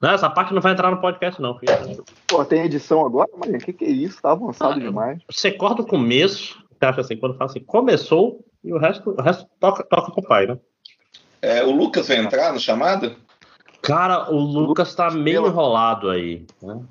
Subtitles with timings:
[0.00, 2.04] Não, essa parte não vai entrar no podcast, não, filho.
[2.26, 3.30] Pô, tem edição agora?
[3.38, 4.20] Mas o que, que é isso?
[4.20, 5.18] Tá avançado ah, demais.
[5.30, 9.22] Você corta o começo, você acha assim, quando fala assim, começou, e o resto, o
[9.22, 10.58] resto toca, toca com o pai, né?
[11.40, 13.16] É, o Lucas vai entrar no chamado?
[13.82, 16.82] Cara, o Lucas tá meio enrolado aí, né?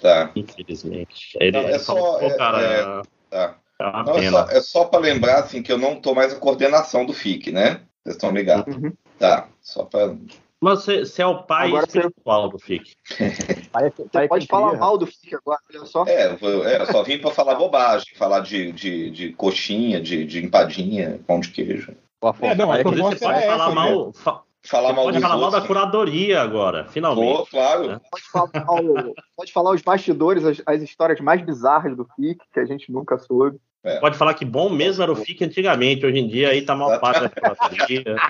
[0.00, 0.30] Tá.
[0.34, 1.36] Infelizmente.
[1.38, 1.94] Ele, não, é só.
[1.94, 3.56] Falou, é, cara, é, tá.
[3.78, 6.38] é, não, é só, é só para lembrar assim, que eu não tô mais a
[6.38, 7.82] coordenação do FIC, né?
[8.02, 8.74] Vocês estão ligados?
[8.74, 8.92] Uhum.
[9.18, 10.16] Tá, só para.
[10.60, 12.52] Mas você, é o pai agora espiritual você...
[12.52, 12.94] do FIC.
[13.08, 16.04] você pode falar mal do FIC agora, olha só.
[16.06, 20.44] É, eu, é, só vim para falar bobagem, falar de, de, de coxinha, de, de
[20.44, 21.96] empadinha, pão de queijo.
[22.42, 24.12] É, não, a você pode falar essa, mal.
[24.12, 27.38] Fa falar mal pode falar mal da curadoria agora, finalmente.
[27.38, 27.88] Pô, claro.
[27.88, 28.00] Né?
[28.10, 32.66] Pode, falar, pode falar os bastidores, as, as, histórias mais bizarras do FIC, que a
[32.66, 33.58] gente nunca soube.
[33.82, 33.98] É.
[33.98, 37.00] Pode falar que bom mesmo era o FIC antigamente, hoje em dia aí tá mal
[37.00, 38.16] pago curatoria.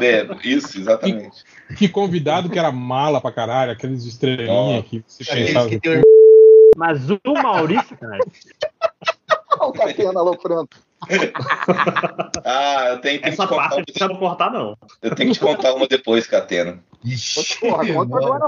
[0.00, 1.42] É, isso, exatamente.
[1.68, 4.82] Que, que, convidado que era mala pra caralho, aqueles estrelinha oh.
[4.82, 5.68] que você pensava.
[5.68, 6.02] Que tem...
[6.76, 8.18] Mas o Maurício, cara.
[9.58, 10.68] Olha o Catena aloprando.
[12.44, 14.76] ah, eu tenho, tenho Essa que parte não precisa cortar, não.
[15.02, 16.82] Eu tenho que te contar uma depois, Catena.
[17.04, 18.44] Ixi, Porra, conta agora.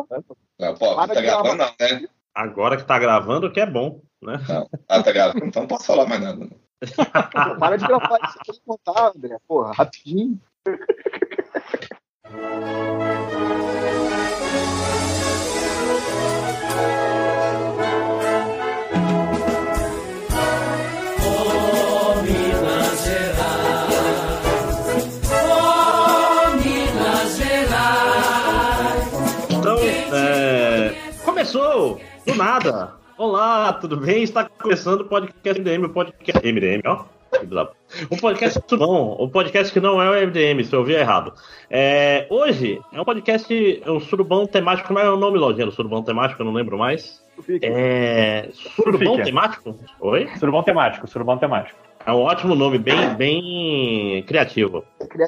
[0.59, 2.09] Não, pô, tá gravando não, né?
[2.35, 4.41] Agora que tá gravando, que é bom, né?
[4.49, 4.69] Não.
[4.89, 6.49] Ah, tá gravando, então não posso falar mais nada.
[7.59, 9.37] Para de gravar isso aqui e contar, André.
[9.47, 10.41] Porra, rapidinho.
[31.51, 32.01] começou!
[32.31, 32.93] Do nada!
[33.19, 34.23] Olá, tudo bem?
[34.23, 36.47] Está começando o podcast MDM, o podcast.
[36.47, 37.05] MDM, ó.
[38.09, 41.33] Um podcast bom, um podcast que não é o MDM, se eu ouvi errado.
[41.69, 46.05] É, hoje é um podcast, é um surubão temático, como é o nome, Lojinha, surubão
[46.05, 46.41] temático?
[46.41, 47.21] Eu não lembro mais.
[47.63, 48.49] É.
[48.53, 49.75] Surubão temático?
[49.99, 50.29] Oi?
[50.39, 51.77] Surubão temático, surubão temático.
[52.07, 54.85] É um ótimo nome, bem, bem criativo.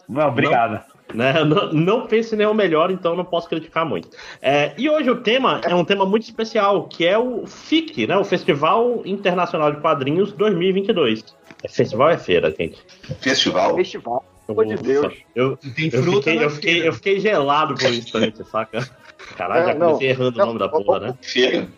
[0.09, 0.75] Não, obrigado.
[0.75, 1.45] Não, né?
[1.45, 4.09] Não, não pense nem o melhor, então não posso criticar muito.
[4.41, 8.17] É, e hoje o tema é um tema muito especial, que é o FIC, né?
[8.17, 11.25] o Festival Internacional de Quadrinhos 2022.
[11.63, 12.79] É festival é feira, gente?
[13.21, 13.75] Festival?
[13.77, 14.25] Festival.
[14.47, 15.15] Pelo de Deus.
[15.35, 18.89] Eu, eu, fiquei, eu, fiquei, eu fiquei gelado por um instante, saca?
[19.37, 21.15] Caralho, já comecei não, errando não, o nome da porra, né?
[21.23, 21.69] Feira.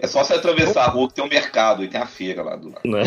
[0.00, 2.54] É só você atravessar a rua que tem um mercado e tem a feira lá
[2.54, 2.80] do lado.
[2.84, 3.02] Né?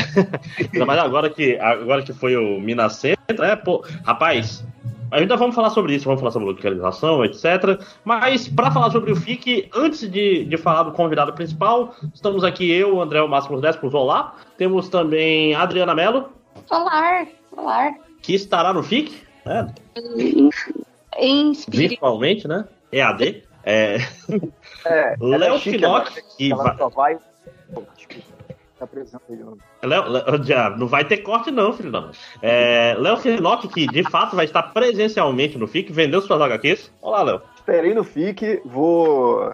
[0.85, 3.55] Mas agora que, agora que foi o Minas Centro, né?
[3.55, 4.63] Pô, rapaz,
[5.11, 7.81] Ainda vamos falar sobre isso, vamos falar sobre localização, etc.
[8.03, 12.71] Mas, para falar sobre o FIC, antes de, de falar do convidado principal, estamos aqui
[12.71, 14.35] eu, André o Máximo Despos, olá.
[14.57, 16.29] Temos também a Adriana Mello.
[16.69, 17.93] Olá, olá.
[18.21, 19.73] Que estará no FIC, né?
[21.17, 22.65] Em Virtualmente, né?
[22.91, 23.43] EAD.
[23.63, 23.97] É...
[24.85, 26.75] é Léo Finoc, que vai...
[26.89, 27.19] vai
[28.81, 29.37] Tá presente aí.
[29.83, 31.91] Léo, Léo, não vai ter corte, não, filho.
[31.91, 32.09] Não.
[32.41, 36.91] É, Léo Finocchi, que de fato vai estar presencialmente no FIC, vendeu suas HQs.
[36.99, 37.41] Olá, Léo.
[37.55, 39.53] Esperei no FIC, vou.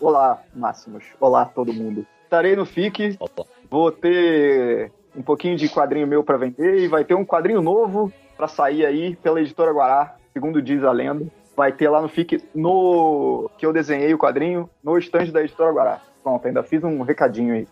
[0.00, 1.02] Olá, Máximos.
[1.18, 2.06] Olá, todo mundo.
[2.22, 3.44] Estarei no FIC, Opa.
[3.68, 8.12] vou ter um pouquinho de quadrinho meu para vender e vai ter um quadrinho novo
[8.36, 11.26] para sair aí pela editora Guará, segundo diz a lenda.
[11.56, 15.72] Vai ter lá no FIC, no que eu desenhei o quadrinho, no estande da editora
[15.72, 16.00] Guará.
[16.22, 17.68] Pronto, ainda fiz um recadinho aí.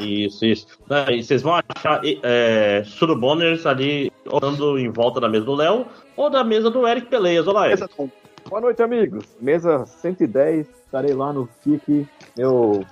[0.00, 0.66] Isso, isso.
[1.10, 5.86] E vocês vão achar é, suruboners ali andando em volta da mesa do Léo
[6.16, 7.46] ou da mesa do Eric Peleias.
[7.46, 7.86] Olá, Eric.
[8.48, 9.24] Boa noite, amigos.
[9.40, 12.84] Mesa 110, estarei lá no FIC, meu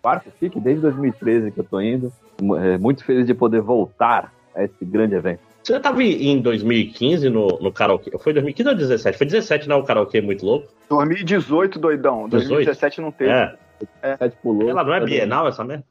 [0.00, 2.12] quarto FIC desde 2013 que eu tô indo.
[2.58, 5.40] É, muito feliz de poder voltar a esse grande evento.
[5.62, 8.10] Você estava em 2015 no, no karaokê?
[8.18, 9.18] Foi 2015 ou 2017?
[9.18, 9.74] Foi 17, né?
[9.74, 10.68] O karaokê muito louco.
[10.88, 12.28] 2018, doidão.
[12.28, 12.48] 18?
[12.48, 13.30] 2017 não teve.
[13.30, 13.54] É.
[14.02, 14.28] É.
[14.28, 14.68] pulou.
[14.68, 15.84] Ela não é Bienal essa merda?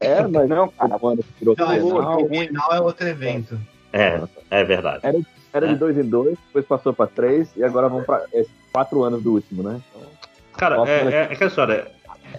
[0.00, 2.20] É, mas não, cara, mano, virou não, Bienal.
[2.20, 3.58] É, Bienal é outro evento.
[3.92, 5.00] É, é verdade.
[5.02, 5.18] Era,
[5.52, 5.72] era é.
[5.72, 9.22] de dois em dois, depois passou pra três, e agora vamos pra é, quatro anos
[9.22, 9.80] do último, né?
[9.90, 10.08] Então,
[10.52, 11.86] cara, é, é, é aquela história.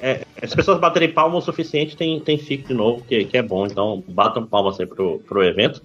[0.02, 3.42] É, as pessoas baterem palma o suficiente, tem, tem FIC de novo, que, que é
[3.42, 5.82] bom, então batam palmas aí pro, pro evento.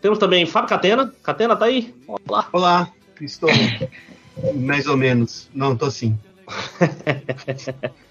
[0.00, 1.12] Temos também Fábio Catena.
[1.22, 1.94] Catena tá aí?
[2.06, 2.46] Olá.
[2.52, 2.88] Olá,
[3.20, 3.48] estou
[4.54, 5.48] mais ou menos.
[5.54, 6.18] Não, tô sim.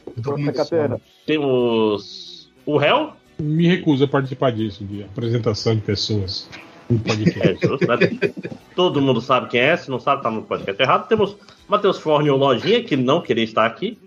[1.25, 3.13] Temos o réu.
[3.39, 6.49] Me recuso a participar disso, de apresentação de pessoas
[6.89, 7.65] no podcast.
[7.65, 8.33] É
[8.75, 11.07] Todo mundo sabe quem é, se não sabe, tá no podcast errado.
[11.07, 11.35] Temos
[11.67, 13.97] Matheus Forne ou Lojinha, que não queria estar aqui.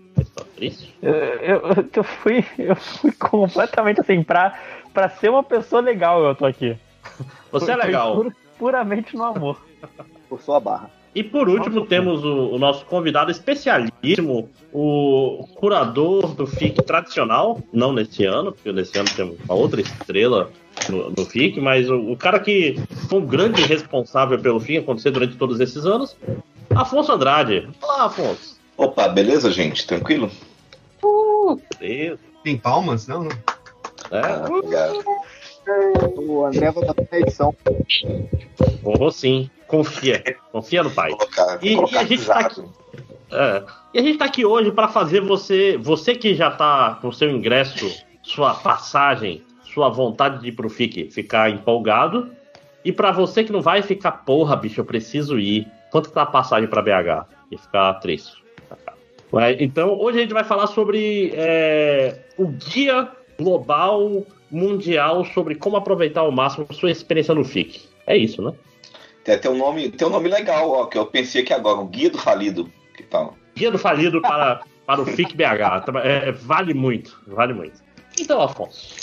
[0.55, 0.95] Triste.
[1.01, 1.61] Eu, eu,
[1.93, 4.57] eu, fui, eu fui completamente assim, pra,
[4.93, 6.75] pra ser uma pessoa legal, eu tô aqui.
[7.51, 8.15] Você é legal.
[8.15, 9.61] Pur, puramente no amor.
[10.27, 10.89] Por sua barra.
[11.15, 17.91] E por último, temos o, o, nosso convidado especialíssimo, o curador do FIC tradicional, não
[17.91, 20.51] nesse ano, porque nesse ano temos uma outra estrela
[20.89, 22.75] no, no FIC, mas o, o, cara que
[23.09, 26.15] foi um grande responsável pelo FIC acontecer durante todos esses anos,
[26.75, 27.67] Afonso Andrade.
[27.81, 28.57] Olá, Afonso.
[28.77, 29.87] Opa, beleza, gente?
[29.87, 30.29] Tranquilo?
[31.03, 31.59] Uh.
[32.43, 33.07] Tem palmas?
[33.07, 33.31] Não, não.
[34.11, 35.03] É, ah, obrigado.
[36.15, 37.55] O André vai bater na edição.
[38.81, 39.49] Vou sim.
[39.67, 40.23] Confia.
[40.51, 41.11] Confia no pai.
[41.11, 42.63] Colocar, e, e, a gente tá aqui,
[43.31, 47.11] é, e a gente tá aqui hoje para fazer você, você que já tá com
[47.11, 47.91] seu ingresso,
[48.23, 49.43] sua passagem,
[49.73, 52.29] sua vontade de ir pro FIC ficar empolgado.
[52.83, 55.67] E para você que não vai ficar, porra, bicho, eu preciso ir.
[55.91, 57.25] Quanto tá a passagem para BH?
[57.51, 58.43] E ficar triste.
[59.59, 66.21] Então, hoje a gente vai falar sobre é, o guia global mundial sobre como aproveitar
[66.21, 67.81] ao máximo sua experiência no FIC.
[68.05, 68.53] É isso, né?
[69.27, 71.85] Tem, tem, um, nome, tem um nome legal, ó, que eu pensei aqui agora, o
[71.85, 72.71] Guia do Falido.
[72.95, 73.35] Que tal?
[73.53, 75.83] Guia do Falido para, para o FIC BH.
[76.01, 77.77] É, vale muito, vale muito.
[78.17, 78.95] Então, Afonso,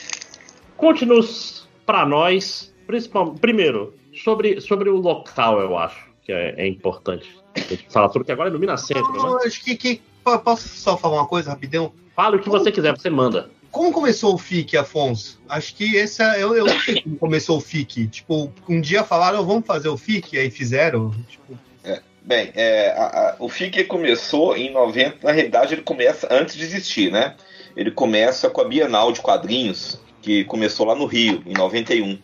[0.79, 7.29] conte-nos para nós, principalmente, primeiro, sobre, sobre o local, eu acho que é, é importante.
[7.55, 9.43] A gente fala tudo que agora é no Minas Centro, Não, né?
[9.45, 10.03] Acho que, que,
[10.43, 11.93] posso só falar uma coisa rapidão?
[12.17, 13.51] Fala o que você quiser, você manda.
[13.75, 15.41] Como começou o FIC, Afonso?
[15.49, 18.07] Acho que esse é, eu, eu não sei como começou o FIC.
[18.07, 21.11] Tipo, um dia falaram, vamos fazer o FIC, aí fizeram.
[21.29, 21.59] Tipo...
[21.83, 26.55] É, bem, é, a, a, o FIC começou em 90, na realidade ele começa antes
[26.55, 27.35] de existir, né?
[27.77, 32.17] Ele começa com a Bienal de Quadrinhos, que começou lá no Rio, em 91.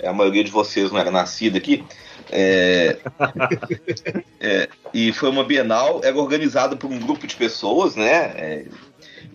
[0.00, 1.84] É, a maioria de vocês não era nascida aqui.
[2.32, 2.96] É,
[4.40, 8.32] é, e foi uma Bienal, era organizada por um grupo de pessoas, né?
[8.34, 8.64] É,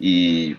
[0.02, 0.58] e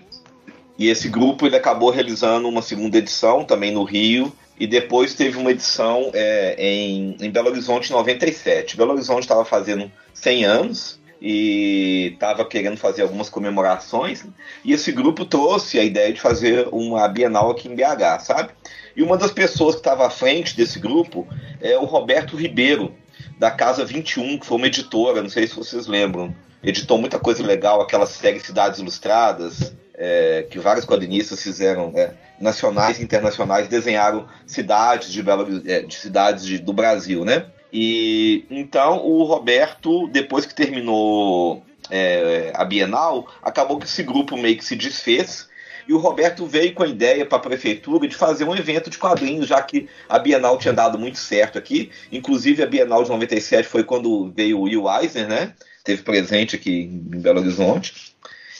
[0.78, 4.32] e esse grupo ele acabou realizando uma segunda edição também no Rio.
[4.58, 8.76] E depois teve uma edição é, em, em Belo Horizonte em 97.
[8.76, 14.24] Belo Horizonte estava fazendo 100 anos e estava querendo fazer algumas comemorações.
[14.64, 18.52] E esse grupo trouxe a ideia de fazer uma Bienal aqui em BH, sabe?
[18.96, 21.26] E uma das pessoas que estava à frente desse grupo
[21.60, 22.94] é o Roberto Ribeiro,
[23.38, 26.34] da Casa 21, que foi uma editora, não sei se vocês lembram.
[26.62, 32.10] Editou muita coisa legal, aquela série Cidades Ilustradas, é, que vários quadrinistas fizeram, é,
[32.40, 37.46] nacionais e internacionais, desenharam cidades de, Belo, é, de cidades de, do Brasil, né?
[37.72, 44.56] E então o Roberto, depois que terminou é, a Bienal, acabou que esse grupo meio
[44.56, 45.48] que se desfez.
[45.86, 48.98] E o Roberto veio com a ideia para a prefeitura de fazer um evento de
[48.98, 51.90] quadrinhos, já que a Bienal tinha dado muito certo aqui.
[52.10, 55.54] Inclusive, a Bienal de 97 foi quando veio o Will Eisner, né?
[55.84, 58.11] Teve presente aqui em Belo Horizonte.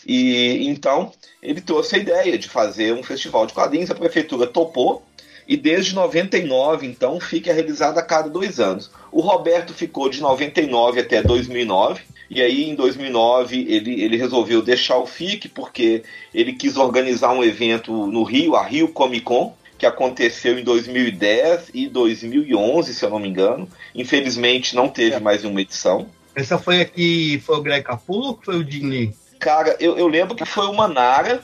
[0.07, 1.13] E então
[1.43, 5.03] ele trouxe a ideia de fazer um festival de quadrinhos, a prefeitura topou,
[5.47, 8.91] e desde 99, então, fica realizado a cada dois anos.
[9.11, 12.01] O Roberto ficou de 99 até 2009,
[12.31, 16.03] e aí em 2009 ele, ele resolveu deixar o FIC porque
[16.33, 21.71] ele quis organizar um evento no Rio, a Rio Comic Con, que aconteceu em 2010
[21.75, 23.69] e 2011, se eu não me engano.
[23.95, 25.21] Infelizmente não teve é.
[25.21, 26.07] mais uma edição.
[26.35, 29.15] Essa foi aqui, foi o Greg Capullo ou foi o Jim Lee?
[29.43, 31.43] Cara, eu, eu lembro que foi o Manara.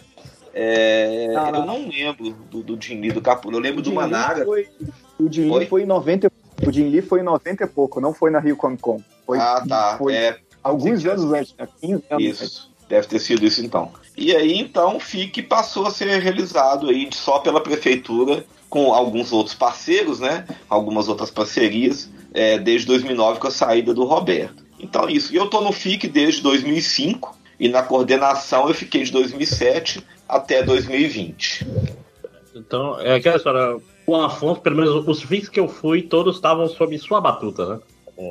[0.55, 3.57] É, ah, eu não lembro do, do Jim Lee do Capullo.
[3.57, 4.45] Eu lembro do Manara.
[4.45, 4.69] Foi,
[5.19, 6.31] o Jim Lee foi em 90
[6.65, 9.03] O Jim Lee foi em 90 e pouco, não foi na Rio Comic Con.
[9.27, 9.97] Foi, ah, tá.
[9.99, 12.71] Foi é, alguns anos antes, 15 anos Isso.
[12.89, 13.91] Deve ter sido isso então.
[14.17, 19.33] E aí então o FIC passou a ser realizado aí só pela prefeitura com alguns
[19.33, 20.47] outros parceiros, né?
[20.71, 24.65] Algumas outras parcerias é, desde 2009 com a saída do Roberto.
[24.79, 25.35] Então isso.
[25.35, 30.63] E eu tô no FIC desde 2005 e na coordenação eu fiquei de 2007 até
[30.63, 31.67] 2020.
[32.55, 36.67] Então, é aquela história, o Afonso, pelo menos os FIX que eu fui, todos estavam
[36.69, 37.79] sob sua batuta, né?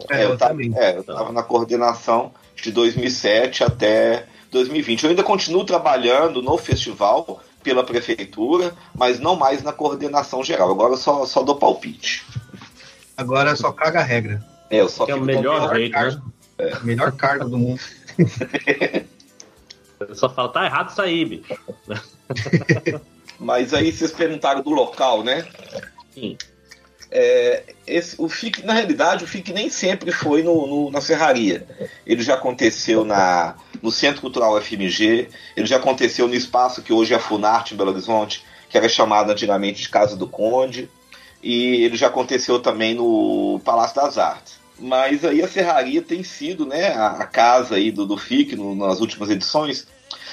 [0.09, 5.03] É, eu estava é, eu na coordenação de 2007 até 2020.
[5.03, 10.71] Eu ainda continuo trabalhando no festival pela prefeitura, mas não mais na coordenação geral.
[10.71, 12.25] Agora eu só, só dou palpite.
[13.15, 14.43] Agora só caga a regra.
[14.69, 16.21] É, eu só que é o melhor jeito, né?
[16.57, 16.79] É.
[16.81, 17.79] Melhor cargo do mundo.
[20.13, 21.57] Só fala, tá errado isso aí, bicho.
[23.39, 25.45] Mas aí vocês perguntaram do local, né?
[26.13, 26.37] Sim.
[27.09, 31.65] É, esse, o FIC, na realidade, o FIC nem sempre foi no, no, na Serraria.
[32.05, 37.13] Ele já aconteceu na, no Centro Cultural FMG, ele já aconteceu no espaço que hoje
[37.13, 40.89] é a Funarte em Belo Horizonte, que era chamado antigamente de Casa do Conde,
[41.41, 44.59] e ele já aconteceu também no Palácio das Artes.
[44.79, 48.99] Mas aí a Serraria tem sido né, a, casa aí do, do FIC no, nas
[48.99, 49.87] últimas edições.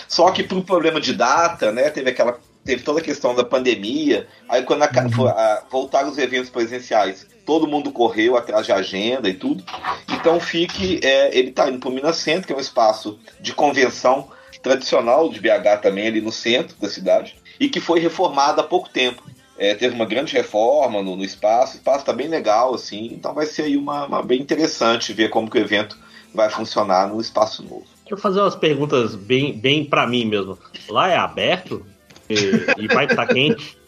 [0.07, 3.45] Só que por um problema de data, né, teve aquela teve toda a questão da
[3.45, 4.27] pandemia.
[4.49, 5.29] Aí quando a, uhum.
[5.29, 9.63] a, voltaram os eventos presenciais, todo mundo correu atrás de agenda e tudo.
[10.09, 13.19] Então o FIC, é, ele está indo para o Minas Centro, que é um espaço
[13.41, 14.29] de convenção
[14.63, 18.89] tradicional de BH também, ali no centro da cidade, e que foi reformado há pouco
[18.89, 19.23] tempo.
[19.57, 23.33] É, teve uma grande reforma no, no espaço, o espaço está bem legal, assim, então
[23.33, 25.97] vai ser aí uma, uma, bem interessante ver como que o evento
[26.35, 27.87] vai funcionar no espaço novo.
[28.01, 30.59] Deixa eu fazer umas perguntas bem, bem para mim mesmo.
[30.89, 31.87] Lá é aberto?
[32.29, 32.35] E,
[32.83, 33.79] e vai estar tá quente?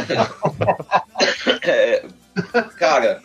[1.62, 2.04] é,
[2.78, 3.20] cara,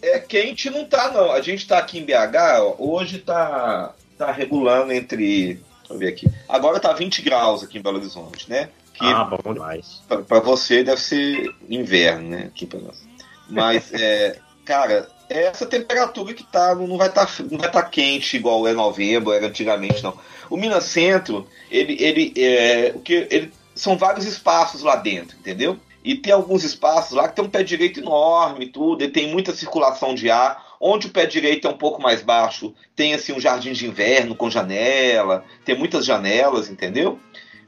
[0.00, 1.32] é quente não tá não.
[1.32, 5.54] A gente tá aqui em BH, ó, hoje tá, tá regulando entre.
[5.80, 6.30] Deixa eu ver aqui.
[6.48, 8.68] Agora tá 20 graus aqui em Belo Horizonte, né?
[9.00, 10.02] Que ah, bom demais.
[10.06, 12.44] Pra, pra você deve ser inverno, né?
[12.48, 13.02] Aqui pra nós.
[13.48, 17.82] Mas, é, cara, é essa temperatura que tá, não vai estar tá, não vai tá
[17.82, 20.18] quente igual é novembro, era antigamente, não.
[20.50, 25.78] O Minas Centro, ele, ele, é, o que, ele são vários espaços lá dentro, entendeu?
[26.04, 29.54] E tem alguns espaços lá que tem um pé direito enorme tudo, e tem muita
[29.54, 30.68] circulação de ar.
[30.78, 34.34] Onde o pé direito é um pouco mais baixo, tem assim um jardim de inverno
[34.34, 37.18] com janela, tem muitas janelas, entendeu?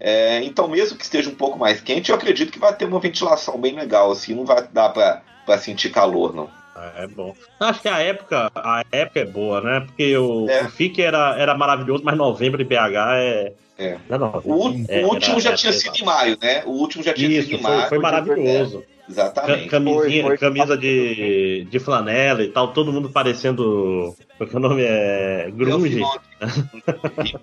[0.05, 2.99] É, então, mesmo que esteja um pouco mais quente, eu acredito que vai ter uma
[2.99, 6.51] ventilação bem legal, assim, não vai dar para sentir calor, não.
[6.77, 7.33] É, é bom.
[7.61, 9.81] Acho que a época, a época é boa, né?
[9.87, 10.65] Porque o, é.
[10.65, 12.75] o FIC era, era maravilhoso, mas novembro em BH
[13.15, 13.99] é, é.
[14.09, 16.63] Não, o, é, o, último já tinha sido em maio, né?
[16.67, 17.89] O último já tinha Isso, sido em maio.
[17.89, 18.85] Foi, maravilhoso.
[19.09, 19.69] É, exatamente.
[19.69, 20.39] Camisinha, foi, foi.
[20.39, 24.15] camisa de, de flanela e tal, todo mundo parecendo.
[24.37, 26.03] Porque o nome é Grunge.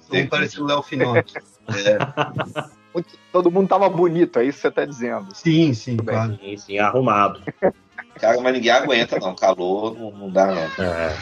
[0.09, 1.33] Tem parecendo Léo Finock.
[1.75, 3.03] É.
[3.31, 5.27] Todo mundo tava bonito, é isso que você tá dizendo.
[5.33, 6.37] Sim, sim, claro.
[6.41, 7.41] Sim, sim, arrumado.
[8.19, 9.35] Cara, mas ninguém aguenta, não.
[9.35, 10.83] Calor não, não dá, não.
[10.83, 11.17] É.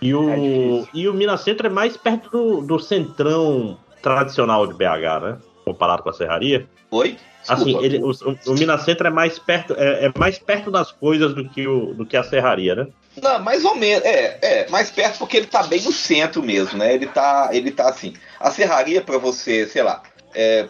[0.00, 4.74] E o, é e o Minas Centro é mais perto do, do centrão tradicional de
[4.74, 5.38] BH, né?
[5.64, 6.66] Comparado com a serraria.
[6.90, 7.16] Oi?
[7.40, 7.62] Desculpa.
[7.62, 11.34] Assim, ele, o, o, Minas Centro é mais perto, é, é, mais perto das coisas
[11.34, 12.86] do que, o, do que a serraria, né?
[13.22, 14.04] Não, mais ou menos.
[14.04, 16.94] É, é, mais perto porque ele tá bem no centro mesmo, né?
[16.94, 18.14] Ele tá, ele tá assim.
[18.38, 20.02] A serraria para você, sei lá,
[20.34, 20.68] é,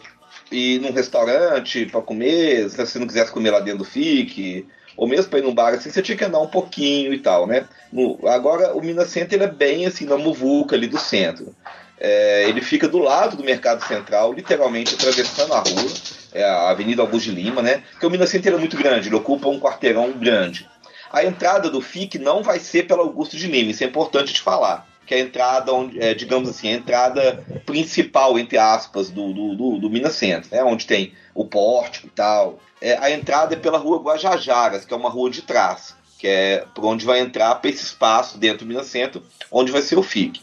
[0.51, 5.31] ir num restaurante para comer, se você não quisesse comer lá dentro FIC, ou mesmo
[5.31, 7.67] para ir num bar assim, você tinha que andar um pouquinho e tal, né?
[7.93, 11.55] No, agora o Minas Centro ele é bem assim na muvuca ali do centro.
[12.01, 15.93] É, ele fica do lado do Mercado Central, literalmente atravessando a rua,
[16.33, 17.83] é a Avenida Augusto de Lima, né?
[17.93, 20.69] Porque o Minas Center é muito grande, ele ocupa um quarteirão grande.
[21.11, 24.41] A entrada do FIC não vai ser pela Augusto de Lima, isso é importante de
[24.41, 24.87] falar.
[25.07, 29.91] Que a entrada, é, digamos assim, a entrada principal, entre aspas, do, do, do, do
[29.91, 30.63] Minas Center, né?
[30.63, 32.59] onde tem o pórtico e tal.
[32.81, 36.65] É, a entrada é pela rua Guajajaras, que é uma rua de trás, que é
[36.75, 40.03] por onde vai entrar para esse espaço dentro do Minas Center, onde vai ser o
[40.03, 40.43] FIC.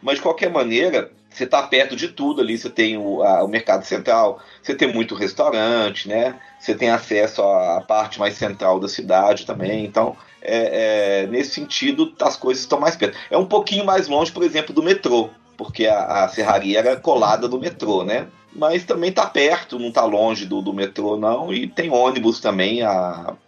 [0.00, 2.56] Mas de qualquer maneira, você está perto de tudo ali.
[2.56, 6.38] Você tem o, a, o, mercado central, você tem muito restaurante, né?
[6.58, 9.84] Você tem acesso à parte mais central da cidade também.
[9.84, 13.18] Então, é, é, nesse sentido, as coisas estão mais perto.
[13.30, 17.46] É um pouquinho mais longe, por exemplo, do metrô, porque a, a serraria era colada
[17.46, 18.28] do metrô, né?
[18.54, 21.52] Mas também está perto, não está longe do, do metrô, não.
[21.52, 22.80] E tem ônibus também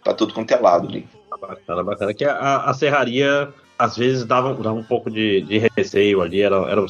[0.03, 1.07] para tudo quanto é lado ali.
[1.41, 2.13] Bacana, bacana.
[2.13, 6.57] Que a, a serraria às vezes dava, dava um pouco de, de receio ali, era,
[6.69, 6.81] era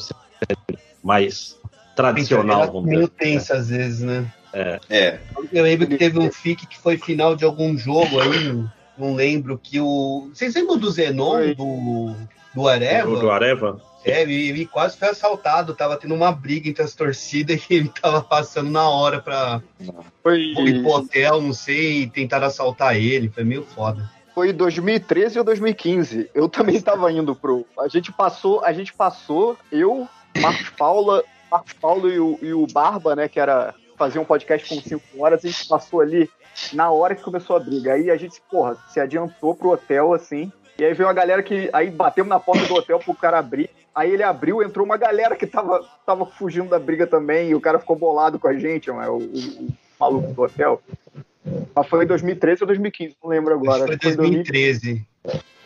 [1.02, 1.58] mais
[1.94, 3.12] tradicional, era vamos meio dizer.
[3.18, 4.26] tenso às vezes, né?
[4.52, 4.80] É.
[4.88, 5.20] é.
[5.52, 8.64] Eu lembro que teve um FIC que foi final de algum jogo aí,
[8.98, 10.28] não lembro, que o.
[10.32, 12.14] Vocês lembram do Zenon, do,
[12.54, 13.10] do Areva?
[13.10, 13.80] Do, do Areva?
[14.04, 17.88] É, ele, ele, quase foi assaltado, tava tendo uma briga entre as torcidas e ele
[18.00, 19.62] tava passando na hora pra
[20.22, 20.40] foi...
[20.40, 25.44] ir pro hotel, não sei, e tentar assaltar ele, foi meio foda foi 2013 ou
[25.44, 26.30] 2015.
[26.32, 27.66] Eu também estava indo pro.
[27.78, 32.66] A gente passou, a gente passou, eu, Marcos Paula, Marcos Paulo e o, e o
[32.66, 36.30] Barba, né, que era fazer um podcast com 5 horas, a gente passou ali
[36.72, 37.94] na hora que começou a briga.
[37.94, 40.50] Aí a gente, porra, se adiantou pro hotel assim.
[40.78, 41.68] E aí veio uma galera que.
[41.72, 43.68] Aí batemos na porta do hotel pro cara abrir.
[43.94, 47.50] Aí ele abriu, entrou uma galera que tava, tava fugindo da briga também.
[47.50, 49.68] E o cara ficou bolado com a gente, mano, o, o, o
[49.98, 50.80] maluco do hotel.
[51.74, 53.84] Mas foi em 2013 ou 2015, não lembro agora.
[53.84, 54.90] Acho foi 2013.
[54.90, 55.09] 2013.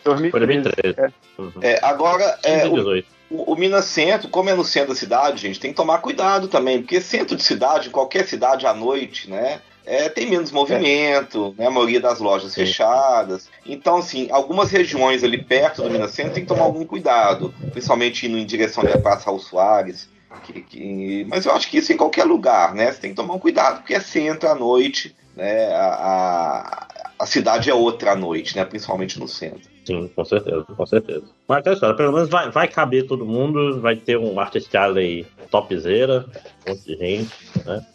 [0.03, 0.95] Foi 2013.
[0.99, 1.41] É.
[1.41, 1.51] Uhum.
[1.61, 5.71] é agora, é, o, o, Minas Centro, como é no centro da cidade, gente, tem
[5.71, 9.61] que tomar cuidado também, porque centro de cidade, qualquer cidade à noite, né?
[9.83, 11.61] É, tem menos movimento, é.
[11.61, 12.61] né, a maioria das lojas Sim.
[12.61, 13.49] fechadas.
[13.65, 18.25] Então, assim, algumas regiões ali perto do Minas Centro tem que tomar algum cuidado, principalmente
[18.25, 20.09] indo em direção à Praça Raul Soares.
[20.43, 21.25] Que, que...
[21.29, 22.91] Mas eu acho que isso em qualquer lugar, né?
[22.91, 25.67] Você tem que tomar um cuidado, porque é centro à noite, né?
[25.73, 26.87] A,
[27.19, 28.65] a, cidade é outra à noite, né?
[28.65, 29.69] Principalmente no centro.
[29.85, 31.23] Sim, com certeza, com certeza.
[31.47, 35.25] Mas aquela história, pelo menos vai, vai caber todo mundo, vai ter um Artist Alley
[35.51, 36.25] topzera,
[36.67, 37.31] um monte de gente,
[37.65, 37.85] né?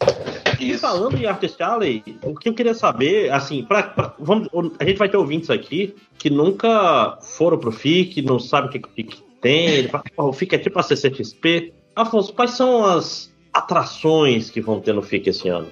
[0.59, 4.47] E falando em Artist Alley, o que eu queria saber, assim, pra, pra- vamos,
[4.79, 8.79] a gente vai ter ouvintes aqui que nunca foram pro FIC, não sabem o que,
[8.79, 11.73] que o FIC tem, ele fala, "Porra, o FIC é tipo a CCXP.
[11.95, 15.67] Afonso, quais são as atrações que vão ter no FIC esse ano?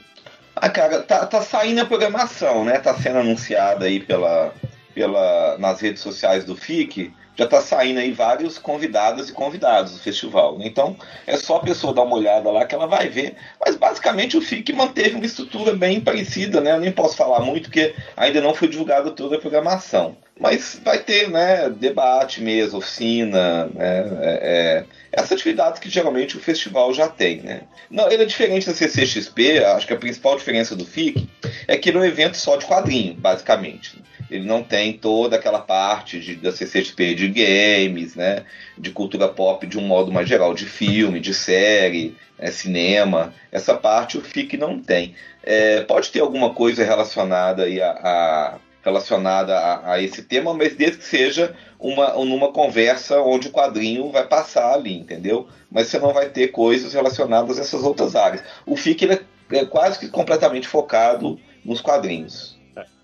[0.61, 2.79] Ah, cara, tá, tá saindo a programação, né?
[2.79, 4.53] Tá sendo anunciada aí pela,
[4.93, 7.13] pela, nas redes sociais do FIC.
[7.37, 10.57] Já tá saindo aí vários convidados e convidados do festival.
[10.57, 10.67] né?
[10.67, 13.37] Então é só a pessoa dar uma olhada lá que ela vai ver.
[13.65, 16.73] Mas basicamente o FIC manteve uma estrutura bem parecida, né?
[16.73, 20.17] Eu nem posso falar muito porque ainda não foi divulgada toda a programação.
[20.39, 26.39] Mas vai ter, né, debate mesmo, oficina, né, é, é, essas atividades que geralmente o
[26.39, 27.63] festival já tem, né.
[27.91, 31.27] Não, ele é diferente da CCXP, acho que a principal diferença do FIC
[31.67, 34.01] é que ele é um evento só de quadrinho, basicamente.
[34.31, 38.45] Ele não tem toda aquela parte de, da CCXP de games, né,
[38.77, 43.33] de cultura pop de um modo mais geral, de filme, de série, é, cinema.
[43.51, 45.15] Essa parte o FIC não tem.
[45.43, 48.57] É, pode ter alguma coisa relacionada aí a, a
[48.89, 54.11] relacionada a, a, esse tema, mas desde que seja uma, numa conversa onde o quadrinho
[54.11, 55.47] vai passar ali, entendeu?
[55.71, 58.43] Mas você não vai ter coisas relacionadas a essas outras áreas.
[58.65, 62.59] O FIC é, é quase que completamente focado nos quadrinhos.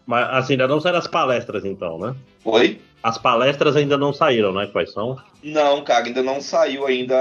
[0.06, 2.16] Mas assim, ainda não saíram as palestras, então, né?
[2.44, 2.80] Oi?
[3.02, 4.68] As palestras ainda não saíram, né?
[4.72, 5.18] Quais são?
[5.44, 7.16] Não, cara, ainda não saiu ainda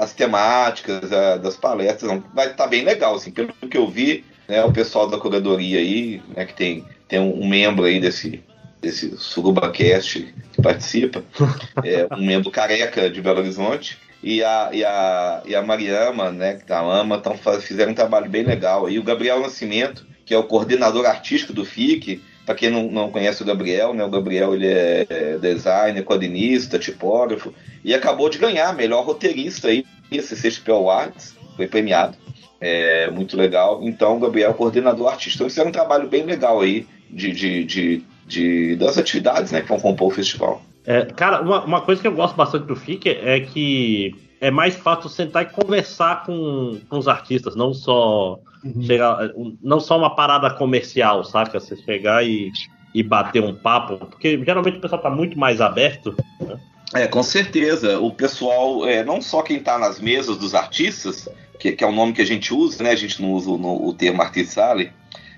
[0.00, 1.08] as temáticas
[1.40, 2.20] das palestras.
[2.34, 6.22] Vai estar bem legal, assim, pelo que eu vi, né, o pessoal da curadoria aí,
[6.34, 8.42] né, que tem, tem um, um membro aí desse,
[8.80, 11.24] desse SurubaCast que participa,
[11.82, 16.58] é, um membro careca de Belo Horizonte, e a, e a, e a Mariama, né,
[16.66, 18.86] da AMA, tão, fizeram um trabalho bem legal.
[18.86, 23.10] aí o Gabriel Nascimento, que é o coordenador artístico do FIC, para quem não, não
[23.10, 28.38] conhece o Gabriel, né, o Gabriel ele é é designer, quadrinista, tipógrafo, e acabou de
[28.38, 32.16] ganhar melhor roteirista aí, esse CCXP Awards, foi premiado.
[32.60, 33.80] É muito legal.
[33.82, 35.36] Então, o Gabriel, coordenador artístico.
[35.36, 39.60] Então, eles fizeram um trabalho bem legal aí de, de, de, de- das atividades né,
[39.60, 40.62] que vão compor o festival.
[40.86, 44.74] É, cara, uma, uma coisa que eu gosto bastante do FIC é que é mais
[44.76, 48.38] fácil sentar e conversar com, com os artistas, não só
[48.86, 49.30] chegar,
[49.62, 51.58] não só uma parada comercial, saca?
[51.60, 52.50] Você chegar e,
[52.94, 56.14] e bater um papo, porque geralmente o pessoal tá muito mais aberto.
[56.40, 56.58] Né?
[56.94, 57.98] É, com certeza.
[58.00, 61.92] O pessoal, é, não só quem está nas mesas dos artistas, que, que é o
[61.92, 62.92] nome que a gente usa, né?
[62.92, 64.90] A gente não usa o, no- o termo artistale,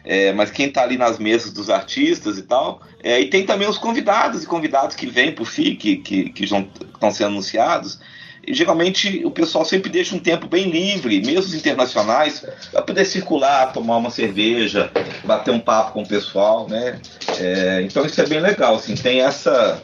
[0.04, 2.80] é, mas quem está ali nas mesas dos artistas e tal.
[3.02, 6.44] É, e tem também os convidados e convidados que vêm para o FIC, que, que
[6.44, 8.00] estão sendo anunciados.
[8.46, 13.04] E geralmente o pessoal sempre deixa um tempo bem livre, mesmo os internacionais, para poder
[13.04, 14.90] circular, tomar uma cerveja,
[15.24, 16.98] bater um papo com o pessoal, né?
[17.38, 19.82] É, então isso é bem legal, assim, tem essa,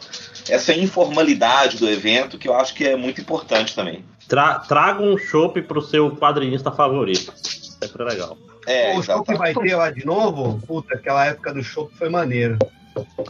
[0.49, 4.03] essa informalidade do evento que eu acho que é muito importante também.
[4.27, 7.33] Tra, traga um chopp pro seu quadrinista favorito.
[7.37, 8.39] Sempre é legal.
[8.67, 12.09] É, o show que vai ter lá de novo, puta, aquela época do show foi
[12.09, 12.59] maneiro.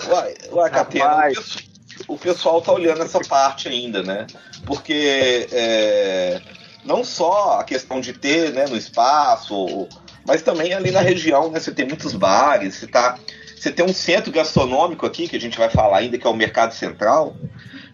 [0.09, 1.29] Uai, uai Catena,
[2.09, 4.27] o pessoal tá olhando essa parte ainda, né?
[4.65, 6.41] Porque é,
[6.85, 9.89] não só a questão de ter né, no espaço,
[10.27, 11.61] mas também ali na região, né?
[11.61, 13.19] Você tem muitos bares, você, tá,
[13.57, 16.35] você tem um centro gastronômico aqui, que a gente vai falar ainda, que é o
[16.35, 17.37] Mercado Central,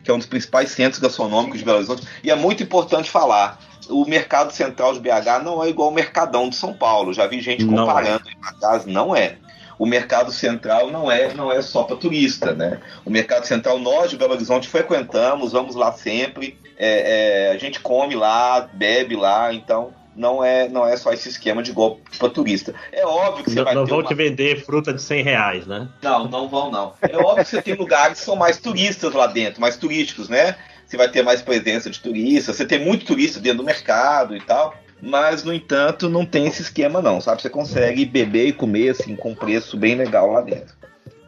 [0.02, 3.58] que é um dos principais centros gastronômicos de Belo Horizonte, e é muito importante falar.
[3.88, 7.12] O mercado central de BH não é igual ao Mercadão de São Paulo.
[7.12, 8.22] Já vi gente Não comparando,
[8.60, 9.36] mas não é
[9.82, 12.78] o mercado central não é não é só para turista, né?
[13.04, 17.80] O mercado central nós de Belo Horizonte frequentamos, vamos lá sempre, é, é, a gente
[17.80, 22.28] come lá, bebe lá, então não é não é só esse esquema de golpe para
[22.28, 22.74] turista.
[22.92, 25.22] É óbvio que você Não, vai não ter vão uma- te vender fruta de 100
[25.22, 25.88] reais, né?
[26.02, 26.94] não, não vão não.
[27.02, 30.56] É óbvio que você tem lugares que são mais turistas lá dentro, mais turísticos, né?
[30.86, 34.40] Você vai ter mais presença de turistas, você tem muito turista dentro do mercado e
[34.40, 34.74] tal.
[35.04, 37.42] Mas, no entanto, não tem esse esquema não, sabe?
[37.42, 40.74] Você consegue beber e comer assim com um preço bem legal lá dentro.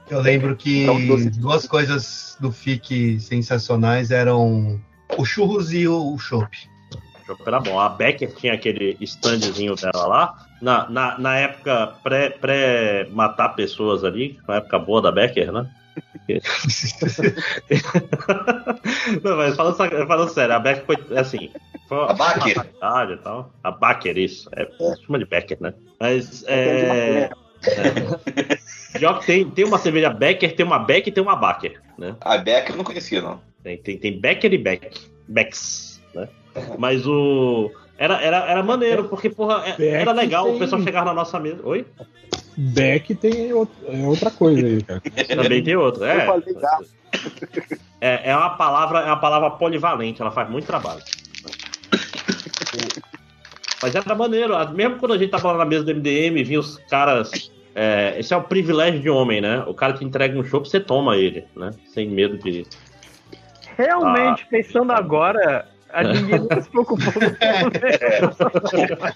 [0.08, 1.30] Eu lembro que Então, doce.
[1.30, 4.80] duas coisas do FIC sensacionais eram
[5.16, 6.68] o churros e o chopp.
[7.24, 7.78] O chopp era bom.
[7.80, 10.46] A Becker tinha aquele standzinho dela lá.
[10.60, 15.68] Na, na, na época pré- pré-matar pessoas ali, na época boa da Becker, né?
[19.22, 21.50] Não, mas falando, falando sério, a Becker foi assim.
[21.88, 22.54] Foi A Baker?
[22.54, 23.52] faculdade e tal.
[23.62, 24.48] A Baker, isso.
[24.52, 24.66] É,
[25.04, 25.74] chama de Becker, né?
[26.00, 27.30] Mas é.
[27.66, 28.98] é.
[28.98, 32.16] Pior que tem, tem uma cerveja Becker, tem uma Beck e tem uma Baker, né?
[32.20, 33.40] A Becker eu não conhecia, não.
[33.62, 35.00] Tem, tem, tem Becker e Beck.
[35.28, 35.93] Becks?
[36.78, 37.70] Mas o.
[37.96, 41.14] Era, era, era maneiro, porque, porra, é- Beck era legal tem- o pessoal chegar na
[41.14, 41.60] nossa mesa.
[41.64, 41.86] Oi?
[42.56, 45.00] Beck tem outro- é outra coisa aí, cara.
[45.36, 46.06] Também tem outra.
[46.12, 46.26] É,
[48.00, 51.02] é, é uma palavra, é uma palavra polivalente, ela faz muito trabalho.
[53.82, 56.78] Mas era maneiro, mesmo quando a gente tava lá na mesa do MDM, vinha os
[56.90, 57.52] caras.
[57.74, 59.64] é, esse é o privilégio de homem, né?
[59.66, 61.70] O cara te entrega um chopp, você toma ele, né?
[61.92, 62.64] Sem medo de.
[63.76, 64.46] Realmente, Ah.
[64.48, 67.20] pensando agora, a ninguém nunca se preocupou com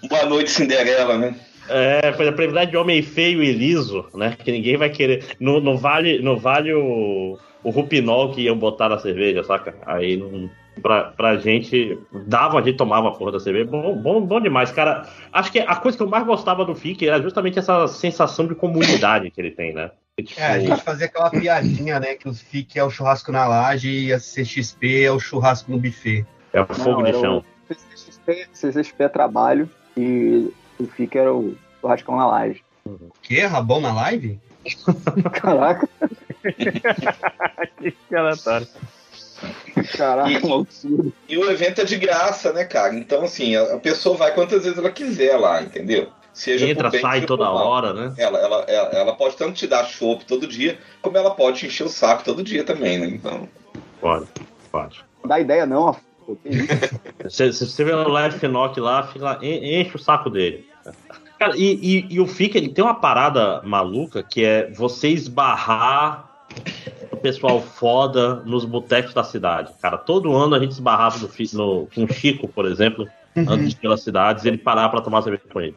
[0.08, 1.34] Boa noite, Cinderela, né?
[1.68, 4.36] É, foi a privilégio de homem feio e liso, né?
[4.42, 5.36] Que ninguém vai querer.
[5.38, 9.74] Não, não vale, não vale o, o rupinol que iam botar na cerveja, saca?
[9.86, 10.50] Aí não.
[10.80, 13.68] Pra, pra gente, dava, a gente tomava a porra da cerveja.
[13.68, 15.08] Bom, bom, bom demais, cara.
[15.32, 18.54] Acho que a coisa que eu mais gostava do FIC era justamente essa sensação de
[18.54, 19.90] comunidade que ele tem, né?
[20.22, 22.14] Tipo, É, a gente fazia aquela piadinha, né?
[22.14, 25.78] Que o FIC é o churrasco na laje e a CXP é o churrasco no
[25.78, 26.24] buffet.
[26.52, 27.44] É o fogo Não, de chão.
[27.70, 32.62] o CCXP, CCXP é trabalho e o FIC era o churrascão na laje.
[33.22, 33.40] Que?
[33.44, 34.40] Rabão na live?
[35.32, 35.88] Caraca,
[38.06, 38.66] que aleatório.
[39.96, 41.12] caraca, E- absurdo.
[41.28, 42.94] E o evento é de graça, né, cara?
[42.94, 46.08] Então, assim, a, a pessoa vai quantas vezes ela quiser lá, entendeu?
[46.32, 47.66] Seja por Entra, bem, sai toda por mal.
[47.66, 48.14] hora, né?
[48.16, 51.66] Ela, ela, ela, ela pode tanto te dar chopp todo dia, como ela pode te
[51.66, 53.06] encher o saco todo dia também, né?
[53.08, 53.48] Então,
[54.00, 54.26] Pode,
[54.70, 55.04] pode.
[55.22, 55.96] Não dá ideia não,
[56.34, 56.66] pô, isso?
[57.30, 60.64] Se, você vê o Live Finock lá, fica, en- enche o saco dele.
[61.38, 66.28] Cara, e, e- e o FIC ele tem uma parada maluca que é você esbarrar
[67.12, 69.72] o pessoal foda nos botecos da cidade.
[69.80, 74.02] Cara, todo ano a gente esbarrava no, no, com o Chico, por exemplo, antes pelas
[74.02, 75.76] cidades, ele parava pra tomar cerveja com ele.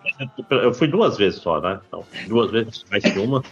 [0.49, 1.79] Eu fui duas vezes só, né?
[1.87, 3.43] Então, duas vezes, mais que uma.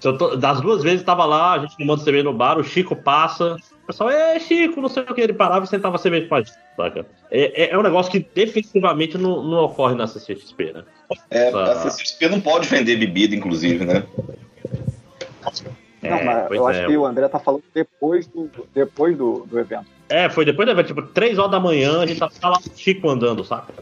[0.00, 3.56] Tô- das duas vezes tava lá, a gente tomando cerveja no bar, o Chico passa.
[3.82, 5.20] O pessoal, é Chico, não sei o que.
[5.20, 7.06] Ele parava e sentava cerveja com a gente, saca?
[7.30, 10.84] É, é, é um negócio que definitivamente não, não ocorre na CCXP, né?
[11.30, 14.04] é, Essa- a CCXP não pode vender bebida, inclusive, né?
[16.02, 16.70] Não, É, mas pois eu é.
[16.70, 19.86] acho que o André tá falando depois do, depois do, do evento.
[20.08, 22.78] É, foi depois do evento, tipo, três horas da manhã, a gente tava lá o
[22.78, 23.72] Chico andando, saca?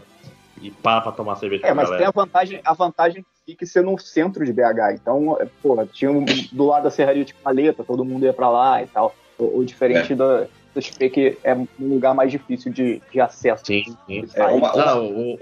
[0.62, 2.08] E para pra tomar cerveja É, mas tem galera.
[2.08, 4.94] a vantagem, a vantagem de que ser no centro de BH.
[4.94, 8.48] Então, é, pô, tinha um, do lado da serraria tipo maleta, todo mundo ia pra
[8.48, 9.14] lá e tal.
[9.38, 13.62] O, o diferente da do XP que é um lugar mais difícil de, de acesso.
[13.66, 14.24] Sim, sim.
[14.34, 15.38] É, uma- uma- Não, o-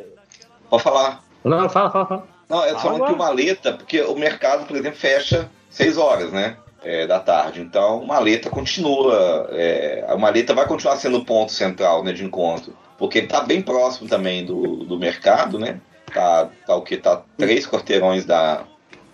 [0.69, 1.23] Pode falar.
[1.45, 2.29] não, fala, fala, fala.
[2.49, 6.33] Não, eu tô falando que o maleta, porque o mercado, por exemplo, fecha seis horas,
[6.33, 6.57] né?
[6.83, 7.61] é, da tarde.
[7.61, 9.49] Então, o maleta continua.
[9.53, 12.73] é, a maleta vai continuar sendo o ponto central né, de encontro.
[13.01, 15.81] Porque ele tá bem próximo também do, do mercado, né?
[16.13, 16.99] Tá, tá o que?
[16.99, 18.65] Tá três quarteirões da,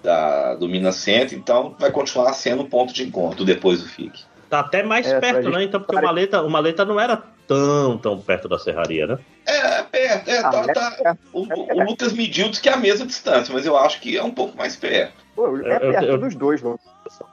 [0.02, 4.24] da, do Minas Centro, então vai continuar sendo o ponto de encontro depois do FIC.
[4.50, 5.62] Tá até mais É, perto, né?
[5.62, 9.18] Então, porque o maleta, o maleta não era tão, tão perto da serraria, né?
[9.46, 11.18] É, perto, é, Ah, tá, é tá- perto.
[11.32, 14.22] o, o Lucas mediu diz que é a mesma distância, mas eu acho que é
[14.22, 15.14] um pouco mais perto.
[15.34, 16.78] Pô, é Eu- perto eu- dos dois, mano.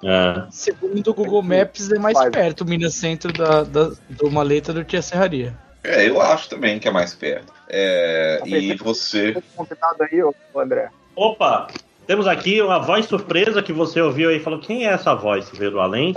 [0.04, 0.44] É.
[0.52, 4.86] Segundo o Google Maps, é mais perto o Minas Centro da, da- do Maleta do
[4.86, 5.56] que a Serraria.
[5.84, 7.52] É, eu acho também que é mais perto.
[7.68, 9.36] É, e você.
[9.56, 10.90] Combinado aí, ô, André.
[11.16, 11.68] Opa!
[12.08, 14.40] Temos aqui uma voz surpresa que você ouviu aí.
[14.40, 16.16] Falou, quem é essa voz que veio do além?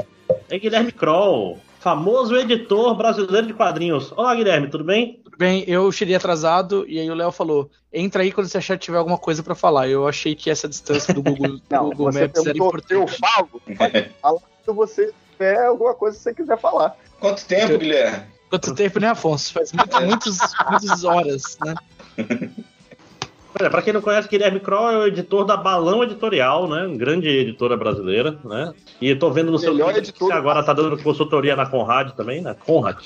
[0.50, 4.12] É Guilherme Kroll, famoso editor brasileiro de quadrinhos.
[4.12, 5.20] Olá, Guilherme, tudo bem?
[5.22, 8.76] Tudo bem, eu cheguei atrasado e aí o Léo falou: entra aí quando você achar
[8.76, 9.88] que tiver alguma coisa pra falar.
[9.88, 13.18] Eu achei que essa distância do Google, Não, Google você Maps era se eu importante.
[13.18, 13.62] falo.
[14.22, 16.96] Fala se você tiver alguma coisa que você quiser falar.
[17.20, 18.35] Quanto tempo, Guilherme?
[18.48, 19.52] Quanto tempo, né, Afonso?
[19.52, 20.38] Faz muito, muitos,
[20.70, 21.74] muitas horas, né?
[23.58, 26.94] Olha, pra quem não conhece, Guilherme Kroll é o editor da Balão Editorial, né?
[26.94, 28.74] Grande editora brasileira, né?
[29.00, 31.56] E eu tô vendo no seu Twitter que editor você do agora tá dando consultoria
[31.56, 32.54] na Conrad também, né?
[32.66, 32.98] Conrad.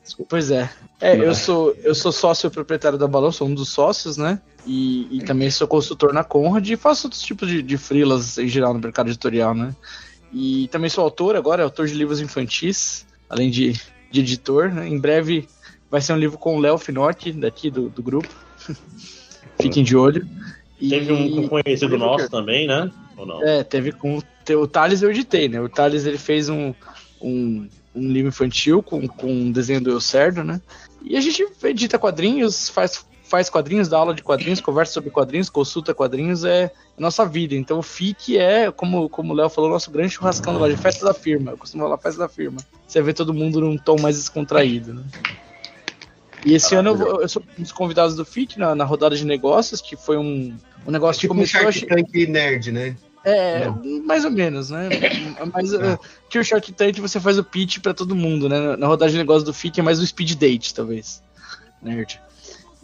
[0.00, 0.30] Desculpa.
[0.30, 0.70] Pois é.
[1.00, 4.40] É, eu sou, eu sou sócio proprietário da Balão, sou um dos sócios, né?
[4.64, 8.46] E, e também sou consultor na Conrad e faço outros tipos de, de freelas em
[8.46, 9.74] geral no mercado editorial, né?
[10.32, 13.80] E também sou autor agora, autor de livros infantis, além de,
[14.16, 14.88] de editor, né?
[14.88, 15.48] Em breve
[15.90, 18.28] vai ser um livro com o Léo Finocchi, daqui do, do grupo.
[19.60, 20.26] Fiquem de olho.
[20.80, 22.90] E- Teve um conhecido nosso também, né?
[23.16, 23.42] Ou não?
[23.42, 25.60] é, teve com o Thales eu editei, né?
[25.60, 26.74] O Thales ele fez um,
[27.20, 30.60] um, um livro infantil com, com um desenho do Elcerdo, né?
[31.02, 35.50] E a gente edita quadrinhos, faz, faz quadrinhos, dá aula de quadrinhos, conversa sobre quadrinhos,
[35.50, 37.54] consulta quadrinhos, é nossa vida.
[37.54, 41.04] Então o FIC é, como, como o Léo falou, nosso grande churrascão da loja, festa
[41.04, 41.52] da firma.
[41.52, 42.58] Eu costumo falar festa da firma.
[42.86, 45.02] Você vê todo mundo num tom mais descontraído, né?
[46.44, 49.24] E esse ano eu, eu sou um dos convidados do FIC na, na rodada de
[49.24, 51.60] negócios, que foi um, um negócio que Tipo um começou...
[51.60, 52.96] a Shark Tank nerd, né?
[53.26, 53.68] é,
[54.04, 54.88] mais ou menos, né?
[55.52, 55.98] Mas uh,
[56.30, 58.76] que o Shark Tank você faz o pitch pra todo mundo, né?
[58.76, 61.20] Na rodada de negócio do FIC é mais o speed date, talvez.
[61.82, 62.20] Nerd.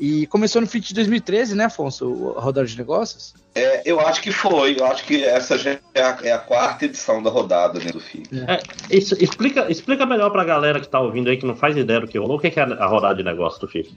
[0.05, 2.35] E começou no FIT de 2013, né, Afonso?
[2.37, 3.35] A rodada de negócios?
[3.55, 4.75] É, eu acho que foi.
[4.77, 8.01] Eu acho que essa já é a, é a quarta edição da rodada né, do
[8.01, 8.29] FIC.
[8.49, 8.61] É,
[8.91, 12.09] isso, explica, explica melhor pra galera que tá ouvindo aí, que não faz ideia do
[12.09, 13.95] que rolou, o que é a rodada de negócio do FIC.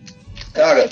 [0.53, 0.87] Cara,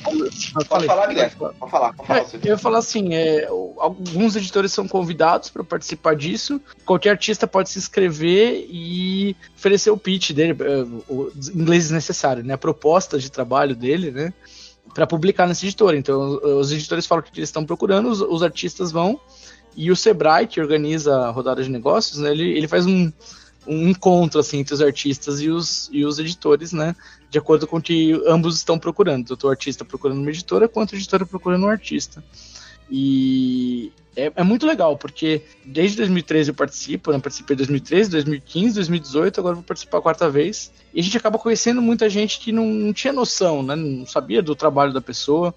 [0.68, 1.36] pode falar, Guilherme.
[1.36, 2.20] Pode falar, pode falar.
[2.20, 3.46] É, eu ia falar assim, é,
[3.78, 6.60] alguns editores são convidados para participar disso.
[6.88, 12.56] Qualquer artista pode se inscrever e oferecer o pitch dele, é, o inglês necessário, né?
[12.56, 14.34] A proposta de trabalho dele, né?
[14.94, 15.98] Para publicar nessa editora.
[15.98, 19.20] Então, os editores falam o que eles estão procurando, os, os artistas vão.
[19.76, 23.12] E o Sebrae, que organiza a rodada de negócios, né, ele, ele faz um,
[23.68, 26.96] um encontro assim, entre os artistas e os, e os editores, né?
[27.30, 29.28] De acordo com o que ambos estão procurando.
[29.30, 32.24] Tanto o artista procurando uma editora, quanto a editora procurando um artista.
[32.92, 37.20] E é, é, muito legal, porque desde 2013 eu participo, né?
[37.20, 40.72] Participei em 2013, 2015, 2018, agora vou participar a quarta vez.
[40.94, 43.76] E a gente acaba conhecendo muita gente que não, não tinha noção, né?
[43.76, 45.54] Não sabia do trabalho da pessoa.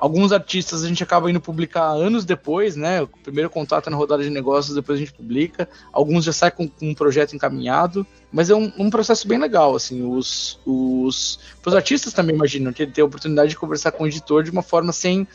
[0.00, 3.02] Alguns artistas a gente acaba indo publicar anos depois, né?
[3.02, 5.68] O primeiro contato é na rodada de negócios, depois a gente publica.
[5.92, 9.76] Alguns já saem com, com um projeto encaminhado, mas é um, um, processo bem legal,
[9.76, 10.02] assim.
[10.02, 14.06] Os, os, os artistas também imaginam que ele tem a oportunidade de conversar com o
[14.06, 15.28] editor de uma forma sem,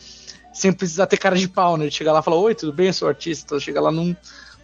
[0.56, 1.86] sem precisar ter cara de pau, né?
[1.86, 3.44] De chegar lá e falar, oi, tudo bem, eu sou artista.
[3.44, 4.16] Então chega lá num,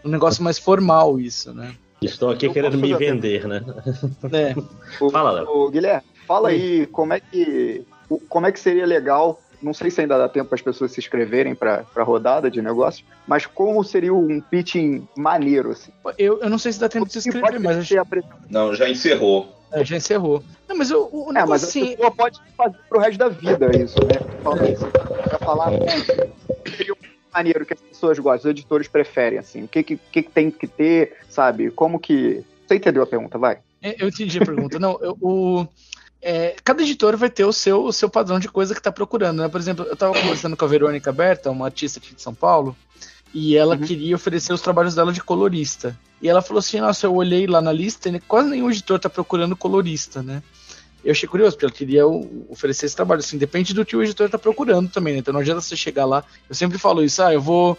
[0.02, 1.74] num negócio mais formal, isso, né?
[2.00, 3.62] Estou aqui eu querendo me vender, né?
[4.32, 4.54] É.
[5.10, 5.70] fala, Léo.
[5.70, 6.54] Guilherme, fala Oi.
[6.54, 7.84] aí como é que
[8.28, 11.00] como é que seria legal não sei se ainda dá tempo para as pessoas se
[11.00, 15.92] inscreverem para a rodada de negócio, mas como seria um pitching maneiro, assim?
[16.18, 17.78] Eu, eu não sei se dá tempo de se inscrever, mas...
[17.78, 17.94] Acho...
[18.50, 19.56] Não, já encerrou.
[19.70, 20.42] É, já encerrou.
[20.68, 21.94] Não, mas eu, o é, mas assim...
[21.94, 24.20] a pessoa pode fazer pro resto da vida isso, né?
[24.42, 25.70] Para falar,
[26.76, 26.96] seria um
[27.32, 30.66] maneiro que as pessoas gostam, os editores preferem, assim, o que, que, que tem que
[30.66, 31.70] ter, sabe?
[31.70, 32.44] Como que...
[32.66, 33.58] Você entendeu a pergunta, vai?
[33.82, 34.78] Eu entendi a pergunta.
[34.78, 35.66] Não, eu, o
[36.22, 39.42] é, cada editor vai ter o seu, o seu padrão de coisa que está procurando.
[39.42, 39.48] Né?
[39.48, 42.76] Por exemplo, eu estava conversando com a Verônica Berta, uma artista aqui de São Paulo,
[43.34, 43.82] e ela uhum.
[43.82, 45.98] queria oferecer os trabalhos dela de colorista.
[46.20, 49.10] E ela falou assim: Nossa, eu olhei lá na lista e quase nenhum editor está
[49.10, 50.42] procurando colorista, né?
[51.04, 52.06] Eu achei curioso, porque ela queria
[52.48, 53.18] oferecer esse trabalho.
[53.18, 55.18] Assim, depende do que o editor está procurando também, né?
[55.18, 56.22] Então não adianta você chegar lá.
[56.48, 57.76] Eu sempre falo isso: ah, eu vou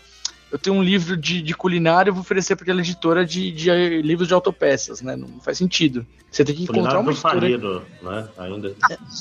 [0.53, 3.63] eu tenho um livro de, de culinária, eu vou oferecer para aquela editora de, de,
[3.63, 5.15] de, livros de autopeças, né?
[5.15, 6.05] Não faz sentido.
[6.29, 7.39] Você tem que encontrar uma editora...
[7.39, 8.29] Falido, né?
[8.37, 8.75] Ainda.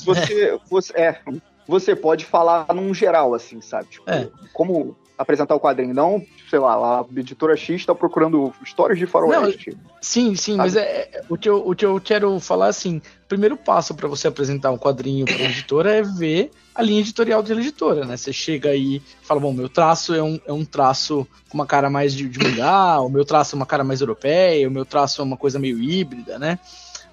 [0.05, 1.19] Você, você, é,
[1.67, 3.87] você pode falar num geral, assim, sabe?
[3.89, 4.29] Tipo, é.
[4.53, 9.71] Como apresentar o quadrinho, não, sei lá, a editora X está procurando histórias de faroeste.
[9.71, 10.57] Não, sim, sim, sabe?
[10.57, 13.95] mas é, é, o, que eu, o que eu quero falar assim, o primeiro passo
[13.95, 18.17] para você apresentar um quadrinho para editora é ver a linha editorial da editora, né?
[18.17, 21.65] Você chega aí e fala, bom, meu traço é um, é um traço com uma
[21.65, 24.85] cara mais de, de mangá, o meu traço é uma cara mais europeia, o meu
[24.85, 26.59] traço é uma coisa meio híbrida, né?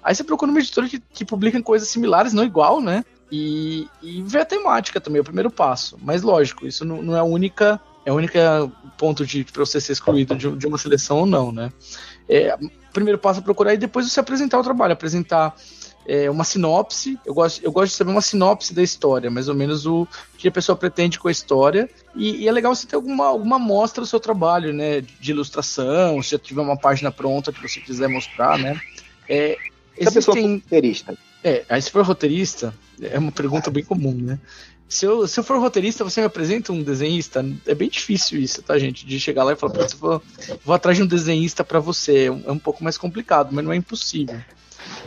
[0.03, 3.05] Aí você procura uma editora que, que publica coisas similares, não igual, né?
[3.31, 5.97] E, e vê a temática também, é o primeiro passo.
[6.01, 8.35] Mas lógico, isso não, não é a única é o único
[8.97, 11.71] ponto de para você ser excluído de, de, uma seleção ou não, né?
[12.27, 12.57] É,
[12.91, 15.55] primeiro passo é procurar e depois você apresentar o trabalho, apresentar
[16.05, 17.17] é, uma sinopse.
[17.25, 20.47] Eu gosto, eu gosto de saber uma sinopse da história, mais ou menos o que
[20.47, 21.89] a pessoa pretende com a história.
[22.15, 25.01] E, e é legal você ter alguma, alguma amostra do seu trabalho, né?
[25.01, 28.79] De ilustração, se já tiver uma página pronta que você quiser mostrar, né?
[29.27, 30.07] É, se existem...
[30.07, 31.17] a pessoa for roteirista.
[31.43, 34.39] É, aí se for roteirista, é uma pergunta bem comum, né?
[34.91, 37.45] Se eu, se eu for roteirista, você me apresenta um desenhista?
[37.65, 39.05] É bem difícil isso, tá, gente?
[39.05, 40.21] De chegar lá e falar, vou,
[40.65, 42.25] vou atrás de um desenhista para você.
[42.25, 44.37] É um, é um pouco mais complicado, mas não é impossível.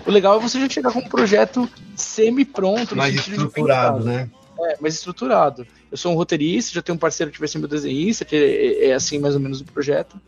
[0.06, 2.94] O legal é você já chegar com um projeto semi-pronto.
[2.94, 4.30] Mais estruturado, né?
[4.60, 5.66] É, mais estruturado.
[5.90, 8.88] Eu sou um roteirista, já tenho um parceiro que vai ser meu desenhista, que é,
[8.88, 10.20] é assim mais ou menos o projeto.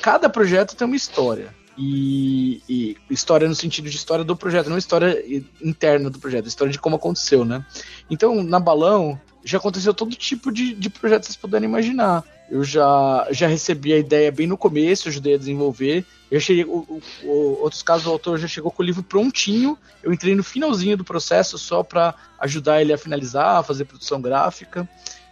[0.00, 1.54] Cada projeto tem uma história.
[1.78, 5.22] E, e, história no sentido de história do projeto, não história
[5.62, 7.64] interna do projeto, história de como aconteceu, né?
[8.08, 12.24] Então, na Balão, já aconteceu todo tipo de, de projeto que vocês puderem imaginar.
[12.50, 16.04] Eu já, já recebi a ideia bem no começo, ajudei a desenvolver.
[16.28, 19.78] Eu cheguei, o, o, outros casos, o autor já chegou com o livro prontinho.
[20.02, 24.20] Eu entrei no finalzinho do processo só para ajudar ele a finalizar, a fazer produção
[24.20, 24.88] gráfica.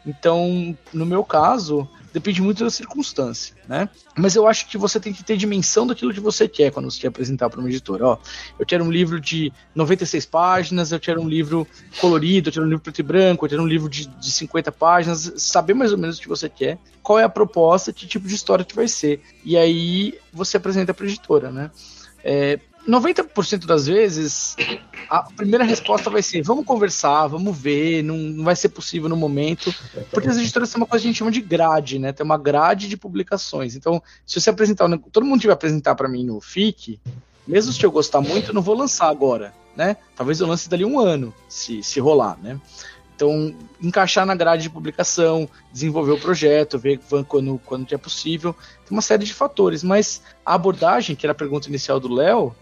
[0.07, 3.89] Então, no meu caso, depende muito da circunstância, né?
[4.17, 7.01] Mas eu acho que você tem que ter dimensão daquilo que você quer quando você
[7.01, 8.07] quer apresentar para uma editora.
[8.07, 8.19] Ó,
[8.57, 11.67] eu quero um livro de 96 páginas, eu quero um livro
[12.01, 14.71] colorido, eu quero um livro preto e branco, eu quero um livro de, de 50
[14.71, 18.29] páginas, saber mais ou menos o que você quer, qual é a proposta, que tipo
[18.29, 19.21] de história que vai ser.
[19.45, 21.69] E aí você apresenta para a editora, né?
[22.23, 24.57] É, 90% das vezes,
[25.09, 29.17] a primeira resposta vai ser: vamos conversar, vamos ver, não, não vai ser possível no
[29.17, 29.75] momento.
[30.11, 32.13] Porque as editoras têm uma coisa que a gente chama de grade, né?
[32.13, 33.75] Tem uma grade de publicações.
[33.75, 37.01] Então, se você apresentar, todo mundo vai apresentar para mim no FIC,
[37.47, 39.97] mesmo se eu gostar muito, eu não vou lançar agora, né?
[40.17, 42.61] Talvez eu lance dali um ano, se, se rolar, né?
[43.15, 48.91] Então, encaixar na grade de publicação, desenvolver o projeto, ver quando, quando é possível, tem
[48.91, 52.55] uma série de fatores, mas a abordagem, que era a pergunta inicial do Léo,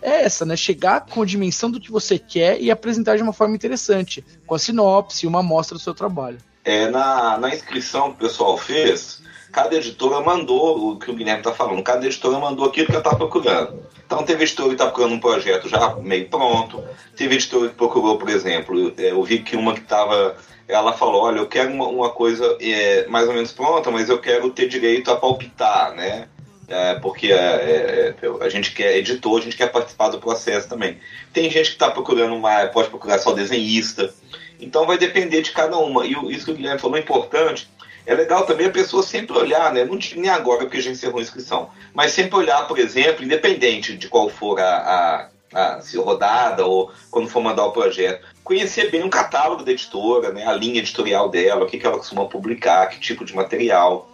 [0.00, 0.56] é essa, né?
[0.56, 4.54] Chegar com a dimensão do que você quer e apresentar de uma forma interessante, com
[4.54, 6.38] a sinopse, uma amostra do seu trabalho.
[6.64, 11.40] É, na, na inscrição que o pessoal fez, cada editora mandou o que o Guilherme
[11.40, 13.82] está falando, cada editora mandou aquilo que ela está procurando.
[14.06, 16.82] Então teve editora que está procurando um projeto já meio pronto,
[17.16, 20.36] teve editora que procurou, por exemplo, é, eu vi que uma que estava.
[20.66, 24.18] Ela falou, olha, eu quero uma, uma coisa é, mais ou menos pronta, mas eu
[24.18, 26.28] quero ter direito a palpitar, né?
[26.68, 30.98] É, porque é, é, a gente quer editor, a gente quer participar do processo também.
[31.32, 34.14] Tem gente que está procurando uma, pode procurar só desenhista.
[34.60, 36.06] Então vai depender de cada uma.
[36.06, 37.68] E isso que o Guilherme falou é importante.
[38.06, 39.84] É legal também a pessoa sempre olhar, né?
[39.84, 44.08] Não nem agora porque já encerrou a inscrição, mas sempre olhar, por exemplo, independente de
[44.08, 49.02] qual for a, a, a se rodada ou quando for mandar o projeto, conhecer bem
[49.02, 50.46] o catálogo da editora, né?
[50.46, 54.08] A linha editorial dela, o que, que ela costuma publicar, que tipo de material.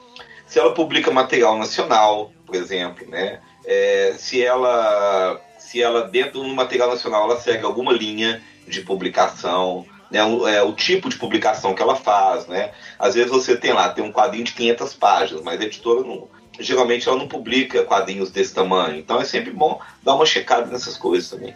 [0.46, 3.40] Se ela publica material nacional, por exemplo, né?
[3.64, 9.84] É, se ela se ela dentro do material nacional ela segue alguma linha de publicação
[10.10, 12.72] né, o, é, o tipo de publicação que ela faz, né?
[12.98, 16.28] Às vezes você tem lá, tem um quadrinho de 500 páginas, mas a editora não,
[16.58, 20.96] geralmente ela não publica quadrinhos desse tamanho, então é sempre bom dar uma checada nessas
[20.96, 21.54] coisas também.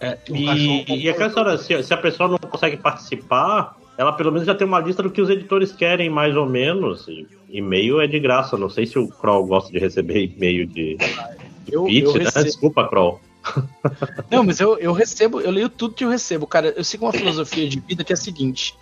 [0.00, 4.46] É, e, e aquela história, se, se a pessoa não consegue participar, ela pelo menos
[4.46, 7.06] já tem uma lista do que os editores querem, mais ou menos.
[7.50, 11.74] E-mail é de graça, não sei se o Kroll gosta de receber e-mail de, de
[11.74, 12.24] eu, pitch, eu né?
[12.24, 12.44] Recebo...
[12.46, 13.20] Desculpa, Kroll.
[14.30, 16.74] Não, mas eu, eu recebo, eu leio tudo que eu recebo, cara.
[16.76, 18.76] Eu sigo uma filosofia de vida que é a seguinte: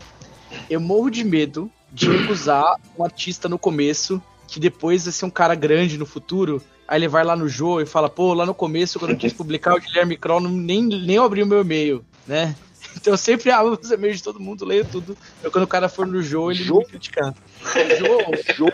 [0.68, 5.30] eu morro de medo de recusar um artista no começo, que depois vai ser um
[5.30, 6.62] cara grande no futuro.
[6.86, 9.32] Aí ele vai lá no Joe e fala, pô, lá no começo, quando eu quis
[9.32, 12.54] publicar o Guilherme Kroll, nem, nem eu abri o meu e-mail, né?
[12.96, 15.16] Então eu sempre abro os e-mails de todo mundo, leio tudo.
[15.42, 16.78] Eu, quando o cara for no Joe, ele Jô?
[16.78, 17.34] me criticar.
[17.98, 18.18] Jô,
[18.56, 18.72] Jô.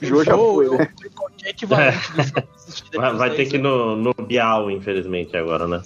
[0.00, 0.92] Jô já foi, né?
[1.38, 5.82] Qualquer equivalente do Vai, vai ter que ir no, no Bial, infelizmente, agora, né?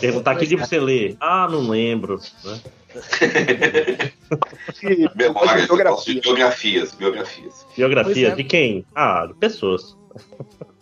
[0.00, 1.16] Perguntar que livro você lê.
[1.20, 2.20] Ah, não lembro.
[2.44, 2.60] Né?
[5.14, 6.22] biografias.
[6.22, 6.94] biografias.
[6.94, 7.66] Biografias.
[7.76, 8.36] Biografias é.
[8.36, 8.86] de quem?
[8.94, 9.96] Ah, de pessoas.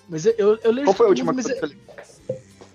[0.08, 0.84] Mas eu, eu, eu leio.
[0.86, 1.76] Qual foi a última coisa que você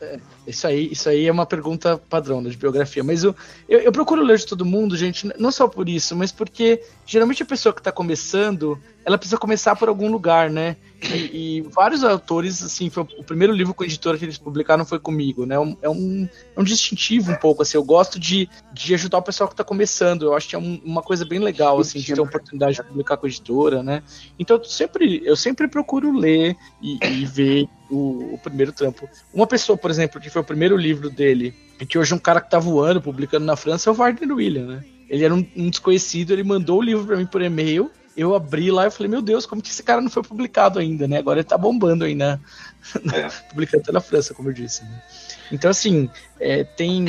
[0.01, 3.03] é, isso aí, isso aí é uma pergunta padrão né, de biografia.
[3.03, 3.35] Mas eu,
[3.67, 7.43] eu, eu, procuro ler de todo mundo, gente, não só por isso, mas porque geralmente
[7.43, 10.75] a pessoa que está começando, ela precisa começar por algum lugar, né?
[11.11, 14.85] E, e, vários autores, assim, foi o primeiro livro com a editora que eles publicaram
[14.85, 15.55] foi comigo, né?
[15.55, 17.77] É um, é um distintivo um pouco, assim.
[17.77, 20.23] Eu gosto de, de ajudar o pessoal que está começando.
[20.23, 22.83] Eu acho que é um, uma coisa bem legal, assim, de ter a oportunidade de
[22.83, 24.01] publicar com a editora, né?
[24.39, 29.07] Então eu sempre, eu sempre procuro ler e, e ver o, o, primeiro trampo.
[29.33, 32.19] Uma pessoa, por exemplo, que foi o primeiro livro dele, e que hoje é um
[32.19, 34.83] cara que tá voando, publicando na França, é o Wagner William, né?
[35.09, 38.71] Ele era um, um desconhecido, ele mandou o livro para mim por e-mail, eu abri
[38.71, 41.17] lá e falei, meu Deus, como que esse cara não foi publicado ainda, né?
[41.17, 42.39] Agora ele tá bombando aí, né?
[43.13, 43.29] É.
[43.49, 44.83] Publicando na França, como eu disse.
[44.83, 45.01] Né?
[45.51, 47.05] Então, assim, é, tem.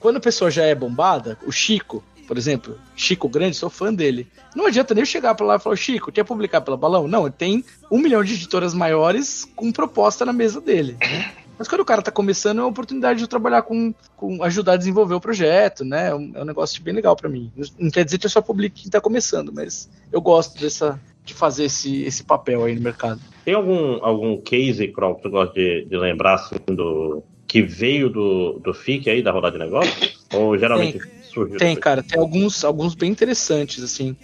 [0.00, 4.26] Quando a pessoa já é bombada, o Chico, por exemplo, Chico Grande, sou fã dele.
[4.54, 7.06] Não adianta nem eu chegar pra lá e falar, Chico, quer publicar pela Balão?
[7.06, 10.96] Não, tem um milhão de editoras maiores com proposta na mesa dele.
[11.00, 11.32] Né?
[11.62, 14.76] Mas quando o cara tá começando, é uma oportunidade de trabalhar com, com ajudar a
[14.76, 16.08] desenvolver o projeto, né?
[16.08, 17.52] É um, é um negócio bem legal para mim.
[17.78, 21.32] Não quer dizer que eu só publique quem tá começando, mas eu gosto dessa, de
[21.32, 23.20] fazer esse, esse papel aí no mercado.
[23.44, 28.10] Tem algum, algum case, Kroll, que tu gosta de, de lembrar, assim, do, que veio
[28.10, 30.10] do, do FIC aí, da rodada de negócio?
[30.34, 31.58] Ou geralmente tem, surgiu?
[31.58, 34.16] Tem, cara, tem alguns, alguns bem interessantes, assim.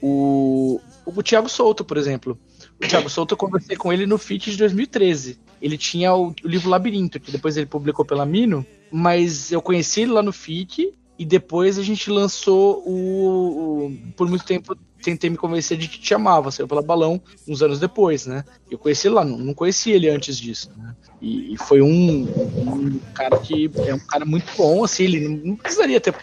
[0.00, 2.38] O, o Thiago Souto, por exemplo.
[2.80, 6.48] O Thiago Souto, eu conversei com ele no FIT de 2013 ele tinha o, o,
[6.48, 10.94] livro Labirinto, que depois ele publicou pela Mino, mas eu conheci ele lá no FIC
[11.18, 15.98] e depois a gente lançou o, o por muito tempo tentei me convencer de que
[15.98, 18.44] te amava, saiu pela Balão uns anos depois, né?
[18.70, 19.54] Eu conheci ele lá, não, não
[19.86, 20.94] ele antes disso, né?
[21.20, 25.56] E, e foi um, um, cara que é um cara muito bom, assim, ele não
[25.56, 26.14] precisaria ter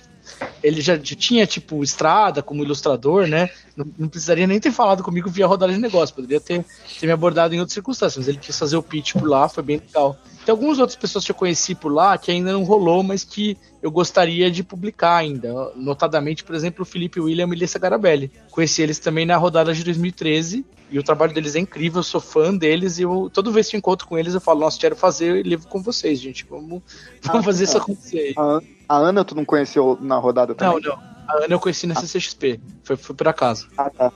[0.64, 3.50] ele já, tinha, tipo, estrada como ilustrador, né?
[3.76, 6.64] Não, não, precisaria nem ter falado comigo via rodada de negócio, poderia ter,
[7.00, 9.64] ter me abordado em outras circunstâncias, mas ele quis fazer o pitch por lá, foi
[9.64, 10.18] bem legal.
[10.46, 13.58] Tem algumas outras pessoas que eu conheci por lá que ainda não rolou, mas que
[13.82, 15.72] eu gostaria de publicar ainda.
[15.76, 18.30] Notadamente, por exemplo, o Felipe William e Melissa Garabelli.
[18.52, 22.22] Conheci eles também na rodada de 2013 e o trabalho deles é incrível, eu sou
[22.22, 24.96] fã deles e eu, toda vez que eu encontro com eles eu falo, nossa, quero
[24.96, 26.46] fazer livro com vocês, gente.
[26.48, 26.84] Vamos,
[27.24, 28.34] vamos ah, fazer isso acontecer.
[28.38, 28.60] A,
[28.96, 30.82] a, Ana tu não conheceu na rodada também?
[30.82, 31.00] Não, não.
[31.28, 32.02] A Ana eu conheci na ah.
[32.02, 32.60] CCXP.
[32.84, 33.68] Foi, foi por acaso.
[33.78, 34.12] Ah, tá.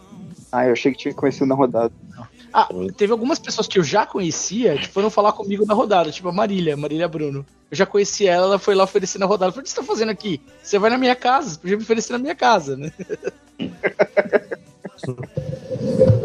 [0.51, 1.93] Ah, eu achei que tinha conhecido na rodada.
[2.53, 6.30] Ah, teve algumas pessoas que eu já conhecia que foram falar comigo na rodada, tipo
[6.30, 7.45] a Marília, Marília Bruno.
[7.69, 9.49] Eu já conheci ela, ela foi lá oferecer na rodada.
[9.49, 10.41] Eu falei, o que você tá fazendo aqui?
[10.63, 12.91] Você vai na minha casa, você podia me oferecer na minha casa, né?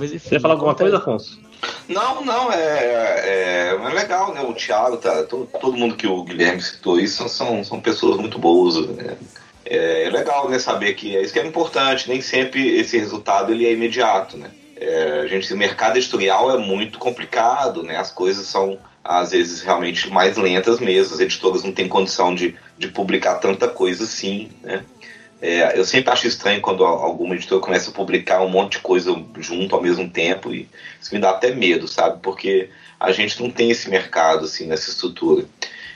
[0.00, 0.30] Mas enfim.
[0.30, 1.38] Você ia falar alguma coisa, Afonso?
[1.86, 4.40] Não, não, é, é, é legal, né?
[4.40, 8.16] O Thiago, tá, todo, todo mundo que o Guilherme citou isso são, são, são pessoas
[8.16, 9.18] muito boas, né?
[9.66, 13.52] É, é legal, né, saber que é isso que é importante, nem sempre esse resultado
[13.52, 14.50] ele é imediato, né?
[14.74, 17.98] É, a gente, o mercado editorial é muito complicado, né?
[17.98, 22.56] As coisas são às vezes realmente mais lentas mesmo, as editoras não têm condição de,
[22.78, 24.82] de publicar tanta coisa assim, né?
[25.40, 29.10] É, eu sempre acho estranho quando alguma editora começa a publicar um monte de coisa
[29.38, 30.68] junto ao mesmo tempo e
[31.00, 32.20] isso me dá até medo, sabe?
[32.22, 32.68] Porque
[32.98, 35.46] a gente não tem esse mercado assim nessa estrutura.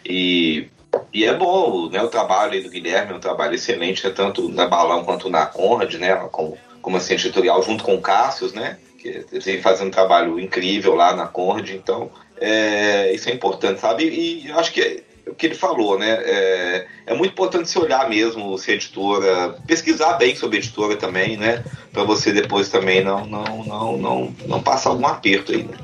[0.05, 0.69] E,
[1.13, 2.03] e é bom, né?
[2.03, 4.13] O trabalho do Guilherme é um trabalho excelente, né?
[4.17, 6.15] tanto na Balão quanto na Conrad, né?
[6.33, 8.79] Como, como assistente editorial junto com o Cássius, né?
[8.99, 14.05] Que vem fazendo um trabalho incrível lá na Conrad, então é, isso é importante, sabe?
[14.05, 16.11] E eu acho que o que ele falou, né?
[16.25, 20.97] É, é muito importante se olhar mesmo se a editora, pesquisar bem sobre a editora
[20.97, 21.65] também, né?
[21.93, 25.65] Para você depois também não, não, não, não, não passar algum aperto aí.
[25.65, 25.75] Né?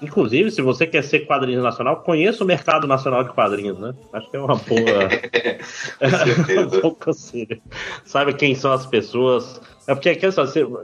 [0.00, 3.92] Inclusive, se você quer ser quadrinho nacional, conheça o mercado nacional de quadrinhos, né?
[4.12, 5.08] Acho que é uma boa.
[6.00, 7.60] é um bom conselho.
[8.04, 9.60] Sabe quem são as pessoas.
[9.88, 10.14] É porque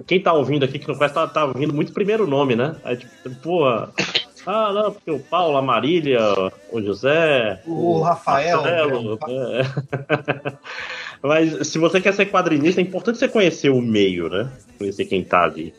[0.06, 2.74] quem tá ouvindo aqui que não conhece, tá, tá ouvindo muito primeiro nome, né?
[2.82, 3.64] Aí, tipo, pô.
[4.46, 6.20] Ah, não, porque o Paulo, a Marília,
[6.70, 7.62] o José.
[7.66, 8.62] O, Rafael.
[8.62, 10.56] Marcelo, é.
[11.22, 14.50] Mas se você quer ser quadrinista, é importante você conhecer o meio, né?
[14.78, 15.74] Conhecer quem tá ali.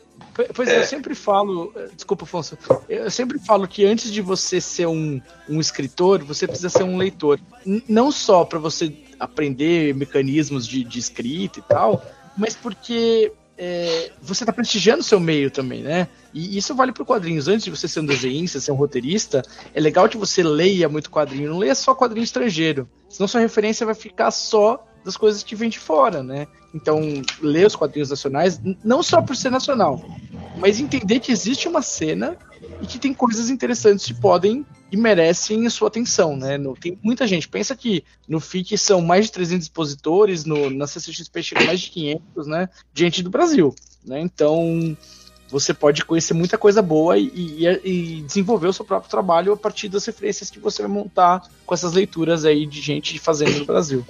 [0.54, 2.58] Pois é, eu sempre falo, desculpa, Afonso,
[2.88, 6.98] eu sempre falo que antes de você ser um, um escritor, você precisa ser um
[6.98, 7.40] leitor.
[7.64, 12.04] N não só para você aprender mecanismos de, de escrita e tal,
[12.36, 16.08] mas porque é, você está prestigiando o seu meio também, né?
[16.32, 17.48] E isso vale para quadrinhos.
[17.48, 19.42] Antes de você ser um desenhista, ser um roteirista,
[19.74, 21.50] é legal que você leia muito quadrinho.
[21.50, 25.70] Não leia só quadrinho estrangeiro, senão sua referência vai ficar só das coisas que vem
[25.70, 26.46] de fora, né?
[26.74, 27.00] Então,
[27.40, 30.04] ler os quadrinhos nacionais, não só por ser nacional,
[30.58, 32.36] mas entender que existe uma cena
[32.80, 36.56] e que tem coisas interessantes que podem e merecem sua atenção, né?
[36.56, 40.86] No, tem muita gente, pensa que no FIC são mais de 300 expositores, no, na
[40.86, 42.68] CCXP chega mais de 500, né?
[42.94, 44.20] Gente do Brasil, né?
[44.20, 44.96] Então,
[45.48, 49.56] você pode conhecer muita coisa boa e, e, e, desenvolver o seu próprio trabalho a
[49.56, 53.64] partir das referências que você vai montar com essas leituras aí de gente fazendo no
[53.64, 54.04] Brasil.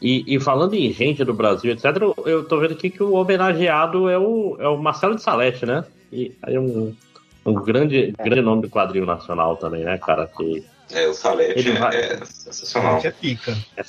[0.00, 1.86] E, e, falando em gente do Brasil, etc.,
[2.26, 5.84] eu tô vendo aqui que o homenageado é o, é o Marcelo de Salete, né?
[6.12, 6.94] E aí um,
[7.50, 10.26] um grande, grande nome do quadril nacional também, né, cara?
[10.26, 11.96] Que é, o Salete é, vai...
[11.96, 13.00] é, sensacional.
[13.02, 13.56] É pica.
[13.76, 13.82] É,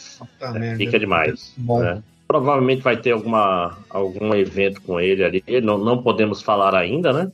[0.72, 1.54] é, pica demais.
[1.58, 1.80] Bom.
[1.80, 2.02] Né?
[2.28, 5.44] Provavelmente vai ter alguma, algum evento com ele ali.
[5.62, 7.32] Não, não podemos falar ainda, né?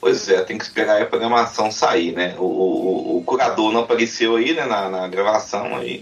[0.00, 2.34] Pois é, tem que esperar a programação sair, né?
[2.38, 6.00] O, o, o curador não apareceu aí, né, na, na, gravação aí.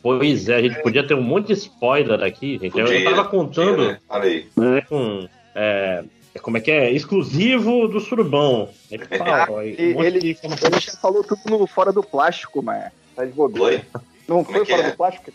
[0.00, 2.70] Pois é, a gente podia ter um monte de spoiler aqui, gente.
[2.70, 3.98] Podia, eu tava contando podia, né?
[4.06, 4.48] Falei.
[4.56, 5.28] Né, com.
[5.52, 6.04] É,
[6.38, 6.92] como é que é?
[6.92, 8.68] Exclusivo do Surubão.
[8.90, 10.38] Ele, fala, um ele, ele, de...
[10.42, 13.84] ele já falou tudo no Fora do Plástico, mas tá de bobeira.
[14.28, 14.90] Não como foi Fora é?
[14.90, 15.32] do Plástico?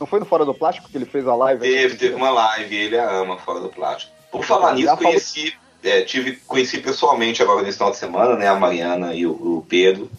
[0.00, 1.60] Não foi no Fora do Plástico que ele fez a live?
[1.60, 4.12] Teve, teve uma live, ele a ama Fora do Plástico.
[4.32, 5.54] Por falar nisso, conheci,
[5.84, 9.66] é, tive, conheci pessoalmente agora nesse final de semana, né, a Mariana e o, o
[9.68, 10.10] Pedro,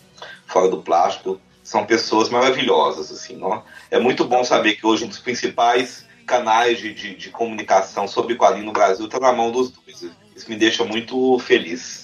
[0.48, 1.40] Fora do Plástico.
[1.62, 3.62] São pessoas maravilhosas, assim, ó.
[3.92, 8.36] É muito bom saber que hoje um dos principais canais de, de, de comunicação sobre
[8.36, 10.12] quadrinho no Brasil está na mão dos dois.
[10.36, 12.04] Isso me deixa muito feliz.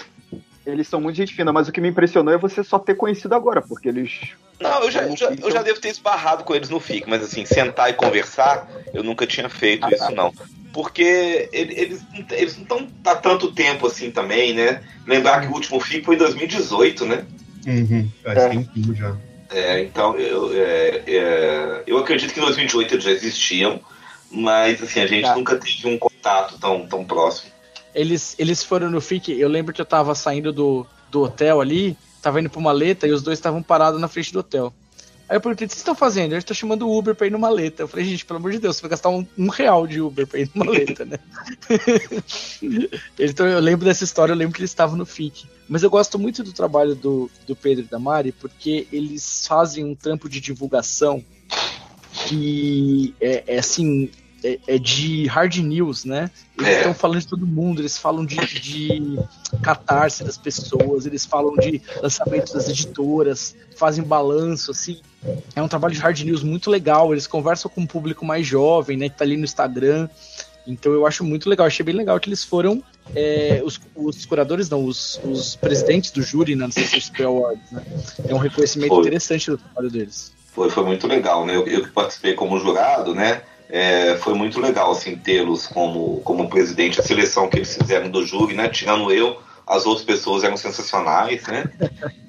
[0.65, 3.33] Eles são muito gente fina, mas o que me impressionou é você só ter conhecido
[3.33, 4.31] agora, porque eles.
[4.59, 7.23] Não, eu já, eu já, eu já devo ter esbarrado com eles no FIC, mas
[7.23, 10.11] assim, sentar e conversar, eu nunca tinha feito ah, isso, tá.
[10.11, 10.31] não.
[10.71, 14.83] Porque eles, eles não estão há tanto tempo assim também, né?
[15.05, 17.25] Lembrar que o último FIC foi em 2018, né?
[17.65, 18.49] Uhum, faz é.
[18.49, 19.17] tempinho já.
[19.49, 23.81] É, então, eu, é, é, eu acredito que em 2008 eles já existiam,
[24.31, 25.35] mas assim, a gente tá.
[25.35, 27.51] nunca teve um contato tão, tão próximo.
[27.93, 31.97] Eles, eles foram no FIC, eu lembro que eu tava saindo do, do hotel ali,
[32.21, 34.73] tava indo pra maleta e os dois estavam parados na frente do hotel.
[35.31, 36.33] Aí eu perguntei, o que vocês estão fazendo?
[36.33, 37.83] Eles estão chamando o Uber pra ir numa maleta.
[37.83, 40.27] Eu falei, gente, pelo amor de Deus, você vai gastar um, um real de Uber
[40.27, 41.17] pra ir numa maleta, né?
[43.17, 45.45] então eu lembro dessa história, eu lembro que eles estavam no FIC.
[45.69, 49.85] Mas eu gosto muito do trabalho do, do Pedro e da Mari, porque eles fazem
[49.85, 51.23] um trampo de divulgação
[52.27, 54.11] que é, é assim,
[54.43, 56.29] é, é, de hard news, né?
[56.57, 59.19] Eles estão falando de todo mundo, eles falam de, de
[59.61, 64.99] catarse das pessoas, eles falam de lançamentos das editoras, fazem balanço, assim.
[65.55, 68.97] É um trabalho de hard news muito legal, eles conversam com um público mais jovem,
[68.97, 70.09] né, que tá ali no Instagram.
[70.65, 72.83] Então eu acho muito legal, achei bem legal que eles foram
[73.15, 77.83] é, os, os, curadores, não, os, os, presidentes do júri na CCXP Awards, né?
[78.27, 79.01] É um reconhecimento foi.
[79.01, 80.31] interessante do trabalho deles.
[80.53, 81.55] Foi, foi muito legal, né?
[81.55, 83.41] Eu, eu que participei como jurado, né?
[83.71, 86.99] É, foi muito legal assim tê-los como, como presidente.
[86.99, 88.67] A seleção que eles fizeram do júri, né?
[88.67, 91.63] Tirando eu, as outras pessoas eram sensacionais, né?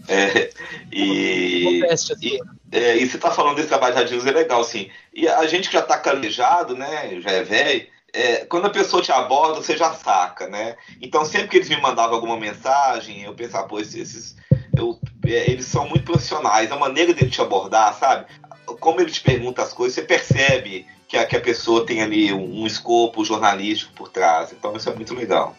[0.08, 0.50] É,
[0.92, 1.80] e,
[2.20, 2.40] e,
[2.70, 4.88] é, e você tá falando desse trabalho de Radinhos é legal, assim.
[5.12, 7.20] E a gente que já tá calejado, né?
[7.20, 7.86] Já é velho.
[8.12, 10.76] É, quando a pessoa te aborda, você já saca, né?
[11.00, 14.36] Então, sempre que eles me mandavam alguma mensagem, eu pensava, pô, esses,
[14.76, 18.26] eu, é, eles são muito profissionais, a maneira dele te abordar, sabe?
[18.80, 22.32] Como ele te pergunta as coisas, você percebe que a, que a pessoa tem ali
[22.32, 24.50] um, um escopo jornalístico por trás.
[24.50, 25.54] Então, isso é muito legal.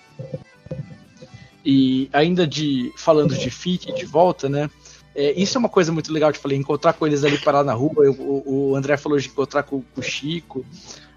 [1.63, 4.67] E ainda de falando de FIC de volta, né?
[5.15, 7.73] É, isso é uma coisa muito legal de falei, encontrar com eles ali parar na
[7.73, 8.03] rua.
[8.03, 10.65] Eu, o, o, André falou de encontrar com, com, o Chico.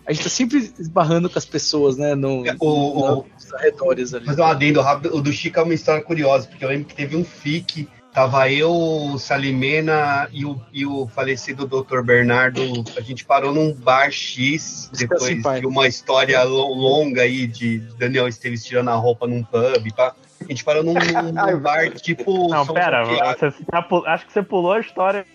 [0.05, 2.15] A gente tá sempre esbarrando com as pessoas, né?
[2.15, 4.27] No, é, o, nos arredores ali.
[4.27, 6.95] Mas um adendo rápido, o do Chico é uma história curiosa, porque eu lembro que
[6.95, 12.01] teve um FIC Tava eu, o Salimena e o, e o falecido Dr.
[12.01, 12.63] Bernardo.
[12.97, 18.65] A gente parou num bar X depois de uma história longa aí de Daniel Esteves
[18.65, 19.93] tirando a roupa num pub.
[19.95, 20.15] Pá.
[20.41, 22.49] A gente parou num, num bar tipo.
[22.49, 25.27] Não, pera, você, tá acho que você pulou a história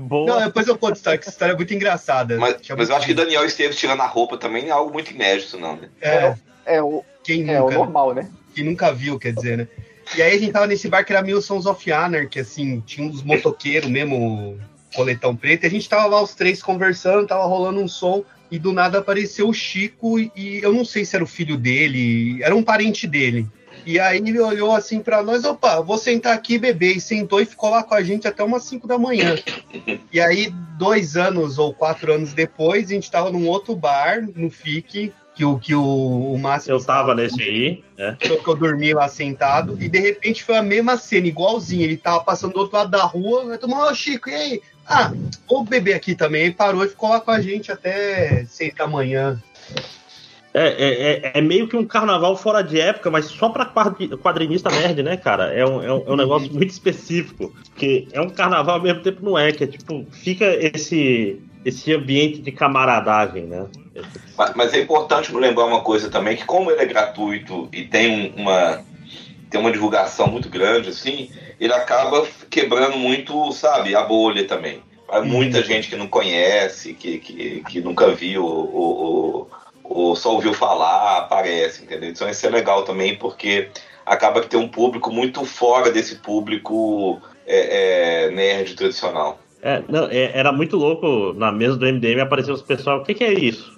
[0.00, 0.26] boa.
[0.26, 2.38] Não, depois eu conto a história, que essa história é muito engraçada.
[2.38, 5.58] Mas, mas eu acho que Daniel Esteves tirando a roupa também é algo muito inédito,
[5.58, 5.90] não, né?
[6.00, 6.36] É, é,
[6.76, 8.30] é o, Quem nunca, é o normal, né?
[8.54, 9.68] Quem nunca viu, quer dizer, né?
[10.14, 11.84] E aí a gente tava nesse bar que era Mil Sons of
[12.30, 14.58] que assim, tinha uns motoqueiros mesmo,
[14.94, 18.58] coletão preto, e a gente tava lá os três conversando, tava rolando um som, e
[18.58, 22.54] do nada apareceu o Chico, e eu não sei se era o filho dele, era
[22.54, 23.46] um parente dele.
[23.84, 26.96] E aí ele olhou assim para nós, opa, vou sentar aqui beber.
[26.96, 29.36] E sentou e ficou lá com a gente até umas 5 da manhã.
[30.12, 34.50] E aí, dois anos ou quatro anos depois, a gente tava num outro bar, no
[34.50, 36.72] FIC, que o, que o, o Márcio.
[36.72, 38.16] Eu tava nesse aí, né?
[38.18, 41.82] Que eu dormi lá sentado, e de repente foi a mesma cena, igualzinho.
[41.82, 44.62] Ele tava passando do outro lado da rua, vai tomar, ô Chico, e aí?
[44.86, 45.12] Ah,
[45.46, 46.50] vou beber aqui também.
[46.50, 49.40] Parou e ficou lá com a gente até seis da manhã.
[50.54, 53.70] É, é, é, é, meio que um carnaval fora de época, mas só pra
[54.22, 55.52] quadrinista nerd, né, cara?
[55.52, 57.52] É um, é um, é um negócio muito específico.
[57.68, 61.92] Porque é um carnaval ao mesmo tempo não é, que é tipo, fica esse, esse
[61.92, 63.66] ambiente de camaradagem, né?
[64.36, 68.32] Mas, mas, é importante lembrar uma coisa também, que como ele é gratuito e tem
[68.36, 68.84] uma,
[69.50, 74.82] tem uma divulgação muito grande, assim, ele acaba quebrando muito, sabe, a bolha também.
[75.08, 75.62] Há muita hum.
[75.62, 79.50] gente que não conhece, que, que, que nunca viu ou, ou,
[79.84, 82.10] ou, só ouviu falar, aparece, entendeu?
[82.10, 83.68] Então isso é legal também, porque
[84.04, 89.38] acaba que tem um público muito fora desse público é, é, nerd tradicional.
[89.62, 93.14] É, não, é, era muito louco na mesa do MDM aparecer os pessoal, o que,
[93.14, 93.75] que é isso?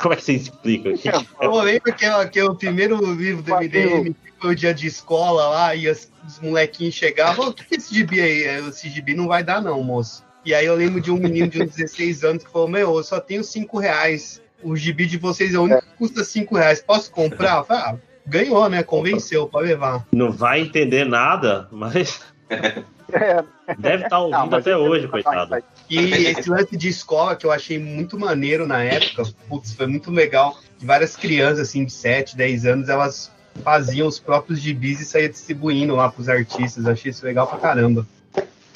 [0.00, 0.88] Como é que você explica?
[0.90, 0.94] É,
[1.44, 4.86] eu lembro que é, que é o primeiro livro do MDM, foi o dia de
[4.86, 8.42] escola lá, e as, os molequinhos chegavam, o que, que é esse gibi aí?
[8.68, 10.24] Esse gibi não vai dar não, moço.
[10.44, 13.04] E aí eu lembro de um menino de uns 16 anos que falou, meu, eu
[13.04, 14.40] só tenho 5 reais.
[14.62, 16.80] O gibi de vocês é o único que custa 5 reais.
[16.80, 17.58] Posso comprar?
[17.58, 17.96] Eu falei, ah,
[18.26, 18.82] ganhou, né?
[18.82, 20.06] Convenceu, pode levar.
[20.12, 22.22] Não vai entender nada, mas...
[23.12, 23.42] É.
[23.78, 25.62] Deve estar tá ouvindo não, até hoje, coitado.
[25.88, 30.10] E esse lance de escola que eu achei muito maneiro na época, putz, foi muito
[30.10, 30.58] legal.
[30.78, 33.30] Várias crianças, assim, de 7, 10 anos, elas
[33.62, 36.84] faziam os próprios gibis e saíam distribuindo lá pros artistas.
[36.84, 38.06] Eu achei isso legal pra caramba.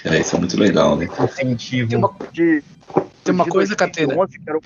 [0.04, 1.08] É, isso é muito legal, né?
[1.18, 1.88] Incentivo.
[1.88, 2.62] Tem uma, de,
[3.24, 4.14] Tem uma coisa, Catena.
[4.26, 4.62] Que era o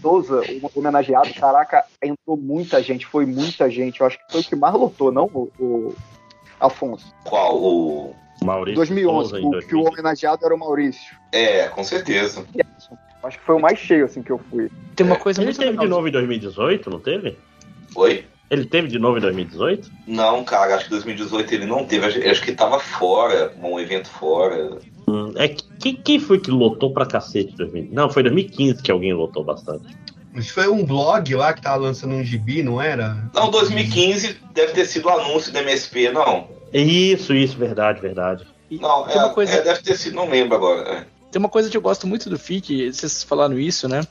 [0.00, 0.42] Souza,
[0.74, 4.00] homenageado, caraca, entrou muita gente, foi muita gente.
[4.00, 5.94] Eu acho que foi o que mais lotou, não, o, o
[6.58, 7.12] Afonso?
[7.24, 7.62] Qual?
[7.62, 8.14] O
[8.44, 11.16] Maurício 2011, o, que o homenageado era o Maurício.
[11.32, 12.44] É, com certeza.
[13.22, 14.70] Acho que foi o mais cheio assim que eu fui.
[14.96, 15.84] Tem uma coisa Ele muito teve legal.
[15.84, 17.36] de novo em 2018, não teve?
[17.94, 18.24] Oi?
[18.50, 19.90] Ele teve de novo em 2018?
[20.06, 22.06] Não, cara, acho que 2018 ele não teve.
[22.28, 24.78] Acho que tava fora, um evento fora.
[25.06, 27.90] Hum, é quem, quem foi que lotou pra cacete 2000?
[27.92, 29.96] Não, foi 2015 que alguém lotou bastante.
[30.32, 33.28] Mas foi um blog lá que tava lançando um gibi, não era?
[33.34, 36.48] Não, 2015 deve ter sido o anúncio da MSP, não.
[36.72, 38.46] Isso, isso, verdade, verdade.
[38.70, 39.52] Não, é, uma coisa...
[39.52, 40.88] É, deve ter sido, não lembro agora.
[40.88, 41.06] É.
[41.30, 44.02] Tem uma coisa que eu gosto muito do FIC, vocês falaram isso, né?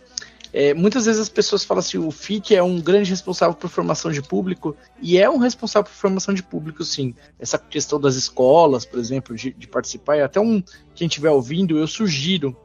[0.52, 4.12] É, muitas vezes as pessoas falam assim, o FIC é um grande responsável por formação
[4.12, 7.14] de público, e é um responsável por formação de público, sim.
[7.38, 10.64] Essa questão das escolas, por exemplo, de, de participar, e até um
[10.96, 12.56] quem estiver ouvindo, eu sugiro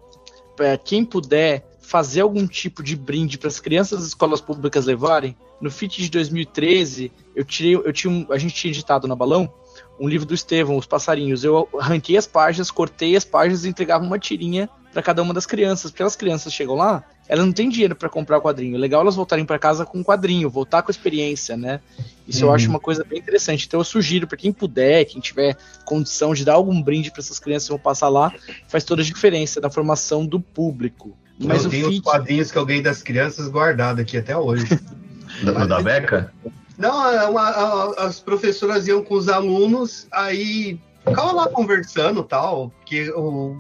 [0.57, 5.37] para quem puder fazer algum tipo de brinde para as crianças das escolas públicas levarem.
[5.61, 9.53] No FIT de 2013, eu tirei, eu tinha um, a gente tinha editado na Balão
[9.99, 11.45] um livro do Estevão, Os Passarinhos.
[11.45, 15.47] Eu arranquei as páginas, cortei as páginas e entregava uma tirinha para cada uma das
[15.47, 15.91] crianças.
[15.91, 18.77] Porque as crianças chegam lá, elas não têm dinheiro para comprar o quadrinho.
[18.77, 21.81] É legal elas voltarem para casa com o quadrinho, voltar com a experiência, né?
[22.27, 22.55] Isso eu Uhum.
[22.55, 23.67] acho uma coisa bem interessante.
[23.67, 27.39] Então eu sugiro para quem puder, quem tiver condição de dar algum brinde para essas
[27.39, 28.33] crianças que vão passar lá,
[28.69, 31.17] faz toda a diferença na formação do público.
[31.39, 34.67] Mas eu o tenho os quadrinhos que eu ganhei das crianças guardados aqui até hoje.
[35.43, 36.33] Da, da Beca?
[36.77, 42.25] Não, é uma- a- as professoras iam com os alunos, aí ficava lá conversando e
[42.25, 43.57] tal, porque o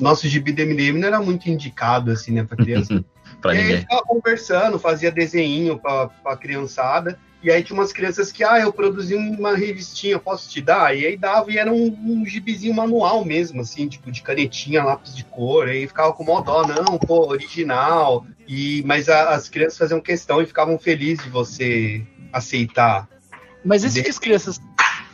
[0.00, 3.04] nosso gibi do MDM não era muito indicado, assim, né, pra criança.
[3.40, 3.80] pra e aí ninguém.
[3.82, 8.70] ficava conversando, fazia desenho pra, pra criançada, e aí tinha umas crianças que, ah, eu
[8.72, 10.94] produzi uma revistinha, posso te dar?
[10.94, 15.14] E aí dava, e era um, um gibizinho manual mesmo, assim, tipo, de canetinha, lápis
[15.16, 19.78] de cor, aí ficava com mó dó, não, pô, original, e, mas a- as crianças
[19.78, 22.02] faziam questão e ficavam felizes de você
[22.32, 23.08] aceitar.
[23.64, 24.60] Mas isso De que as crianças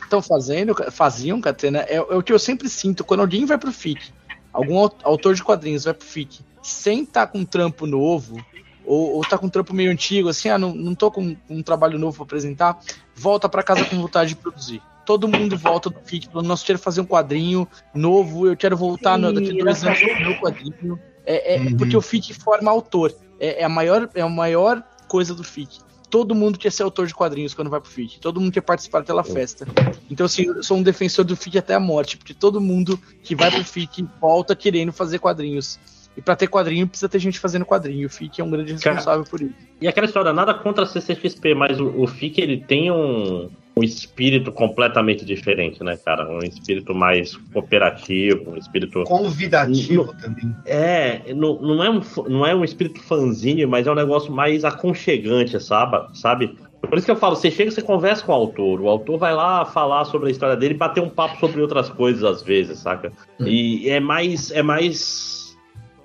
[0.03, 3.71] estão fazendo, faziam, Catena, é, é o que eu sempre sinto quando alguém vai pro
[3.71, 4.11] FIC,
[4.53, 8.37] algum au- autor de quadrinhos vai pro FIC, sem estar com um trampo novo,
[8.85, 11.61] ou, ou tá com um trampo meio antigo, assim, ah, não, não tô com um
[11.61, 12.79] trabalho novo pra apresentar,
[13.13, 14.81] volta pra casa com vontade de produzir.
[15.05, 18.75] Todo mundo volta do FIC, falando, nossa, eu quero fazer um quadrinho novo, eu quero
[18.77, 20.99] voltar no, daqui a dois anos com meu quadrinho.
[21.25, 21.77] É, é Uhum.
[21.77, 23.13] porque o FIC forma autor.
[23.39, 25.79] É, é a maior, é a maior coisa do FIC
[26.09, 28.19] todo mundo quer ser autor de quadrinhos quando vai pro FIC.
[28.19, 29.65] Todo mundo quer participar daquela festa.
[30.09, 33.35] Então, assim, eu sou um defensor do FIC até a morte, porque todo mundo que
[33.35, 35.79] vai pro FIC volta querendo fazer quadrinhos.
[36.15, 38.07] E pra ter quadrinho, precisa ter gente fazendo quadrinho.
[38.07, 39.53] O FIC é um grande responsável por isso.
[39.79, 43.83] E aquela história, nada contra a CCXP, mas o, o FIC ele tem um, um
[43.83, 46.29] espírito completamente diferente, né, cara?
[46.29, 49.03] Um espírito mais cooperativo, um espírito.
[49.03, 50.55] Convidativo também.
[50.65, 54.65] É, não, não, é um, não é um espírito fanzine, mas é um negócio mais
[54.65, 56.07] aconchegante, sabe?
[56.17, 56.57] sabe?
[56.81, 59.33] Por isso que eu falo, você chega, você conversa com o autor, o autor vai
[59.33, 62.79] lá falar sobre a história dele e bater um papo sobre outras coisas às vezes,
[62.79, 63.11] saca?
[63.39, 65.57] E é mais, é mais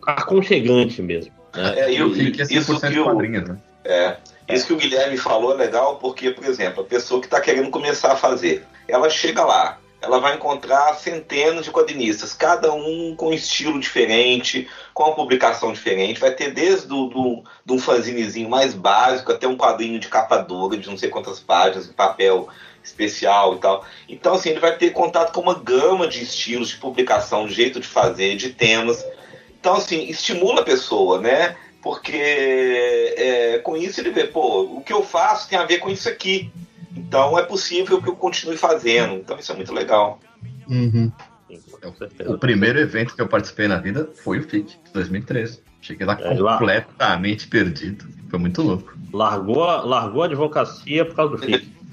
[0.07, 1.33] aconchegante mesmo.
[1.55, 1.75] né?
[1.79, 3.59] É, eu, é isso 100% que o, quadrinhos, né?
[3.85, 4.16] É.
[4.49, 7.70] Isso que o Guilherme falou é legal porque, por exemplo, a pessoa que está querendo
[7.70, 13.28] começar a fazer, ela chega lá, ela vai encontrar centenas de quadrinistas, cada um com
[13.28, 16.20] um estilo diferente, com uma publicação diferente.
[16.20, 20.76] Vai ter desde do, do, um fanzinezinho mais básico até um quadrinho de capa dura,
[20.76, 22.49] de não sei quantas páginas, em papel
[22.82, 23.84] especial e tal.
[24.09, 27.78] Então, assim, ele vai ter contato com uma gama de estilos de publicação, de jeito
[27.78, 29.07] de fazer, de temas.
[29.61, 31.57] Então, assim, estimula a pessoa, né?
[31.83, 35.91] Porque é, com isso ele vê, pô, o que eu faço tem a ver com
[35.91, 36.51] isso aqui.
[36.97, 39.14] Então é possível que eu continue fazendo.
[39.14, 40.20] Então isso é muito legal.
[40.68, 41.11] Uhum.
[41.51, 42.30] Sim, com certeza.
[42.33, 45.61] O primeiro evento que eu participei na vida foi o FIC, 2013.
[45.80, 48.07] Cheguei lá É, lá- completamente perdido.
[48.30, 48.95] Foi muito louco.
[49.12, 51.72] Largou, a- largou a advocacia por causa do FIC.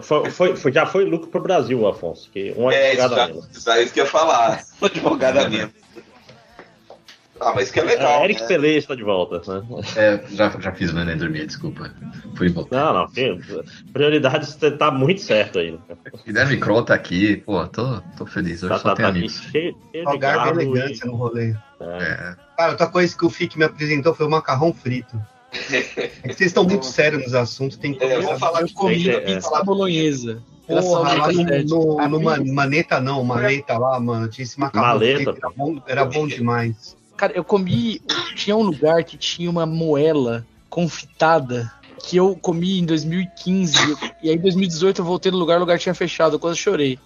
[0.00, 2.30] Foi, foi- foi- já foi lucro pro Brasil, Afonso.
[2.32, 4.64] Que um É, isso, advogado já, isso é isso que eu ia falar.
[4.80, 5.74] Advogado a menos.
[7.44, 8.20] Ah, mas que é legal.
[8.20, 8.46] É, Eric né?
[8.48, 9.40] Pelé está de volta.
[9.60, 9.66] Né?
[9.96, 11.90] É, já, já fiz o neném dormir, desculpa.
[12.36, 12.76] Fui voltar.
[12.92, 13.08] Não, não.
[13.08, 13.38] que-
[13.92, 15.72] Prioridades tá muito certo aí.
[15.72, 15.78] né?
[16.24, 18.62] Guilherme Kroll tá aqui, pô, tô, tô feliz.
[18.62, 19.40] Hoje Tá, só tá, tem tá amigos.
[19.40, 21.50] cheio, cheio de Rogar gado elegância no rolê.
[21.50, 21.84] e- é.
[21.84, 25.20] É, Cara, outra coisa que o FIC me apresentou foi o macarrão frito.
[26.24, 28.26] É que vocês estão muito sérios nos assuntos, tem que É, conversar.
[28.26, 30.42] vamos falar Eu de comi é, pizza bolonhesa.
[30.66, 31.68] Porra, lá no, sete.
[31.68, 34.28] no, no Ma- Maneta não, Maleta lá, mano.
[34.28, 35.16] Tinha esse macarrão Maleta.
[35.32, 36.96] frito, Era bom, era bom demais.
[37.22, 38.02] Cara, eu comi.
[38.34, 41.72] Tinha um lugar que tinha uma moela confitada
[42.04, 43.76] que eu comi em 2015.
[44.20, 46.34] E aí em 2018 eu voltei no lugar, o lugar tinha fechado.
[46.34, 46.98] Eu quase chorei.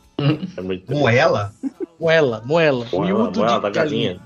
[0.57, 1.53] É muito Moela?
[2.01, 2.87] Moela, moela.
[2.91, 4.19] Moela, moela de da galinha.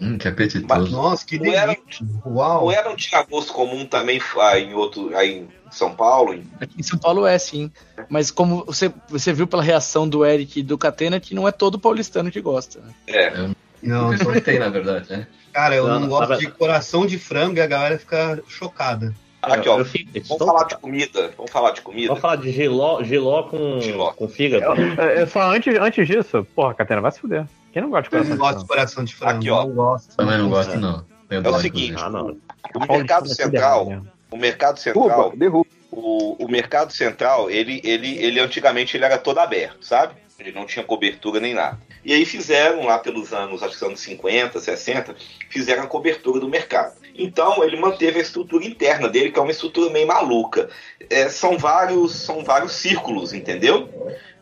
[0.00, 0.90] hum, que apetitoso.
[0.90, 1.76] Nossa, que delícia.
[2.24, 2.62] Uau.
[2.64, 5.14] Não era um tinha gosto comum também aí em outro.
[5.14, 6.32] aí em São Paulo?
[6.32, 7.70] em- Aqui em São Paulo é, sim.
[8.08, 11.52] Mas como você, você viu pela reação do Eric e do Catena, que não é
[11.52, 12.80] todo paulistano que gosta.
[12.80, 12.94] né?
[13.08, 13.50] É.
[13.84, 15.26] Não, Eu experimentei, na verdade, né?
[15.52, 19.14] cara, eu Não, não, não, gosto de coração de frango e a galera fica chocada.
[19.42, 19.78] Aqui, ó.
[19.78, 21.30] Eu fico- Vamos estou- falar de comida.
[21.36, 22.08] Vamos falar de comida.
[22.08, 24.12] Vamos falar de giló, giló com, Giló.
[24.12, 24.64] com fígado.
[24.80, 27.44] Eu, eu só antes, antes disso, porra, Catena, vai se fuder.
[27.70, 28.68] Quem não gosta de Eu coração não de gosto de frango?
[28.68, 29.36] coração de frango.
[29.38, 29.66] Aqui, ó.
[29.66, 30.16] Não gosto.
[30.16, 31.04] Também não gosto, não.
[31.30, 31.94] É o seguinte.
[32.02, 32.36] Ah, não.
[32.74, 34.02] O mercado é central, né?
[34.30, 35.68] o mercado central, derruba.
[35.92, 40.14] o, o mercado central, ele, ele, ele antigamente ele era todo aberto, sabe?
[40.38, 41.78] Ele não tinha cobertura nem nada.
[42.04, 45.14] E aí fizeram lá pelos anos, acho que anos 50, 60,
[45.48, 46.94] fizeram a cobertura do mercado.
[47.16, 50.68] Então ele manteve a estrutura interna dele, que é uma estrutura meio maluca.
[51.08, 53.88] É, são vários, são vários círculos, entendeu?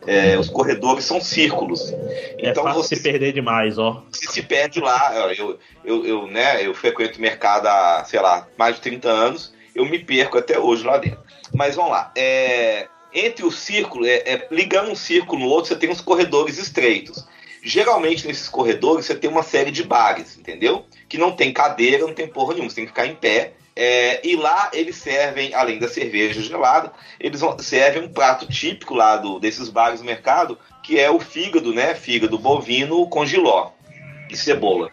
[0.05, 1.91] É, os corredores são círculos.
[1.91, 4.03] É Então fácil você se perder demais, ó.
[4.11, 5.13] você se perde lá.
[5.37, 9.53] Eu, eu, eu, né, eu frequento o mercado há, sei lá, mais de 30 anos.
[9.75, 11.19] Eu me perco até hoje lá dentro.
[11.53, 12.11] Mas vamos lá.
[12.15, 16.57] É, entre o círculo, é, é, ligando um círculo no outro, você tem uns corredores
[16.57, 17.25] estreitos.
[17.61, 20.85] Geralmente nesses corredores você tem uma série de bares, entendeu?
[21.07, 23.53] Que não tem cadeira, não tem porra nenhuma, você tem que ficar em pé.
[23.75, 29.17] É, e lá eles servem, além da cerveja gelada, eles servem um prato típico lá
[29.17, 31.95] do, desses bares do mercado, que é o fígado, né?
[31.95, 33.71] Fígado bovino com giló
[34.29, 34.89] e cebola.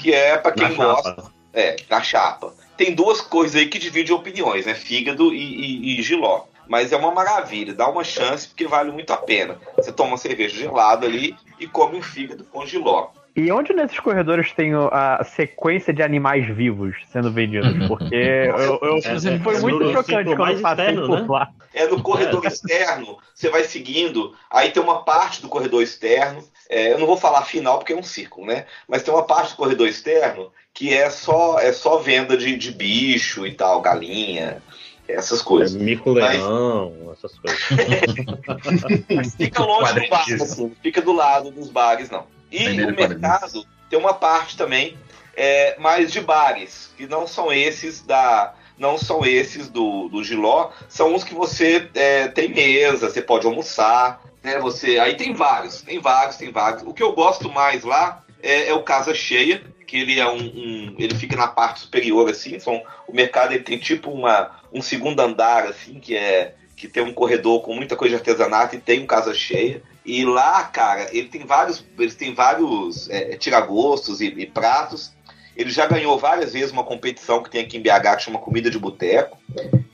[0.00, 1.10] Que é para quem Na gosta.
[1.10, 1.32] chapa.
[1.52, 2.54] É, na chapa.
[2.76, 4.74] Tem duas coisas aí que dividem opiniões, né?
[4.74, 6.44] Fígado e, e, e giló.
[6.68, 9.58] Mas é uma maravilha, dá uma chance porque vale muito a pena.
[9.76, 13.10] Você toma uma cerveja gelada ali e come um fígado com giló.
[13.34, 17.74] E onde nesses corredores tem a sequência de animais vivos sendo vendidos?
[17.88, 21.26] Porque eu, eu- É, foi é, muito chocante quando mais passei externo, por né?
[21.28, 21.48] lá.
[21.72, 26.92] É no corredor externo, você vai seguindo, aí tem uma parte do corredor externo, é,
[26.92, 28.66] eu não vou falar final porque é um círculo, né?
[28.86, 32.70] Mas tem uma parte do corredor externo que é só, é só venda de, de
[32.70, 34.62] bicho e tal, galinha,
[35.12, 35.80] essas É, coisas.
[35.80, 37.60] mico-leão, essas coisas.
[39.36, 42.26] Fica longe do bar, assim, fica do lado dos bares, não.
[42.50, 44.96] E Vender o mercado tem uma parte também
[45.36, 48.54] é, mais de bares, que não são esses da.
[48.78, 53.46] Não são esses do, do Giló, são uns que você é, tem mesa, você pode
[53.46, 54.58] almoçar, né?
[54.58, 56.82] Você, aí tem vários, tem vários, tem vários.
[56.82, 60.36] O que eu gosto mais lá é, é o Casa Cheia, que ele é um,
[60.38, 64.82] um- ele fica na parte superior assim, são, o mercado ele tem tipo uma, um
[64.82, 68.80] segundo andar assim, que é que tem um corredor com muita coisa de artesanato e
[68.80, 69.82] tem um casa cheia.
[70.04, 75.12] E lá, cara, ele tem vários, eles têm vários é, tiragostos e, e pratos.
[75.56, 78.68] Ele já ganhou várias vezes uma competição que tem aqui em BH que chama Comida
[78.68, 79.38] de Boteco.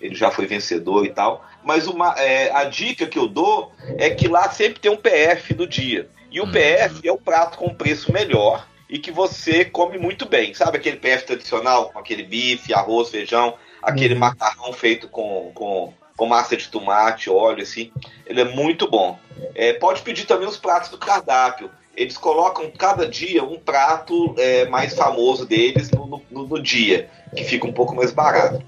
[0.01, 1.45] Ele já foi vencedor e tal.
[1.63, 5.53] Mas uma, é, a dica que eu dou é que lá sempre tem um PF
[5.53, 6.09] do dia.
[6.31, 6.53] E o Hum.
[6.53, 10.55] PF é o prato com preço melhor e que você come muito bem.
[10.55, 14.21] Sabe aquele PF tradicional, com aquele bife, arroz, feijão, aquele Uhum.
[14.21, 17.93] macarrão feito com, com, com massa de tomate, óleo, assim.
[18.27, 19.19] Ele é muito bom.
[19.55, 21.71] É, pode pedir também os pratos do cardápio.
[21.97, 27.43] Eles colocam cada dia um prato é, mais famoso deles no, no- no dia, que
[27.45, 28.63] fica um pouco mais barato.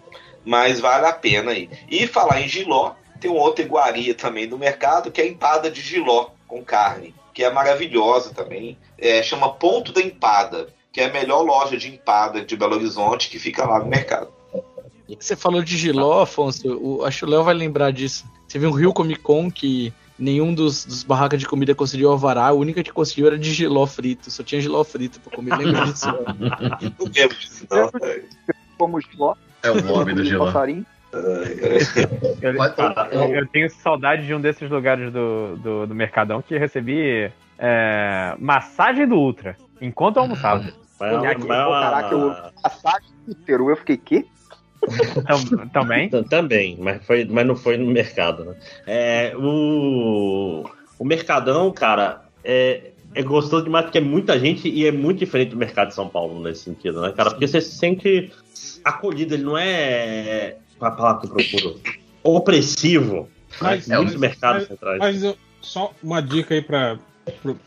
[0.44, 1.68] Mas vale a pena aí.
[1.88, 5.70] E falar em giló, tem uma outra iguaria também do mercado, que é a empada
[5.70, 8.76] de giló com carne, que é maravilhosa também.
[8.98, 13.28] É, chama Ponto da Empada, que é a melhor loja de empada de Belo Horizonte,
[13.28, 14.32] que fica lá no mercado.
[15.18, 16.68] Você falou de Giló, Afonso.
[16.78, 18.24] O, acho que o Léo vai lembrar disso.
[18.48, 22.46] Teve um Rio Comic Con que nenhum dos, dos barracas de comida conseguiu alvará.
[22.48, 24.30] A única que conseguiu era de Giló frito.
[24.30, 25.56] Só tinha Giló frito pra comer.
[25.56, 26.06] Lembra disso?
[26.06, 27.90] Não lembro disso, não.
[28.78, 30.46] Como Giló, É o nome do Giló.
[30.46, 30.84] passarinho.
[32.40, 32.52] Eu,
[33.12, 38.34] eu- eu tenho saudade de um desses lugares do, do, do Mercadão que recebi é,
[38.38, 40.62] massagem do Ultra enquanto eu almoçava.
[40.98, 44.26] Pô, vai, pô, caraca, eu- Passagem do Peru, eu fiquei, quê?
[45.26, 46.08] Tam- também.
[46.08, 48.54] Tam- Também, mas, foi, mas não foi no mercado, né?
[48.86, 50.64] É, o,
[50.98, 55.50] o Mercadão, cara, é, é gostoso demais porque é muita gente e é muito diferente
[55.50, 57.30] do mercado de São Paulo nesse sentido, né, cara?
[57.30, 58.32] Porque você se sente
[58.84, 60.56] acolhido, ele não é.
[60.78, 61.80] Qual é a palavra que eu procuro?
[62.22, 63.28] Opressivo.
[63.60, 63.96] Mas- né?
[63.96, 64.98] Muitos mas- mercados mas- centrais.
[64.98, 66.98] Mas eu- só uma dica aí para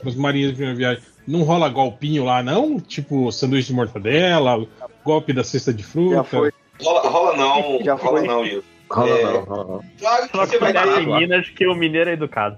[0.03, 1.03] os marinheiros de primeira viagem.
[1.27, 2.79] Não rola golpinho lá, não?
[2.79, 4.65] Tipo sanduíche de mortadela,
[5.05, 6.15] golpe da cesta de fruta.
[6.15, 6.51] Já foi.
[6.81, 8.27] Rola, rola não, Já rola foi.
[8.27, 8.63] não, Will.
[8.91, 9.23] Rola É.
[9.23, 9.83] não, rola não.
[9.99, 11.01] Claro que Só você vai ter.
[11.01, 12.57] em Minas que o mineiro é educado.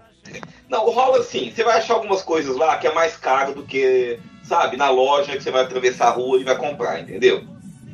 [0.69, 4.19] Não, rola assim, você vai achar algumas coisas lá que é mais caro do que,
[4.43, 7.43] sabe, na loja que você vai atravessar a rua e vai comprar, entendeu?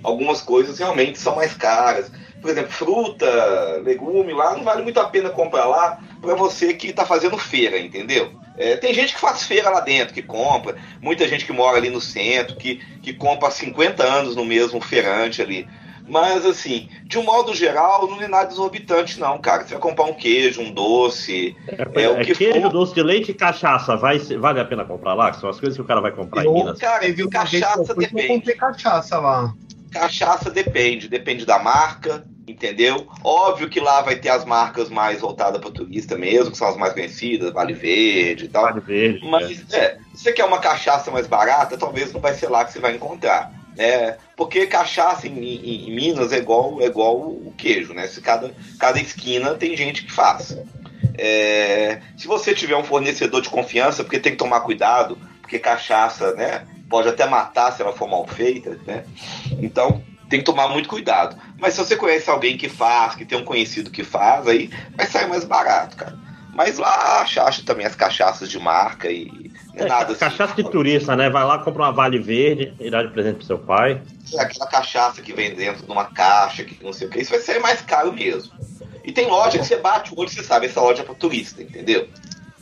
[0.02, 2.12] Algumas coisas realmente são mais caras.
[2.42, 6.92] Por exemplo, fruta, legume lá, não vale muito a pena comprar lá pra você que
[6.94, 8.32] tá fazendo feira, entendeu?
[8.58, 11.90] É, tem gente que faz feira lá dentro, que compra, muita gente que mora ali
[11.90, 15.68] no centro, que, que compra há 50 anos no mesmo feirante ali.
[16.12, 19.64] Mas assim, de um modo geral, não é nada exorbitante, não, cara.
[19.64, 22.70] Você vai comprar um queijo, um doce, É, É, o é que queijo, for.
[22.70, 23.96] doce de leite e cachaça.
[23.96, 25.32] Vai, vale a pena comprar lá?
[25.32, 26.78] Que são as coisas que o cara vai comprar em Eu- Minas.
[26.80, 28.28] Cara, eu cachaça que eu depende.
[28.28, 29.54] comprei cachaça lá.
[29.90, 33.08] Cachaça depende, depende da marca, entendeu?
[33.24, 36.78] Óbvio que lá vai ter as marcas mais voltadas para turista mesmo, que são as
[36.78, 38.64] mais conhecidas, Vale Verde e tal.
[38.64, 39.26] Vale verde.
[39.26, 39.30] é.
[39.30, 42.72] Mas é, se você quer uma cachaça mais barata, talvez não vai ser lá que
[42.74, 43.52] você vai encontrar.
[43.78, 44.18] Né?
[44.42, 48.08] Porque cachaça em, em- em Minas é igual, é igual o queijo, né?
[48.08, 50.58] Se cada, cada esquina tem gente que faz.
[51.16, 56.34] É, se você tiver um fornecedor de confiança, porque tem que tomar cuidado, porque cachaça,
[56.34, 56.66] né?
[56.90, 59.04] Pode até matar se ela for mal feita, né?
[59.62, 61.36] Então tem que tomar muito cuidado.
[61.60, 65.06] Mas se você conhece alguém que faz, que tem um conhecido que faz, aí vai
[65.06, 66.18] sair mais barato, cara.
[66.54, 70.20] Mas lá acha, acha também as cachaças de marca e não é nada assim.
[70.20, 71.30] cachaça de turista, né?
[71.30, 74.02] Vai lá, compra uma Vale Verde e dá de presente pro seu pai.
[74.40, 77.40] Aquela cachaça que vem dentro de uma caixa, que não sei o que, isso vai
[77.40, 78.52] ser mais caro mesmo.
[79.04, 81.16] E tem loja que você bate o olho e você sabe, essa loja é pra
[81.16, 82.08] turista, entendeu?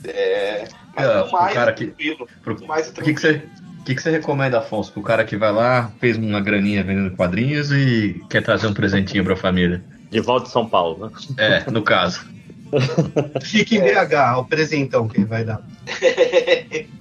[0.04, 0.64] É,
[0.96, 2.28] mas É, o mais cara é que- tranquilo.
[2.42, 3.42] Pro- O mais é O que, que você.
[3.80, 7.16] O que, que você recomenda, Afonso, pro cara que vai lá, fez uma graninha vendendo
[7.16, 9.82] quadrinhos e quer trazer um presentinho pra família?
[10.10, 11.12] De volta de São Paulo, né?
[11.66, 12.20] É, no caso.
[13.42, 15.60] Fique em BH, o presentão que ele vai dar.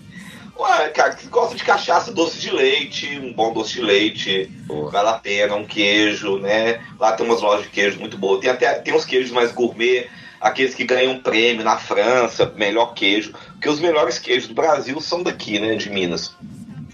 [0.60, 4.52] Ué, cara, que gosta de cachaça, doce de leite, um bom doce de leite,
[4.92, 6.82] vale a pena, um queijo, né?
[7.00, 8.42] Lá tem umas lojas de queijo muito boas.
[8.42, 10.08] Tem até tem uns queijos mais gourmet,
[10.42, 13.32] aqueles que ganham um prêmio na França, melhor queijo.
[13.54, 15.76] Porque os melhores queijos do Brasil são daqui, né?
[15.76, 16.36] De Minas.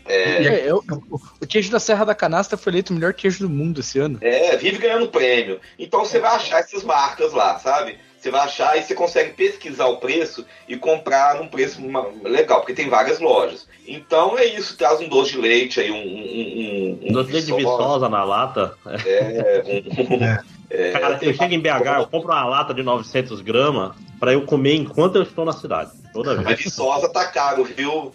[0.08, 3.50] É, eu- o, o queijo da Serra da Canastra foi eleito o melhor queijo do
[3.50, 4.20] mundo esse ano.
[4.22, 5.60] É, vive ganhando prêmio.
[5.80, 7.98] Então você vai achar essas marcas lá, sabe?
[8.26, 11.80] Você vai achar e você consegue pesquisar o preço e comprar num preço
[12.24, 13.68] legal, porque tem várias lojas.
[13.88, 15.98] Então é isso, traz um doce de leite aí, um.
[15.98, 18.76] um, um, um Doce de leite de viçosa na lata.
[19.06, 19.62] É,
[20.10, 20.24] um,
[20.72, 24.44] é, Cara, eu chego em BH, eu compro uma lata de 900 gramas pra eu
[24.44, 25.92] comer enquanto eu estou na cidade.
[26.12, 26.58] Toda a vez.
[26.64, 28.12] viçosa tá caro, viu?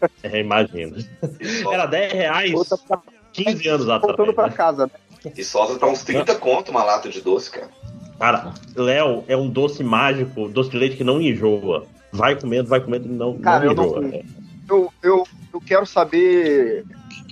[0.22, 0.98] É, imagina.
[1.40, 3.00] Viçosa, Era 10 reais Outra pra-
[3.32, 4.34] 15 anos Voltando atrás.
[4.34, 4.52] pra né?
[4.52, 4.92] casa, né?
[5.34, 7.70] viçosa tá uns 30 conto uma lata de doce, cara.
[8.18, 11.86] Cara, Léo é um doce mágico, doce de leite que não enjoa.
[12.12, 14.22] Vai comendo, vai comendo e não, Cara, não eu não enjoa.
[14.68, 16.84] Eu, eu, eu quero saber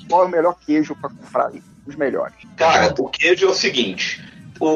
[0.09, 1.63] qual é o melhor queijo pra comprar aí.
[1.87, 2.35] Os melhores.
[2.57, 4.23] Cara, o queijo é o seguinte:
[4.59, 4.67] o,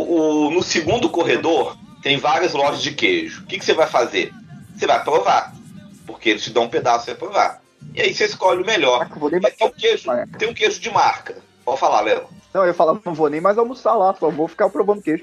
[0.47, 3.43] o- no segundo corredor tem várias lojas de queijo.
[3.43, 4.33] O que, que você vai fazer?
[4.77, 5.55] Você vai provar.
[6.07, 7.63] Porque eles te dão um pedaço pra você provar.
[7.95, 9.09] E aí você escolhe o melhor.
[9.43, 11.37] Mas tem um queijo, tem um queijo de marca.
[11.65, 12.25] Pode falar, Léo.
[12.53, 15.23] Não, eu falar, não vou nem mais almoçar lá, só vou ficar provando queijo.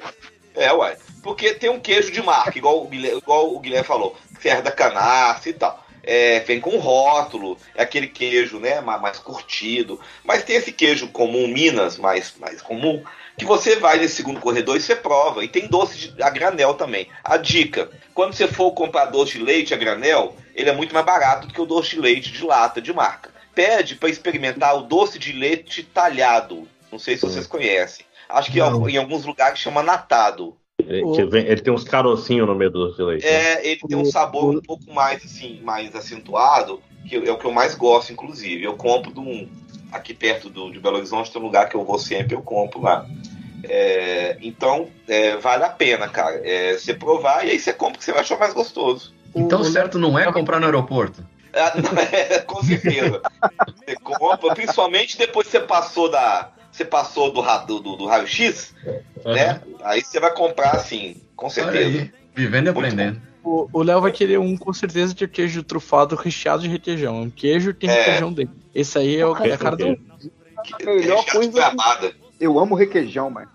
[0.55, 0.97] É, uai.
[1.21, 4.71] Porque tem um queijo de marca, igual o Guilherme, igual o Guilherme falou, Serra da
[4.71, 5.83] Canastra e tal.
[6.03, 9.99] É, vem com rótulo, é aquele queijo né, ma- mais curtido.
[10.23, 13.03] Mas tem esse queijo comum, Minas, mais, mais comum,
[13.37, 15.43] que você vai nesse segundo corredor e você prova.
[15.43, 17.09] E tem doce de, a granel também.
[17.23, 21.05] A dica: quando você for comprar doce de leite a granel, ele é muito mais
[21.05, 23.33] barato do que o doce de leite de lata de marca.
[23.55, 26.67] Pede para experimentar o doce de leite talhado.
[26.91, 28.04] Não sei se vocês conhecem.
[28.29, 28.89] Acho que Não.
[28.89, 30.55] em alguns lugares chama natado.
[30.79, 33.25] Ele, vem- ele tem uns carocinhos no meio do doce de leite.
[33.25, 33.31] né?
[33.31, 37.45] É, ele tem um sabor um pouco mais assim, mais acentuado, que é o que
[37.45, 38.63] eu mais gosto, inclusive.
[38.63, 39.49] Eu compro de um,
[39.91, 42.81] aqui perto do, de Belo Horizonte, tem um lugar que eu vou sempre, eu compro
[42.81, 43.05] lá.
[43.63, 46.39] É, então, é, vale a pena, cara.
[46.43, 49.13] É, você provar e aí você compra o que você vai achar mais gostoso.
[49.33, 51.25] Então, o certo não é comprar no aeroporto.
[51.53, 53.21] Ah, não, é, com certeza.
[53.75, 56.51] Você compra, principalmente depois que você passou da.
[56.75, 58.75] Você passou do, do, do, do raio-x,
[59.23, 59.61] né?
[59.81, 61.99] Aí você vai comprar assim, com certeza.
[62.01, 63.21] aí, vivendo e aprendendo.
[63.41, 67.21] O o Léo vai querer um com certeza de queijo trufado recheado de requeijão.
[67.21, 67.93] Um queijo tem É.
[67.93, 68.55] requeijão dentro.
[68.73, 69.95] Esse aí é, o, é a cara do.
[70.65, 72.13] Que- A melhor coisa-.
[72.41, 73.49] Eu amo requeijão, mano.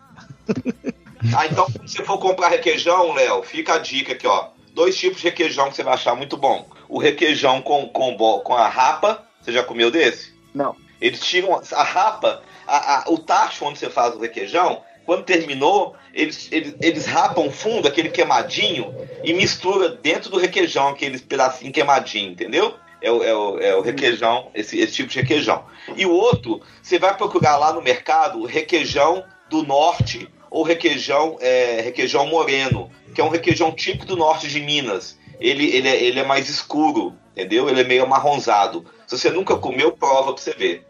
[1.37, 4.49] Ah, então quando você for comprar requeijão, Léo, fica a dica aqui, ó.
[4.75, 6.66] Dois tipos de requeijão que você vai achar muito bom.
[6.89, 9.23] O requeijão com, com, com a rapa.
[9.43, 10.33] Você já comeu desse?
[10.55, 10.75] Não.
[10.99, 12.43] Eles tiram a rapa,
[12.77, 14.83] a- a- o tacho onde você faz o requeijão.
[15.07, 18.95] Quando terminou, eles, eles, eles rapam fundo, aquele queimadinho,
[19.25, 22.75] e mistura dentro do requeijão, aquele pedacinho queimadinho, entendeu?
[23.03, 25.64] É o, é o, é o requeijão, esse, esse tipo de requeijão.
[25.97, 31.39] E o outro, você vai procurar lá no mercado o requeijão do norte ou requeijão,
[31.41, 35.18] é, requeijão moreno, que é um requeijão típico do norte de Minas.
[35.41, 37.68] Ele, ele, é, ele é mais escuro, entendeu?
[37.68, 38.85] Ele é meio amarronzado.
[39.07, 40.87] Se você nunca comeu, prova pra você ver.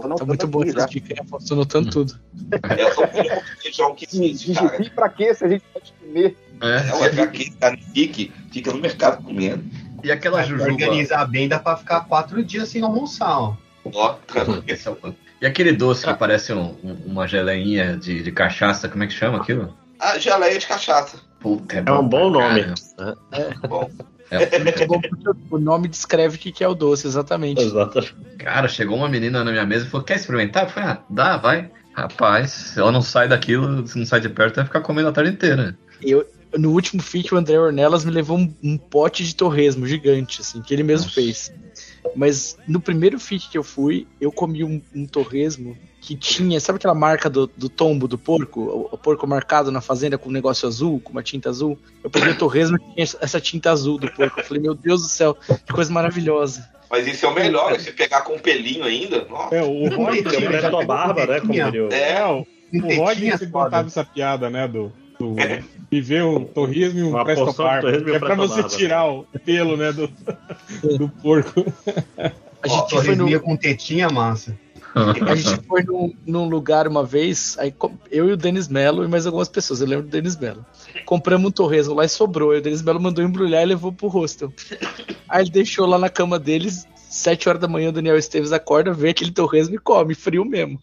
[0.00, 1.14] Eu não Tá muito bom essa dica
[1.46, 2.18] tô anotando tudo.
[2.76, 4.90] É o único requeijão que existe, cara.
[4.94, 6.36] Pra quê se a gente pode comer?
[6.60, 6.82] É.
[6.84, 9.64] Não, é pra quem tá no pique, fica no mercado comendo.
[10.02, 10.70] E aquela Pra jujuba.
[10.70, 13.56] organizar bem, dá pra ficar quatro dias sem almoçar, ó.
[13.92, 14.16] Ó,
[14.66, 14.96] Esse é
[15.40, 19.12] E aquele doce que parece um- um- uma geleinha de, de cachaça, como é que
[19.12, 19.74] chama aquilo?
[19.98, 21.18] a geleia de cachaça.
[21.40, 22.60] Puta, É um bom nome.
[23.32, 23.88] É, bom
[25.50, 27.62] o nome descreve o que é o doce, exatamente.
[27.62, 28.14] Exatamente.
[28.38, 30.64] cara, chegou uma menina na minha mesa e falou: Quer experimentar?
[30.64, 31.70] Eu falei: Ah, dá, vai.
[31.92, 35.12] Rapaz, se ela não sai daquilo, se não sai de perto, vai ficar comendo a
[35.12, 35.78] tarde inteira.
[36.02, 36.26] Eu,
[36.58, 40.60] no último FIC, o André Ornelas me levou um, um pote de torresmo gigante, assim,
[40.60, 41.14] que ele mesmo Nossa.
[41.14, 41.52] fez.
[42.16, 45.76] Mas no primeiro FIC que eu fui, eu comi um, um torresmo
[46.06, 48.60] que tinha, sabe aquela marca do, do tombo do porco?
[48.60, 51.78] O, o porco marcado na fazenda com um negócio azul, com uma tinta azul.
[52.02, 54.38] Eu peguei o torresmo que tinha essa tinta azul do porco.
[54.40, 56.68] Eu falei, meu Deus do céu, que coisa maravilhosa.
[56.90, 59.24] mas isso é o melhor, se pegar com um pelinho ainda.
[59.24, 59.54] Nossa.
[59.56, 61.40] É, o Rod, Tetinha, Eu presto já a barba, né?
[61.40, 64.68] Como o- É, é, o, o Rod sempre contava essa piada, né?
[64.68, 65.36] Do, do
[65.90, 67.82] viver um torresmo e um Uma presto porção de barba.
[67.88, 69.90] torresmo e um É pra você tirar o pelo, né?
[69.90, 70.08] Do,
[70.98, 71.64] do porco.
[72.62, 73.40] A gente foi no.
[73.40, 74.54] com tetinha massa.
[75.28, 77.74] A gente foi num, num lugar uma vez, aí
[78.10, 80.64] eu e o Denis Mello e mais algumas pessoas, eu lembro do Denis Mello.
[81.04, 82.54] Compramos um torresmo lá e sobrou.
[82.54, 84.52] E o Denis Mello mandou embrulhar e levou pro hostel.
[85.28, 88.92] Aí ele deixou lá na cama deles, sete horas da manhã, o Daniel Esteves acorda,
[88.92, 90.80] vê aquele torresmo e come, frio mesmo.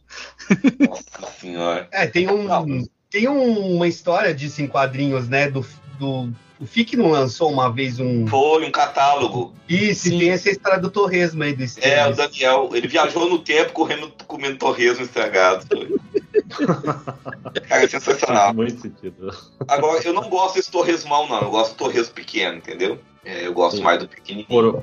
[0.79, 1.87] Nossa senhora.
[1.91, 2.85] É, tem um.
[3.09, 5.49] Tem um- uma história disso em quadrinhos, né?
[5.49, 5.65] Do.
[5.99, 6.29] do
[6.61, 8.27] o FIC não lançou uma vez um.
[8.27, 9.51] Foi um catálogo.
[9.67, 12.15] Isso, e tem essa história do torresmo aí do É, o.
[12.15, 15.65] Daniel, ele viajou no tempo correndo, comendo torresmo estragado.
[17.67, 18.53] Cara, é sensacional.
[18.53, 19.35] Muito sentido.
[19.67, 21.41] Agora, eu não gosto desse torresmão, não.
[21.41, 22.99] Eu gosto do torresmo pequeno, entendeu?
[23.25, 23.83] É, eu gosto Sim.
[23.83, 24.47] mais do pequenininho.
[24.47, 24.81] Por,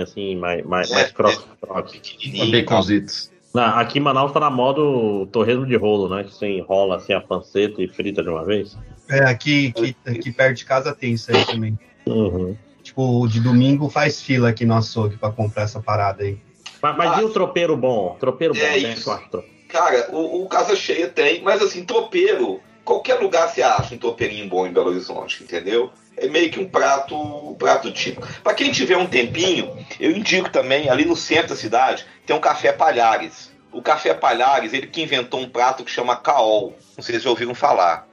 [0.00, 1.12] assim, mais, mais, É, mais é.
[1.12, 2.00] croque, croque.
[2.00, 3.30] pequenininho Baconzitos.
[3.58, 6.22] Na- aqui em Manaus tá na moda o torresmo de rolo, né?
[6.22, 8.78] Que você enrola assim a panceta e frita de uma vez.
[9.10, 11.76] É, aqui, aqui, aqui perto de casa tem isso aí também.
[12.06, 12.56] Uhum.
[12.84, 16.38] Tipo, de domingo faz fila aqui no açougue pra comprar essa parada aí.
[16.80, 17.20] Mas, mas Ah.
[17.20, 18.16] e o tropeiro bom?
[18.20, 18.78] Tropeiro bom, É né?
[18.78, 19.02] isso.
[19.04, 23.48] que eu acho tro- Cara, o, o Casa Cheia tem, mas assim, tropeiro, qualquer lugar
[23.48, 25.90] você acha um tropeirinho bom em Belo Horizonte, entendeu?
[26.20, 28.26] É meio que um prato, um prato típico.
[28.42, 32.40] Pra quem tiver um tempinho, eu indico também, ali no centro da cidade, tem um
[32.40, 33.50] Café Palhares.
[33.72, 36.76] O Café Palhares, ele que inventou um prato que chama caol.
[36.96, 38.06] Não sei se já ouviram falar.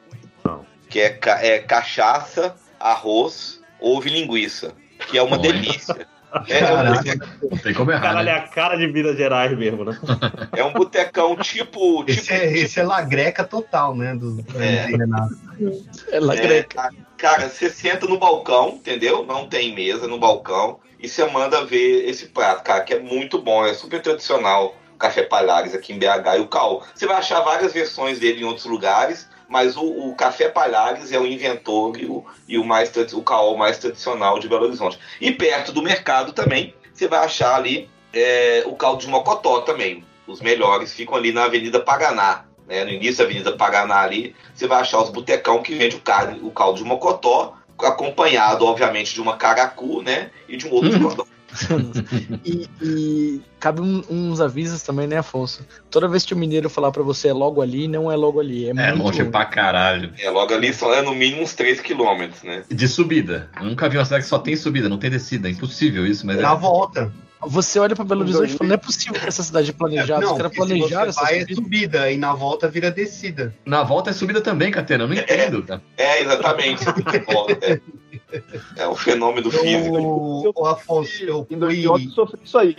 [0.43, 0.65] Não.
[0.89, 4.73] Que é, ca- é cachaça, arroz, ovo e linguiça.
[5.09, 5.51] Que é uma Olha.
[5.51, 6.07] delícia.
[6.49, 7.49] É, é um.
[7.49, 8.39] Não tem como errar, Caralho, é né?
[8.39, 9.97] a cara de Minas Gerais mesmo, né?
[10.51, 12.03] É um botecão tipo.
[12.03, 14.13] tipo Esse é, esse é lagreca total, né?
[14.13, 14.89] Do, É.
[16.11, 16.89] É, greca.
[17.17, 19.25] Ca- cara, você senta no balcão, entendeu?
[19.25, 20.79] Não tem mesa no balcão.
[20.99, 24.75] E você manda ver esse prato, cara, que é muito bom, é super tradicional.
[24.93, 26.83] O Café Palhares aqui em BH e o Cal.
[26.95, 31.19] Você vai achar várias versões dele em outros lugares, mas o, o Café Palhares é
[31.19, 34.97] o inventor e o, e o, mais, o caol mais tradicional de Belo Horizonte.
[35.19, 40.03] E perto do mercado também, você vai achar ali é, o caldo de Mocotó também.
[40.25, 42.45] Os melhores ficam ali na Avenida Paraná.
[42.67, 46.01] Né, no início da Avenida Paraná ali, você vai achar os botecão que vende o,
[46.01, 50.31] carne, o caldo de mocotó, acompanhado, obviamente, de uma caracu, né?
[50.49, 51.25] E de um outro cordão.
[52.43, 55.65] E, e cabe um- uns avisos também, né, Afonso?
[55.89, 58.65] Toda vez que o mineiro falar pra você é logo ali, não é logo ali.
[58.65, 60.11] É, É muito longe pra caralho.
[60.19, 62.63] É, logo ali são é, no mínimo uns 3 quilômetros, né?
[62.69, 63.49] De subida.
[63.57, 65.47] Eu nunca vi uma cidade que só tem subida, não tem descida.
[65.47, 66.41] É impossível isso, mas é.
[66.41, 67.11] Na volta.
[67.47, 68.57] Você olha pra Belo Horizonte e 2000.
[68.57, 70.21] fala, não é possível que essa cidade é planejada.
[70.21, 71.55] não, Os caras planejaram você essa vai é subida.
[71.55, 73.55] subida e na volta vira descida.
[73.65, 75.03] Na volta é subida também, Catena.
[75.03, 75.63] Eu não entendo.
[75.63, 75.81] cara.
[75.97, 76.83] É, exatamente.
[77.61, 79.95] é, é o fenômeno físico.
[79.97, 82.77] O, o Afonso, eu fui, 2011 sofri isso aí.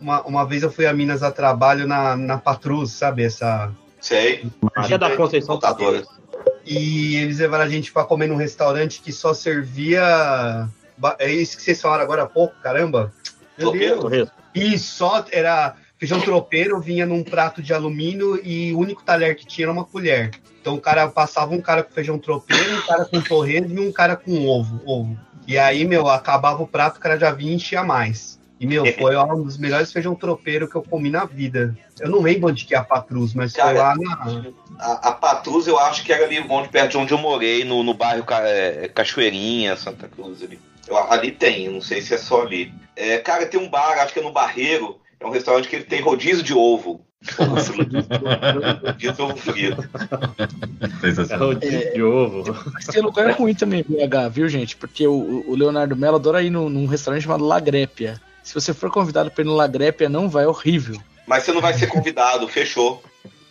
[0.00, 3.24] uma, uma vez eu fui a Minas a trabalho na, na Patrus, sabe?
[3.24, 4.46] Essa, Sei.
[4.90, 6.02] É da Conceição Contadora.
[6.66, 10.68] E eles levaram a gente pra comer num restaurante que só servia.
[11.18, 13.12] É isso que vocês falaram agora há pouco, caramba.
[13.58, 14.08] Meu Tropeiro?
[14.08, 14.28] Deus.
[14.54, 19.46] E só era feijão tropeiro, vinha num prato de alumínio e o único talher que
[19.46, 20.30] tinha era uma colher.
[20.60, 23.92] Então o cara passava um cara com feijão tropeiro, um cara com torresmo e um
[23.92, 24.80] cara com ovo.
[24.86, 25.18] ovo.
[25.46, 28.40] E aí, meu, acabava o prato, o cara já vinha e enchia mais.
[28.58, 31.76] E, meu, foi um dos melhores feijão tropeiro que eu comi na vida.
[32.00, 34.44] Eu não lembro onde que é a Patrus, mas foi Cara, lá na.
[34.78, 37.82] A, a Patrus, eu acho que era ali onde, perto de onde eu morei, no,
[37.82, 40.58] no bairro é, Cachoeirinha, Santa Cruz ali.
[40.88, 42.72] Eu- ali tem, não sei se é só ali.
[42.96, 45.84] É, cara, tem um bar, acho que é no Barreiro, é um restaurante que ele
[45.84, 47.04] tem rodízio de ovo.
[47.38, 47.74] Rodízio
[48.98, 49.82] de ovo frito.
[51.30, 52.54] É rodízio de ovo.
[52.92, 54.76] Tem lugar ruim também, BH, viu, gente?
[54.76, 58.20] Porque o, o Leonardo Mello adora ir num, num restaurante chamado Lagrépia.
[58.42, 61.00] Se você for convidado pra ir no Lagrépia, não vai, é horrível.
[61.26, 63.02] Mas você não vai ser convidado, fechou.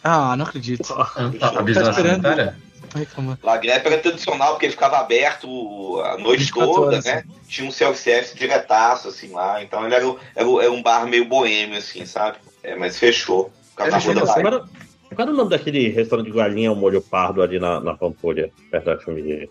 [0.03, 0.93] Ah, não acredito.
[0.93, 2.21] A visão Tá esperando?
[2.21, 2.55] sanitária?
[2.93, 3.39] Tô reclamando.
[3.43, 7.23] La Grepe era tradicional, porque ele ficava aberto a noite 24 toda, horas, né?
[7.47, 9.61] Tinha um self-service diretaço, assim, lá.
[9.63, 12.37] Então ele era, era, era um bar meio boêmio, assim, sabe?
[12.61, 13.51] É, mas fechou.
[13.71, 17.41] Ficava na rua da Qual era, o nome daquele restaurante de galinha ao molho pardo
[17.41, 19.49] ali na, na Pampulha, perto da família?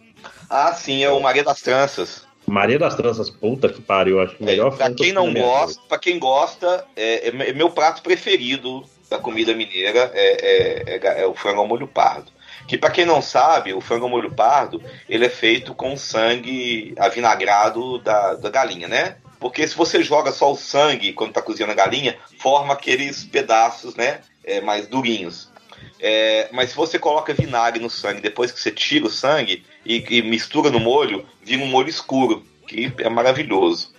[0.49, 2.25] Ah, sim, é o Maria das Tranças.
[2.47, 5.31] Maria das Tranças, puta que pariu, acho que o melhor pra que eu quem não
[5.31, 10.11] na gosta, para quem gosta, é, é me- é meu prato preferido da comida mineira
[10.15, 12.32] é, é- é é o frango ao molho pardo.
[12.67, 17.99] Que pra quem não sabe, o frango molho pardo ele é feito com sangue avinagrado
[17.99, 19.17] da, da galinha, né?
[19.41, 23.97] Porque se você joga só o sangue quando tá cozinhando a galinha, forma aqueles pedaços,
[23.97, 24.21] né?
[24.45, 25.51] é, mais durinhos.
[26.01, 30.05] É, mas se você coloca vinagre no sangue depois que você tira o sangue e,
[30.11, 33.93] e mistura no molho, vira um molho escuro, que é maravilhoso.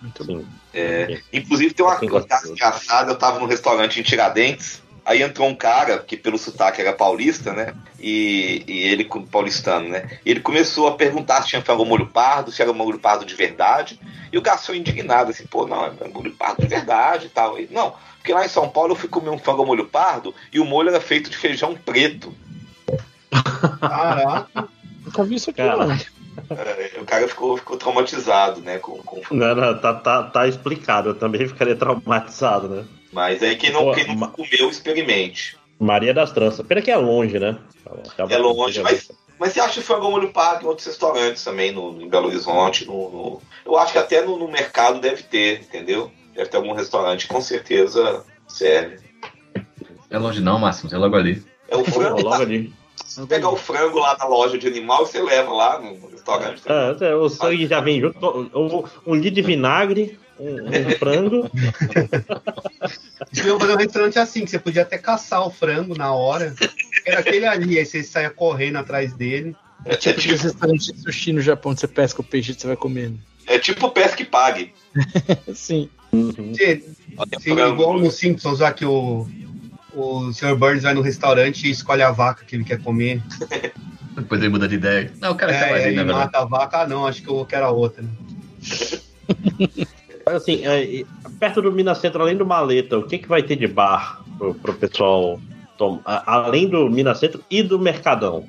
[0.00, 0.46] Muito Sim.
[0.72, 5.48] É, inclusive tem uma Sim, coisa engraçada, eu tava num restaurante em Tiradentes, Aí entrou
[5.48, 7.72] um cara, que pelo sotaque era paulista, né?
[7.98, 10.18] E, e ele, paulistano, né?
[10.22, 13.98] Ele começou a perguntar se tinha frango molho pardo, se era molho pardo de verdade.
[14.30, 17.56] E o garçom indignado, assim, pô, não, é molho pardo de verdade e tal.
[17.56, 20.60] Ele, não, porque lá em São Paulo eu fui comer um frango molho pardo e
[20.60, 22.34] o molho era feito de feijão preto.
[23.80, 24.68] Caraca.
[25.06, 25.88] Nunca vi isso aqui, não.
[26.50, 28.78] É, o cara ficou, ficou traumatizado, né?
[28.78, 29.20] Com, com...
[29.34, 31.10] Não, não, tá, tá, tá explicado.
[31.10, 32.84] Eu também ficaria traumatizado, né?
[33.12, 35.56] Mas aí quem não, Pô, quem não ma- comeu, experimente.
[35.78, 36.66] Maria das Tranças.
[36.66, 37.58] Pena que é longe, né?
[38.28, 42.00] É longe, mas, mas você acha frango ao molho pardo em outros restaurantes também, no,
[42.02, 42.84] em Belo Horizonte.
[42.84, 46.10] No, no- eu acho que até no, no mercado deve ter, entendeu?
[46.34, 48.98] Deve ter algum restaurante, com certeza serve.
[50.10, 51.42] É longe não, Máximo, é logo ali.
[51.68, 52.22] É o frango.
[52.22, 52.72] Logo ali.
[53.08, 56.62] Você pegar o frango lá na loja de animal e você leva lá no restaurante.
[56.66, 58.18] É, é, o sangue já vem junto.
[58.54, 61.50] Um, um litro de vinagre, um, um frango.
[63.32, 66.54] Deviam fazer um restaurante assim, que você podia até caçar o frango na hora.
[67.06, 69.56] Era aquele ali, aí você saia correndo atrás dele.
[69.86, 72.66] É, Tipo tipo, aqueles restaurantes de sushi no Japão, você pesca o peixe e você
[72.66, 73.18] vai comendo.
[73.46, 74.74] é tipo pesca e pague.
[75.54, 75.88] Sim.
[76.12, 76.82] Você
[77.46, 79.26] igual no Simpsons, lá que o,
[80.00, 80.54] o Sr.
[80.56, 83.22] Burns vai no restaurante e escolhe a vaca que ele quer comer.
[84.14, 85.12] Depois ele muda de ideia.
[85.20, 86.24] Não, o cara quer É, mais aí aí, na verdade.
[86.26, 88.02] mata a vaca, ah não, acho que eu quero a outra.
[88.02, 88.08] né?
[90.26, 91.04] Mas assim, é,
[91.38, 94.54] perto do Minas Centro, além do Maleta, o que, que vai ter de bar pro,
[94.54, 95.40] pro pessoal
[95.76, 96.02] tomar?
[96.26, 98.44] Além do Minas Centro e do Mercadão.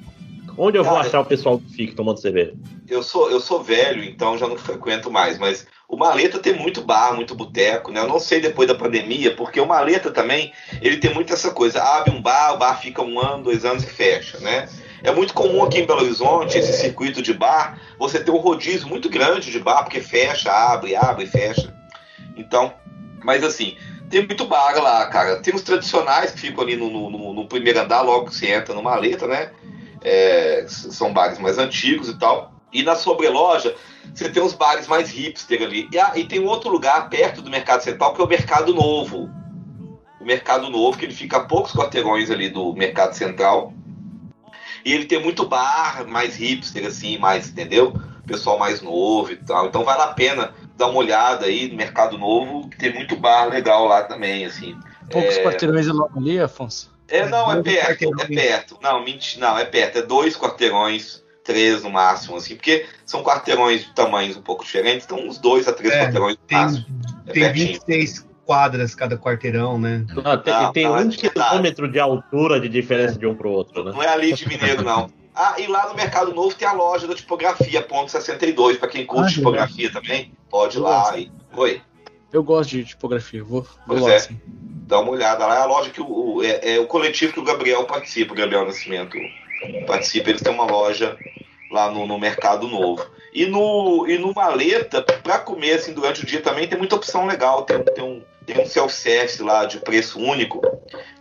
[0.61, 2.53] Onde eu vou Cara, achar o pessoal que fica tomando cerveja?
[2.85, 6.81] Eu sou, eu sou velho, então já não frequento mais, mas o Maleta tem muito
[6.81, 8.01] bar, muito boteco, né?
[8.01, 10.51] Eu não sei depois da pandemia, porque o Maleta também,
[10.81, 13.83] ele tem muito essa coisa, abre um bar, o bar fica um ano, dois anos
[13.83, 14.67] e fecha, né?
[15.01, 18.85] É muito comum aqui em Belo Horizonte, esse circuito de bar, você ter um rodízio
[18.89, 21.73] muito grande de bar, porque fecha, abre, abre, fecha.
[22.35, 22.73] Então,
[23.23, 23.77] mas assim,
[24.09, 25.37] tem muito bar lá, cara.
[25.41, 28.47] Tem os tradicionais que ficam ali no, no- no- no primeiro andar, logo que você
[28.51, 29.51] entra no Maleta, né?
[30.01, 32.53] É, são bares mais antigos e tal.
[32.71, 33.75] E na sobreloja,
[34.13, 35.89] você tem os bares mais hipster ali.
[35.91, 38.73] E, ah, e tem um outro lugar perto do Mercado Central, que é o Mercado
[38.73, 39.29] Novo.
[40.19, 43.73] O Mercado Novo, que ele fica a poucos quarteirões ali do Mercado Central.
[44.85, 47.93] E ele tem muito bar mais hipster, assim, mais, entendeu?
[48.25, 49.65] Pessoal mais novo e tal.
[49.65, 53.49] Então vale a pena dar uma olhada aí no Mercado Novo, que tem muito bar
[53.49, 54.77] legal lá também, assim.
[55.11, 56.91] Poucos É, quarteirões ali, Afonso.
[57.09, 58.77] É, não, é perto, é perto.
[58.81, 59.97] Não, mentira, não, é perto.
[59.99, 65.05] É dois quarteirões, três no máximo, assim, porque são quarteirões de tamanhos um pouco diferentes,
[65.05, 66.85] então uns dois a três É, quarteirões no Tem, máximo.
[67.27, 67.67] É tem pertinho.
[67.87, 70.05] 26 quadras cada quarteirão, né?
[70.23, 71.29] Ah, tem, Não, tem não, é um verdade.
[71.29, 73.91] quilômetro de altura de diferença de um pro outro, né?
[73.91, 75.11] Não é ali de Mineiro, não.
[75.35, 79.05] Ah, e lá no Mercado Novo tem a loja da tipografia, ponto 62, para quem
[79.05, 81.17] curte Ah, tipografia também, pode ir lá.
[81.17, 81.31] E...
[81.55, 81.81] Oi,
[82.31, 84.15] Eu gosto de tipografia, vou, vou Pois lá, é.
[84.17, 84.39] assim.
[84.45, 85.55] dá uma olhada lá.
[85.55, 88.35] É a loja que o, o- é, é o coletivo que o Gabriel participa, o
[88.37, 89.17] Gabriel Nascimento
[89.87, 90.29] participa.
[90.29, 91.17] Eles têm uma loja
[91.71, 93.05] lá no, no Mercado Novo.
[93.33, 97.25] E no, e no Maleta, para comer assim, durante o dia também, tem muita opção
[97.27, 97.63] legal.
[97.63, 100.61] Tem, tem um, tem um self-service lá de preço único,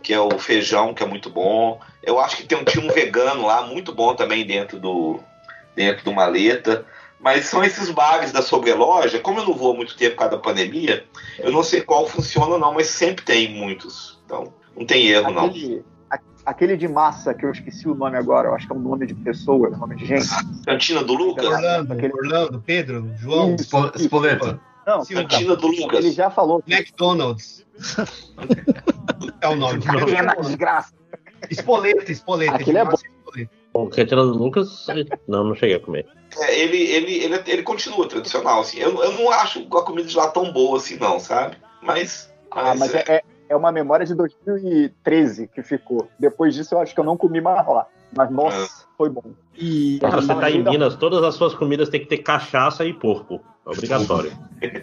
[0.01, 1.79] que é o feijão, que é muito bom.
[2.03, 5.19] Eu acho que tem um, tinha um vegano lá, muito bom também dentro do,
[5.75, 6.83] dentro do Maleta.
[7.19, 9.19] Mas são esses bares da sobreloja.
[9.19, 11.05] Como eu não vou há muito tempo por causa da pandemia,
[11.39, 14.19] eu não sei qual funciona não, mas sempre tem muitos.
[14.25, 15.45] Então, não tem erro não.
[15.47, 18.75] Aquele, a- aquele de massa, que eu esqueci o nome agora, eu acho que é
[18.75, 20.27] um nome de pessoa, nome de gente.
[20.65, 21.45] Cantina do Lucas?
[21.45, 23.97] Orlando, Aquele- Orlando, Pedro, João, Isso, Espo- isso.
[24.05, 24.59] Espoleto.
[24.87, 25.05] Não.
[25.05, 25.99] Cantina do Lucas.
[25.99, 26.63] ele já falou.
[26.65, 27.65] McDonald's.
[29.41, 29.79] é o nome.
[29.81, 30.93] Pequena desgraça.
[31.49, 32.55] Espoleta, espoleta.
[32.55, 32.95] Aquele é bom.
[33.73, 34.87] O cantina do Lucas,
[35.27, 36.07] não, não cheguei a comer.
[36.37, 38.79] É, ele, ele, ele, ele continua tradicional, assim.
[38.79, 41.57] Eu, eu não acho a comida de lá tão boa assim, não, sabe?
[41.81, 42.33] Mas.
[42.51, 46.07] Ah, mas é, é- é uma memória de 2013 que ficou.
[46.19, 47.87] Depois disso, eu acho que eu não comi mais lá.
[48.15, 49.23] Mas, nossa, foi bom.
[49.55, 52.93] E, Quando você tá em Minas, todas as suas comidas têm que ter cachaça e
[52.93, 53.39] porco.
[53.65, 54.31] É obrigatório.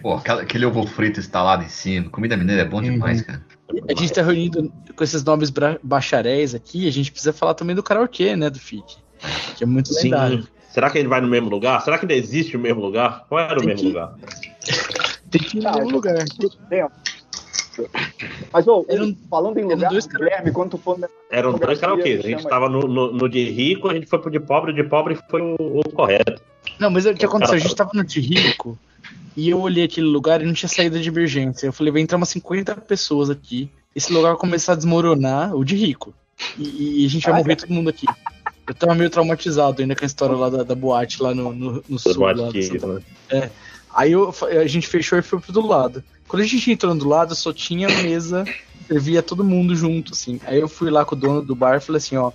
[0.01, 2.09] Pô, aquele ovo frito instalado em cima.
[2.09, 3.41] Comida mineira é bom demais, cara.
[3.87, 5.51] A gente tá reunido com esses nomes
[5.83, 8.95] bacharéis aqui, a gente precisa falar também do karaokê, né, do FIC.
[9.55, 10.03] Que é muito Sim.
[10.11, 10.47] lendário.
[10.69, 11.81] Será que ele vai no mesmo lugar?
[11.81, 13.25] Será que ainda existe o mesmo lugar?
[13.27, 14.13] Qual era o Tem mesmo que- lugar?
[15.31, 16.15] Tem que ir no Ah, mesmo lugar.
[16.69, 16.91] Tempo.
[18.51, 20.97] Mas, ô, Eram- falando em lugar, dois Guilherme, quando tu for...
[21.29, 22.19] Eram dois karaokês.
[22.25, 24.73] A gente estava no, no, no de rico, a gente foi pro de pobre, o
[24.73, 26.41] de pobre foi o, o correto.
[26.79, 27.55] Não, mas o que aconteceu?
[27.55, 28.77] A gente tava no de rico
[29.37, 31.67] e eu olhei aquele lugar e não tinha saída de emergência.
[31.67, 33.69] Eu falei, vai entrar umas 50 pessoas aqui.
[33.95, 36.11] Esse lugar vai começar a desmoronar, o de rico.
[36.57, 38.07] E, e a gente vai morrer todo mundo aqui.
[38.67, 41.83] Eu tava meio traumatizado ainda com a história lá da, da boate lá no, no,
[41.87, 42.19] no sul.
[42.19, 43.51] Lá Santa né?
[43.93, 46.03] Aí eu a gente fechou e foi pro do lado.
[46.27, 48.43] Quando a gente entrou do lado, só tinha mesa
[48.87, 50.39] servia todo mundo junto, assim.
[50.45, 52.31] Aí eu fui lá com o dono do bar e falei assim, ó,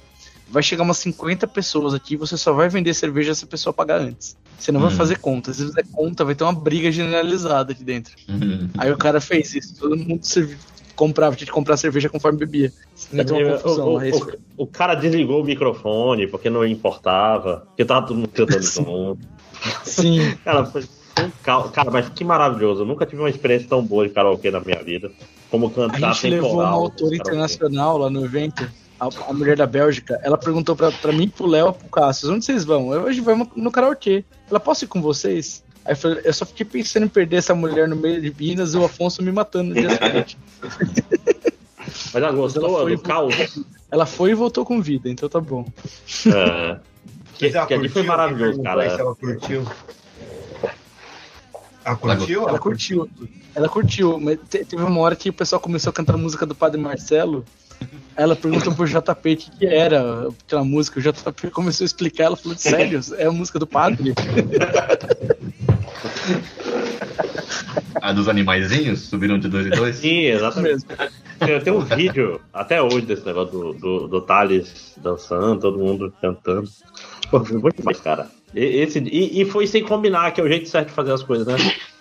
[0.52, 4.00] vai chegar umas 50 pessoas aqui, você só vai vender cerveja se a pessoa pagar
[4.00, 4.36] antes.
[4.58, 4.96] Você não vai Hum.
[4.96, 5.52] fazer conta.
[5.52, 8.14] Se fizer conta, vai ter uma briga generalizada aqui dentro.
[8.28, 8.68] Uhum.
[8.78, 10.56] Aí o cara fez isso, todo mundo servi-
[10.94, 12.72] comprava, tinha que comprar cerveja conforme bebia.
[13.12, 13.24] Uma
[13.58, 13.88] confusão.
[13.88, 18.16] O, o- esse- o- o cara desligou o microfone porque não importava, porque tava todo
[18.18, 18.84] mundo cantando Sim.
[18.84, 19.18] junto.
[19.84, 20.82] Sim, Cara, foi
[21.14, 22.82] foi um cal- cara, mas que maravilhoso.
[22.82, 25.10] Eu nunca tive uma experiência tão boa de karaokê na minha vida.
[25.50, 26.80] Como a cantar gente levou uma temporal.
[26.84, 28.66] autora internacional lá no evento,
[29.08, 32.44] a, a mulher da Bélgica, ela perguntou pra, pra mim, pro Léo, pro Cassius, onde
[32.44, 32.92] vocês vão?
[32.94, 34.24] Eu, hoje vamos no karaokê.
[34.50, 35.62] Ela, posso ir com vocês?
[35.84, 38.74] Aí eu, falei, eu só fiquei pensando em perder essa mulher no meio de Minas
[38.74, 40.38] e o Afonso me matando no dia seguinte.
[42.14, 43.34] Mas ela gostou Ela foi- do caos.
[43.90, 45.66] Ela foi e voltou com vida, então tá bom.
[46.26, 46.78] É.
[47.34, 48.04] Que, que ali foi curtiu?
[48.04, 48.84] maravilhoso, cara.
[48.84, 49.66] Ela curtiu.
[51.84, 52.48] Ela curtiu?
[52.48, 53.10] Ela curtiu.
[53.54, 56.46] Ela curtiu, mas te- teve uma hora que o pessoal começou a cantar a música
[56.46, 57.44] do Padre Marcelo.
[58.16, 60.98] Ela perguntou pro JP o que, que era aquela música.
[60.98, 62.24] O JP começou a explicar.
[62.24, 63.00] Ela falou: Sério?
[63.16, 64.14] É a música do padre?
[68.00, 69.96] A dos animaizinhos subiram de dois em dois?
[69.96, 70.84] Sim, exatamente.
[71.64, 76.68] Tem, um vídeo até hoje desse negócio do, do, do Thales dançando, todo mundo cantando.
[77.30, 78.28] Pô, foi muito mais, cara.
[78.54, 81.22] E, esse, e, e foi sem combinar, que é o jeito certo de fazer as
[81.22, 81.56] coisas, né?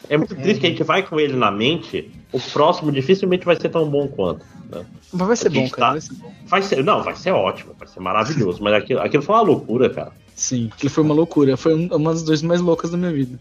[0.10, 3.56] É muito triste que a gente vai com ele na mente, o próximo dificilmente vai
[3.60, 4.46] ser tão bom quanto.
[4.70, 4.86] Né?
[5.14, 5.88] Mas vai ser bom, cara.
[5.88, 6.34] tá- Vai ser bom.
[6.46, 9.90] Vai ser, não, vai ser ótimo, vai ser maravilhoso, mas aquilo, aquilo foi uma loucura,
[9.90, 10.12] cara.
[10.36, 11.56] Sim, aquilo foi uma loucura.
[11.58, 13.40] Foi um- uma das duas mais loucas da minha vida.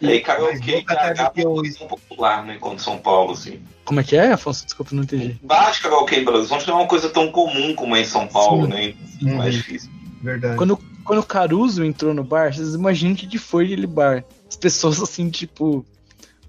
[0.00, 2.56] E aí, karaokê que eu- um popular, né?
[2.60, 3.60] Quando São Paulo, assim.
[3.84, 4.64] Como é que é, Afonso?
[4.64, 5.34] Desculpa, não entendi.
[5.40, 8.26] De karaokê em Belo Horizonte não é uma coisa tão comum como é em São
[8.26, 8.72] Paulo, Sim.
[8.72, 8.94] né?
[9.22, 9.36] Uhum.
[9.36, 9.88] Mais difícil.
[10.20, 10.56] Verdade.
[10.56, 14.24] Quando, quando o Caruso entrou no bar, vocês imaginam o que que foi aquele bar.
[14.48, 15.84] As pessoas, assim, tipo.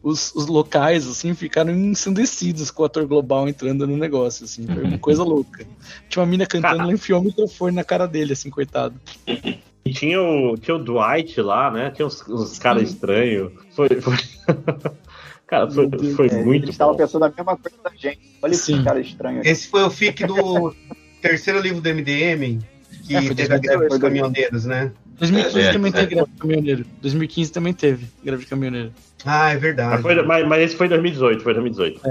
[0.01, 4.67] Os, os locais, assim, ficaram ensandecidos com o ator global entrando no negócio, assim.
[4.67, 5.65] Foi uma coisa louca.
[6.09, 8.99] Tinha uma mina cantando, ela enfiou o microfone na cara dele, assim, coitado.
[9.85, 11.91] E tinha o, tinha o Dwight lá, né?
[11.91, 13.53] Tinha uns, uns caras estranhos.
[13.71, 14.17] Foi, foi...
[15.47, 18.19] cara, foi, foi É, muito Eles estavam pensando a mesma coisa da gente.
[18.41, 18.75] Olha Sim.
[18.75, 19.47] esse cara estranho aqui.
[19.47, 20.75] Esse foi o FIC do
[21.21, 22.59] terceiro livro do MDM,
[23.07, 24.91] que É, teve a greve 2018, dos caminhoneiros, né?
[25.19, 25.93] 2015 É, também é.
[25.93, 26.85] teve greve de caminhoneiro.
[27.01, 28.91] 2015 também teve greve de caminhoneiro.
[29.25, 30.01] Ah, é Mas, verdade.
[30.01, 32.01] foi- mas- mas esse foi 2018, foi 2018.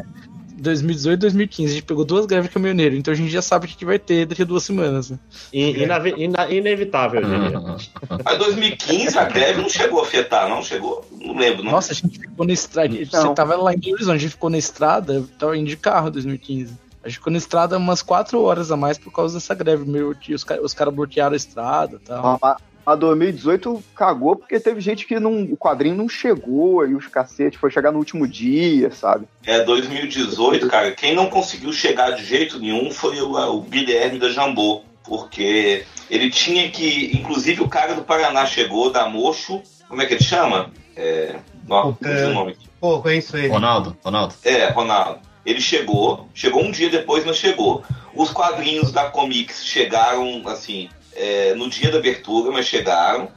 [0.58, 3.66] 2018 e 2015, a gente pegou duas greves de caminhoneiro, então a gente já sabe
[3.66, 5.10] o que, que vai ter daqui a duas semanas.
[5.10, 5.18] Né?
[5.52, 7.60] E, inave- ina- inevitável, diria.
[8.24, 11.04] Mas 2015 a greve não chegou a afetar, não chegou?
[11.20, 11.72] Não lembro, não.
[11.72, 12.94] Nossa, a gente ficou na estrada.
[12.94, 13.34] Você Não.
[13.34, 16.08] tava lá em Belo Horizonte, a gente ficou na estrada, eu tava indo de carro
[16.08, 16.74] em 2015.
[17.04, 19.84] A gente ficou na estrada umas quatro horas a mais por causa dessa greve.
[19.84, 22.38] Meu, tio, os, ca- os caras bloquearam a estrada e tal.
[22.42, 22.56] A,
[22.86, 27.58] a 2018 cagou porque teve gente que não, o quadrinho não chegou e os cacetes
[27.58, 29.26] foi chegar no último dia, sabe?
[29.44, 34.28] É, 2018, cara, quem não conseguiu chegar de jeito nenhum foi o, o Guilherme da
[34.28, 40.06] Jambô, porque ele tinha que, inclusive o cara do Paraná chegou, da Mocho, como é
[40.06, 40.70] que ele chama?
[40.96, 42.68] É, não, não o nome aqui.
[42.80, 43.48] Pô, conheço ele.
[43.48, 44.34] Ronaldo, Ronaldo.
[44.44, 45.20] É, Ronaldo.
[45.44, 47.82] Ele chegou, chegou um dia depois, mas chegou.
[48.14, 53.28] Os quadrinhos da Comics chegaram, assim, é, no dia da abertura, mas chegaram,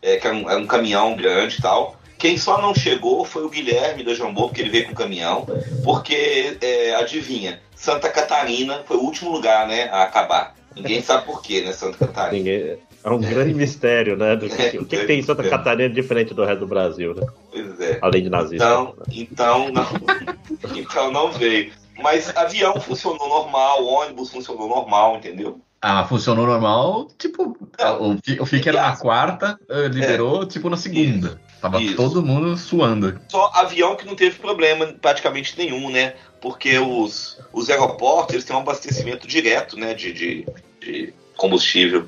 [0.00, 1.96] é, que era um, era um caminhão grande e tal.
[2.18, 5.46] Quem só não chegou foi o Guilherme da Jambô, porque ele veio com o caminhão,
[5.84, 10.54] porque, é, adivinha, Santa Catarina foi o último lugar, né, a acabar.
[10.74, 12.44] Ninguém sabe por quê, né, Santa Catarina.
[12.44, 14.36] Ninguém- É um grande mistério, né?
[14.36, 17.26] Do que, o que, que tem em Santa Catarina diferente do resto do Brasil, né?
[17.50, 17.98] Pois é.
[18.00, 18.64] Além de nazista.
[18.64, 21.72] Então, então não, então não veio.
[22.00, 25.60] Mas avião funcionou normal, ônibus funcionou normal, entendeu?
[25.80, 30.70] Ah, funcionou normal, tipo, a- o, fi- o FIC era na quarta, eh, liberou, tipo,
[30.70, 31.40] na segunda.
[31.60, 31.96] Tava Isso.
[31.96, 33.20] todo mundo suando.
[33.28, 36.14] Só avião que não teve problema praticamente nenhum, né?
[36.40, 39.92] Porque os, os aeroportos eles têm um abastecimento direto, né?
[39.92, 40.46] De, de,
[40.80, 41.12] de
[41.42, 42.04] combustível.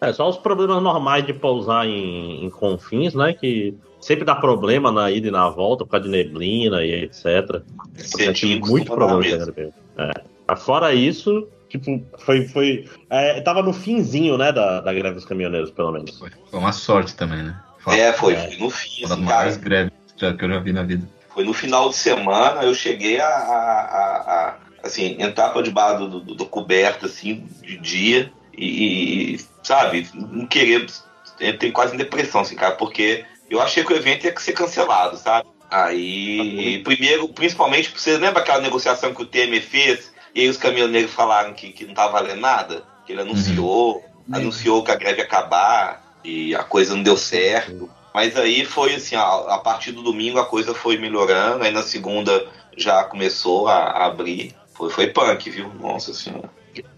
[0.00, 3.32] É, só os problemas normais de pousar em, em confins, né?
[3.34, 7.62] Que sempre dá problema na ida e na volta por causa de neblina e etc.
[7.96, 9.72] Cedinho muito costuma dar problema.
[9.98, 10.12] É.
[10.46, 12.46] Mas Fora isso, tipo, foi.
[12.46, 16.16] foi é, tava no finzinho, né, da, da greve dos caminhoneiros, pelo menos.
[16.18, 17.60] Foi, foi uma sorte também, né?
[17.78, 18.48] Foi É, foi, É.
[18.48, 19.68] foi no fim, uma das assim, maiores cara.
[19.68, 21.08] greves que eu já vi na vida.
[21.34, 26.20] Foi no final de semana, eu cheguei a, a- a- a, assim, entrar debaixo do,
[26.20, 30.86] do, do coberto, assim, de dia, e, e, sabe, não querer.
[31.40, 35.16] Entrei quase em depressão, assim, cara, porque eu achei que o evento ia ser cancelado,
[35.16, 35.48] sabe?
[35.70, 41.12] Aí, primeiro, principalmente, vocês lembram aquela negociação que o Temer fez, e aí os caminhoneiros
[41.12, 42.82] falaram que, que não tava valendo nada?
[43.06, 44.02] Que ele anunciou,
[44.32, 47.90] anunciou que a greve ia acabar, e a coisa não deu certo.
[48.14, 51.82] Mas aí foi assim, a, a partir do domingo a coisa foi melhorando, aí na
[51.82, 52.46] segunda
[52.76, 54.54] já começou a, a abrir.
[54.78, 55.74] Foi, foi punk, viu?
[55.74, 56.48] Nossa senhora.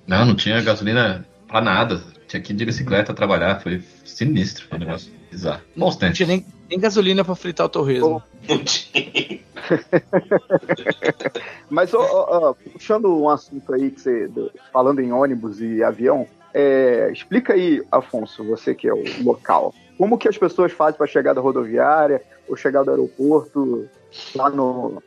[0.07, 2.02] Não, não tinha gasolina pra nada.
[2.28, 3.59] Tinha que ir de bicicleta trabalhar.
[3.62, 4.66] Foi sinistro.
[4.69, 5.62] Foi um negócio bizarro.
[5.74, 8.23] Não tinha nem, nem gasolina pra fritar o torresmo.
[8.47, 9.40] Não tinha.
[11.70, 15.82] Mas, ó, ó, ó, puxando um assunto aí, que você, do- falando em ônibus e
[15.82, 20.98] avião, é, explica aí, Afonso, você que é o local, como que as pessoas fazem
[20.98, 23.89] para chegar da rodoviária ou chegar do aeroporto
[24.35, 25.01] lá no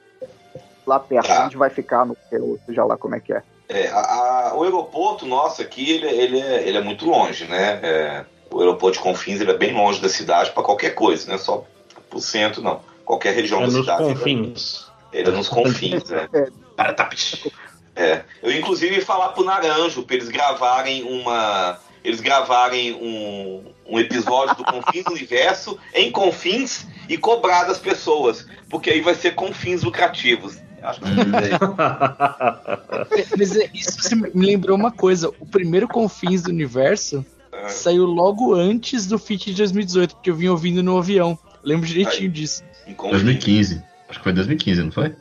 [0.86, 1.46] lá perto, Tá.
[1.46, 3.42] onde vai ficar, no, ou seja lá como é que é.
[3.70, 4.00] É, a-
[4.50, 7.80] a- o aeroporto nosso aqui, ele, ele é, ele é muito longe, né?
[7.82, 11.38] É, o aeroporto de Confins ele é bem longe da cidade para qualquer coisa, né?
[11.38, 11.66] Só
[12.10, 12.82] pro centro, não.
[13.06, 14.04] Qualquer região É da nos cidade.
[14.04, 14.88] confins.
[15.12, 16.28] Ele é nos confins, né?
[16.76, 17.50] Para, tá, psh.
[17.96, 18.22] É.
[18.42, 21.80] Eu, inclusive, ia falar pro Naranjo pra eles gravarem uma.
[22.04, 28.46] Eles gravarem um, um episódio do Confins do Universo em Confins e cobrar das pessoas.
[28.70, 30.58] Porque aí vai ser com fins lucrativos.
[30.84, 31.08] Acho que
[33.38, 37.26] Mas é, isso você me lembrou uma coisa: o primeiro Confins do Universo
[37.68, 41.38] saiu logo antes do FIT de 2018, porque eu vim ouvindo no avião.
[41.64, 42.64] Lembro direitinho disso.
[42.86, 43.22] em Confins.
[43.24, 43.82] 2015.
[44.10, 45.16] Acho que foi 2015, não foi?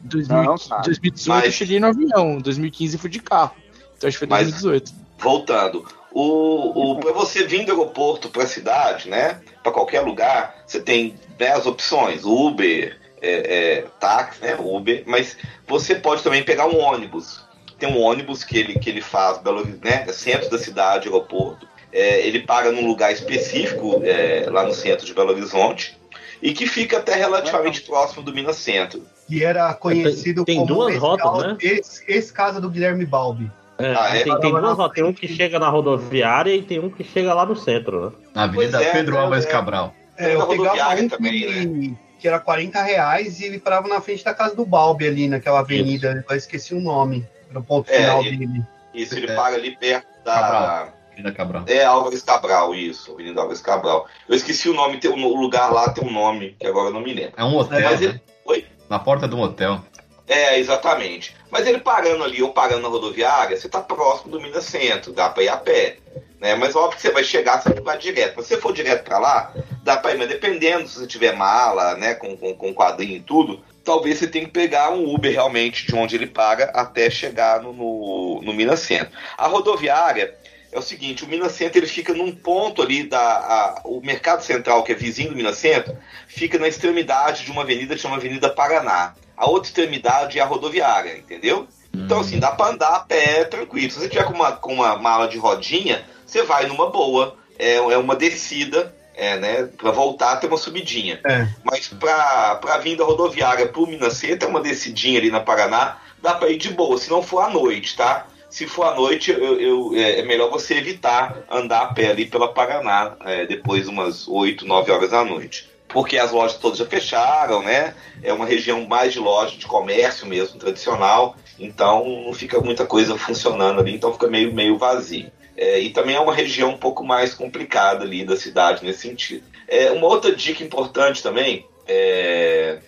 [0.00, 0.82] 2000 Não, cara.
[0.82, 3.54] 2018 Mas- eu cheguei no avião, 2015 eu fui de carro.
[3.96, 4.92] Então acho que foi Mas- 2018.
[5.18, 5.86] Voltando.
[6.12, 9.40] O, o, para você vir do aeroporto para a cidade, né?
[9.62, 14.56] Para qualquer lugar, você tem né, as opções: Uber, é, é, táxi, né?
[14.58, 15.36] Uber, mas
[15.66, 17.46] você pode também pegar um ônibus.
[17.78, 20.06] Tem um ônibus que ele, que ele faz, Belo, né?
[20.12, 21.66] Centro da cidade, aeroporto.
[21.92, 25.96] É, ele para num lugar específico, é, lá no centro de Belo Horizonte,
[26.42, 29.02] e que fica até relativamente próximo do Minas Centro.
[29.26, 31.56] Que era conhecido tem como duas esse, rotas, né?
[31.60, 33.50] esse, esse casa do Guilherme Balbi.
[33.78, 34.24] É, Ah, é?
[34.24, 37.32] Tem, tem duas rotas, tem um que chega na rodoviária e tem um que chega
[37.32, 38.12] lá no centro, né?
[38.34, 39.48] Na Avenida é, Pedro é, Álvares é.
[39.48, 39.94] Cabral.
[40.16, 43.86] É, eu Na pegava rodoviária um também, que, que era 40 reais e ele parava
[43.88, 46.24] na frente da casa do Balbi ali, naquela avenida.
[46.28, 47.26] Eu esqueci o nome.
[47.50, 48.62] Era o ponto É, final ele- dele.
[48.92, 49.34] Isso, ele É.
[49.34, 50.34] para ali perto da.
[50.34, 50.92] Cabral.
[51.12, 51.64] Avenida Cabral.
[51.66, 54.06] É Álvares Cabral, isso, Avenida Álvares Cabral.
[54.28, 56.92] Eu esqueci o nome, tem um, o lugar lá tem um nome, que agora eu
[56.92, 57.32] não me lembro.
[57.36, 57.80] É um hotel.
[57.82, 58.06] Mas né?
[58.06, 58.66] ele- Oi?
[58.88, 59.80] Na porta de um hotel.
[60.28, 61.34] É, exatamente.
[61.50, 65.30] Mas ele parando ali ou parando na rodoviária, você tá próximo do Minas Centro, dá
[65.30, 65.96] pra ir a pé.
[66.38, 66.54] Né?
[66.54, 68.42] Mas óbvio que você vai chegar, você vai direto.
[68.42, 69.52] Se você for direto pra lá,
[69.82, 73.20] dá pra ir, mas dependendo se você tiver mala, né, com, com, com quadrinho e
[73.20, 77.62] tudo, talvez você tenha que pegar um Uber realmente de onde ele paga até chegar
[77.62, 79.10] no, no, no Minas Centro.
[79.36, 80.36] A rodoviária
[80.70, 84.42] é o seguinte, o Minas Centro ele fica num ponto ali da a- o mercado
[84.42, 85.96] central que é vizinho do Minas Centro
[86.26, 89.14] fica na extremidade de uma avenida que chama Avenida Paraná.
[89.36, 91.66] A outra extremidade é a rodoviária, entendeu?
[91.94, 93.90] Então assim dá para andar a pé tranquilo.
[93.90, 97.36] Se você tiver com uma com uma mala de rodinha, você vai numa boa.
[97.58, 99.62] É, é uma descida, é, né?
[99.76, 101.18] Para voltar tem uma subidinha.
[101.24, 101.48] É.
[101.64, 105.98] Mas para para vir da rodoviária pro Minas Centro é uma descidinha ali na Paraná,
[106.22, 106.98] dá para ir de boa.
[106.98, 108.26] Se não for à noite, tá?
[108.48, 112.26] Se for à noite, eu, eu- é é melhor você evitar andar a pé ali
[112.26, 115.68] pela Paraná, é, depois umas 8, 9 horas da noite.
[115.86, 117.94] Porque as lojas todas já fecharam, né?
[118.22, 121.36] É uma região mais de loja, de comércio mesmo, tradicional.
[121.58, 125.30] Então não fica muita coisa funcionando ali, então fica meio, meio vazio.
[125.56, 129.44] É, e também é uma região um pouco mais complicada ali da cidade nesse sentido.
[129.66, 132.78] É, uma outra dica importante também é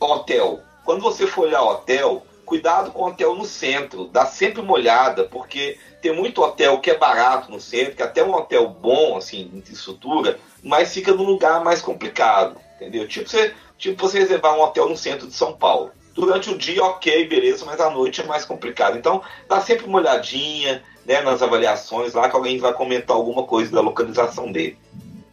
[0.00, 0.60] hotel.
[0.84, 4.06] Quando você for olhar hotel, cuidado com hotel no centro.
[4.06, 8.22] Dá sempre uma olhada, porque tem muito hotel que é barato no centro, que até
[8.22, 13.08] um hotel bom, assim, de estrutura, mas fica num lugar mais complicado, entendeu?
[13.08, 15.90] Tipo você, tipo você reservar um hotel no centro de São Paulo.
[16.14, 18.96] Durante o dia, ok, beleza, mas à noite é mais complicado.
[18.96, 23.72] Então, dá sempre uma olhadinha né, nas avaliações lá, que alguém vai comentar alguma coisa
[23.72, 24.78] da localização dele.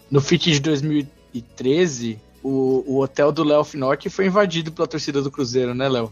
[0.10, 5.30] No FIT de 2013, o, o hotel do Léo Finocchi foi invadido pela torcida do
[5.30, 6.12] Cruzeiro, né, Léo?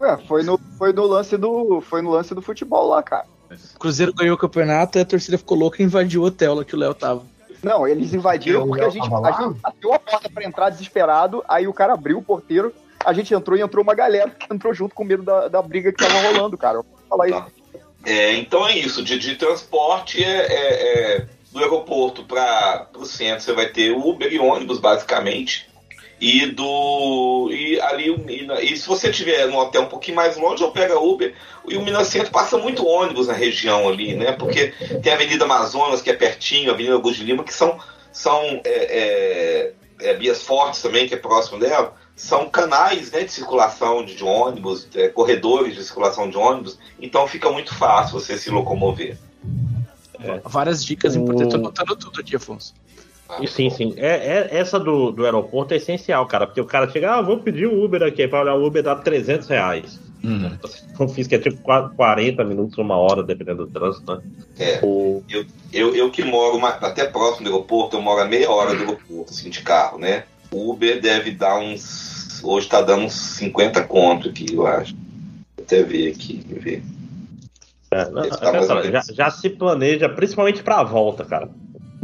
[0.00, 1.80] Ué, foi no, foi no lance do.
[1.80, 3.26] Foi no lance do futebol lá, cara.
[3.74, 6.64] O Cruzeiro ganhou o campeonato e a torcida ficou louca e invadiu o hotel lá
[6.64, 7.24] que o Léo tava.
[7.62, 11.66] Não, eles invadiram porque a gente, a gente bateu a porta pra entrar desesperado, aí
[11.68, 12.72] o cara abriu o porteiro,
[13.04, 15.92] a gente entrou e entrou uma galera que entrou junto com medo da, da briga
[15.92, 16.78] que tava rolando, cara.
[16.78, 17.38] Eu vou falar isso.
[17.38, 17.48] Tá.
[18.06, 23.42] É, então é isso, de, de transporte é, é- é do aeroporto para o centro
[23.44, 25.68] você vai ter Uber e ônibus basicamente
[26.20, 28.14] e do e ali
[28.60, 31.34] e, se você tiver num hotel um pouquinho mais longe ou pega Uber
[31.66, 34.32] e o Minas Centro passa muito ônibus na região ali, né?
[34.32, 37.78] Porque tem a Avenida Amazonas que é pertinho, a Avenida Augusto de Lima que são
[38.12, 43.32] são é, é, é, Bias Fortes também que é próximo dela são canais né, de
[43.32, 48.36] circulação de, de ônibus, é, corredores de circulação de ônibus, então fica muito fácil você
[48.36, 49.16] se locomover.
[50.44, 51.54] Várias dicas O- importantes.
[51.54, 52.74] Tô anotando tudo aqui, Afonso.
[53.40, 53.94] E sim, sim.
[53.96, 56.46] É, é- essa do, do aeroporto é essencial, cara.
[56.46, 58.22] Porque o cara chega, ah, vou pedir o Uber aqui.
[58.22, 60.00] Aí Para olhar o Uber dá 300 reais.
[60.22, 60.50] Uhum.
[60.98, 64.22] Eu fiz que é tipo qua- 40 minutos, uma hora, dependendo do trânsito, né?
[64.58, 64.80] É.
[64.82, 68.50] O- Eu, eu, eu que moro uma- até próximo do aeroporto, eu moro a meia
[68.50, 70.24] hora do aeroporto, assim, de carro, né?
[70.50, 72.40] O Uber deve dar uns.
[72.42, 74.94] Hoje tá dando uns 50 conto aqui, eu acho.
[75.56, 76.82] Vou até ver aqui, ver.
[77.92, 81.48] É, não, tá aquela- já, já se planeja, principalmente pra volta, cara.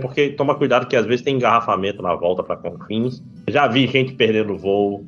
[0.01, 3.23] Porque toma cuidado que às vezes tem engarrafamento na volta pra Confins.
[3.49, 5.05] Já vi gente perdendo voo,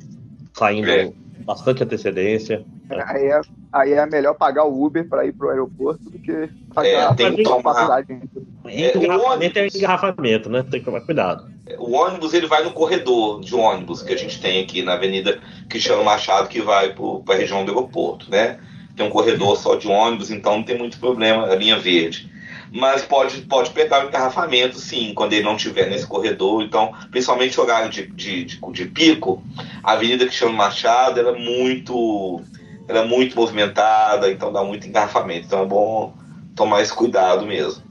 [0.53, 1.11] saindo É.
[1.45, 2.65] bastante antecedência.
[2.89, 3.41] Aí é,
[3.71, 7.35] aí é melhor pagar o Uber para ir pro aeroporto do que pagar É, tem
[7.35, 8.21] que tomar- passagem.
[8.65, 9.75] É, o engarrafamento é ônibus.
[9.75, 10.63] engarrafamento, né?
[10.69, 11.47] Tem que tomar cuidado.
[11.77, 15.39] O ônibus ele vai no corredor de ônibus que a gente tem aqui na Avenida
[15.69, 18.59] Cristiano Machado, que vai para a região do aeroporto, né?
[18.95, 22.27] Tem um corredor só de ônibus, então não tem muito problema, a linha verde.
[22.71, 26.61] Mas pode, pode pegar o engarrafamento, sim, quando ele não estiver nesse corredor.
[26.61, 29.43] Então, principalmente horário de, de, de, de pico,
[29.83, 32.41] a Avenida Cristiano Machado ela é muito,
[32.87, 35.47] ela é muito movimentada, então dá muito engarrafamento.
[35.47, 36.13] Então é bom
[36.55, 37.81] tomar esse cuidado mesmo.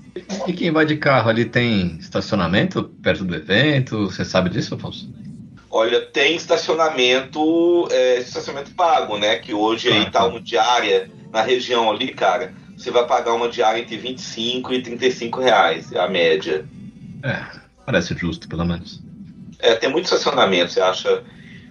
[0.46, 4.06] E quem vai de carro ali tem estacionamento perto do evento?
[4.06, 5.08] Você sabe disso, Afonso?
[5.70, 9.36] Olha, tem estacionamento, é, estacionamento pago, né?
[9.36, 10.26] Que hoje aí Ah, tá tá.
[10.26, 12.52] uma diária na região ali, cara.
[12.78, 16.64] Você vai pagar uma diária entre 25 e 35 reais, é a média.
[17.24, 17.44] É,
[17.84, 19.02] parece justo, pelo menos.
[19.58, 21.24] É, tem muito estacionamento, você acha?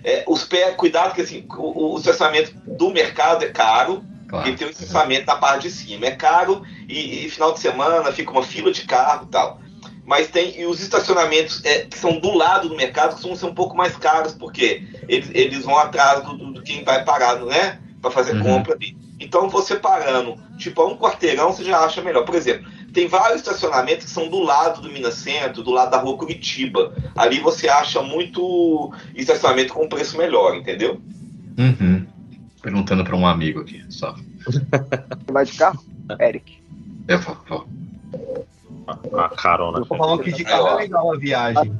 [0.03, 4.49] É, os pés, cuidado que assim, o, o estacionamento do mercado é caro, Claro.
[4.49, 6.07] e tem o estacionamento na parte de cima.
[6.07, 9.61] É caro e, e final de semana fica uma fila de carro e tal.
[10.05, 13.55] Mas tem e os estacionamentos é, que são do lado do mercado são, são um
[13.55, 17.79] pouco mais caros, porque eles, eles vão atrás do, do, do quem vai parado, né?
[18.07, 18.43] Para fazer Uhum.
[18.43, 18.95] compra ali.
[19.19, 22.23] Então você parando, tipo, a um quarteirão, você já acha melhor.
[22.23, 25.97] Por exemplo, tem vários estacionamentos que são do lado do Minas Centro, do lado da
[25.97, 26.93] rua Curitiba.
[27.15, 31.01] Ali você acha muito estacionamento com preço melhor, entendeu?
[31.57, 32.05] Uhum.
[32.61, 34.15] Perguntando para um amigo aqui, só.
[34.45, 34.61] Você
[35.31, 35.83] vai de carro?
[36.19, 36.57] Eric.
[37.07, 37.67] Eu vou, vou.
[39.19, 39.79] A carona.
[39.79, 41.73] Eu falando que de carro é legal a viagem.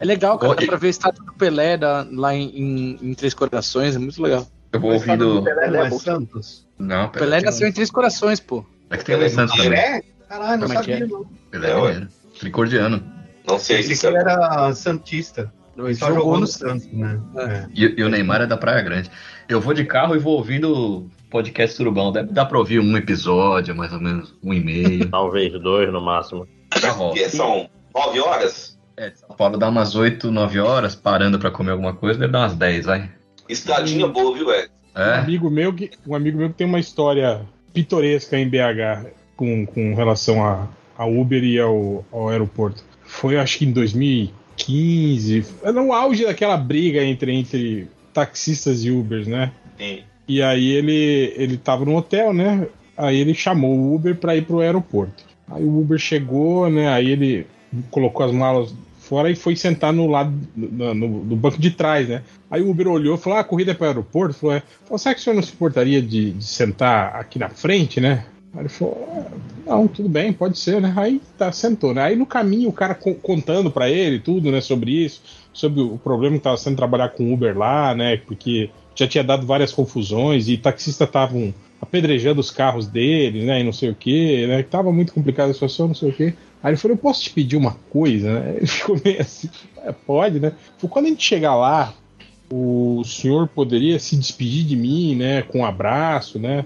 [0.00, 0.54] É legal, cara.
[0.54, 3.98] Dá pra ver a estátua do Pelé da- lá em, em- em Três Corações, é
[3.98, 4.46] muito legal.
[4.72, 5.40] Eu vou ouvindo.
[5.40, 6.66] do Pelé não é Santos?
[6.78, 8.64] Não, O Pelé nasceu em Três Corações, pô.
[8.90, 9.70] É que tem o Santos também.
[9.70, 10.02] Pelé?
[10.28, 11.06] Caralho, não é sabia, é?
[11.06, 11.24] não.
[11.50, 12.08] Pelé É, é ué.
[12.38, 13.02] Tricordiano.
[13.46, 15.52] Não sei se ele era Santista.
[15.76, 17.20] Ele só Jogou jogou no Santos, né?
[17.36, 17.66] É.
[17.74, 19.10] E, e o Neymar é da Praia Grande.
[19.48, 22.12] Eu vou de carro e vou ouvindo o podcast Surubão.
[22.12, 25.08] Deve dar pra ouvir um episódio, mais ou menos, um e meio.
[25.10, 26.46] Talvez dois no máximo.
[26.80, 27.12] Tá bom.
[27.12, 28.76] que são nove horas.
[28.96, 32.40] É, São Paulo dá umas 8, 9 horas, parando pra comer alguma coisa, deve dar
[32.40, 33.08] umas 10, vai.
[33.48, 34.70] Estradinha boa, viu, Ed?
[34.96, 37.40] Um É, amigo meu que, um amigo meu que tem uma história
[37.72, 42.82] pitoresca em BH com, com relação a, a Uber e ao, ao aeroporto.
[43.04, 49.26] Foi acho que em 2015, era no auge daquela briga entre, entre taxistas e Ubers,
[49.26, 49.52] né?
[49.78, 50.00] Sim.
[50.26, 52.66] E aí ele, ele tava no hotel, né?
[52.96, 55.24] Aí ele chamou o Uber para ir pro aeroporto.
[55.50, 56.88] Aí o Uber chegou, né?
[56.88, 57.46] Aí ele
[57.90, 58.74] colocou as malas
[59.08, 62.22] fora e foi sentar no lado no, no- no banco de trás, né?
[62.50, 64.34] Aí o Uber olhou e falou: ah, a corrida é para o aeroporto?
[64.34, 64.62] Falou, é.
[64.84, 68.24] Falou, será que o senhor não se importaria de, de sentar aqui na frente, né?
[68.54, 69.08] Aí ele falou:
[69.66, 70.92] "Ah, não, tudo bem, pode ser, né?
[70.96, 72.02] Aí tá, sentou, né?
[72.02, 75.20] Aí no caminho o cara co- contando para ele tudo, né, sobre isso,
[75.52, 78.16] sobre o problema que tava sendo trabalhar com Uber lá, né?
[78.18, 83.60] Porque já tinha dado várias confusões e taxistas estavam apedrejando os carros deles, né?
[83.60, 84.62] E não sei o que, né?
[84.62, 86.34] Tava muito complicada a situação, não sei o que.
[86.62, 88.54] Aí ele falou, eu posso te pedir uma coisa, né?
[88.56, 89.48] Ele ficou meio assim,
[89.84, 90.52] "É, pode, né?
[90.78, 91.94] Falou, quando a gente chegar lá,
[92.50, 95.42] o senhor poderia se despedir de mim, né?
[95.42, 96.64] Com um abraço, né?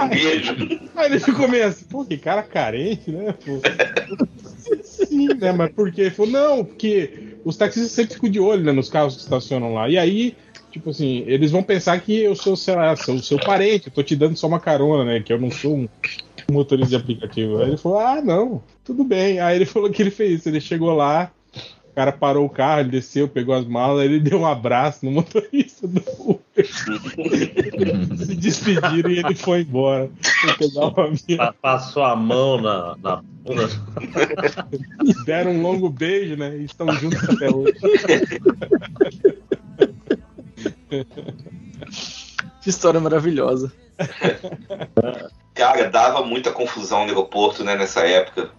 [0.00, 0.54] Um beijo.
[0.94, 3.34] Aí ele ficou meio assim, pô, que cara carente, né?
[3.44, 3.60] Pô.
[4.82, 5.52] Sim, né?
[5.52, 6.02] Mas por quê?
[6.02, 9.74] Ele falou, não, porque os taxistas sempre ficam de olho né, nos carros que estacionam
[9.74, 9.88] lá.
[9.88, 10.36] E aí,
[10.70, 14.02] tipo assim, eles vão pensar que eu sou, sei lá, sou seu parente, eu tô
[14.02, 15.20] te dando só uma carona, né?
[15.20, 15.88] Que eu não sou um
[16.50, 17.58] motorista de aplicativo.
[17.58, 19.40] Aí ele falou, ah, não, tudo bem.
[19.40, 21.30] Aí ele falou que ele fez isso, ele chegou lá,
[21.90, 25.10] o cara parou o carro, ele desceu, pegou as malas, ele deu um abraço no
[25.10, 26.40] motorista do Uber.
[28.24, 30.08] Se despediram e ele foi embora.
[30.56, 33.68] Foi Passou a mão na, na bunda.
[35.26, 36.56] Deram um longo beijo, né?
[36.56, 37.74] E estão juntos até hoje.
[42.62, 43.72] Que história maravilhosa.
[45.58, 48.50] Cara, dava muita confusão no aeroporto, né, nessa época.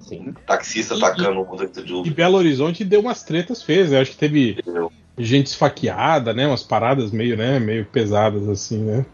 [0.00, 0.32] Sim.
[0.46, 2.14] Taxista E- atacando o condutor de E Uber.
[2.14, 3.90] Belo Horizonte deu umas tretas feias.
[3.90, 4.00] né?
[4.00, 4.90] Acho que teve entendeu?
[5.18, 6.46] gente esfaqueada, né?
[6.46, 7.58] Umas paradas meio, né?
[7.58, 9.04] Meio pesadas, assim, né?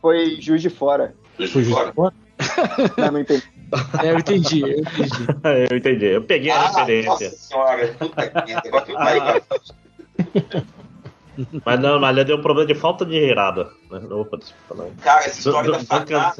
[0.00, 1.14] Foi Juiz de Fora.
[1.36, 1.92] Foi justo Fora.
[1.92, 2.14] fora.
[2.96, 3.42] Não, não entendi.
[4.02, 5.10] É, eu entendi, eu entendi.
[5.70, 6.04] Eu entendi.
[6.06, 7.10] Eu peguei a Ah, referência.
[7.10, 8.30] nossa senhora, puta
[8.84, 9.42] que vai.
[11.64, 13.70] Mas não, mas ele deu um problema de falta de reirada.
[13.90, 14.00] Né?
[14.10, 14.90] Opa, desculpa, não.
[14.96, 16.34] Cara, essa história Do- da facada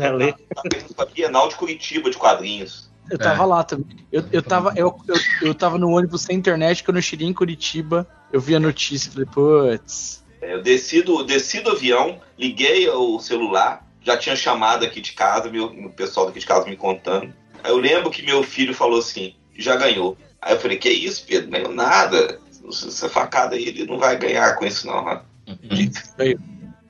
[0.54, 0.62] tá
[0.96, 2.90] pra Bienal de Curitiba de quadrinhos.
[3.10, 3.86] Eu tava lá também.
[4.10, 7.32] Eu, eu, tava, eu, eu, eu tava no ônibus sem internet, quando eu cheguei em
[7.32, 10.24] Curitiba, eu vi a notícia e falei, putz.
[10.40, 15.12] É, Eu desci do, desci do avião, liguei o celular, já tinha chamado aqui de
[15.12, 17.32] casa, meu, o pessoal daqui de casa me contando.
[17.62, 20.16] Aí eu lembro que meu filho falou assim, já ganhou.
[20.42, 21.50] Aí eu falei, que isso, Pedro?
[21.50, 22.40] Ganhou nada.
[22.68, 25.04] Essa facada aí, ele não vai ganhar com isso não.
[25.04, 25.20] né?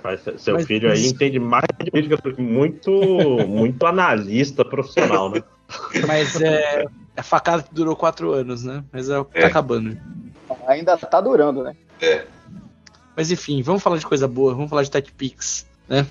[0.03, 2.91] Mas seu Mas- filho aí entende mais de política do que muito,
[3.49, 5.43] muito analista profissional, né?
[6.07, 6.85] Mas é.
[7.17, 8.85] A facada que durou quatro anos, né?
[8.93, 9.41] Mas é, É.
[9.43, 9.99] tá acabando.
[10.69, 11.75] Ainda tá durando, né?
[13.17, 15.67] Mas enfim, vamos falar de coisa boa, vamos falar de TechPix.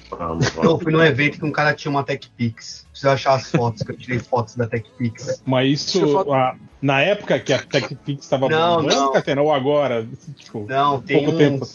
[0.10, 2.85] Vamos, Eu fui num evento que um cara tinha uma TechPix.
[2.91, 5.41] Preciso achar as fotos, que eu tirei fotos da TechPix.
[5.45, 9.11] Mas eu isso, a- na época que a TechPix estava Não, bombando, não.
[9.11, 10.07] Catena, ou agora?
[10.38, 11.68] Tipo, Não, tem pouco tempo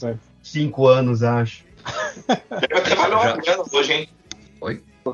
[0.42, 1.64] cinco anos, acho.
[2.26, 4.08] Deve ter valendo uma grana hoje, hein?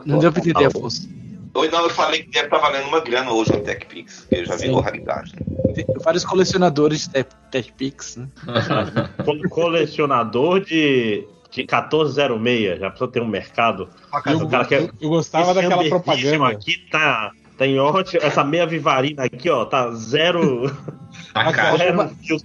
[0.04, 1.08] Não deu pra entender, Afonso.
[1.54, 4.58] Ou não, eu falei que deve estar valendo uma grana hoje no TechPix, que já
[4.58, 4.78] Sim.
[4.78, 5.32] raridade.
[5.36, 5.72] né?
[5.72, 8.28] Tem vários colecionadores de Tech- TechPix, né?
[9.24, 11.26] Co- Colecionador de,
[11.56, 13.88] de 1406, já precisa ter um mercado.
[14.22, 14.64] Cara boa.
[14.64, 14.90] quer.
[15.00, 16.48] Eu gostava Esse daquela propaganda.
[16.48, 18.22] aqui tá, tá em ótimo.
[18.22, 20.70] Essa meia vivarina aqui, ó, tá zero,
[21.32, 21.76] cara.
[21.78, 22.44] zero fios.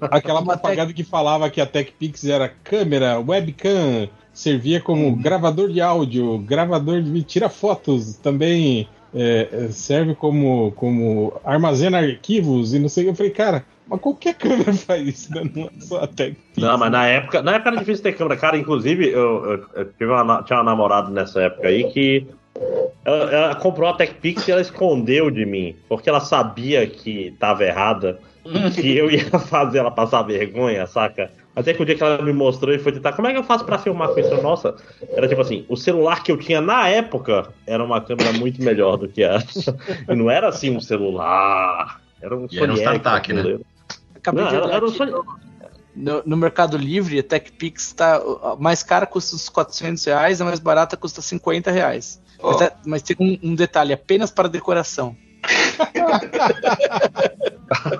[0.00, 6.38] Aquela propaganda que falava que a TechPix era câmera, webcam, servia como gravador de áudio,
[6.38, 13.06] gravador de tira fotos, também é, serve como, como armazena arquivos e não sei o
[13.06, 13.10] que.
[13.12, 15.42] Eu falei, cara, mas qualquer câmera faz isso, né?
[15.54, 16.08] Não é só a.
[16.56, 18.36] Não, mas na época, na época era difícil ter câmera.
[18.40, 22.26] Cara, inclusive, eu, eu- eu tive uma, tinha uma namorada nessa época aí que
[23.04, 27.64] ela, ela comprou a TechPix e ela escondeu de mim, porque ela sabia que tava
[27.64, 28.18] errada,
[28.74, 31.30] que eu ia fazer ela passar vergonha, saca?
[31.56, 33.44] Até que o dia que ela me mostrou e foi tentar, como é que eu
[33.44, 34.34] faço pra filmar com isso?
[34.42, 34.74] Nossa,
[35.12, 38.96] era tipo assim, o celular que eu tinha na época era uma câmera muito melhor
[38.96, 39.76] do que essa.
[40.08, 43.58] E não era assim um celular, era um E era um Sony Ericsson, StarTAC, né?
[44.24, 45.24] Acabei Não, de era, olhar era um.
[45.94, 48.16] No, no Mercado Livre, a TechPix tá.
[48.16, 52.20] A mais cara custa uns 400 reais, a mais barata custa 50 reais.
[52.40, 55.14] Ó, Mas, tá- mas tem um, um detalhe, apenas para decoração.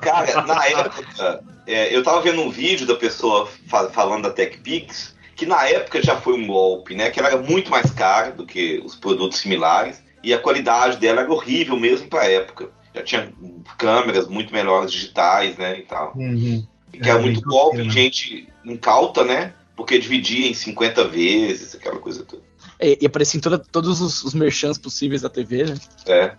[0.01, 5.15] Cara, na época, é, eu tava vendo um vídeo da pessoa fa- falando da TechPix,
[5.37, 7.11] que na época já foi um golpe, né?
[7.11, 11.21] Que ela era muito mais cara do que os produtos similares, e a qualidade dela
[11.21, 12.71] era horrível mesmo pra época.
[12.95, 13.33] Já tinha
[13.77, 15.79] câmeras muito melhores digitais, né?
[15.79, 16.13] E tal.
[16.17, 16.67] Uhum.
[16.93, 17.91] Que era É, muito bem golpe, né?
[17.91, 19.53] gente incauta, né?
[19.77, 22.43] Porque dividia em 50 vezes, aquela coisa toda.
[22.81, 25.75] E, e aparecia em toda- todos os, os merchants possíveis da TV, né?
[26.07, 26.35] É.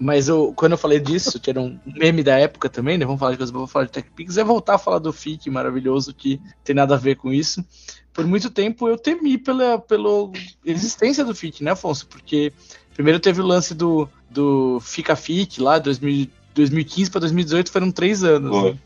[0.00, 3.04] Mas eu, quando eu falei disso, que era um meme da época também, né?
[3.06, 5.48] Vamos falar de coisa boa, vamos falar de TechPix, é voltar a falar do FIC
[5.48, 7.64] maravilhoso que tem nada a ver com isso.
[8.12, 10.28] Por muito tempo eu temi pela, pela
[10.64, 12.08] existência do FIC, né, Afonso?
[12.08, 12.52] Porque
[12.94, 18.22] primeiro teve o lance do, do Fica FIC lá, 2000, 2015 para 2018 foram três
[18.24, 18.62] anos.
[18.64, 18.78] Né?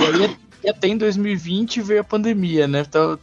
[0.00, 0.36] E aí
[0.68, 2.84] até em 2020 veio a pandemia, né?
[2.88, 3.18] Então,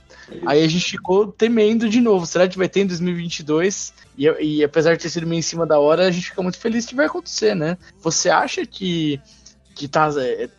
[0.46, 2.26] aí a gente ficou temendo de novo.
[2.26, 3.94] Será que vai ter em 2022?
[4.18, 6.58] E, e apesar de ter sido meio em cima da hora, a gente fica muito
[6.58, 7.78] feliz que vai acontecer, né?
[8.02, 9.20] Você acha que,
[9.76, 10.10] que tá,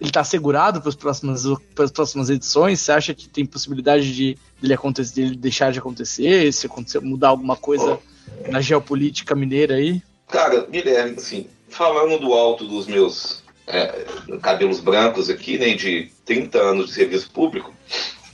[0.00, 2.80] ele tá assegurado para as próximas, pras próximas edições?
[2.80, 6.52] Você acha que tem possibilidade de dele, acontecer, dele deixar de acontecer?
[6.52, 7.98] Se acontecer, mudar alguma coisa
[8.50, 10.02] na geopolítica mineira aí?
[10.28, 14.04] Cara, Guilherme, assim, falando do alto dos meus é,
[14.42, 17.74] cabelos brancos aqui, nem de 30 anos de serviço público,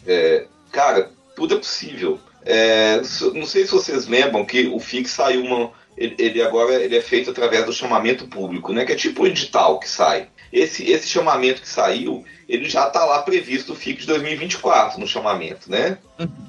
[0.06, 2.18] é, cara, tudo é possível.
[2.44, 3.00] É,
[3.34, 5.72] não sei se vocês lembram que o FIX saiu uma.
[5.96, 8.84] Ele, ele agora ele é feito através do chamamento público, né?
[8.84, 10.28] Que é tipo o edital que sai.
[10.52, 15.06] Esse, esse chamamento que saiu, ele já está lá previsto o FIX de 2024 no
[15.06, 15.98] chamamento, né?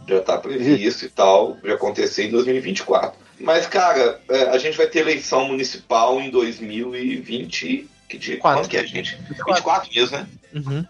[0.08, 3.20] Já está previsto e tal, já acontecer em 2024.
[3.44, 7.88] Mas, cara, é, a gente vai ter eleição municipal em 2020.
[8.08, 8.38] Que dia?
[8.38, 8.62] Quatro.
[8.62, 9.18] Quando que é, gente?
[9.46, 10.28] 24 mesmo, né?
[10.54, 10.86] Uhum.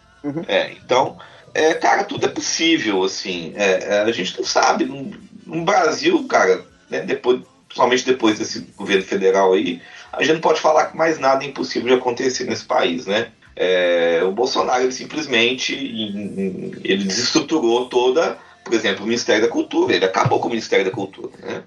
[0.48, 1.18] É, então,
[1.54, 3.54] é, cara, tudo é possível, assim.
[3.56, 4.86] É, é, a gente não sabe.
[4.86, 5.12] No,
[5.46, 10.60] no Brasil, cara, né, depois, principalmente depois desse governo federal aí, a gente não pode
[10.60, 13.32] falar que mais nada é impossível de acontecer nesse país, né?
[13.56, 19.94] É, o Bolsonaro ele simplesmente ele desestruturou toda, por exemplo, o Ministério da Cultura.
[19.94, 21.64] Ele acabou com o Ministério da Cultura, né?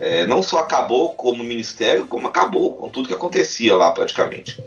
[0.00, 4.62] É, não só acabou como ministério, como acabou com tudo que acontecia lá praticamente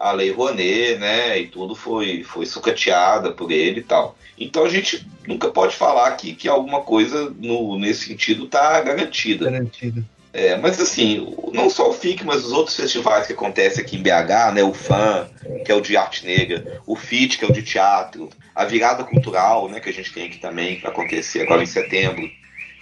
[0.00, 4.16] a Lei Rouanet, né, e tudo foi, foi sucateada por ele e tal.
[4.38, 9.50] Então a gente nunca pode falar que, que alguma coisa no, nesse sentido está garantida.
[9.50, 10.02] Garantido.
[10.32, 14.02] É, mas assim, não só o FIC, mas os outros festivais que acontecem aqui em
[14.02, 14.62] BH, né?
[14.62, 15.28] O FAM,
[15.64, 19.02] que é o de arte negra, o FIT, que é o de teatro, a virada
[19.02, 19.80] cultural, né?
[19.80, 22.30] Que a gente tem aqui também, que vai acontecer agora em setembro,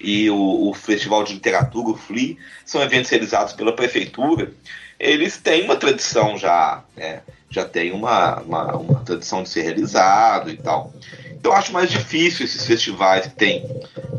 [0.01, 4.53] e o, o Festival de Literatura, o FLI, são eventos realizados pela prefeitura.
[4.99, 7.23] Eles têm uma tradição já, né?
[7.51, 10.93] Já tem uma, uma, uma tradição de ser realizado e tal.
[11.33, 13.65] Então eu acho mais difícil esses festivais que têm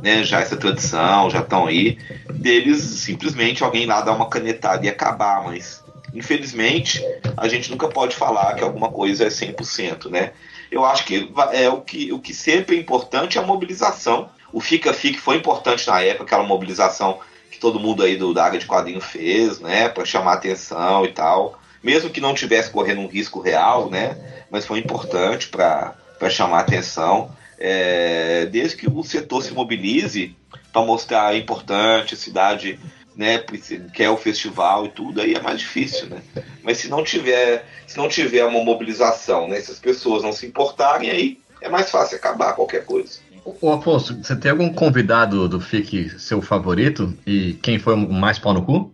[0.01, 1.97] né, já essa tradição, já estão aí,
[2.33, 5.83] deles simplesmente alguém lá dar uma canetada e acabar, mas
[6.13, 7.03] infelizmente
[7.37, 10.31] a gente nunca pode falar que alguma coisa é 100%, né?
[10.71, 14.29] Eu acho que é o que, o que sempre é importante é a mobilização.
[14.51, 17.19] O Fica Fique foi importante na época, aquela mobilização
[17.51, 21.11] que todo mundo aí do, da área de quadrinho fez, né, para chamar atenção e
[21.11, 21.59] tal.
[21.83, 25.95] Mesmo que não tivesse correndo um risco real, né, mas foi importante para
[26.29, 27.31] chamar atenção.
[27.57, 30.35] É, desde que o setor se mobilize
[30.71, 32.79] para mostrar é importante, a cidade
[33.15, 36.21] né, preci- quer o festival e tudo, aí é mais difícil, né?
[36.63, 40.45] Mas se não tiver, se não tiver uma mobilização, né, se as pessoas não se
[40.45, 43.19] importarem, aí é mais fácil acabar qualquer coisa.
[43.61, 47.17] Ô Afonso, você tem algum convidado do FIC seu favorito?
[47.25, 48.93] E quem foi o mais pau no cu?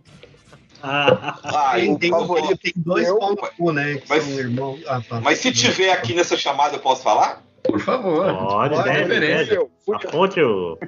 [0.82, 2.58] Ah, Tem, eu- tem, por favor.
[2.58, 3.96] tem dois pau no cu, né?
[3.96, 4.80] Que Mas- são irmãos.
[4.86, 5.20] Ah, tá.
[5.20, 7.42] Mas se tiver aqui nessa chamada, eu posso falar?
[7.64, 8.24] Por favor.
[8.32, 9.56] Pode, Pode, deve, referência.
[9.56, 10.06] deve.
[10.06, 10.78] Aponte o.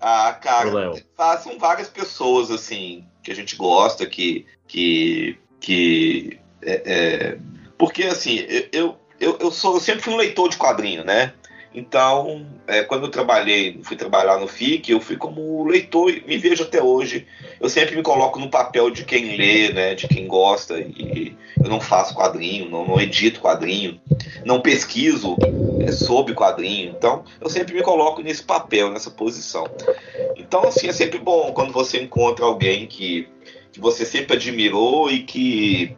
[0.00, 6.82] Ah, cara, ah, são várias pessoas assim que a gente gosta, que que que é,
[6.84, 7.38] é,
[7.78, 11.32] porque assim eu, eu, eu sou eu sempre fui um leitor de quadrinho, né?
[11.76, 16.38] Então, é, quando eu trabalhei, fui trabalhar no FIC, eu fui como leitor e me
[16.38, 17.26] vejo até hoje.
[17.60, 19.94] Eu sempre me coloco no papel de quem lê, né?
[19.94, 20.80] De quem gosta.
[20.80, 24.00] E eu não faço quadrinho, não, não edito quadrinho,
[24.42, 25.36] não pesquiso
[25.80, 26.94] é, sobre quadrinho.
[26.96, 29.68] Então, eu sempre me coloco nesse papel, nessa posição.
[30.34, 33.28] Então, assim, é sempre bom quando você encontra alguém que,
[33.70, 35.94] que você sempre admirou e que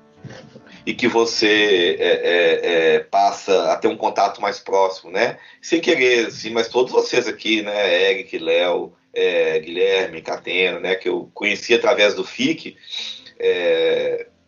[0.88, 5.38] e que você é, é, é, passa a ter um contato mais próximo, né?
[5.60, 8.10] Sem querer, assim, mas todos vocês aqui, né?
[8.10, 10.94] Eric, Léo, é, Guilherme, Catena, né?
[10.94, 12.74] Que eu conheci através do FIC.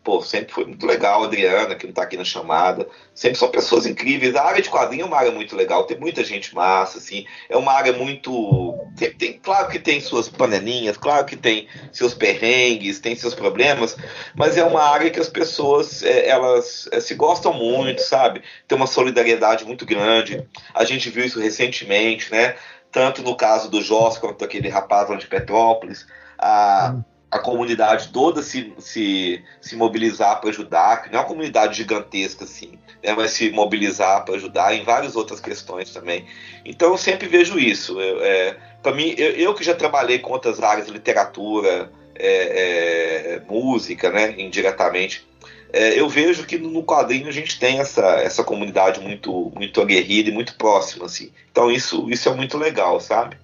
[0.03, 2.87] Pô, sempre foi muito legal, Adriana, que não tá aqui na chamada.
[3.13, 4.35] Sempre são pessoas incríveis.
[4.35, 7.25] A área de quadrinho é uma área muito legal, tem muita gente massa, assim.
[7.49, 8.77] É uma área muito.
[8.97, 13.95] Tem, tem- claro que tem suas panelinhas, claro que tem seus perrengues, tem seus problemas,
[14.35, 18.41] mas é uma área que as pessoas é, elas é, se gostam muito, sabe?
[18.67, 20.45] Tem uma solidariedade muito grande.
[20.73, 22.55] A gente viu isso recentemente, né?
[22.91, 26.05] Tanto no caso do Jos quanto daquele rapaz lá de Petrópolis.
[26.37, 26.95] A,
[27.31, 32.43] a comunidade toda se, se, se mobilizar para ajudar, que não é uma comunidade gigantesca
[32.43, 36.25] assim, né, mas se mobilizar para ajudar em várias outras questões também.
[36.65, 37.97] Então eu sempre vejo isso.
[37.99, 44.11] É, para mim, eu, eu que já trabalhei com outras áreas, literatura, é, é, música,
[44.11, 45.25] né, indiretamente,
[45.73, 50.29] é, eu vejo que no quadrinho a gente tem essa, essa comunidade muito, muito aguerrida
[50.29, 51.31] e muito próxima, assim.
[51.49, 53.37] Então isso, isso é muito legal, sabe?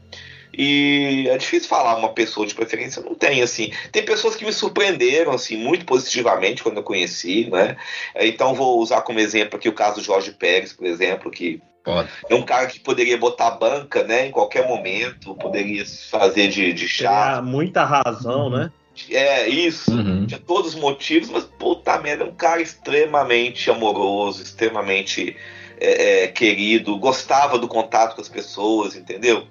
[0.57, 3.71] E é difícil falar uma pessoa de preferência, não tem, assim.
[3.91, 7.77] Tem pessoas que me surpreenderam, assim, muito positivamente quando eu conheci, né?
[8.15, 12.09] Então vou usar como exemplo aqui o caso do Jorge Pérez, por exemplo, que Pode.
[12.27, 16.73] é um cara que poderia botar banca, né, em qualquer momento, poderia se fazer de,
[16.73, 17.39] de chá.
[17.43, 18.71] Muita razão, né?
[19.11, 19.91] É, isso.
[19.91, 20.25] Uhum.
[20.25, 25.37] Tinha todos os motivos, mas puta merda, é um cara extremamente amoroso, extremamente
[25.79, 29.45] é, é, querido, gostava do contato com as pessoas, entendeu?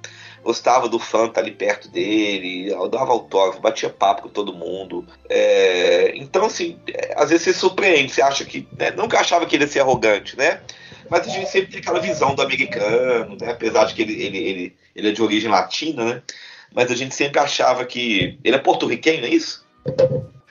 [0.46, 5.04] Gostava do fã estar ali perto dele, dava autógrafo, batia papo com todo mundo.
[5.28, 8.68] É, então, assim, é, às vezes você surpreende, você acha que.
[8.78, 10.60] Né, eu achava que ele ia ser arrogante, né?
[11.10, 13.50] Mas a gente sempre tem aquela visão do americano, né?
[13.50, 16.22] Apesar de que ele, ele, ele, ele é de origem latina, né?
[16.72, 18.38] Mas a gente sempre achava que.
[18.44, 19.66] Ele é porto-riquenho, não é isso?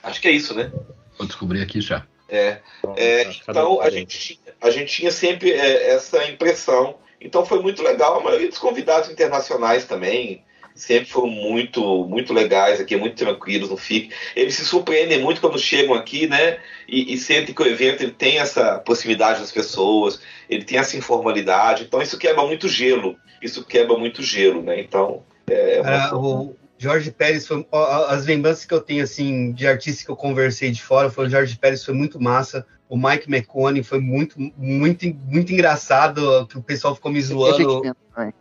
[0.03, 0.73] Acho que é isso, né?
[1.17, 2.05] Vou descobrir aqui já.
[2.27, 2.57] É,
[2.97, 6.97] é, Cadê então a gente, tinha- a gente tinha sempre é, essa impressão.
[7.25, 8.19] Então foi muito legal.
[8.19, 10.43] A maioria dos convidados internacionais também
[10.75, 14.11] sempre foram muito, muito legais aqui, muito tranquilos no FIC.
[14.35, 16.59] Eles se surpreendem muito quando chegam aqui, né?
[16.87, 20.95] E, e sentem que o evento ele tem essa proximidade das pessoas, ele tem essa
[20.97, 21.83] informalidade.
[21.85, 23.15] Então isso quebra muito gelo.
[23.41, 24.79] Isso quebra muito gelo, né?
[24.79, 27.65] Então é, uma- Ah, o Jorge Pérez foi.
[28.09, 31.29] As lembranças que eu tenho, assim, de artistas que eu conversei de fora, foi o
[31.29, 32.65] Jorge Pérez foi muito massa.
[32.87, 37.81] O Mike McCone foi muito, muito, muito engraçado, que o pessoal ficou me zoando.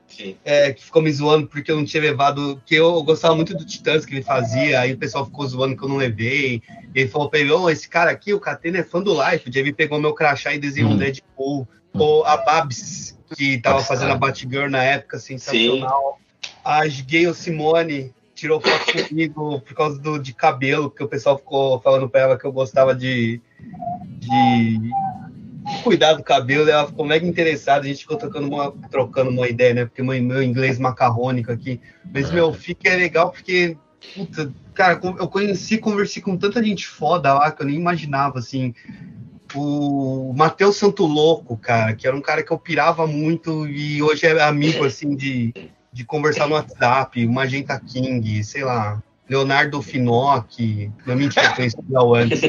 [0.07, 0.37] sim.
[0.45, 2.61] É, que ficou me zoando porque eu não tinha levado.
[2.67, 5.83] que eu gostava muito do Titãs que ele fazia, aí o pessoal ficou zoando que
[5.83, 6.61] eu não levei.
[6.95, 9.49] E ele falou pra ele: Ô, esse cara aqui, o Catena é fã do Life.
[9.49, 10.99] O JB pegou meu crachá e desenhou um Hum.
[10.99, 11.67] Deadpool.
[11.95, 16.19] Ou a Babs, que tava fazendo a Batgirl na época, sensacional.
[16.65, 18.13] A Gayle Simone
[18.45, 22.39] tirou foto comigo por causa do, de cabelo, que o pessoal ficou falando pra ela
[22.39, 23.41] que eu gostava de,
[24.19, 24.81] de
[25.83, 26.69] cuidar do cabelo.
[26.69, 29.85] Ela ficou mega interessada, a gente ficou trocando uma, trocando uma ideia, né?
[29.87, 31.81] Porque meu, meu inglês macarrônico aqui.
[32.13, 33.79] Mas, meu, fica é legal porque,
[34.15, 38.75] puta, cara, eu conheci, conversei com tanta gente foda lá que eu nem imaginava, assim
[39.57, 44.27] o Matheus Santo Louco, cara, que era um cara que eu pirava muito e hoje
[44.27, 45.55] é amigo, assim, de,
[45.95, 49.01] de conversar no WhatsApp, Magenta King, sei lá,
[49.31, 52.41] Leonardo Finocchi, não mentira, eu conheci o antes.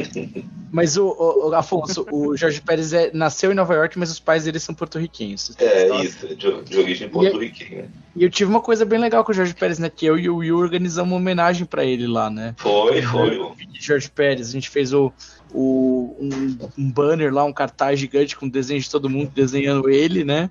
[0.70, 4.20] Mas o, o, o Afonso, o Jorge Pérez é, nasceu em Nova York, mas os
[4.20, 5.56] pais dele são porto-riquenhos.
[5.58, 7.88] É isso, de, de origem porto-riquenha.
[8.14, 9.88] E eu tive uma coisa bem legal com o Jorge Pérez, né?
[9.88, 12.54] Que eu e o Will organizamos uma homenagem para ele lá, né?
[12.58, 13.38] Foi, foi.
[13.38, 15.12] O Jorge Pérez, a gente fez o,
[15.56, 20.22] o, um, um, banner lá, um cartaz gigante com desenho de todo mundo desenhando ele,
[20.22, 20.50] né?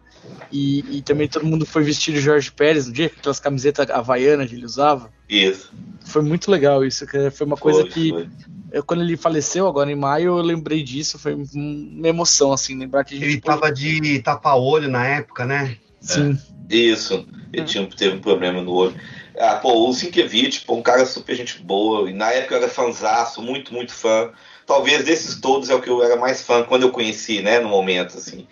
[0.51, 3.87] E, e também todo mundo foi vestido de Jorge Pérez no dia, com aquelas camisetas
[3.91, 5.13] havaianas que ele usava.
[5.29, 5.71] Isso.
[6.05, 8.29] Foi muito legal isso, foi uma coisa Foi, que foi.
[8.71, 13.03] eu, quando ele faleceu agora em maio, eu lembrei disso, foi uma emoção, assim, lembrar
[13.03, 15.77] que a gente Ele tava de tapa-olho na época, né?
[15.99, 16.35] Sim.
[16.67, 18.95] Isso, ele tinha, teve um problema no olho.
[19.37, 22.69] Ah, pô, o Sienkiewicz, pô, um cara super gente boa, e na época eu era
[22.69, 24.31] fãzaço, muito, muito fã.
[24.65, 27.69] Talvez desses todos é o que eu era mais fã quando eu conheci, né, no
[27.69, 28.47] momento, assim.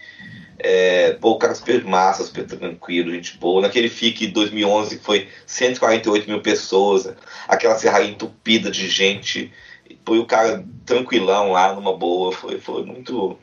[0.60, 3.62] É, pô, o cara super massa, super tranquilo, gente boa.
[3.62, 7.14] Naquele FIC 2011 que foi 148 mil pessoas,
[7.48, 9.52] aquela serraria entupida de gente,
[10.06, 13.38] foi o cara tranquilão lá, numa boa, foi, foi muito...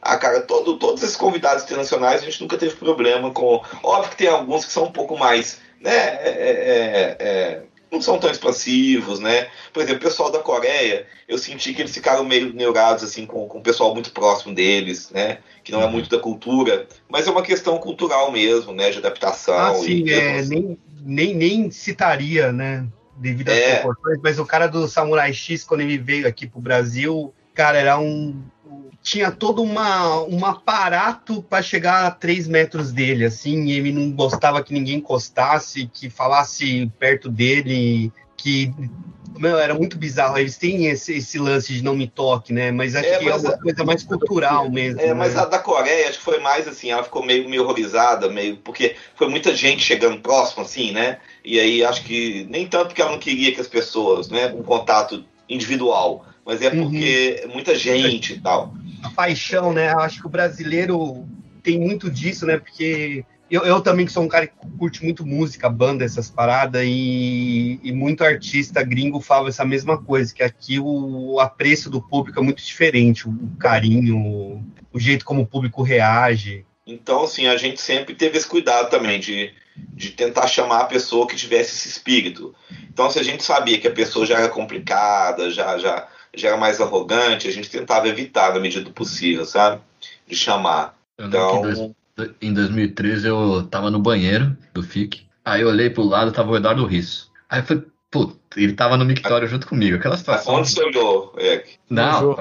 [0.00, 3.62] Ah, cara, todo, todos esses convidados internacionais a gente nunca teve problema com...
[3.82, 8.18] Óbvio que tem alguns que são um pouco mais, né, é, é, é, não são
[8.18, 9.48] tão expansivos, né?
[9.72, 13.46] Por exemplo, o pessoal da Coreia, eu senti que eles ficaram meio neurados, assim, com,
[13.48, 15.38] com o pessoal muito próximo deles, né?
[15.64, 18.90] Que não é muito da cultura, mas é uma questão cultural mesmo, né?
[18.90, 19.58] De adaptação.
[19.58, 22.86] Ah, sim, e, é, nem, nem, nem citaria, né?
[23.16, 23.76] Devido às É.
[23.76, 27.98] proporções, mas o cara do Samurai X, quando ele veio aqui pro Brasil, cara, era
[27.98, 28.40] um.
[29.02, 34.10] Tinha todo uma, um aparato para chegar a 3 metros dele, assim, e ele não
[34.10, 38.72] gostava que ninguém encostasse, que falasse perto dele, que.
[39.36, 40.36] Meu, era muito bizarro.
[40.36, 42.72] Eles têm esse, esse lance de não me toque, né?
[42.72, 45.00] Mas acho É, que mas é uma é- coisa mais cultural mesmo.
[45.00, 45.42] É, mas né?
[45.42, 48.96] a da Coreia, acho que foi mais assim, ela ficou meio, meio horrorizada, meio, porque
[49.14, 51.18] foi muita gente chegando próximo, assim, né?
[51.44, 54.62] E aí acho que nem tanto porque ela não queria que as pessoas, né, um
[54.62, 58.74] contato individual, mas é porque muita gente e tal.
[59.02, 59.88] A paixão, né?
[59.94, 61.26] Acho que o brasileiro
[61.62, 62.58] tem muito disso, né?
[62.58, 66.82] Porque eu, eu também que sou um cara que curte muito música, banda, essas paradas,
[66.84, 72.02] e, e muito artista gringo fala essa mesma coisa, que aqui o, o apreço do
[72.02, 74.62] público é muito diferente, o, o carinho,
[74.92, 76.66] o jeito como o público reage.
[76.86, 81.26] Então, assim, a gente sempre teve esse cuidado também de, de tentar chamar a pessoa
[81.26, 82.54] que tivesse esse espírito.
[82.90, 86.06] Então, se a gente sabia que a pessoa já era complicada, já, já,
[86.38, 89.80] já era mais arrogante, a gente tentava evitar na medida do possível, sabe?
[90.26, 90.94] De chamar.
[91.16, 91.90] Eu Então, dois-
[92.40, 95.26] em 2013 eu tava no banheiro do FIC.
[95.44, 97.30] Aí eu olhei pro lado, tava o Eduardo Risso.
[97.48, 99.96] Aí eu falei, putz, ele tava no mictório junto comigo.
[99.96, 100.54] Aquela situação.
[100.54, 101.76] onde você olhou, Eric?
[101.88, 102.36] Não,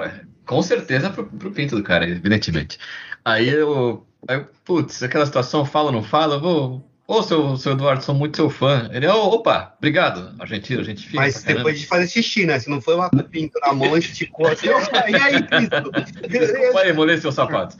[0.45, 2.77] com certeza pro, pro pinto do cara, evidentemente.
[3.23, 4.05] Aí eu.
[4.27, 6.91] Aí, eu, putz, aquela situação, fala ou não fala, eu vou.
[7.07, 8.89] Ô, seu, seu Eduardo, sou muito seu fã.
[8.91, 11.21] Ele, ô, opa, obrigado, argentino, a gente fica.
[11.21, 12.59] Mas depois de fazer xixi, né?
[12.59, 15.91] Se não foi uma pinto na mão, esticou assim, opa, e aí, Cristo?
[16.27, 17.77] Desculpa aí, molhei seus sapatos.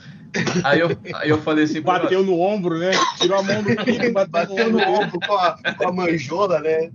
[0.64, 2.92] Aí eu, aí eu falei assim, Bateu no ombro, né?
[3.20, 6.60] Tirou a mão do pinto e bateu, Bateu no ombro com a, com a manjola,
[6.62, 6.90] né?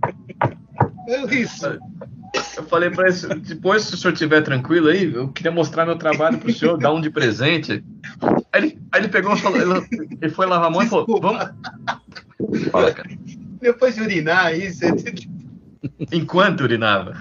[1.07, 1.67] É isso.
[2.57, 5.97] Eu falei pra ele, depois se o senhor estiver tranquilo aí, eu queria mostrar meu
[5.97, 7.83] trabalho pro senhor, dar um de presente.
[8.51, 9.87] Aí ele, aí ele pegou e falou, ele,
[10.21, 11.43] ele foi lavar a mão e falou, vamos.
[12.71, 13.09] Fala, cara.
[13.61, 14.83] Depois de urinar, isso.
[14.85, 14.93] é-
[16.11, 17.13] Enquanto urinava.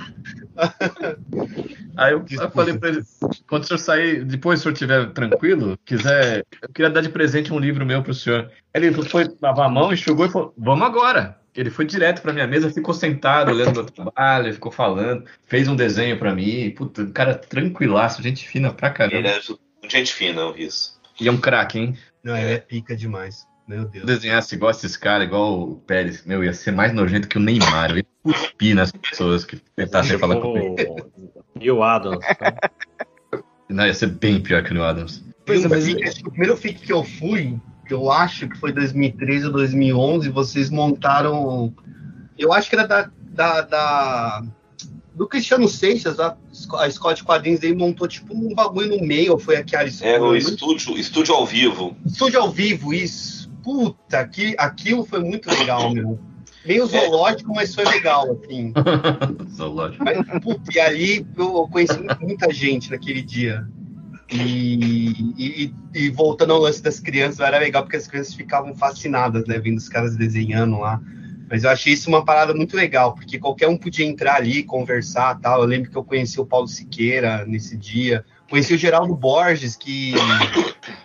[1.97, 3.03] Aí eu, eu falei pra ele,
[3.49, 7.09] quando o senhor sair, depois se o senhor estiver tranquilo, quiser, eu queria dar de
[7.09, 8.51] presente um livro meu pro senhor.
[8.75, 11.39] Aí ele foi lavar a mão, enxugou e falou, vamos agora.
[11.55, 15.77] Ele foi direto pra minha mesa, ficou sentado, olhando meu trabalho, ficou falando, fez um
[15.77, 16.71] desenho pra mim.
[16.71, 19.17] Puta, um cara tranquilaço, gente fina pra caramba.
[19.17, 21.01] Ele é gente fina, o Risso.
[21.21, 21.97] E é um craque, hein?
[22.25, 23.47] Não, ele é pica demais.
[23.67, 23.93] Meu Deus.
[23.93, 27.37] Se eu desenhasse igual esses caras, igual o Pérez, meu, ia ser mais nojento que
[27.37, 27.91] o Neymar.
[27.91, 30.77] Eu ia cuspir nas pessoas que tentassem falar comigo.
[31.61, 32.25] E o Adams.
[33.69, 35.25] Não, ia ser bem pior que o Adams.
[35.47, 37.59] Pois é, mas o primeiro FIC que eu fui,
[37.93, 41.73] eu acho que foi 2013 ou 2011, vocês montaram.
[42.39, 43.11] Eu acho que era da.
[43.31, 44.43] da, da-
[45.15, 46.35] do Cristiano Seixas, a,
[46.79, 49.91] a escola de quadrinhos dele montou tipo um bagulho no meio, foi aqui a Era
[50.07, 51.95] É, o estúdio, estúdio ao vivo.
[52.07, 53.51] Estúdio ao vivo, isso.
[53.63, 56.19] Puta, que, aquilo foi muito legal, meu.
[56.65, 58.73] Meio zoológico, mas foi legal, assim.
[59.55, 60.03] Zoológico.
[60.03, 63.67] Mas, putz, e ali eu conheci muita gente naquele dia.
[64.33, 69.47] E, e, e voltando ao lance das crianças, era legal porque as crianças ficavam fascinadas,
[69.47, 69.59] né?
[69.59, 71.01] Vendo os caras desenhando lá.
[71.51, 75.39] Mas eu achei isso uma parada muito legal, porque qualquer um podia entrar ali, conversar
[75.41, 75.61] tal.
[75.61, 78.25] Eu lembro que eu conheci o Paulo Siqueira nesse dia.
[78.49, 80.15] Conheci o Geraldo Borges, que,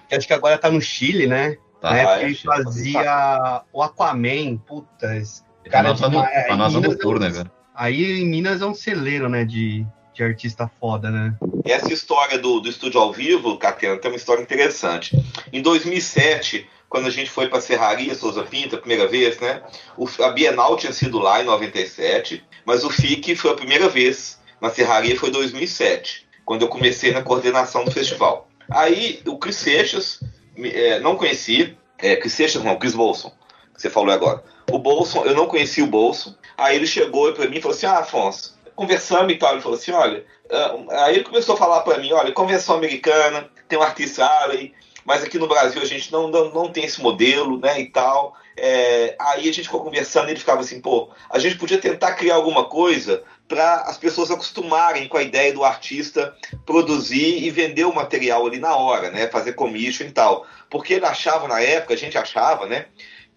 [0.08, 1.58] que acho que agora tá no Chile, né?
[1.82, 5.16] Tá, Na época é, ele Chile, fazia o Aquaman, puta.
[5.18, 7.52] esse Ele cara tá de na nossa, uma- é, a nossa cultura, é velho?
[7.76, 9.86] Aí em Minas é um celeiro, né, de,
[10.18, 11.36] de artista foda, né?
[11.64, 15.16] Essa história do, do estúdio ao vivo, Catena, tem uma história interessante.
[15.54, 19.62] Em 2007, quando a gente foi para a Serraria Souza Pinto, a primeira vez, né?
[19.96, 24.40] o- a Bienal tinha sido lá em 97, mas o FIC foi a primeira vez
[24.60, 28.50] na Serraria, foi em 2007, quando eu comecei na coordenação do festival.
[28.70, 30.20] Aí o Chris Seixas,
[30.58, 33.32] é, não conheci, é, Chris Seixas não, Chris Bolson,
[33.76, 34.44] que você falou agora.
[34.72, 37.86] O Bolson, eu não conhecia o Bolson, aí ele chegou para mim e falou assim,
[37.86, 41.82] ah, Afonso, conversamos e tal, ele falou assim, olha, ah, aí ele começou a falar
[41.82, 44.72] para mim, olha, convenção americana, tem um artista Alley,
[45.04, 48.36] mas aqui no Brasil a gente não, não, não tem esse modelo, né, e tal.
[48.56, 52.14] É, aí a gente ficou conversando e ele ficava assim, pô, a gente podia tentar
[52.14, 56.36] criar alguma coisa para as pessoas acostumarem com a ideia do artista
[56.66, 60.46] produzir e vender o material ali na hora, né, fazer commission e tal.
[60.70, 62.86] Porque ele achava na época, a gente achava, né,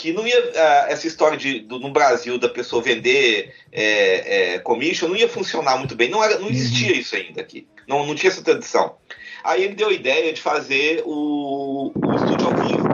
[0.01, 4.59] que não ia ah, essa história de do- no Brasil da pessoa vender é, é,
[4.61, 6.09] commission não ia funcionar muito bem.
[6.09, 7.69] Não, era, não existia isso ainda aqui.
[7.87, 8.97] Não, não tinha essa tradição.
[9.45, 12.89] Aí ele deu a ideia de fazer o, o estúdio ao vivo,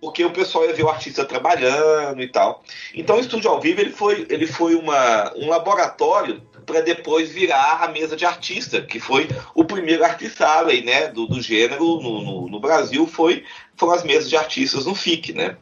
[0.00, 2.62] porque o pessoal ia ver o artista trabalhando e tal.
[2.94, 7.82] Então o estúdio ao vivo ele foi, ele foi uma, um laboratório para depois virar
[7.82, 12.22] a mesa de artista, que foi o primeiro artista alley, né, do, do gênero no,
[12.22, 13.44] no, no Brasil, foi,
[13.76, 15.56] foram as mesas de artistas no FIC, né?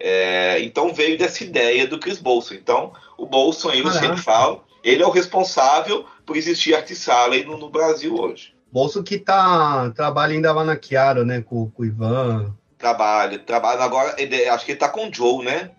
[0.00, 2.54] É, então veio dessa ideia do Chris Bolson.
[2.54, 7.44] Então, o Bolson, aí, eu sempre falo, ele é o responsável por existir Artist Alley
[7.44, 8.54] no, no Brasil hoje.
[8.72, 12.54] Bolso que tá, trabalha ainda lá na Chiaro, né, com, com o Ivan.
[12.78, 15.72] Trabalha, trabalha agora, ele- acho que ele tá com o Joe, né?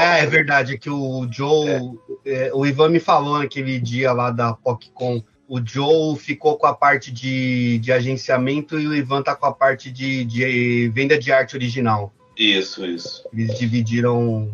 [0.00, 1.92] É, é verdade, é que o Joe,
[2.24, 6.74] é, o Ivan me falou naquele dia lá da PocCon, o Joe ficou com a
[6.74, 11.30] parte de, de agenciamento e o Ivan tá com a parte de, de venda de
[11.30, 12.12] arte original.
[12.38, 13.24] Isso, isso.
[13.32, 14.50] Eles dividiram,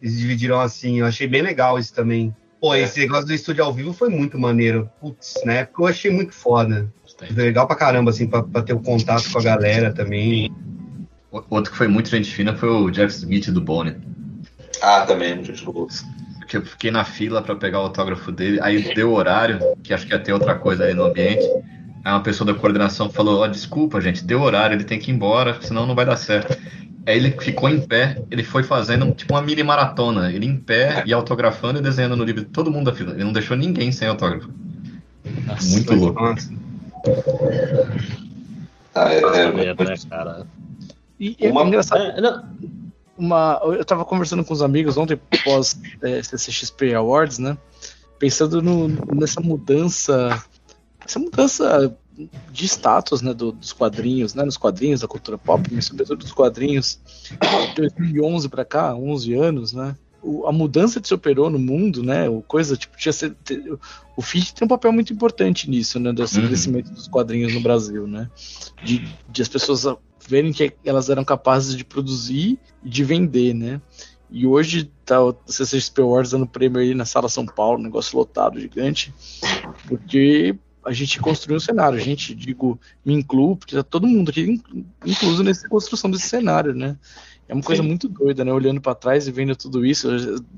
[0.00, 2.34] eles dividiram assim, eu achei bem legal isso também.
[2.60, 2.80] Pô, É.
[2.80, 4.88] esse negócio do estúdio ao vivo foi muito maneiro.
[5.00, 5.64] Putz, né?
[5.64, 6.92] Porque eu achei muito foda.
[7.34, 10.50] Legal pra caramba, assim, pra, pra ter o contato com a galera também.
[11.32, 13.96] O- Outro que foi muito gente fina foi o Jeff Smith do Bonnie.
[14.80, 15.88] Ah, também, gente boa.
[16.48, 19.92] Que eu fiquei na fila pra pegar o autógrafo dele, aí deu o horário, que
[19.92, 21.44] acho que ia ter outra coisa aí no ambiente.
[22.04, 25.14] Aí uma pessoa da coordenação falou: Ó, desculpa, gente, deu horário, ele tem que ir
[25.14, 26.56] embora, senão não vai dar certo.
[27.08, 30.30] Aí ele ficou em pé, ele foi fazendo tipo uma mini maratona.
[30.30, 33.12] Ele em pé e autografando e desenhando no livro de todo mundo da fila.
[33.14, 34.50] Ele não deixou ninguém sem autógrafo.
[35.70, 36.22] Muito louco.
[36.22, 36.52] Nossa.
[38.94, 40.46] Ah, é, é, Medo, né, cara?
[41.18, 41.62] E é Uma-
[41.96, 42.44] É, não,
[43.16, 47.56] uma, eu tava conversando com os amigos ontem pós é, CCXP Awards, né?
[48.18, 50.42] Pensando no- nessa mudança,
[51.06, 51.96] essa mudança
[52.50, 56.32] de status, né, do- dos quadrinhos, né, nos quadrinhos da cultura pop, mas sobretudo dos
[56.32, 56.98] quadrinhos,
[57.30, 59.96] de 2011 para cá, 11 anos, né?
[60.22, 62.28] O- a mudança que se operou no mundo, né?
[62.28, 63.36] O coisa tipo tinha ser,
[64.16, 66.12] o FIT tem um papel muito importante nisso, né?
[66.12, 66.46] Desse Uhum.
[66.48, 68.28] crescimento dos quadrinhos no Brasil, né?
[68.82, 69.84] De, de as pessoas
[70.28, 73.80] verem que elas eram capazes de produzir e de vender, né?
[74.30, 78.60] E hoje tá o CCXP Awards dando prêmio aí na Sala São Paulo, negócio lotado,
[78.60, 79.14] gigante,
[79.86, 80.54] porque
[80.84, 84.42] a gente construiu um cenário, a gente, digo, me incluo, porque tá todo mundo aqui
[84.42, 86.96] in- incluso nessa construção desse cenário, né?
[87.48, 87.88] É uma coisa Sim.
[87.88, 88.52] muito doida, né?
[88.52, 90.08] Olhando para trás e vendo tudo isso,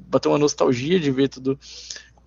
[0.09, 1.59] bateu uma nostalgia de ver tudo,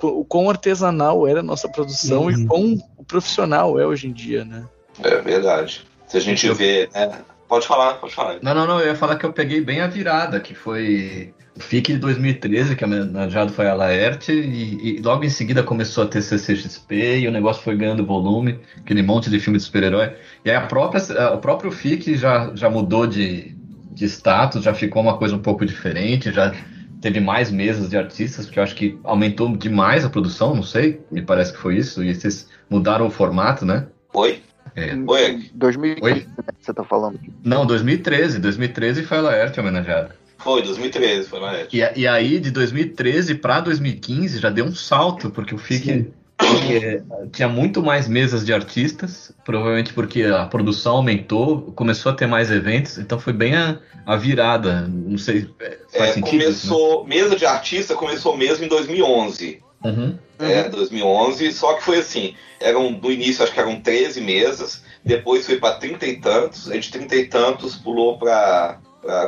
[0.01, 2.47] o quão artesanal era a nossa produção e Uhum.
[2.47, 4.67] quão profissional é hoje em dia, né?
[5.01, 5.85] é verdade.
[6.07, 7.21] Se a gente vê, né?
[7.47, 8.39] Pode falar, pode falar.
[8.41, 11.93] Não, não, não, eu ia falar que eu peguei bem a virada, que foi FIC
[11.93, 16.21] de 2013, que homenageado foi a Laerte, e, e logo em seguida começou a ter
[16.21, 20.13] CCXP e o negócio foi ganhando volume, aquele monte de filme de super-herói.
[20.43, 23.55] E aí a própria, o próprio FIC já, já mudou de,
[23.91, 26.53] de status, já ficou uma coisa um pouco diferente, já
[27.01, 31.01] teve mais mesas de artistas, porque eu acho que aumentou demais a produção, não sei,
[31.11, 33.87] me parece que foi isso, e vocês mudaram o formato, né?
[34.13, 34.41] Oi?
[34.75, 34.95] É.
[34.95, 35.51] Oi?
[35.53, 36.13] 2015, Oi?
[36.13, 37.19] né, que você tá falando.
[37.43, 40.22] Não, 2013, 2013 foi a Laerte homenageada.
[40.43, 45.29] Foi, 2013, foi na E, e aí, de 2013 para 2015, já deu um salto,
[45.29, 46.11] porque o FIC.
[46.35, 47.01] Porque
[47.31, 52.51] tinha muito mais mesas de artistas, provavelmente porque a produção aumentou, começou a ter mais
[52.51, 54.81] eventos, então foi bem a, a virada.
[54.87, 56.39] Não sei, é, faz É, sentido?
[56.39, 56.43] né?
[56.45, 59.61] começou, mesa de artista começou mesmo em 2011.
[59.85, 60.17] Uhum.
[60.39, 65.45] É, 2011, só que foi assim, eram, no início acho que eram 13 mesas, depois
[65.45, 68.79] foi para 30 e tantos, aí de 30 e tantos pulou para,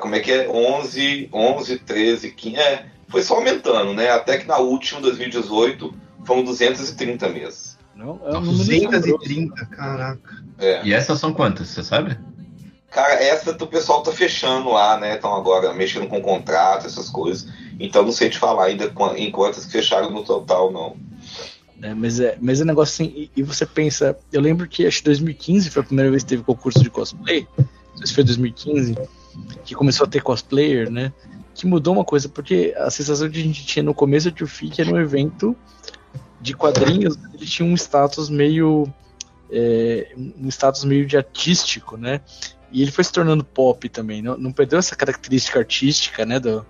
[0.02, 4.48] como é que é, 11, 11, 13, 15, é, foi só aumentando, né, até que
[4.48, 5.94] na última, 2018,
[6.26, 7.78] foram 230 mesas.
[7.96, 9.02] Não, é um número assombroso.
[9.02, 10.44] 230, caraca.
[10.58, 10.82] É.
[10.86, 12.18] E essas são quantas, você sabe?
[12.90, 17.48] Cara, essa o pessoal tá fechando lá, né, estão agora mexendo com contrato, essas coisas,
[17.78, 20.96] então não sei te falar ainda em quantas fecharam no total, não.
[21.82, 24.88] É, mas, é, mas é um negócio assim, e, e você pensa, eu lembro que
[24.88, 28.14] acho que 2015 foi a primeira vez que teve concurso de cosplay, não sei se
[28.14, 28.96] foi 2015,
[29.64, 31.14] que começou a ter cosplayer, né?
[31.54, 34.82] Que mudou uma coisa, porque a sensação que a gente tinha no começo de FIC
[34.82, 35.56] era um evento
[36.42, 38.88] de quadrinhos, ele tinha um status meio.
[39.52, 42.22] é, um status meio de artístico, né?
[42.72, 46.40] E ele foi se tornando pop também, não, não perdeu essa característica artística, né?
[46.40, 46.66] Do,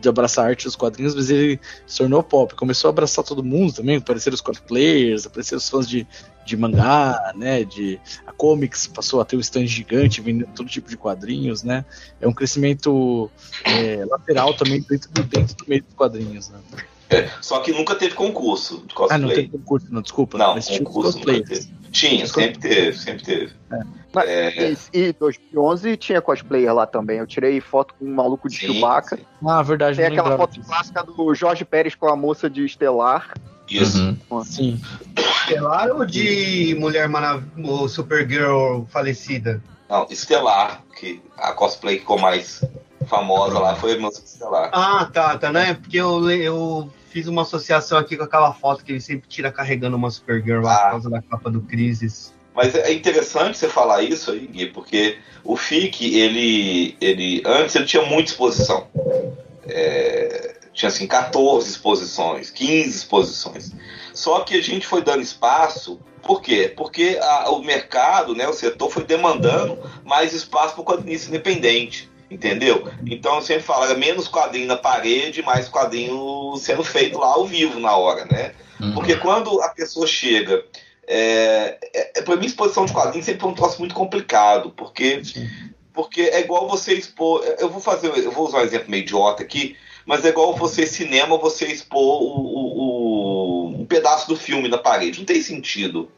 [0.00, 3.42] de abraçar a arte dos quadrinhos, mas ele se tornou pop, começou a abraçar todo
[3.42, 6.06] mundo também, apareceram os cosplayers, apareceram os fãs de,
[6.46, 10.88] de mangá, né, de a comics passou a ter um stand gigante vendendo todo tipo
[10.88, 11.84] de quadrinhos, né,
[12.20, 13.30] é um crescimento
[13.64, 16.58] é, lateral também dentro do, dentro do meio dos quadrinhos, né.
[17.08, 19.16] É, só que nunca teve concurso de cosplay.
[19.16, 21.66] Ah, não tem concurso, não, desculpa, Não, mas tinha concurso nunca cosplayers.
[21.66, 21.76] teve.
[21.92, 23.52] Tinha, sempre teve, sempre teve.
[24.12, 24.72] Mas, É.
[24.72, 27.18] e, e 2011 tinha cosplayer lá também.
[27.18, 29.16] Eu tirei foto com um maluco de Sim, Chewbacca.
[29.16, 29.22] sim.
[29.46, 30.66] Ah, verdade, Tem aquela foto disso.
[30.68, 33.32] clássica do Jorge Pérez com a moça de Estelar.
[33.68, 34.16] Isso.
[34.30, 34.44] Uhum.
[34.44, 34.80] Sim,
[35.16, 39.62] Estelar ou de Mulher Maravilha, ou Supergirl falecida?
[39.88, 42.64] Não, Estelar, que a cosplay que ficou mais
[43.06, 44.70] famosa lá foi de Estelar.
[44.72, 45.74] Ah, tá, tá, né?
[45.74, 49.96] Porque eu, eu fiz uma associação aqui com aquela foto que ele sempre tira carregando
[49.96, 50.78] uma Supergirl lá Ah.
[50.84, 52.34] por causa da capa do Crisis.
[52.54, 57.84] Mas é interessante você falar isso aí, Gui, porque o FIC, ele, ele antes ele
[57.84, 58.86] tinha muita exposição.
[59.68, 63.72] É, tinha assim 14 exposições, 15 exposições.
[64.12, 66.72] Só que a gente foi dando espaço, por quê?
[66.76, 72.10] Porque a- o mercado, né, o setor foi demandando mais espaço para o quadrinista independente.
[72.28, 72.90] Entendeu?
[73.06, 77.46] Então eu sempre falo, era menos quadrinho na parede, mais quadrinho sendo feito lá ao
[77.46, 78.52] vivo na hora, né?
[78.80, 78.94] Uhum.
[78.94, 80.64] Porque quando a pessoa chega.
[81.08, 85.22] É, é, para mim, exposição de quadrinhos sempre foi um troço muito complicado, porque,
[85.94, 87.44] porque é igual você expor.
[87.60, 89.76] Eu vou fazer, eu vou usar um exemplo meio idiota aqui,
[90.06, 94.78] mas é igual você cinema, você expor o, o- o- um pedaço do filme na
[94.78, 95.18] parede.
[95.18, 96.08] Não tem sentido.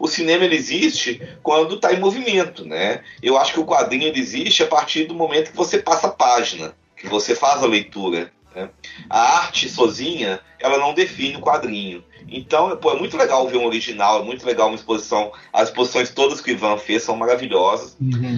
[0.00, 3.02] O cinema ele existe quando está em movimento, né?
[3.22, 6.10] Eu acho que o quadrinho ele existe a partir do momento que você passa a
[6.10, 8.32] página, que você faz a leitura.
[8.54, 8.70] Né?
[9.08, 12.04] A arte sozinha, ela não define o quadrinho.
[12.28, 15.32] Então, pô, é muito legal ver um original, é muito legal uma exposição.
[15.52, 17.96] As exposições todas que o Ivan fez são maravilhosas.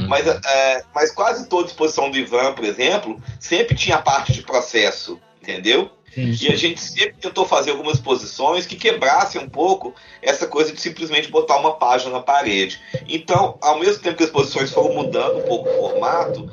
[0.09, 5.21] Mas, é, mas quase toda exposição do Ivan, por exemplo, sempre tinha parte de processo,
[5.43, 5.91] entendeu?
[6.17, 10.81] E a gente sempre tentou fazer algumas exposições que quebrassem um pouco essa coisa de
[10.81, 12.81] simplesmente botar uma página na parede.
[13.09, 16.49] Então, ao mesmo tempo que as exposições foram mudando um pouco o formato,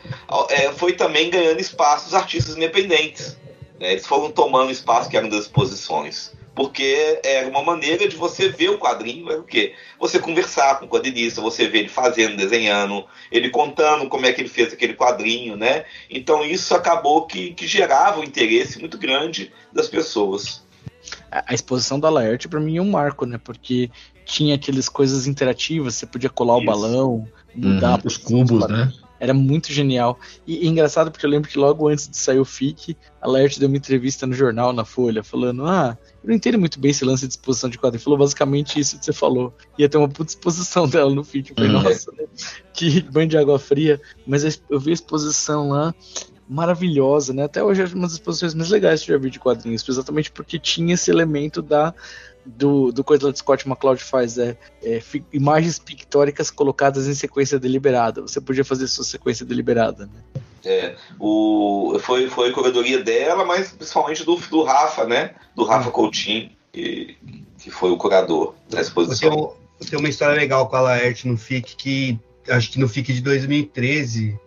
[0.50, 3.38] é, foi também ganhando espaço os artistas independentes.
[3.82, 3.92] Né?
[3.94, 6.32] Eles foram tomando espaço que eram das exposições.
[6.54, 9.74] Porque era uma maneira de você ver o quadrinho, era o quê?
[10.00, 14.42] Você conversar com o quadrinista, você ver ele fazendo, desenhando, ele contando como é que
[14.42, 15.86] ele fez aquele quadrinho, né?
[16.10, 20.62] Então isso acabou que, que gerava um interesse muito grande das pessoas.
[21.32, 23.40] a, exposição da Laerte pra mim é um marco, né?
[23.42, 23.90] Porque
[24.26, 26.66] tinha aquelas coisas interativas, você podia colar o Isso.
[26.66, 28.92] balão, mudar Uhum, Os cubos, né?
[29.22, 30.20] Era muito genial.
[30.48, 33.60] E, e engraçado porque eu lembro que logo antes de sair o FIC, a Laerte
[33.60, 37.06] deu uma entrevista no jornal, na Folha, falando: Ah, eu não entendo muito bem esse
[37.06, 38.04] lance de exposição de quadrinho.
[38.04, 39.54] Falou basicamente isso que você falou.
[39.78, 41.52] Ia ter uma puta exposição dela no FIC.
[41.52, 41.84] Eu falei, Uhum.
[41.84, 42.26] nossa, né?
[42.74, 44.02] que banho de água fria.
[44.26, 45.94] Mas eu vi a exposição lá
[46.50, 47.44] maravilhosa, né?
[47.44, 50.30] Até hoje é uma das exposições mais legais que eu já vi de quadrinhos, exatamente
[50.32, 51.94] porque tinha esse elemento da
[52.46, 58.22] do, do que Scott McCloud faz é, é, fi- imagens pictóricas colocadas em sequência deliberada.
[58.22, 60.42] Você podia fazer sua sequência deliberada, né?
[60.64, 65.36] É, o, foi, foi a curadoria dela, mas principalmente do, do Rafa, né?
[65.56, 67.18] Do Rafa Coutinho, que,
[67.58, 69.30] que foi o curador da Eu exposição.
[69.30, 72.20] tenho, eu tenho uma história legal com a Laerte no FIC, que
[72.50, 74.40] acho que no FIC de 2013,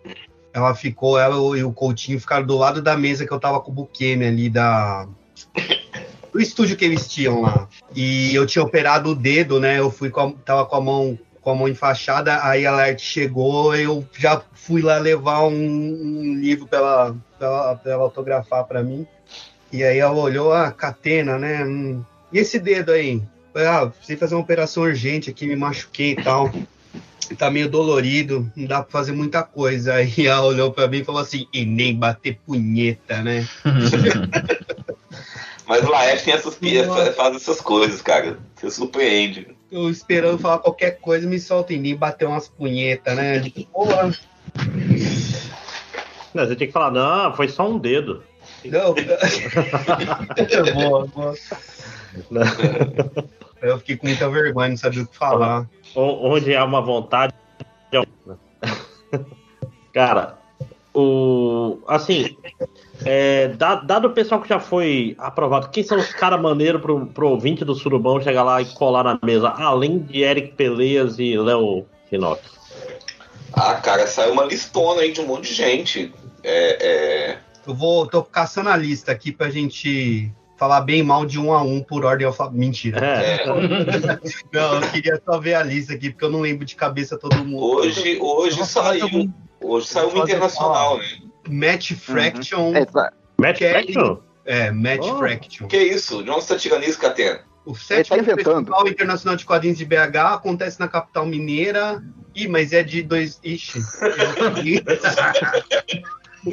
[0.53, 3.71] ela ficou, ela e o Coutinho ficaram do lado da mesa que eu tava com
[3.71, 5.07] o Bukemi ali da.
[6.35, 7.65] Do estúdio que eles tinham lá.
[7.95, 9.79] E eu tinha operado o dedo, né?
[9.79, 13.05] Eu fui com a, tava com a mão com a mão enfaixada, aí a Laerte
[13.05, 18.83] chegou, eu já fui lá levar um, um livro pra ela, ela, ela autografar pra
[18.83, 19.07] mim.
[19.71, 21.63] E aí ela olhou, ah, catena, né?
[21.63, 22.03] Hum,
[22.33, 23.21] E esse dedo aí?
[23.53, 26.51] Falei, ah, precisei fazer uma operação urgente aqui, me machuquei e tal.
[27.37, 29.93] Tá meio dolorido, não dá pra fazer muita coisa.
[29.93, 33.47] Aí ela olhou pra mim e falou assim, e nem bater punheta, né?
[35.67, 38.37] Mas o Laerte tem essas, essa- faz essas coisas, cara.
[38.55, 39.47] Você surpreende.
[39.71, 43.41] Eu esperando falar qualquer coisa, me solta em mim, bater umas punhetas, né?
[43.73, 44.11] Porra,
[46.33, 48.23] Não, você tinha que falar, não, foi só um dedo.
[48.63, 48.93] não.
[50.73, 51.33] boa, boa.
[53.61, 55.67] Eu fiquei com muita vergonha, não sabia o que falar.
[55.95, 57.33] O- Onde há uma vontade.
[59.93, 60.37] Cara,
[60.93, 61.79] o.
[61.87, 62.37] Assim,
[63.03, 67.05] é, da- dado o pessoal que já foi aprovado, quem são os caras maneiros pro,
[67.07, 71.37] pro ouvinte do Surubão chegar lá e colar na mesa, além de Eric Peleias e
[71.37, 72.41] Léo Finox?
[73.53, 76.13] Ah, cara, saiu uma listona aí de um monte de gente.
[76.43, 76.77] É,
[77.31, 81.53] é, Eu vou, tô caçando a lista aqui pra gente falar bem mal de um
[81.53, 82.59] a um por ordem alfabética.
[82.59, 82.99] Mentira.
[83.05, 83.45] É.
[84.53, 87.43] Não, eu queria só ver a lista aqui, porque eu não lembro de cabeça todo
[87.43, 87.63] mundo.
[87.63, 89.29] Hoje, hoje saiu.
[89.61, 91.05] Hoje saiu uma internacional, né?
[91.47, 92.75] Matt Fraction.
[92.75, 93.11] É, tá.
[93.39, 94.17] Matt Kelly- Fraction?
[94.45, 95.17] É, Matt Oh.
[95.17, 95.67] Fraction.
[95.67, 96.23] Que isso?
[96.23, 97.41] De onde você tá tirando isso, Catena?
[97.65, 98.55] O sétimo tá inventando.
[98.57, 102.03] Festival Internacional de Quadrinhos de BH acontece na capital mineira.
[102.35, 103.39] Ih, mas é de dois.
[103.43, 103.79] Ixi.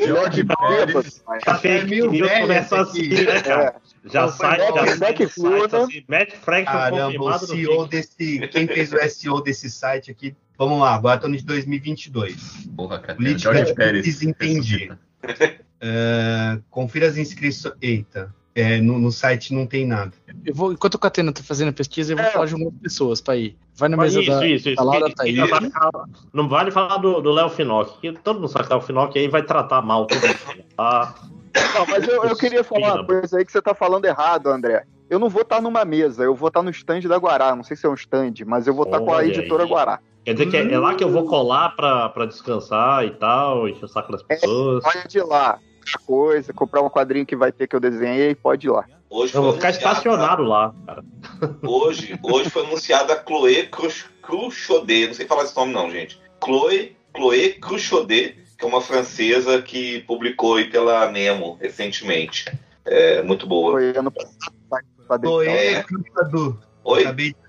[0.06, 1.22] Jorge Pérez.
[1.44, 3.74] Café É meio velho assim, né, cara?
[4.06, 5.58] Já foi sai, já Matt sai do Fluna.
[5.68, 6.30] site, assim, Matt
[6.64, 8.48] Caramba, o confirmado no CEO desse.
[8.48, 10.34] Quem fez o SEO desse site aqui?
[10.62, 12.68] Vamos lá, agora estamos de 2022.
[12.76, 13.00] Porra.
[13.00, 14.04] Política Jorge Pérez.
[14.04, 14.92] desentendi.
[15.80, 17.74] É, confira as inscrições.
[17.82, 20.12] Eita, é, no, no site não tem nada.
[20.44, 22.30] Eu vou, enquanto o Catena tá fazendo a pesquisa, eu vou É.
[22.30, 23.56] falar de algumas pessoas pra ir.
[23.74, 24.76] Vai na mesa isso, da, isso, isso.
[24.76, 25.34] da Laura tá aí.
[26.32, 29.18] Não vale falar do do Léo Finock, que todo mundo sabe que o Léo Finock
[29.18, 30.64] aí vai tratar mal todo mundo.
[30.76, 31.12] Tá?
[31.74, 34.84] Não, mas eu, eu queria falar uma coisa aí que você tá falando errado, André.
[35.10, 37.56] Eu não vou estar numa mesa, eu vou estar no stand da Guará.
[37.56, 39.68] Não sei se é um stand, mas eu vou estar com a editora aí.
[39.68, 39.98] Guará.
[40.24, 43.68] Quer dizer que é, é lá que eu vou colar pra, pra descansar e tal,
[43.68, 44.82] encher o saco das pessoas.
[44.84, 45.58] Pode ir lá,
[46.06, 48.84] coisa, comprar um quadrinho que vai ter que eu desenhei, pode ir lá.
[49.10, 51.04] Hoje Eu vou ficar estacionado lá, cara.
[51.62, 55.08] Hoje, hoje foi anunciada a Chloé Cruch- Cruchaudet.
[55.08, 56.18] Não sei falar esse nome, não, gente.
[56.42, 62.46] Chloé, Chloé Cruchaudet, que é uma francesa que publicou aí pela Nemo recentemente.
[62.86, 63.72] É muito boa.
[63.72, 64.54] Foi ano passado.
[64.70, 65.18] tá.
[65.18, 66.58] Chloé Cruchadu.
[66.84, 67.04] Oi?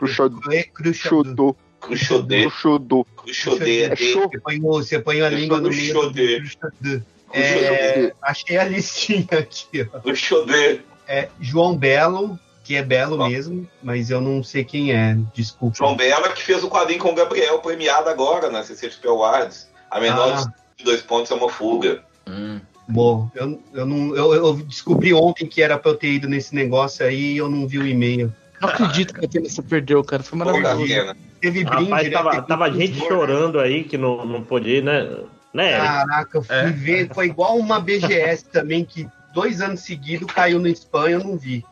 [0.05, 1.55] Chloé Cruchadu.
[1.87, 2.49] Cruchaudet.
[2.49, 3.05] chudu.
[3.17, 3.91] Cruchaudet.
[3.91, 4.29] É show.
[4.29, 5.93] Você põe, o- você põe a língua no meio.
[6.11, 7.03] Cruchadu.
[7.31, 9.99] É, achei a listinha aqui, ó.
[9.99, 10.81] Cruchaudet.
[11.07, 13.27] É João Belo, que é Belo Ó.
[13.27, 15.75] mesmo, mas eu não sei quem é, desculpa.
[15.77, 19.67] João Bela, que fez o quadrinho com o Gabriel, premiado agora na CCXP Awards.
[19.91, 20.53] A menor Ah.
[20.77, 22.03] de dois pontos é uma fuga.
[22.27, 22.59] Hum.
[22.87, 26.53] Bom, eu, eu, não, eu, eu descobri ontem que era pra eu ter ido nesse
[26.53, 28.33] negócio aí e eu não vi o e-mail.
[28.61, 30.23] Não acredito que a você perdeu, cara.
[30.23, 30.77] Foi maravilhoso.
[30.87, 31.17] Catena.
[31.43, 32.13] Teve brinde, Rapaz, né?
[32.13, 35.09] tava, Teve tava gente chorando aí que não, não podia ir, né?
[35.53, 35.77] Né?
[35.77, 36.65] Caraca, eu fui É.
[36.67, 41.37] ver, foi igual uma BGS também, que dois anos seguidos caiu no spam eu não
[41.37, 41.65] vi.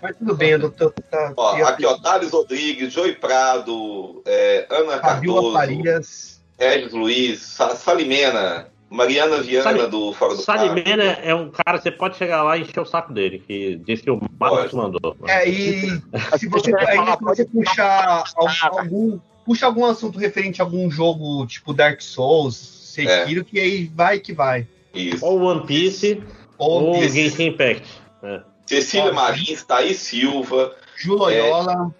[0.00, 0.90] Mas tudo bem, eu tô.
[0.90, 6.42] Tá, Ó, aqui, ó, Thales Rodrigues, Joey Prado, é, Ana Fabiola Cardoso, Farias.
[6.58, 11.20] Regis Luiz, Sa- Salimena, Mariana Viana Sali- do Fora do Salimena Carro.
[11.28, 14.10] é um cara, você pode chegar lá e encher o saco dele, que disse que
[14.10, 15.16] o Marcos mandou.
[15.28, 15.90] É, e
[16.38, 21.46] se você, aí, se você puxar al- algum, puxa algum assunto referente a algum jogo
[21.46, 24.66] tipo Dark Souls, Sekiro, que aí vai que vai.
[24.92, 25.24] Isso.
[25.24, 26.20] Ou One Piece,
[26.58, 27.86] Ou ou Genshin Impact.
[28.22, 28.40] É.
[28.66, 29.12] Cecília.
[29.12, 31.94] Marins, Thaís Silva, Ju Loyola.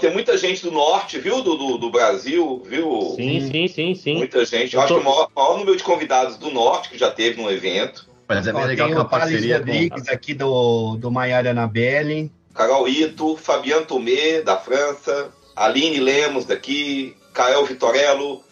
[0.00, 1.42] Tem muita gente do norte, viu?
[1.42, 3.12] Do, do, do Brasil, viu?
[3.16, 4.14] Sim, sim, sim, sim.
[4.16, 4.74] Muita gente.
[4.74, 7.10] Eu Eu acho tô- que o maior, maior número de convidados do norte que já
[7.10, 8.06] teve no evento.
[8.28, 9.64] Mas é bem Ó, legal tem que é o uma Thales parceria com...
[9.66, 12.30] Rodrigues aqui do, do Maiara Anabelle.
[12.54, 18.42] Carol Ito, Fabiano Tomé, da França, Aline Lemos, daqui, Kael Vitorello,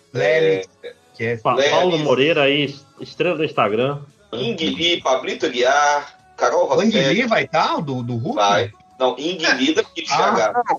[1.14, 1.70] que é Pa- Lelis.
[1.70, 3.98] Paulo Moreira aí, estrela do Instagram.
[4.32, 6.97] Ingli, Pablito Aguiar, Carol O Rossetti.
[6.98, 8.36] Lee vai estar, do, do Hulk?
[8.36, 8.70] Vai.
[8.98, 10.52] Não, Ingli da Ah.
[10.62, 10.77] TH.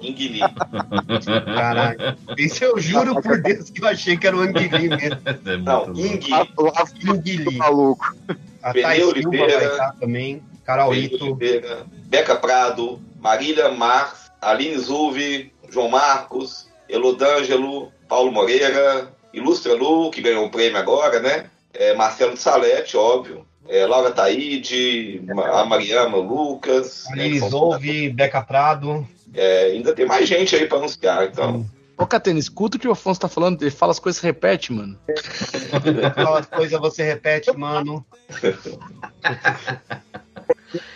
[0.00, 0.40] Ingli.
[1.54, 2.16] Caralho.
[2.36, 5.20] Isso eu juro por Deus que eu achei que era o Ang Lee mesmo.
[5.24, 7.56] É Não, Ang do Lee.
[7.56, 8.14] maluco.
[8.62, 9.58] A Silva Oliveira.
[9.58, 10.42] vai estar também.
[10.64, 11.24] Carol Felipe Ito.
[11.26, 20.20] Oliveira, Beca Prado, Marília Marx, Aline Zuvi, João Marcos, Elodângelo, Paulo Moreira, Ilustra Lu, que
[20.20, 21.46] ganhou um prêmio agora, né?
[21.74, 23.44] É, Marcelo de Salete, óbvio.
[23.68, 25.22] É, Laura Taide,
[25.52, 27.04] a Mariama Lucas.
[27.10, 29.06] né, que Aline são- Zouve, Beca Prado.
[29.34, 31.64] É, ainda tem mais gente aí para anunciar, então.
[31.96, 33.62] Ô, Catena, escuta o que o Afonso tá falando.
[33.62, 34.98] Ele fala as coisas repete, mano.
[36.06, 38.04] Aquelas coisas você repete, mano.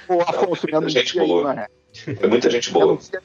[0.08, 1.42] O Afonso me muita gente anuncia aí, boa.
[1.44, 1.66] mano.
[2.20, 2.84] É muita gente Me boa.
[2.92, 3.22] anuncia,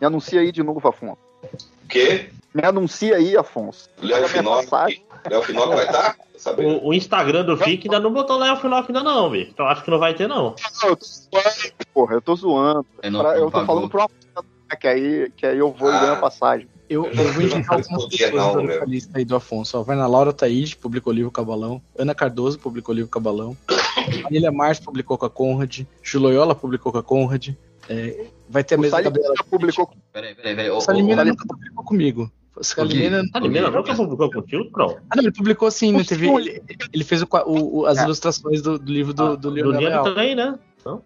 [0.00, 1.18] Me anuncia aí de novo, Afonso.
[1.42, 2.28] O quê?
[2.54, 3.88] Me anuncia aí, Afonso.
[4.00, 5.04] Léo passagem.
[5.30, 6.16] Léo Finocchi vai estar?
[6.36, 6.68] Sabendo.
[6.84, 9.48] O, o Instagram do FIC ainda não botou Léo Finock ainda não, vi.
[9.50, 10.54] Então acho que não vai ter, não.
[10.82, 12.86] Não, eu tô zoando, porra, eu tô zoando.
[13.02, 15.90] Eu, não, Pra- eu tô falando pro Afonso, né, que aí, que aí eu vou
[15.90, 16.00] e Ah.
[16.00, 16.68] ganho a passagem.
[16.88, 19.76] Eu, eu vou indicar algumas pessoas da lista aí do Afonso.
[19.76, 21.82] Ó, vai na Laura Taíde, publicou o livro Cabalão.
[21.98, 23.56] Ana Cardoso publicou o livro Cabalão.
[24.22, 25.80] Marília Mars publicou com a Conrad.
[26.00, 27.48] Juloyola publicou com a Conrad.
[27.88, 29.34] É, vai ter a O mesma Gabriela.
[29.50, 30.70] publicou Peraí, peraí, peraí.
[30.70, 30.78] Ô,
[31.24, 32.30] nunca publicou comigo.
[32.60, 33.22] Salimena.
[33.34, 34.96] Ah, Limeira Gui, nunca publicou contigo, Pro?
[35.10, 36.04] Ah, não, ele publicou sim, né?
[36.04, 36.50] Teve, olha.
[36.50, 36.62] ele,
[36.92, 38.04] ele fez o o- o- as É.
[38.04, 40.58] ilustrações do, do livro do, do Do Leonel Liano Leal também, né?
[40.84, 40.98] Ó.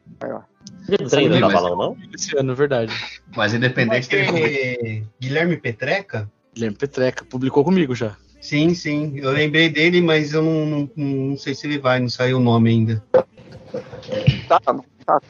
[0.89, 1.97] Ele tem Sim, no balão, não?
[2.15, 2.93] esse ano, verdade.
[3.37, 6.31] Mas independente Vai ter Guilherme Petreca?
[6.55, 8.17] Guilherme Petreca publicou comigo já.
[8.41, 9.13] Sim, sim.
[9.17, 12.41] Eu lembrei dele, mas eu não, não, não sei se ele vai, não saiu o
[12.41, 13.05] nome ainda.
[14.49, 15.21] Tá, tá.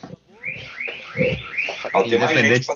[1.92, 2.66] Mais Independente.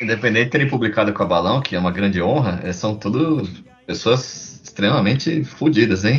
[0.00, 3.48] Independente de terem publicado com a Balão, que é uma grande honra, é, são tudo
[3.86, 6.18] pessoas extremamente fodidas, hein?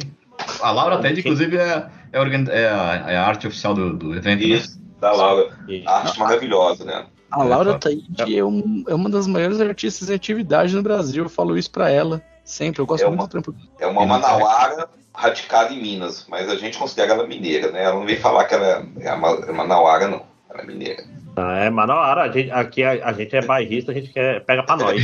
[0.61, 2.19] A Laura Ted, inclusive, é, é,
[2.61, 4.55] é a, é a arte oficial do, do evento, né?
[4.55, 5.49] Isso, da Laura.
[5.67, 7.05] E- Arte maravilhosa, né?
[7.29, 7.79] A É, Laura tá.
[7.81, 11.25] Taíde é, um- é uma das maiores artistas em atividade no Brasil.
[11.25, 12.81] Eu falo isso pra ela sempre.
[12.81, 13.55] Eu gosto É muito uma- do trampo.
[13.79, 17.83] É uma manauara radicada em Minas, mas a gente considera ela mineira, né?
[17.83, 20.23] Ela não veio falar que ela é ma- é manauara, não.
[20.49, 21.03] Ela é mineira.
[21.39, 24.63] Ah, é Manauara, a gente, aqui a, a gente é bairrista, a gente quer, pega
[24.63, 24.99] pra nós.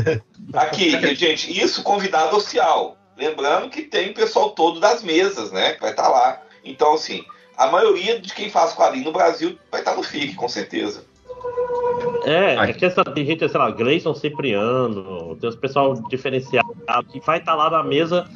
[0.54, 2.96] Aqui, gente, isso convidado oficial.
[3.18, 5.74] Lembrando que tem o pessoal todo das mesas, né?
[5.74, 6.40] Que vai estar lá.
[6.64, 7.22] Então, assim,
[7.56, 11.04] a maioria de quem faz quadrinho no Brasil vai estar no FIC, com certeza.
[12.24, 12.70] É, Ai.
[12.70, 16.66] é que essa, tem gente, sei lá, Gleison Cipriano, tem os pessoal diferenciado
[17.12, 18.26] que vai estar lá na mesa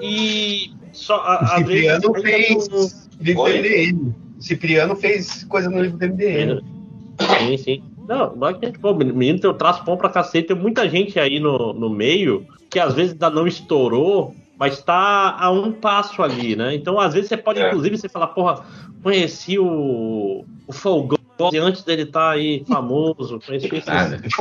[0.00, 3.48] e só a, a Cipriano Gleison- fez livro do?
[3.48, 4.14] MDM.
[4.40, 6.75] Cipriano fez coisa no livro do MDM.
[7.20, 7.82] Sim, sim.
[8.08, 10.48] Não, não é que, pô, o menino tem o traço bom pra cacete.
[10.48, 15.36] Tem muita gente aí no, no meio que às vezes ainda não estourou, mas tá
[15.38, 16.74] a um passo ali, né?
[16.74, 17.68] Então, às vezes, você pode, É.
[17.68, 18.64] inclusive, você falar, porra,
[19.02, 21.18] conheci o, o Folgose
[21.58, 23.86] antes dele estar aí famoso, conheci esse.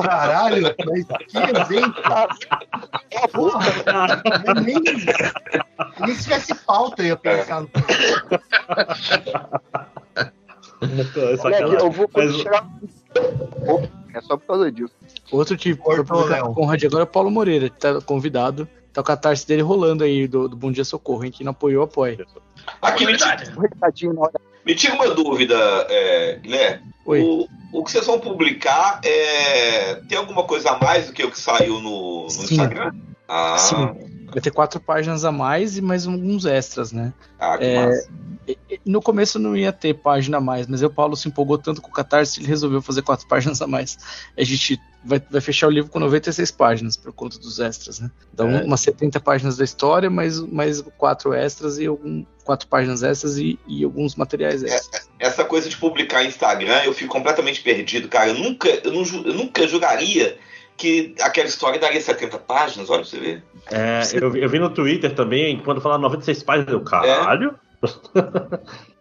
[0.02, 2.02] Caralho, mas que exemplo.
[3.34, 3.66] Porra,
[4.46, 4.76] eu nem,
[6.00, 7.70] nem se tivesse pauta eu ia pensar no.
[11.54, 12.36] É eu vou Mas-
[14.14, 14.94] É só por causa disso.
[15.32, 16.46] Outro que foi Cortou, publicado Léo.
[16.46, 18.68] com o Conrad agora é o Paulo Moreira, que tá convidado.
[18.94, 21.32] Tá o catarse dele rolando aí do, do Bom Dia Socorro, hein?
[21.32, 22.26] Quem não apoiou, apoia.
[22.82, 23.38] Aqui, me tira,
[24.66, 25.56] me tira uma dúvida,
[25.90, 26.84] é, Guilherme.
[27.06, 27.22] Oi.
[27.22, 31.30] O, o que vocês vão publicar é, tem alguma coisa a mais do que o
[31.30, 32.44] que saiu no, no Sim.
[32.54, 32.94] Instagram?
[33.28, 34.15] Ah, Sim.
[34.32, 37.14] Vai ter quatro páginas a mais e mais alguns extras, né?
[37.40, 38.10] ah, que É, massa.
[38.86, 41.90] No começo não ia ter página a mais, mas o Paulo se empolgou tanto com
[41.90, 43.98] o Catarse, ele resolveu fazer quatro páginas a mais.
[44.38, 48.12] A gente vai, vai fechar o livro com 96 páginas, por conta dos extras, né?
[48.34, 48.64] Então, É.
[48.64, 53.60] umas 70 páginas da história, mais, mais quatro extras e algum, quatro páginas extras e,
[53.68, 55.10] e alguns materiais extras.
[55.20, 58.30] Essa coisa de publicar Instagram, eu fico completamente perdido, cara.
[58.30, 60.38] Eu nunca, eu não eu nunca juraria
[60.78, 63.44] que aquela história daria 70 páginas, olha pra você ver.
[63.72, 67.56] É, eu, vi- eu vi no Twitter também, quando falaram 96 páginas, eu, caralho.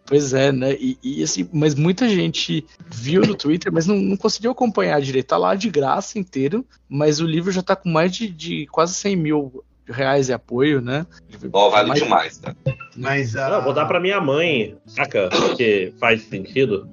[0.07, 0.75] Pois é, né?
[0.75, 5.29] E, e, assim, mas muita gente viu no Twitter, mas não, não conseguiu acompanhar direito.
[5.29, 8.93] Tá lá de graça inteiro, mas o livro já tá com mais de, de quase
[8.95, 11.07] 100 mil reais de apoio, né?
[11.51, 12.55] Ó, vale Mais- demais, tá?
[12.95, 15.31] Mas a Não, vou dar pra minha mãe, saca?
[15.31, 16.87] Porque faz sentido.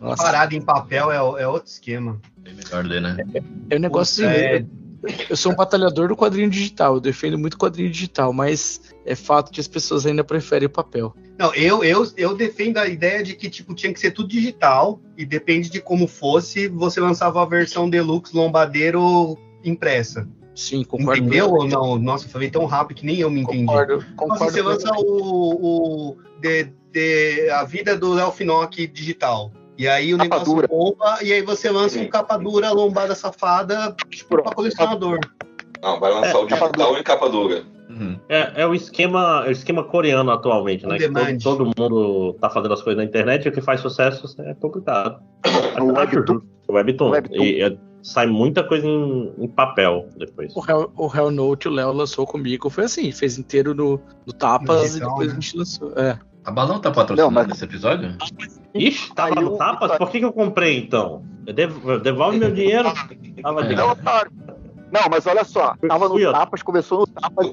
[0.00, 2.20] Nossa, parada em papel é, é outro esquema.
[2.38, 3.16] Bem melhor ler, né?
[3.70, 4.64] é um negócio assim, É,
[5.30, 9.14] Eu sou um batalhador do quadrinho digital, eu defendo muito o quadrinho digital, mas é
[9.14, 11.14] fato que as pessoas ainda preferem o papel.
[11.38, 15.00] Não, eu, eu, eu defendo a ideia de que tipo, tinha que ser tudo digital
[15.16, 20.26] e depende de como fosse, você lançava a versão deluxe lombadeiro impressa.
[20.56, 21.20] Sim, concordo.
[21.20, 21.96] Entendeu ou não?
[21.96, 23.64] Nossa, falei tão rápido que nem eu me entendi.
[23.64, 24.44] Concordo, Nossa, concordo.
[24.52, 29.52] você lança o, o de, de- a vida do Léo Finock digital.
[29.78, 30.66] E aí o Capa negócio dura.
[30.68, 35.20] bomba, e aí você lança um capa dura, lombada safada, tipo, pra colecionador.
[35.80, 37.62] Não, vai lançar É, o digital e capa dura.
[37.88, 38.18] Uhum.
[38.28, 40.98] É, é o esquema, é o esquema coreano atualmente, né?
[41.42, 44.52] Todo, todo mundo tá fazendo as coisas na internet e o que faz sucesso é
[44.54, 45.20] publicado.
[45.80, 46.40] O Acho Webtoon.
[46.66, 47.10] O Webtoon.
[47.10, 47.42] Webtoon.
[47.44, 50.54] E, é, sai muita coisa em, em papel depois.
[50.56, 54.32] O Hell, o Hell Note o Léo lançou comigo, foi assim, fez inteiro no, no
[54.32, 55.32] Tapas e digital, depois né?
[55.32, 55.92] a gente lançou.
[55.96, 56.18] É.
[56.44, 58.16] A Balão tá patrocinando Não, mas- esse episódio?
[58.78, 59.96] Ixi, tava Aí no o- tapas?
[59.98, 61.22] Por que, que eu comprei então?
[61.46, 62.90] Eu devo- Devolve meu dinheiro.
[63.42, 64.30] Tava de Não, otário.
[64.90, 66.18] Não, mas olha só, tava no.
[66.32, 67.50] Tapas, começou no Tapas,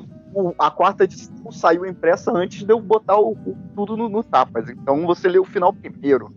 [0.60, 4.70] a quarta edição saiu impressa antes de eu botar o, o- tudo no, no Tapas.
[4.70, 6.34] Então você leu o final primeiro.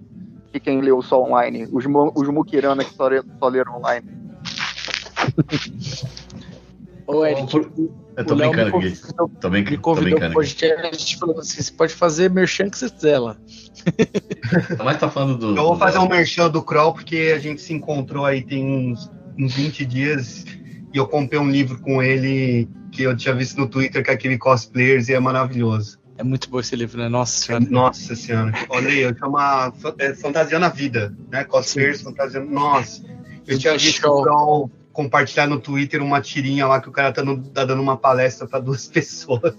[0.52, 1.84] Que quem leu só online, os,
[2.14, 3.08] os Mukirana que só,
[3.38, 4.06] só leram online.
[7.08, 7.56] Ô, Eric,
[8.18, 11.72] Eu tô brincando convidou, Tô, brin me tô convidou pro brincando podcast falando assim: você
[11.72, 13.34] pode fazer merchan que você quiser lá.
[14.84, 15.56] Mas tá falando do.
[15.56, 19.10] Eu vou fazer um merchan do Kroll, porque a gente se encontrou aí tem uns,
[19.38, 20.44] uns 20 dias
[20.92, 24.36] e eu comprei um livro com ele que eu tinha visto no Twitter com aquele
[24.36, 25.98] cosplayers e é maravilhoso.
[26.18, 27.08] É muito bom esse livro, né?
[27.08, 27.64] Nossa senhora.
[27.70, 28.52] Nossa senhora.
[28.68, 31.42] Olha aí, eu chama é, Fantasia na Vida, né?
[31.44, 32.40] Cosplayers, Fantasia.
[32.40, 33.02] Nossa,
[33.46, 37.22] eu tinha visto o Kroll compartilhar no Twitter uma tirinha lá que o cara tá,
[37.22, 39.54] no- tá dando uma palestra para duas pessoas.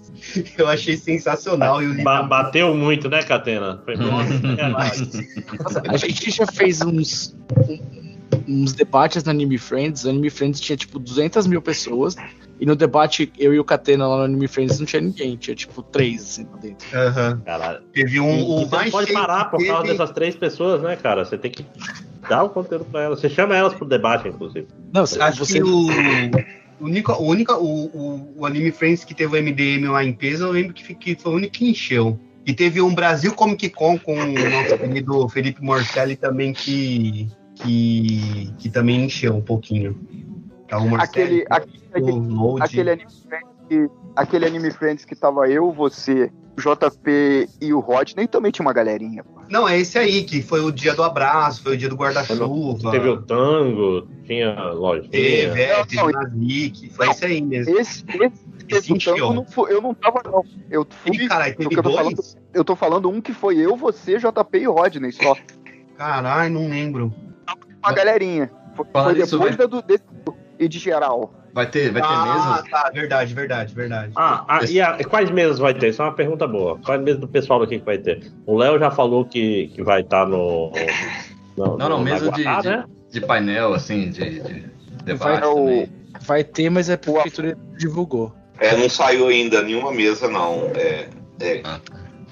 [0.58, 1.82] Eu achei sensacional.
[1.82, 3.80] E Ba- bateu muito, né, Catena?
[3.82, 4.34] Foi Nossa,
[5.88, 10.04] a gente já fez uns, um- uns debates no Anime Friends.
[10.04, 12.16] O Anime Friends tinha tipo 200 mil pessoas.
[12.60, 15.34] E no debate, eu e o Catena lá no Anime Friends não tinha ninguém.
[15.38, 16.86] Tinha tipo três assim lá dentro.
[16.94, 17.40] Aham.
[17.46, 17.80] Caralho.
[17.94, 18.60] Teve um.
[18.60, 21.24] E, o mais pode parar por causa teve- dessas três pessoas, né, cara?
[21.24, 21.64] Você tem que
[22.28, 23.20] dar o conteúdo pra elas.
[23.20, 24.66] Você chama elas pro debate, inclusive.
[24.92, 25.86] Não, você, Acho você que o.
[26.80, 30.14] O único, o, único o, o, o Anime Friends que teve o MDM lá em
[30.14, 32.18] peso, eu lembro que, que foi o único que encheu.
[32.46, 38.50] E teve um Brasil Comic Con com o nosso querido Felipe Morcelli também que, que,
[38.58, 39.94] que também encheu um pouquinho.
[40.66, 45.50] Tá, o Morcelli, Aquele, aquele, o aquele, anime friends que, aquele anime friends que tava
[45.50, 49.24] eu, você, JP e o Rodney também tinha uma galerinha.
[49.24, 49.40] pô.
[49.48, 52.90] Não, é esse aí, que foi o dia do abraço, foi o dia do guarda-chuva.
[52.92, 55.10] Teve o tango, tinha lojinha.
[55.10, 57.78] Teve, é, teve Não, o Nazik, foi esse aí mesmo.
[57.78, 60.44] Esse, esse, esse tanto não foi- eu não tava, não.
[60.70, 61.16] Eu fui.
[61.16, 61.96] Ih, no teve eu tô dois?
[61.96, 62.22] falando,
[62.54, 65.36] eu tô falando um que foi eu, você, JP e Rodney, só.
[65.96, 67.12] Caralho, não lembro.
[67.82, 68.50] Uma galerinha.
[68.76, 70.04] Foi, foi depois vai- da do, desse,
[70.60, 71.32] e de geral.
[71.52, 72.70] Vai ter, vai ter ah, mesa?
[72.70, 74.12] tá, verdade, verdade, verdade.
[74.14, 75.88] Ah, ah, e a- quais mesas vai ter?
[75.88, 76.78] Isso é uma pergunta boa.
[76.84, 78.30] Quais mesas do pessoal daqui que vai ter?
[78.46, 80.70] O Léo já falou que, que vai estar no,
[81.56, 81.64] no.
[81.66, 82.84] Não, não, no- na mesa de, de, né?
[83.10, 84.64] de painel, assim, de, de
[85.04, 85.88] debate Vai, o-
[86.20, 88.32] vai ter, mas a prefeitura divulgou.
[88.60, 90.70] É, não saiu ainda nenhuma mesa, não.
[90.76, 91.08] É,
[91.40, 91.62] é,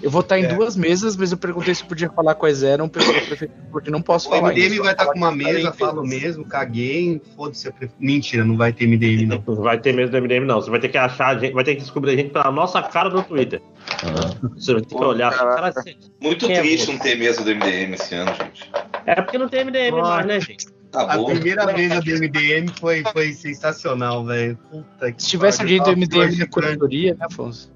[0.01, 0.55] Eu vou estar em É.
[0.55, 4.51] duas mesas, mas eu perguntei se podia falar quais eram porque não posso O falar
[4.53, 4.83] MDM isso.
[4.83, 7.71] vai estar com uma mesa, falo mesmo, caguei, foda-se.
[7.73, 9.43] pref- Mentira, não vai ter MDM, não.
[9.47, 10.61] Não vai ter mesa do MDM, não.
[10.61, 12.81] Você vai ter que achar, a gente, vai ter que descobrir a gente pela nossa
[12.83, 13.61] cara no Twitter.
[14.05, 14.51] Aham.
[14.57, 15.33] Você vai ter que olhar.
[15.37, 16.93] Cara, você- muito Quem é triste você?
[16.93, 18.71] não ter mesa do MDM esse ano, gente.
[19.07, 20.67] é porque não tem MDM mais, né, gente?
[20.93, 21.25] Tá A bom.
[21.27, 24.57] primeira mesa do MDM foi, foi sensacional, velho.
[24.71, 27.71] Puta que Se tivesse alguém do MDM na curadoria, né, Afonso?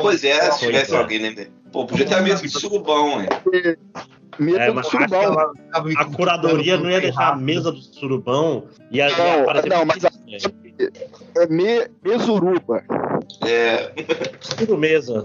[0.00, 1.50] Pois é, se tivesse alguém no MDM.
[1.72, 3.28] Pô, podia ter a mesa do surubão, hein?
[4.38, 5.52] Mesa É, do mas surubão.
[5.84, 10.04] me A curadoria não ia deixar a mesa do surubão e ia Não, não, mas
[10.04, 12.82] É me, mesuruba.
[13.44, 13.92] É,
[14.40, 15.24] Surumesa.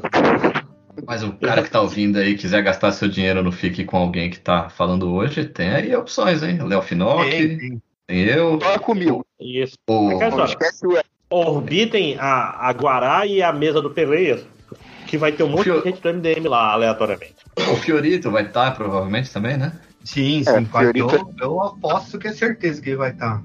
[1.08, 4.30] Mas o cara que tá ouvindo aí quiser gastar seu dinheiro no Fique com alguém
[4.30, 6.60] que tá falando hoje, tem aí opções, hein?
[6.62, 8.26] Léo Finock, Tem, tem, tem.
[8.26, 9.26] eu, Fala comigo.
[9.40, 9.76] Isso.
[9.90, 10.98] o, Quer Não só, esquece o
[11.30, 14.46] orbitem a, a Guará e a mesa do Peleias,
[15.08, 17.36] que vai ter um monte Fio- de gente do MDM lá, aleatoriamente.
[17.58, 19.74] o Fiorito vai estar, provavelmente, também, né?
[20.04, 20.66] Sim, É, sim.
[20.66, 23.42] quase- Fiorito- eu, eu aposto que é certeza que ele vai estar.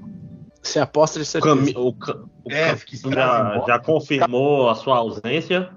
[0.61, 1.55] Você aposta de O, certeza.
[1.55, 5.69] Cami, o, Ca- o É, Ca- fiquei já, já confirmou a sua ausência.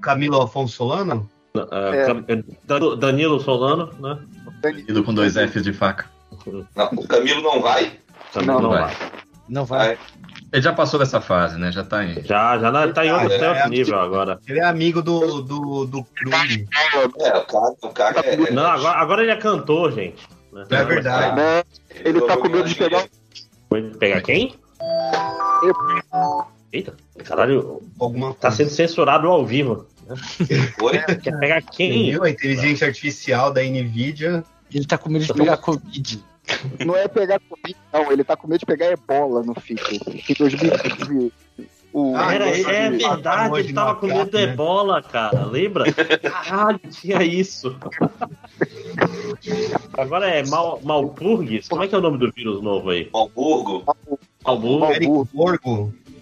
[0.00, 1.28] Camilo Afonso Solano?
[1.72, 2.04] É.
[2.06, 2.24] Cam-
[2.64, 4.18] Dan- Danilo Solano, né?
[4.88, 6.06] Ido com dois Fs de faca.
[6.74, 7.92] não, o Camilo não vai?
[8.32, 8.96] Também Não, não, não vai.
[9.48, 9.98] Não vai.
[10.52, 11.72] Ele já passou dessa fase, né?
[11.72, 12.22] Já tá em.
[12.22, 14.38] Já, já na- tá em outro É, certo é, nível agora.
[14.46, 16.68] Ele é amigo do, do, do clube.
[16.94, 18.50] É, o cara, o cara é.
[18.50, 20.22] Não, agora, agora ele é cantor, gente.
[20.70, 21.36] É verdade.
[21.36, 21.62] Né?
[22.04, 23.06] Ele tá com medo de pegar
[23.98, 24.54] pegar quem?
[26.72, 26.94] Eita,
[27.24, 29.86] caralho, Alguma tá sendo censurado ao vivo.
[30.80, 30.98] Oi?
[31.16, 32.02] Quer pegar quem?
[32.02, 32.24] Entendeu?
[32.24, 34.44] A inteligência artificial da NVIDIA.
[34.72, 36.22] Ele tá com medo de pegar Covid.
[36.84, 38.12] Não é pegar Covid, não.
[38.12, 40.00] Ele tá com medo de pegar ebola no FIC.
[40.30, 41.32] Em 2020.
[41.92, 44.42] O, Ah, Era, é verdade, tava ele tava com medo do né?
[44.44, 45.46] ebola, cara.
[45.46, 45.84] Lembra?
[45.92, 47.74] Caralho, tinha isso.
[49.96, 51.68] Agora é Mal, Malpurgis.
[51.68, 53.08] Como é que é o nome do vírus novo aí?
[53.12, 53.82] Malburgo?
[54.44, 55.28] Malburgo.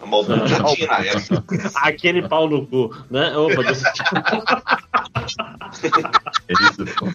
[0.06, 0.44] Malburgo
[0.76, 1.44] tinha na época.
[1.76, 3.36] Aquele pau no cu, né?
[3.36, 3.84] Opa, desse-
[6.48, 7.08] É isso, pô.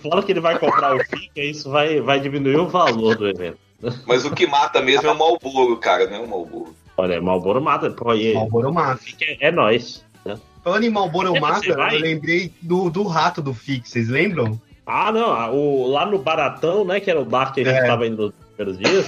[0.00, 3.58] Fora que ele vai comprar o FIC, isso vai, vai diminuir o valor do evento.
[4.06, 6.74] Mas o que mata mesmo é o Malburgo, cara, não é o Malburgo.
[6.96, 8.98] Olha, Malboro mata, pô, e Malboro Mata.
[8.98, 10.04] FIC é, é nós.
[10.24, 10.38] Né?
[10.62, 11.96] Falando em Malboro É, Mata, vai?
[11.96, 14.60] eu lembrei do, do rato do Fix, vocês lembram?
[14.84, 17.86] Ah, não, o, lá no Baratão, né, que era o bar que a gente É.
[17.86, 19.06] tava indo nos primeiros dias,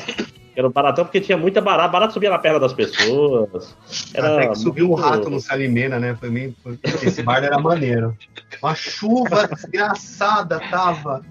[0.54, 3.74] era o Baratão porque tinha muita barata, barata subia na perna das pessoas.
[4.12, 6.14] Era Até que subiu um muito- rato no Salimena, né?
[6.18, 6.54] Foi meio.
[7.02, 8.16] Esse bar era maneiro.
[8.62, 11.24] Uma chuva desgraçada tava.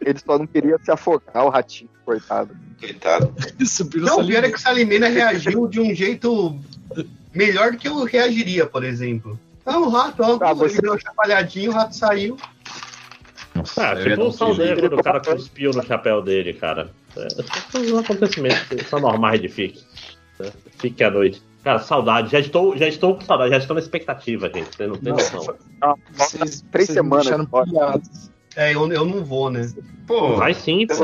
[0.00, 2.54] Ele só não queria se afogar, o ratinho, coitado.
[2.78, 3.34] Coitado.
[3.66, 6.58] Subiram Não, o pior é que o Salimena reagiu de um jeito
[7.34, 9.38] melhor do que eu reagiria, por exemplo.
[9.64, 12.36] Ah, o rato, ó, Ah, ele você- deu uma chacoalhadinha, o rato saiu.
[13.54, 14.80] Nossa, Ah, tipo o um filho.
[14.80, 16.90] quando o cara cuspiu no chapéu dele, cara.
[17.16, 17.28] É,
[17.70, 19.80] são os acontecimentos que são normais de FIC.
[20.40, 20.50] né?
[20.78, 21.40] Fique à noite.
[21.62, 22.30] Cara, saudade.
[22.32, 24.76] Já estou, já estou com saudade, já estou na expectativa, gente.
[24.76, 25.56] Você não tem Nossa, noção.
[26.12, 28.30] Vocês, Três vocês semanas.
[28.56, 29.72] É, eu, eu não vou, né?
[30.06, 30.96] Pô, Vai sim, pô.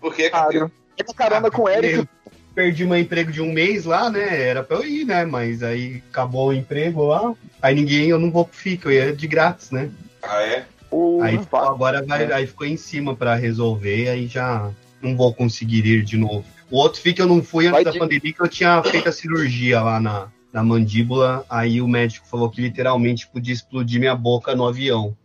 [0.00, 0.50] Por que, cara?
[0.58, 1.94] Cara, Pega carona com o Eric.
[1.98, 2.08] Eu
[2.54, 4.42] perdi meu emprego de um mês lá, né?
[4.48, 5.24] Era pra eu ir, né?
[5.24, 7.32] Mas aí acabou o emprego lá.
[7.62, 9.90] Aí ninguém, eu não vou pro FIC, eu ia de grátis, né?
[10.22, 10.66] Ah, é?
[10.92, 14.70] O Aí ficou- agora vai, aí ficou em cima pra resolver, aí já
[15.00, 16.44] não vou conseguir ir de novo.
[16.70, 19.08] O outro FIC eu não fui antes Vai da de- pandemia, que eu tinha feito
[19.08, 21.44] a cirurgia lá na, na mandíbula.
[21.48, 25.16] Aí o médico falou que literalmente podia explodir minha boca no avião.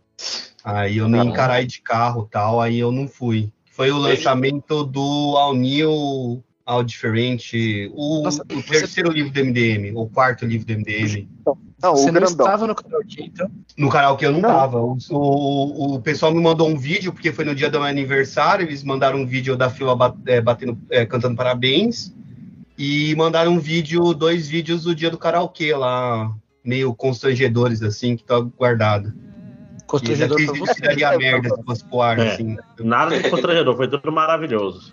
[0.64, 3.50] Aí eu nem encarai de carro e tal, aí eu não fui.
[3.70, 9.40] Foi o lançamento do All New, All Diferente, o, Nossa, o você- terceiro livro do
[9.40, 11.28] MDM, o quarto livro do MDM.
[11.82, 12.46] Não, Você o não grandão.
[12.46, 13.50] estava no karaokê, então?
[13.76, 14.48] No karaokê eu não, Não.
[14.48, 14.80] tava.
[14.80, 18.66] O, o, o pessoal me mandou um vídeo, porque foi no dia do meu aniversário,
[18.66, 19.96] eles mandaram um vídeo da fila
[20.26, 22.12] é, batendo, é, cantando parabéns.
[22.76, 26.32] E mandaram um vídeo, dois vídeos do dia do karaokê lá,
[26.64, 29.12] meio constrangedores, assim, que tá guardado.
[29.86, 30.80] Constrangedor pra você.
[30.80, 32.32] daria merda se fosse pro ar, É.
[32.34, 32.56] assim.
[32.80, 34.92] Nada de constrangedor, foi tudo maravilhoso.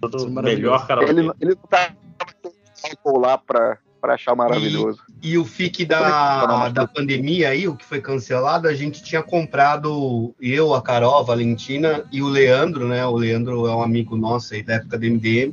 [0.00, 1.08] Tudo melhor, cara.
[1.08, 1.94] Ele, ele não tá
[3.06, 5.00] lá pra, pra achar maravilhoso.
[5.22, 9.22] E o FIC Não, da, da pandemia aí, o que foi cancelado, a gente tinha
[9.22, 13.04] comprado, eu, a Carol, a Valentina e o Leandro, né?
[13.06, 15.52] O Leandro é um amigo nosso aí da época do MDM.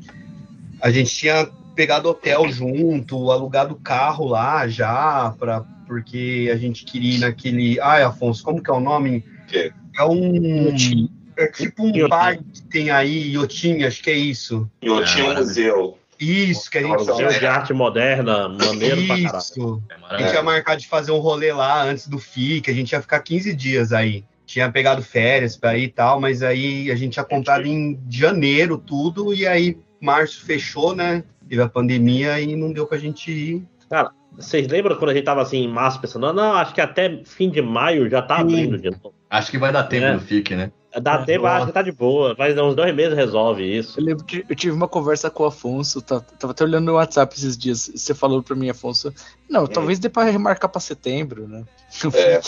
[0.81, 7.15] A gente tinha pegado hotel junto, alugado carro lá já, pra, porque a gente queria
[7.15, 7.79] ir naquele.
[7.79, 9.23] Ai, Afonso, como que é o nome?
[9.47, 9.71] quê?
[9.97, 10.67] É um.
[10.69, 11.09] Iotim.
[11.37, 12.07] É tipo um Iotim.
[12.09, 14.69] bar que tem aí, Iotim, acho que é isso.
[14.81, 15.97] E um Ah, museu.
[16.19, 17.05] Isso, que a gente.
[17.05, 19.37] Museu de arte moderna, maneiro pra caralho.
[19.37, 19.83] Isso.
[19.89, 22.91] É A gente ia marcar de fazer um rolê lá antes do FIC, a gente
[22.91, 24.23] ia ficar 15 dias aí.
[24.45, 28.77] Tinha pegado férias pra ir e tal, mas aí a gente tinha comprado em janeiro
[28.77, 31.23] tudo, e aí março fechou, né?
[31.49, 33.63] Teve a pandemia e não deu pra gente ir.
[34.37, 37.49] Vocês lembram quando a gente tava assim em março pensando, não, acho que até fim
[37.49, 38.41] de maio já tá Sim.
[38.41, 39.13] abrindo de novo.
[39.29, 40.13] Acho que vai dar tempo É.
[40.13, 40.71] no FIC, né?
[41.01, 42.33] Dá tempo, acho que tá de boa.
[42.35, 43.99] Vai dar uns dois meses resolve isso.
[43.99, 46.93] Eu lembro que eu tive uma conversa com o Afonso, tá- tava até olhando no
[46.93, 47.91] WhatsApp esses dias.
[47.93, 49.13] Você falou pra mim, Afonso,
[49.49, 51.63] não, talvez dê pra remarcar pra setembro, né?
[52.13, 52.39] É.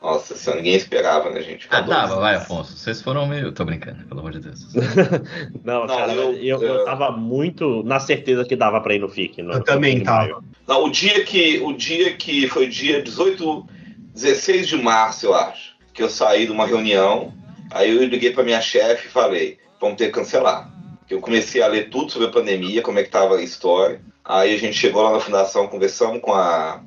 [0.00, 1.68] Nossa, isso ninguém esperava, né, gente?
[1.70, 2.76] Ah, dava, vai, Afonso.
[2.76, 3.52] Vocês foram meio.
[3.52, 4.66] Tô brincando, pelo amor de Deus.
[5.62, 8.98] Não, Não, cara, eu- eu, eu, eu- tava muito na certeza que dava pra ir
[8.98, 9.42] no FIC.
[9.42, 10.42] No, Eu também tava.
[10.66, 13.64] Não, o dia que, o dia que foi dia 18,
[14.12, 17.32] 16 de março, eu acho, que eu saí de uma reunião,
[17.74, 20.70] aí eu liguei para minha chefe e falei, vamos ter que cancelar.
[21.10, 24.00] Eu comecei a ler tudo sobre a pandemia, como é que tava a história.
[24.24, 26.80] Aí a gente chegou lá na fundação, conversamos com a,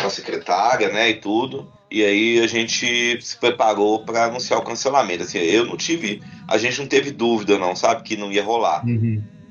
[0.00, 1.70] com a secretária, né, e tudo.
[1.90, 5.24] E aí a gente se preparou para anunciar o cancelamento.
[5.24, 8.82] Assim, eu não tive, a gente não teve dúvida não, sabe, que não ia rolar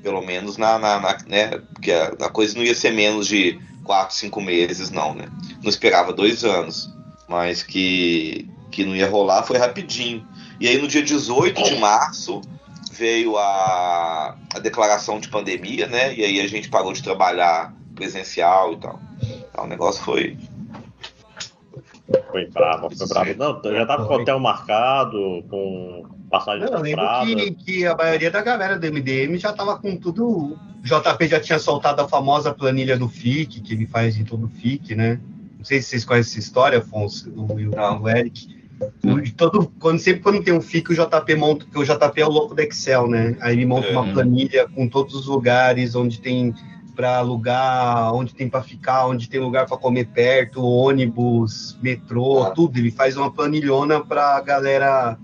[0.02, 3.60] pelo menos na, na, na- né, porque a, a coisa não ia ser menos de
[3.84, 5.26] quatro, cinco meses, não, né?
[5.62, 6.88] Não esperava dois anos,
[7.28, 10.26] mas que, que não ia rolar foi rapidinho.
[10.62, 12.40] E aí no dia 18 de março
[12.92, 16.14] veio a, a declaração de pandemia, né?
[16.14, 19.00] E aí a gente parou de trabalhar presencial e tal.
[19.50, 20.38] Então, o negócio foi.
[22.30, 23.34] Foi bravo, foi bravo.
[23.36, 27.96] Não, eu já tava com o hotel marcado, com passagem Eu lembro que, que a
[27.96, 30.24] maioria da galera do MDM já tava com tudo.
[30.24, 34.46] O JP já tinha soltado a famosa planilha do FIC, que ele faz em todo
[34.46, 35.18] o FIC, né?
[35.58, 38.00] Não sei se vocês conhecem essa história, Afonso, o, o, Não.
[38.00, 38.61] o Eric.
[39.22, 42.26] De todo, quando, sempre quando tem um FIC, o JP monta, porque o JP é
[42.26, 43.36] o louco do Excel, né?
[43.40, 44.12] Aí ele monta uma Uhum.
[44.12, 46.54] planilha com todos os lugares onde tem
[46.94, 52.50] para alugar, onde tem para ficar, onde tem lugar para comer perto, ônibus, metrô, Ah.
[52.50, 52.78] tudo.
[52.78, 55.16] Ele faz uma planilhona pra galera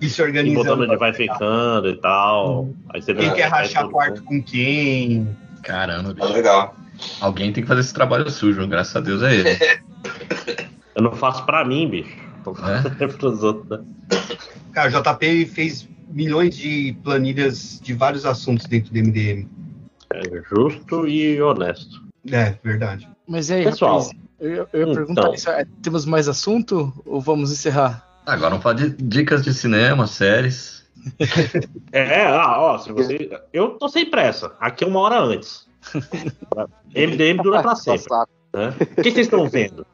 [0.00, 0.64] ir se E organizando.
[0.64, 2.68] botando onde vai ficando e tal.
[2.92, 5.28] Aí você Quem quer rachar tudo- quarto com quem?
[5.62, 6.32] Caramba, Ah, bicho.
[6.32, 6.74] legal.
[7.20, 9.50] Alguém tem que fazer esse trabalho sujo, graças a Deus é ele.
[10.96, 12.25] Eu não faço pra mim, bicho.
[12.50, 13.84] Eu faço pros outros, né?
[14.72, 19.48] Cara, o JP fez milhões de planilhas de vários assuntos dentro do MDM.
[20.12, 22.02] É justo e honesto.
[22.30, 23.08] É, verdade.
[23.26, 24.16] Mas e aí, Pessoal, rapaz?
[24.38, 24.94] Eu, eu ia então.
[24.94, 25.50] perguntar isso.
[25.50, 28.06] é, Temos mais assunto ou vamos encerrar?
[28.26, 30.76] Agora vamos falar de dicas de cinema, séries.
[31.92, 33.30] É, ah, ó, se você.
[33.52, 34.52] Eu tô sem pressa.
[34.58, 35.66] Aqui é uma hora antes.
[36.94, 38.06] MDM dura pra sempre.
[38.52, 38.74] Né?
[38.98, 39.86] O que vocês estão vendo?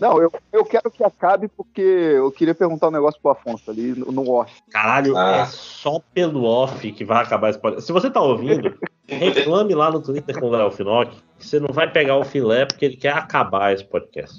[0.00, 3.94] Não, eu, eu quero que acabe porque eu queria perguntar um negócio pro Afonso ali
[3.94, 4.52] no, no off.
[4.70, 5.38] Caralho, Ah.
[5.38, 7.86] é só pelo off que vai acabar esse podcast.
[7.86, 8.74] Se você tá ouvindo,
[9.06, 12.64] reclame lá no Twitter com o Léo Finock que você não vai pegar o filé
[12.64, 14.34] porque ele quer acabar esse podcast.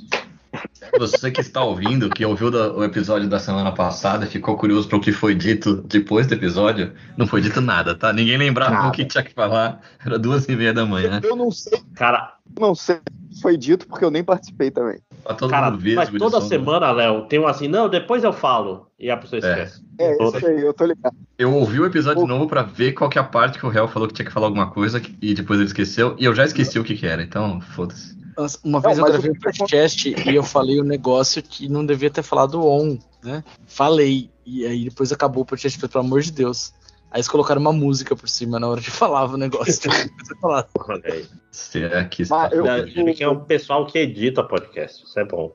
[1.00, 4.98] Você que está ouvindo, que ouviu da- o episódio da semana passada, ficou curioso para
[4.98, 8.12] o que foi dito depois do episódio, não foi dito nada, tá?
[8.14, 8.88] Ninguém lembrava Nada.
[8.88, 9.82] o que tinha que falar.
[10.06, 11.20] Era duas e meia da manhã.
[11.24, 13.00] Eu não sei, Cara, não sei
[13.32, 15.00] se foi dito porque eu nem participei também.
[15.24, 16.48] Tá todo cara mundo vesgo mas toda sono.
[16.48, 18.88] semana, Léo, tem um assim, não, depois eu falo.
[19.00, 19.50] E a pessoa É.
[19.64, 19.86] esquece.
[20.00, 20.38] É, Toda.
[20.38, 21.16] isso aí, eu tô ligado.
[21.38, 23.70] Eu ouvi o episódio de novo pra ver qual que é a parte que o
[23.70, 26.16] réu falou que tinha que falar alguma coisa e depois ele esqueceu.
[26.18, 28.17] E eu já esqueci o que que era, então foda-se.
[28.64, 31.68] Uma vez Não, eu gravei o um que podcast e eu falei um negócio que
[31.68, 33.44] não devia ter falado on, né?
[33.66, 34.30] Falei.
[34.46, 36.72] E aí depois acabou o podcast, pelo amor de Deus.
[37.18, 39.74] Aí eles colocaram uma música por cima na hora de falar o negócio.
[39.74, 40.68] Você falar.
[40.88, 41.26] Olha aí.
[41.52, 45.04] Será que está Mas eu- Não, Ele que é um pessoal que edita podcast.
[45.04, 45.52] Isso é bom.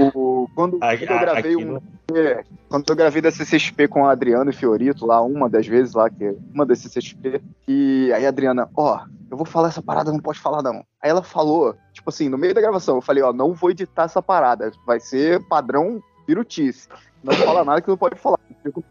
[0.00, 1.72] O, quando, quando eu gravei um.
[1.74, 1.82] no-
[2.16, 5.92] é, quando eu gravei da CCXP com a Adriana e Fiorito, lá, uma das vezes
[5.92, 9.00] lá, que é uma das CCXP, e aí a Adriana, ó,
[9.30, 10.82] eu vou falar essa parada, não pode falar não.
[11.02, 14.04] Aí ela falou, tipo assim, no meio da gravação, eu falei, ó, não vou editar
[14.04, 16.88] essa parada, vai ser padrão pirutice.
[17.22, 18.38] Não fala nada que não pode falar.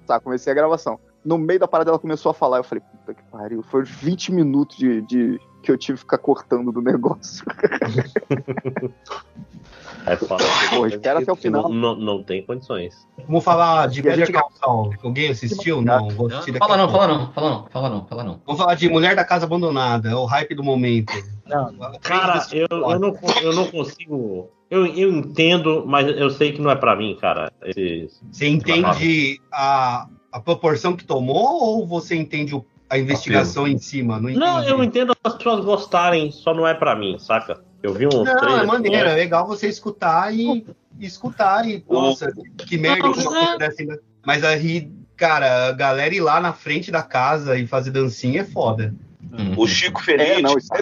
[0.06, 0.99] Tá, comecei a gravação.
[1.24, 3.90] No meio da parada ela começou a falar, eu falei, puta que pariu, foi uns
[3.90, 7.44] 20 minutos de, de- que eu tive que ficar cortando do negócio.
[10.06, 10.44] É foda.
[10.73, 11.64] Pô, espera até o final.
[11.64, 13.06] Não, não, não tem condições.
[13.27, 14.94] Vamos falar de a Better gente- Call Saul.
[15.03, 15.81] Alguém assistiu?
[15.81, 18.41] Não, vou assistir daqui Fala não, fala não, fala não, fala não, fala não.
[18.45, 21.11] Vamos falar de Mulher da Casa Abandonada, é o hype do momento.
[21.45, 24.49] Não, Cara, eu, eu, não, eu não consigo.
[24.69, 27.52] Eu, eu entendo, mas eu sei que não é pra mim, cara.
[27.65, 33.77] Esses- Você entende a, a proporção que tomou ou você entende o- a investigação em
[33.77, 34.19] cima?
[34.19, 37.61] Não, Não, eu entendo as pessoas gostarem, só não é pra mim, saca?
[37.84, 40.65] Eu vi uns Não, é maneiro, é legal você escutar e,
[40.99, 43.69] e escutar e, nossa, que merda que é.
[43.80, 44.01] ainda.
[44.26, 48.45] Mas aí, cara, a galera ir lá na frente da casa e fazer dancinha é
[48.45, 48.93] foda.
[49.55, 50.27] O Chico Feliz.
[50.27, 50.81] É, não, isso é.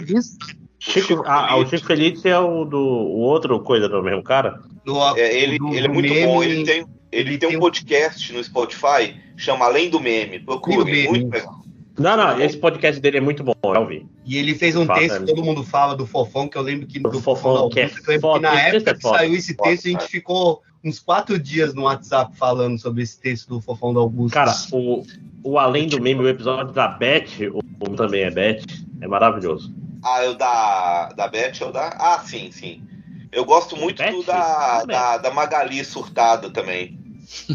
[0.79, 4.59] Chico, ah, ah, o Chico Feliz é o do o outro coisa do mesmo cara?
[4.85, 6.43] Do, É, ele, do- ele é muito meme, bom.
[6.43, 10.39] Ele tem, ele, ele tem tem um um- podcast no Spotify, chama Além do Meme.
[10.39, 11.64] Procure, muito legal.
[11.97, 14.05] Não, não, esse podcast dele é muito bom, eu já ouvi.
[14.25, 16.85] E ele fez um Fala, texto que todo mundo fala do Fofão, que eu lembro
[16.87, 19.01] que Do do Fofão, da que é eu lembro foda, que na época é que
[19.01, 23.47] saiu esse texto, a gente ficou uns quatro dias no WhatsApp falando sobre esse texto
[23.47, 24.33] do Fofão da Augusto.
[24.33, 25.03] Cara, o,
[25.43, 28.63] o Além do Meme, o episódio da Beth, o, o também é Beth,
[29.01, 29.73] é maravilhoso.
[30.03, 31.87] Ah, é o da, da Beth ou da.
[31.97, 32.83] Ah, sim, sim.
[33.31, 34.11] Eu gosto muito Beth?
[34.11, 34.95] do da, Também.
[34.95, 36.99] da, da Magali Surtada também.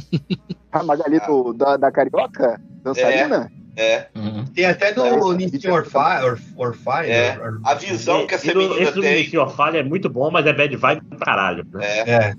[0.72, 3.50] A Magali do- da, da Carioca, dançarina?
[3.56, 3.59] É.
[4.14, 4.44] Uhum.
[4.46, 7.38] Tem até do É, esse Nissin é Orfai, Or, Orfai, É.
[7.38, 9.22] Or- A visão que essa do- menina esse do tem.
[9.24, 11.66] Missy Orfalha é muito bom, mas é bad vibe pra caralho.
[11.72, 11.84] Né?
[11.84, 12.10] É.
[12.10, 12.34] É.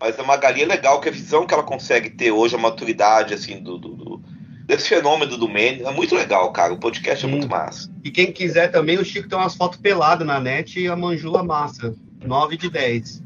[0.00, 3.32] Mas a Magali é legal, que a visão que ela consegue ter hoje, a maturidade,
[3.32, 4.22] assim, do, do- do-
[4.66, 6.72] desse fenômeno do meme, é muito legal, cara.
[6.74, 7.32] O podcast é Sim.
[7.34, 7.90] muito massa.
[8.04, 11.42] E quem quiser também, o Chico tem umas fotos peladas na net e a Manjula
[11.42, 11.94] massa.
[12.24, 13.22] 9 de 10.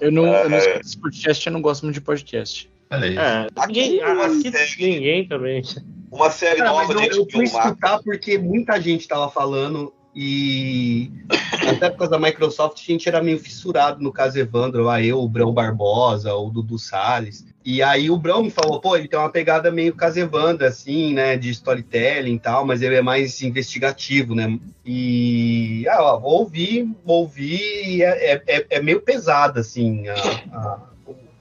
[0.00, 0.60] Eu não, eu não É.
[0.60, 2.70] escuto esse podcast, eu não gosto muito de podcast.
[3.18, 5.62] É, ninguém, Aqui, uma aqui série- ninguém também.
[6.10, 11.10] Uma série Cara, mas nova eu, eu fui escutar porque muita gente tava falando e
[11.68, 15.18] até por causa da Microsoft a gente era meio fissurado no caso Evandro, lá eu,
[15.20, 17.44] o Brão Barbosa, o Dudu Salles.
[17.64, 21.14] E aí o Brão me falou, pô, ele tem uma pegada meio caso Evandro, assim,
[21.14, 24.56] né, de storytelling e tal, mas ele é mais investigativo, né?
[24.86, 30.14] E ah, ó, vou ouvir, vou ouvir e é, é, é meio pesado, assim, a,
[30.52, 30.78] a,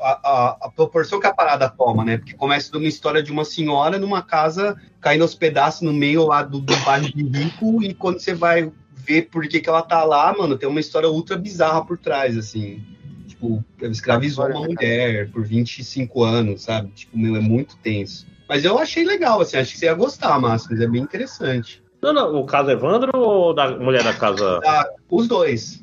[0.04, 2.18] a, a- proporção que a parada toma, né?
[2.18, 6.26] Porque começa de uma história de uma senhora numa casa caindo aos pedaços no meio
[6.26, 9.82] lá do, do bairro de rico, e quando você vai ver por que, que ela
[9.82, 12.82] tá lá, mano, tem uma história ultra bizarra por trás, assim.
[13.28, 16.90] Tipo, ela escravizou uma mulher por 25 anos, sabe?
[16.92, 18.26] Tipo, meu, é muito tenso.
[18.48, 21.84] Mas eu achei legal, assim, acho que você ia gostar, Márcio, é bem interessante.
[22.02, 24.60] Não, não, o caso Evandro ou da mulher da casa?
[24.66, 25.83] Ah, os dois.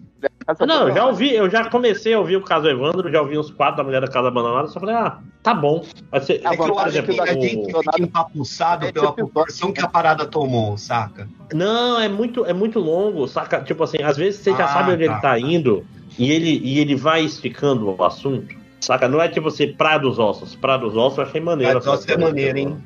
[0.51, 3.39] Essa Não, eu já ouvi, eu já comecei a ouvir o caso Evandro, já ouvi
[3.39, 5.85] uns quatro da mulher da casa abandonada, só falei, ah, tá bom.
[6.11, 9.25] Vai ser, É que eu acho que a o- gente fica empapuçado Esse pela episódio-
[9.33, 11.29] proporção que a parada tomou, saca?
[11.53, 13.61] Não, é muito, é muito longo, saca?
[13.61, 15.13] Tipo assim, às vezes você já Ah, sabe onde tá.
[15.13, 15.85] ele tá indo
[16.19, 19.09] e ele, e ele vai esticando o assunto, saca?
[19.09, 20.55] Não é tipo assim, Praia dos Ossos.
[20.57, 21.75] Praia dos Ossos eu achei maneiro.
[21.75, 22.77] Mas nossa, é maneiro, hein?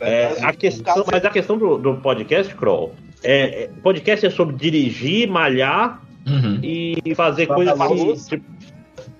[0.00, 4.54] É, a questão, mas a questão do, do podcast, Kroll, é, é, podcast é sobre
[4.54, 6.58] dirigir, malhar Uhum.
[6.62, 8.30] e fazer Lavar coisas que, louça.
[8.30, 8.44] tipo,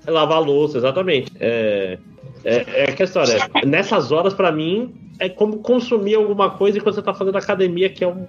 [0.06, 1.31] lavar louça, exatamente.
[1.39, 1.98] É,
[2.44, 6.78] é, é que a história é, nessas horas, pra mim, é como consumir alguma coisa
[6.78, 8.26] enquanto você tá fazendo academia, que é um.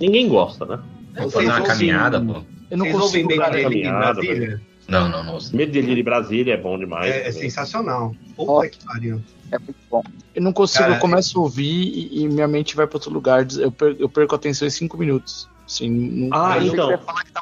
[0.00, 0.80] Ninguém gosta, né?
[1.16, 2.42] Vou fazer uma caminhada, pô.
[2.70, 3.36] Eu não Vocês consigo.
[3.36, 4.60] cara, Delírio em caminhada, Brasília?
[4.88, 5.38] Não, não, não.
[5.52, 7.10] Medo de Brasília é bom demais.
[7.10, 7.32] É, é também.
[7.42, 8.14] sensacional.
[8.36, 9.20] Puta que pariu.
[9.52, 10.02] É muito bom.
[10.34, 13.12] Eu não consigo, Cara, eu começo a ouvir e, e minha mente vai pra outro
[13.12, 13.46] lugar.
[13.56, 15.48] Eu perco, eu perco a atenção em cinco minutos.
[15.66, 16.98] Assim, não- Ah, então.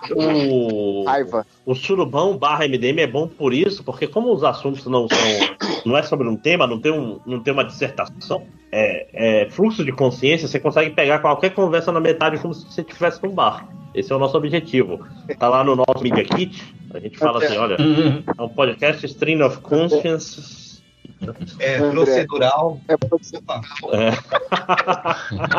[0.06, 1.46] que O, raiva.
[1.66, 5.18] o surubão barra MDM é bom por isso, porque como os assuntos não são.
[5.84, 9.84] não é sobre um tema, não tem, um, não tem uma dissertação, é, é fluxo
[9.84, 13.66] de consciência, você consegue pegar qualquer conversa na metade como se você estivesse num bar.
[13.94, 15.04] Esse é o nosso objetivo.
[15.38, 16.62] Tá lá no nosso Media Kit,
[16.94, 17.76] a gente fala assim, olha,
[18.38, 20.71] é um podcast Stream of Conscience.
[21.58, 21.90] É André.
[21.90, 22.80] procedural.
[22.88, 23.36] É você.
[23.36, 23.60] Opa,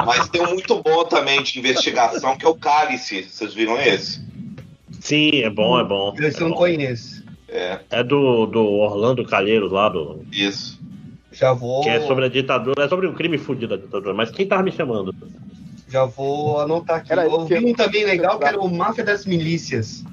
[0.06, 3.24] Mas tem um muito bom também de investigação, que é o Cálice.
[3.24, 4.22] Vocês viram esse?
[5.00, 6.14] Sim, é bom, é bom.
[6.18, 6.56] esse eu É, não bom.
[6.58, 7.24] conheço.
[7.48, 10.82] É, É do, do Orlando Calheiros lá, do, isso.
[11.32, 14.14] Já vou, que é sobre a ditadura, é sobre o crime fudido da ditadura.
[14.14, 15.14] Mas quem tava me chamando?
[15.90, 17.12] já vou anotar aqui.
[17.12, 20.04] Era Eu ouvi um também legal que era o Máfia das Milícias.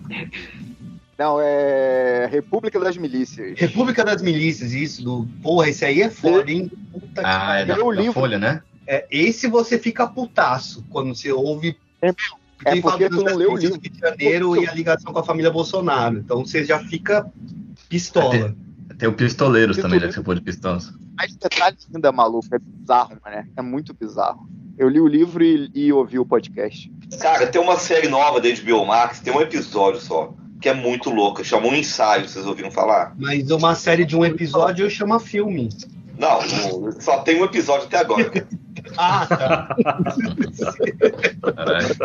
[1.21, 3.53] Não, é República das Milícias.
[3.61, 5.05] República das Milícias, isso.
[5.05, 5.29] Do...
[5.43, 6.73] Porra, esse aí é foda, hein?
[6.91, 8.13] Puta que Ah, é da, Eu li da o livro.
[8.15, 8.63] Folha, né?
[8.87, 11.77] É, esse você fica putaço quando você ouve.
[12.01, 12.09] É,
[12.65, 13.77] é porque dos tu não leu o livro.
[13.77, 16.17] do Rio de Janeiro e a ligação com a família Bolsonaro.
[16.17, 17.31] Então você já fica
[17.91, 18.57] pistola.
[18.97, 20.91] Tem o Pistoleiros Eu também, já que você pôde pistolas.
[21.19, 23.47] Mas detalhes ainda maluco, é bizarro, né?
[23.59, 24.49] É muito bizarro.
[24.79, 26.91] Eu li o livro e, e ouvi o podcast.
[27.21, 31.11] Cara, tem uma série nova da HBO Max, tem um episódio só, que é muito
[31.11, 31.43] louca.
[31.43, 33.15] Chamou um ensaio, vocês ouviram falar?
[33.19, 35.69] Mas uma série de um episódio chama filme.
[36.19, 36.39] Não,
[37.01, 38.31] só tem um episódio até agora.
[38.97, 39.77] Ah, tá.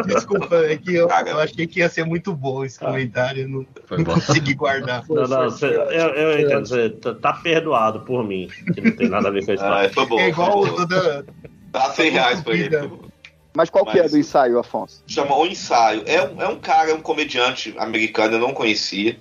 [0.06, 3.44] Desculpa, é que eu, eu achei que ia ser muito bom esse comentário.
[3.44, 3.66] eu Não,
[3.98, 5.04] não consegui guardar.
[5.08, 9.10] Não, não, você- eu, eu entendo, você tá, tá perdoado por mim, que não tem
[9.10, 9.64] nada a ver com isso.
[9.64, 9.74] não.
[9.74, 10.20] Ah, foi bom.
[10.20, 11.26] É igual toda.
[11.72, 12.70] Dá 100 reais pra ele.
[13.56, 15.02] Mas qual que é Mas- do ensaio, Afonso?
[15.08, 16.04] Chama O Ensaio.
[16.06, 19.18] É um, é um cara, é um comediante americano, eu não conhecia,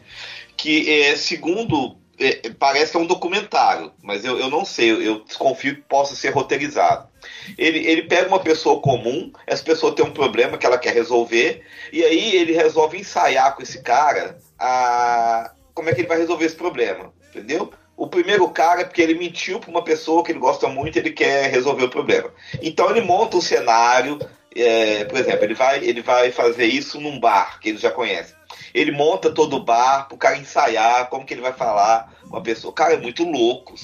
[0.56, 5.02] que, é, segundo, é, parece que é um documentário, mas eu, eu não sei, eu,
[5.02, 7.09] eu desconfio que possa ser roteirizado.
[7.56, 11.62] Ele, ele pega uma pessoa comum, essa pessoa tem um problema que ela quer resolver,
[11.93, 16.44] e aí ele resolve ensaiar com esse cara a, como é que ele vai resolver
[16.44, 17.73] esse problema, entendeu?
[17.96, 20.98] O primeiro cara é porque ele mentiu para uma pessoa que ele gosta muito e
[20.98, 22.28] ele quer resolver o problema.
[22.60, 24.18] Então ele monta um cenário,
[24.54, 28.34] é, por exemplo, ele vai, ele vai fazer isso num bar que ele já conhece.
[28.72, 32.40] Ele monta todo o bar pro cara ensaiar como que ele vai falar com a
[32.40, 32.70] pessoa.
[32.72, 33.74] O cara é muito louco,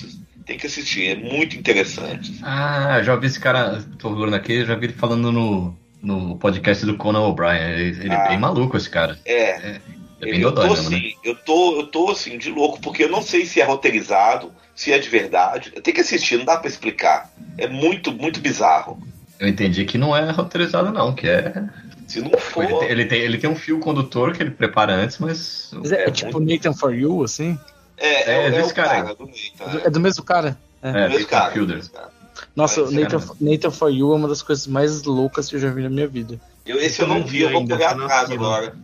[0.45, 2.41] têm que assistir, é muito interessante.
[2.43, 5.77] Ah, eu já vi esse cara, tô olhando aqui, eu já vi ele falando no,
[6.03, 7.61] no podcast do Conan O'Brien.
[7.75, 8.25] Ele, ele Ah.
[8.25, 9.17] é bem maluco, esse cara.
[9.25, 9.81] É, É
[10.27, 10.97] bem eu tô mesmo, né?
[10.97, 14.53] assim, eu tô, eu tô assim de louco porque eu não sei se é roteirizado,
[14.75, 15.73] se é de verdade.
[15.75, 17.31] Eu tenho que assistir, não dá pra explicar.
[17.57, 19.03] É muito, muito bizarro.
[19.39, 21.65] Eu entendi que não é roteirizado, não, que é.
[22.07, 24.93] Se não Ele for, tem, ele, tem, ele tem um fio condutor que ele prepara
[24.93, 25.71] antes, mas.
[25.73, 27.59] Mas é, é tipo Nathan for You, assim?
[27.97, 29.65] é, é, É, é desse o cara cara, do Nathan.
[29.65, 30.59] É do, É, é do mesmo cara?
[30.83, 31.77] É, do mesmo cara, Fielder.
[31.77, 32.11] do mesmo cara.
[32.57, 35.71] Nossa, Nathan, cara, Nathan for You é uma das coisas mais loucas que eu já
[35.71, 36.41] vi na minha vida.
[36.67, 38.75] Eu, esse eu não vi, eu vou correr tá na atrás agora.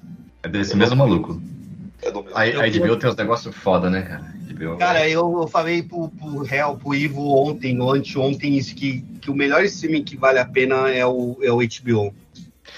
[0.46, 1.40] É desse mesmo maluco.
[2.00, 2.38] É do mesmo.
[2.38, 4.22] A, a HBO tem uns negócios foda, né, cara?
[4.48, 9.00] HBO, Cara, eu, eu falei pro, pro Real, pro Ivo ontem, ou anteontem, isso, que,
[9.20, 12.14] que o melhor streaming que vale a pena é o, é o HBO.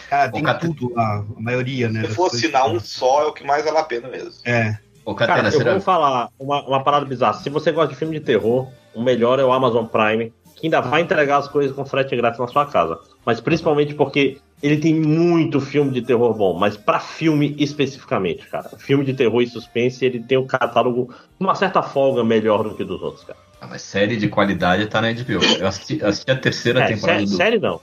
[0.08, 2.04] Cara, tem tudo lá, a maioria, né?
[2.04, 4.32] Se for assinar um só, é o que mais vale a pena mesmo.
[4.46, 4.78] É.
[5.04, 7.34] Ô, Cara, Catena, eu você já- vou falar uma, uma parada bizarra.
[7.34, 10.80] Se você gosta de filme de terror, o melhor é o Amazon Prime, que ainda
[10.80, 12.98] vai entregar as coisas com frete grátis na sua casa.
[13.26, 18.68] Mas principalmente porque ele tem muito filme de terror bom, mas pra filme especificamente, cara.
[18.78, 22.74] Filme de terror e suspense, ele tem um catálogo com uma certa folga melhor do
[22.74, 23.38] que dos outros, cara.
[23.60, 25.44] Ah, mas série de qualidade tá na HBO.
[25.58, 27.36] Eu assisti, assisti a terceira É, temporada sé- do.
[27.36, 27.80] série não.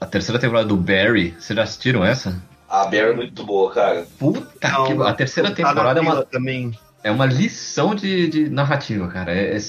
[0.00, 1.30] A terceira temporada do Barry.
[1.38, 2.40] Vocês já assistiram essa?
[2.68, 4.06] A Barry é muito boa, cara.
[4.18, 5.02] Puta Não, que.
[5.02, 6.72] A terceira temporada é uma, também.
[7.02, 9.32] é uma lição de, de narrativa, cara.
[9.34, 9.60] É, é,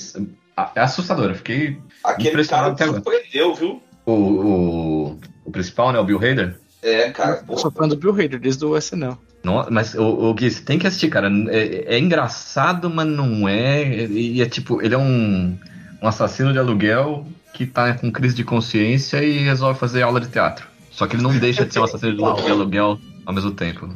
[0.75, 1.29] é assustador.
[1.29, 1.79] Eu fiquei.
[2.03, 2.93] Aquele cara me agora.
[2.93, 3.81] surpreendeu, viu?
[4.05, 5.99] O, o, o principal, né?
[5.99, 6.55] O Bill Hader.
[6.81, 7.43] É, cara.
[7.47, 9.17] Eu sou fã do Bill Hader, desde o SNL.
[9.43, 11.29] Não, mas o, o Gui, você tem que assistir, cara.
[11.49, 14.05] É, é engraçado, mas não é.
[14.07, 15.55] E é tipo, ele é um,
[16.01, 20.29] um assassino de aluguel que tá com crise de consciência e resolve fazer aula de
[20.29, 20.67] teatro.
[20.89, 23.87] Só que ele não deixa de ser um assassino de aluguel ao mesmo tempo.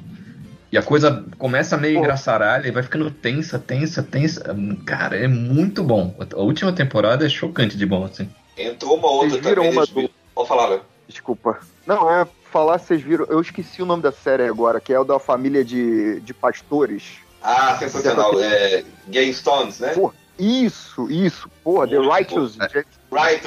[0.72, 4.56] E a coisa começa meio engraçaralha e vai ficando tensa, tensa, tensa.
[4.86, 6.16] Cara, é muito bom.
[6.32, 8.30] A última temporada é chocante de bom, assim.
[8.56, 9.78] Entrou uma outra Vocês viram também.
[9.78, 10.12] uma ver.
[10.36, 10.82] Pode falar, Léo.
[11.30, 11.60] Desculpa.
[11.86, 13.26] Não, é falar, vocês viram.
[13.26, 17.18] Eu esqueci o nome da série agora, que é o da família de, de pastores.
[17.42, 18.32] Ah, sensacional.
[18.42, 19.94] É, Game Stones, né?
[19.94, 21.48] Pô, Isso, isso.
[21.64, 22.58] Porra, The Righteous.
[22.58, 22.86] Writer,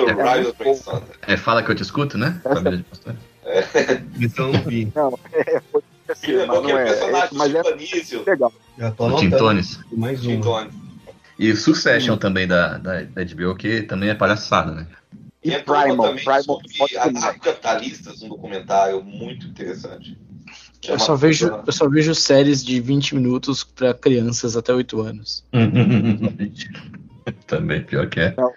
[0.08, 1.02] É, Writer muito Game Stones.
[1.22, 2.40] É Fala que eu te escuto, né?
[2.44, 3.18] Família de pastores.
[4.20, 4.92] Então não vi.
[4.94, 5.82] Não, é, foi
[6.14, 6.84] ser, lembrou mas não é.
[6.84, 8.52] personagem é- mas é legal.
[8.78, 9.10] Já tô O.
[9.90, 10.20] Mais.
[10.20, 10.70] Tony.
[11.38, 14.86] E Succession também da, da, da HBO, que também é palhaçada, né?
[15.44, 16.98] E E uma Primal, Primal sobre pode ser.
[16.98, 20.16] anarcocapitalistas, um documentário muito interessante.
[20.86, 25.44] Eu só, vejo, eu só vejo séries de 20 minutos pra crianças até 8 anos.
[27.46, 28.30] também, pior que é.
[28.30, 28.48] Pri-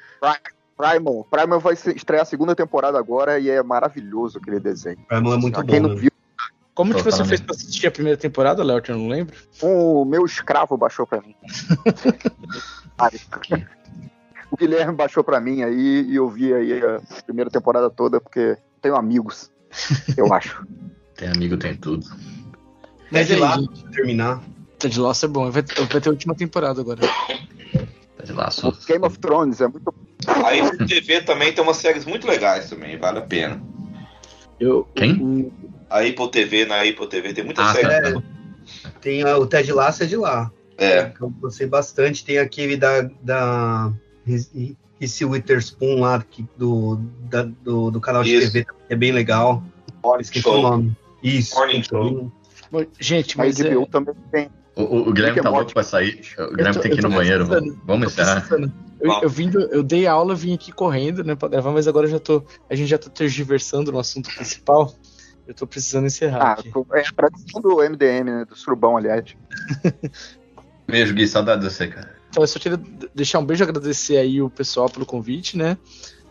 [0.78, 1.26] Primal.
[1.32, 4.98] Primal vai estrear a segunda temporada agora e é maravilhoso aquele desenho.
[5.08, 5.70] Primal é muito Pra bom.
[5.70, 5.96] quem não né?
[5.96, 6.12] viu,
[6.74, 8.82] Como que você fez pra assistir a primeira temporada, Léo?
[8.82, 9.36] que Eu não lembro.
[9.62, 11.36] o meu escravo baixou pra mim.
[14.52, 18.56] O Guilherme baixou pra mim aí e eu vi aí a primeira temporada toda porque
[18.82, 19.52] tenho amigos,
[20.18, 20.66] eu acho.
[21.16, 22.06] Tem amigo, tem tudo.
[23.12, 24.44] Mas Ted Lasso, gente, pra terminar.
[24.80, 25.50] Ted Lasso é bom.
[25.52, 27.02] Vai, vai ter a última temporada agora.
[28.18, 28.68] Tá de laço.
[28.70, 29.94] O Game of Thrones é muito
[30.46, 33.62] Aí no TV também tem umas séries muito legais também, vale a pena.
[34.60, 35.52] Eu, Quem?
[35.90, 37.88] A Apple TV, na Apple TV tem muita Ah, série.
[37.88, 38.10] tá.
[38.10, 40.52] É, tem a- o Ted Lasso é de lá.
[40.78, 41.12] É.
[41.22, 42.26] Eu gostei bastante.
[42.26, 43.02] Tem aquele da.
[43.22, 43.94] da
[44.26, 46.95] Reese Reese Witherspoon lá, que, do,
[47.30, 48.52] da- do, do canal de Isso.
[48.54, 49.62] TV, que é bem legal.
[50.20, 50.98] Esqueci o nome.
[51.22, 51.56] Isso.
[51.56, 52.32] Morning Show.
[53.00, 54.50] Gente, A mas é, HBO também tem.
[54.76, 56.22] O, o, o Guilherme tá louco pra sair.
[56.38, 57.45] O Guilherme tô- tem que ir no banheiro.
[57.45, 58.48] Vamos, vamos encerrar.
[59.00, 62.06] Eu, eu, vim do- eu dei aula, vim aqui correndo, né, pra gravar, mas agora
[62.08, 64.94] eu já tô, a gente já tá tergiversando no assunto principal.
[65.48, 66.72] Eu tô precisando encerrar Ah, aqui.
[66.94, 68.45] é a tradição do MDM, né?
[68.45, 69.36] Do Surubão, aliás.
[70.88, 71.28] Beijo, Gui.
[71.28, 72.15] Saudade de você, cara.
[72.36, 72.78] Então, eu só queria
[73.16, 75.78] deixar um beijo agradecer aí o pessoal pelo convite, né?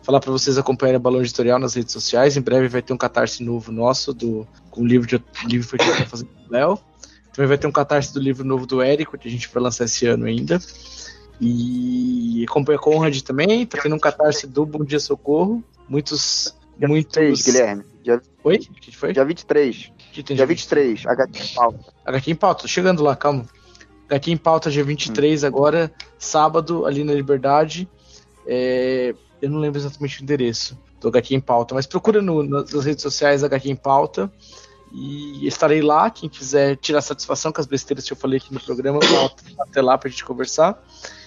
[0.03, 2.37] Falar pra vocês acompanharem a Balão Editorial nas redes sociais.
[2.37, 5.83] Em breve vai ter um catarse novo nosso do, com o livro de livro que
[5.83, 6.77] a gente tá fazendo com o Léo.
[7.33, 9.85] Também vai ter um catarse do livro novo do Érico, que a gente vai lançar
[9.85, 10.59] esse ano ainda.
[11.41, 15.63] E acompanha a Conrad também, tá tendo um catarse do Bom Dia Socorro.
[15.89, 16.55] Muitos.
[16.79, 17.13] Muitos.
[17.13, 17.83] 3, Guilherme.
[18.03, 18.57] Dia, Oi?
[18.57, 19.11] O que foi?
[19.11, 19.91] dia 23.
[20.13, 21.01] Que tem Dia 23.
[21.01, 21.79] HT Paulo.
[22.05, 23.47] HQ em pauta, tô chegando lá, calma.
[24.09, 27.87] HQ em pauta, dia 23, agora, sábado, ali na Liberdade.
[28.47, 32.71] É, eu não lembro exatamente o endereço do HQ em pauta, mas procura no- nas
[32.85, 34.31] redes sociais HQ em pauta.
[34.93, 36.09] E estarei lá.
[36.09, 39.81] Quem quiser tirar satisfação com as besteiras que eu falei aqui no programa, volta até
[39.81, 40.81] lá pra gente conversar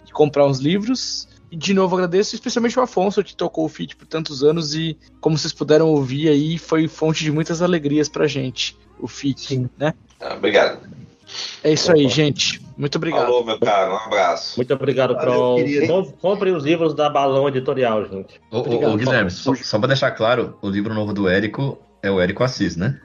[0.06, 1.28] e comprar uns livros.
[1.50, 4.96] E de novo agradeço, especialmente o Afonso, que tocou o feed por tantos anos e,
[5.20, 9.92] como vocês puderam ouvir aí, foi fonte de muitas alegrias pra gente, o feed, né?
[10.20, 10.78] Ah, obrigado.
[11.62, 12.62] É isso aí, gente.
[12.78, 13.22] Muito obrigado.
[13.24, 13.92] Falou, meu caro.
[13.92, 14.56] Um abraço.
[14.56, 15.56] Muito obrigado, Valeu, Kroll.
[15.56, 15.86] querido.
[15.88, 18.40] Com- Comprem os livros da Balão Editorial, gente.
[18.50, 21.76] Ô, ô, Obrigado, ô, Guilherme, só, só pra deixar claro, o livro novo do Érico
[22.02, 23.00] é o Érico Assis, né?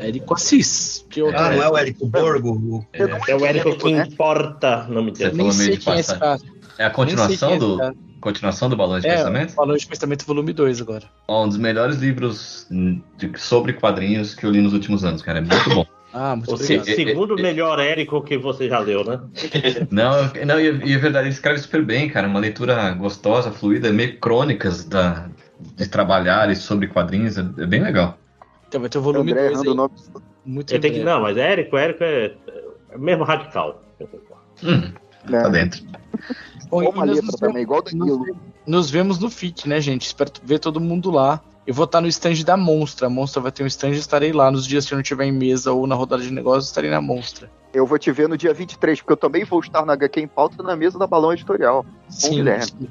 [0.00, 1.06] Érico Assis.
[1.08, 2.50] Que Ah, não é o Érico Borgo?
[2.52, 6.18] O- É o Érico que importa, não me Você falou meio de é passagem.
[6.20, 6.40] cara.
[6.78, 7.78] É a continuação é do,
[8.20, 9.54] continuação do Balão de É, Pensamento?
[9.54, 11.04] Balão de Pensamento volume 2 agora.
[11.28, 12.66] Ó, Um dos melhores livros
[13.16, 15.38] de- sobre quadrinhos que eu li nos últimos anos, cara.
[15.38, 15.86] É muito bom.
[16.18, 16.96] Ah, muito O se- obrigado.
[16.96, 19.20] segundo melhor Érico que você já leu, né?
[19.90, 20.12] Não,
[20.46, 22.26] não e, e é verdade, ele escreve super bem, cara.
[22.26, 25.28] Uma leitura gostosa, fluida, meio crônicas da,
[25.76, 27.36] de trabalhar e sobre quadrinhos.
[27.36, 28.16] É, é bem legal.
[28.66, 29.76] Então vai ter o volume André 2 errando o aí.
[29.76, 29.94] nome.
[30.46, 32.32] Muito Ele tem que, não, mas Érico, Érico é,
[32.92, 33.82] é mesmo radical.
[34.64, 34.92] Hum,
[35.28, 35.42] né?
[35.42, 35.84] tá dentro.
[36.70, 38.18] Bom, letra nos também, vemos- igual o Danilo.
[38.18, 38.36] nos,
[38.66, 40.06] nos vemos no FIT, né, gente?
[40.06, 41.42] Espero ver todo mundo lá.
[41.66, 43.08] Eu vou estar no stand da Monstra.
[43.08, 44.50] A Monstra vai ter um stand e estarei lá.
[44.50, 47.00] Nos dias que eu não estiver em mesa ou na rodada de negócios, estarei na
[47.00, 47.50] Monstra.
[47.74, 50.28] Eu vou te ver no dia 23, porque eu também vou estar na HQ em
[50.28, 51.84] pauta na mesa da Balão Editorial.
[52.08, 52.36] Sim.
[52.36, 52.88] Guilherme.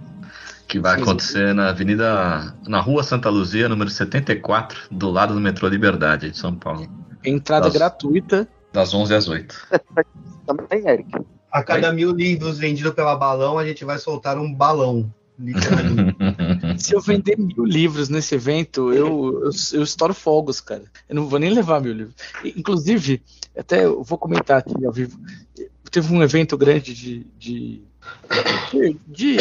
[0.68, 1.04] Que vai Sim.
[1.04, 2.54] acontecer na Avenida.
[2.68, 6.88] Na Rua Santa Luzia, número 74, do lado do metrô Liberdade, de São Paulo.
[7.24, 7.80] Entrada Nossa.
[7.80, 8.48] gratuita.
[8.74, 9.68] Das 11 às 8.
[10.46, 11.10] Também, Eric.
[11.50, 15.10] A cada mil livros vendidos pela balão, a gente vai soltar um balão.
[16.78, 20.84] Se eu vender mil livros nesse evento, eu, eu, eu estouro fogos, cara.
[21.10, 22.16] Eu não vou nem levar mil livros.
[22.44, 23.22] Inclusive,
[23.58, 25.20] até eu vou comentar aqui ao vivo.
[25.92, 27.82] Teve um evento grande de, de,
[28.72, 29.38] de, de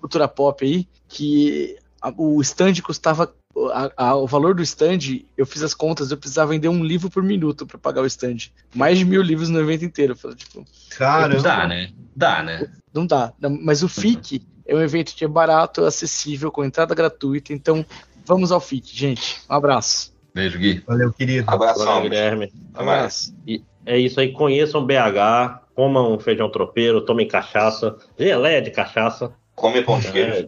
[0.00, 1.76] cultura pop aí, que
[2.16, 3.32] o stand custava.
[3.72, 7.08] a- a- o valor do stand, eu fiz as contas, eu precisava vender um livro
[7.08, 8.50] por minuto para pagar o stand.
[8.74, 10.14] Mais de mil livros no evento inteiro.
[10.36, 11.42] Tipo, Caramba.
[11.42, 11.90] Dá, né?
[12.16, 12.68] Dá, né?
[12.92, 13.32] não dá.
[13.62, 17.52] Mas o FIC é um evento que é barato, acessível, com entrada gratuita.
[17.52, 17.84] Então,
[18.24, 19.40] vamos ao FIC, gente.
[19.48, 20.14] Um abraço.
[20.34, 20.82] Beijo, Gui.
[20.86, 21.48] Valeu, querido.
[21.48, 21.84] Abração.
[21.84, 22.52] Valeu, Guilherme.
[22.74, 23.32] Até mais.
[23.86, 30.00] É isso aí, conheçam BH, comam feijão tropeiro, tomem cachaça, geleia de cachaça, Come pão
[30.00, 30.32] de queijo.
[30.32, 30.46] é,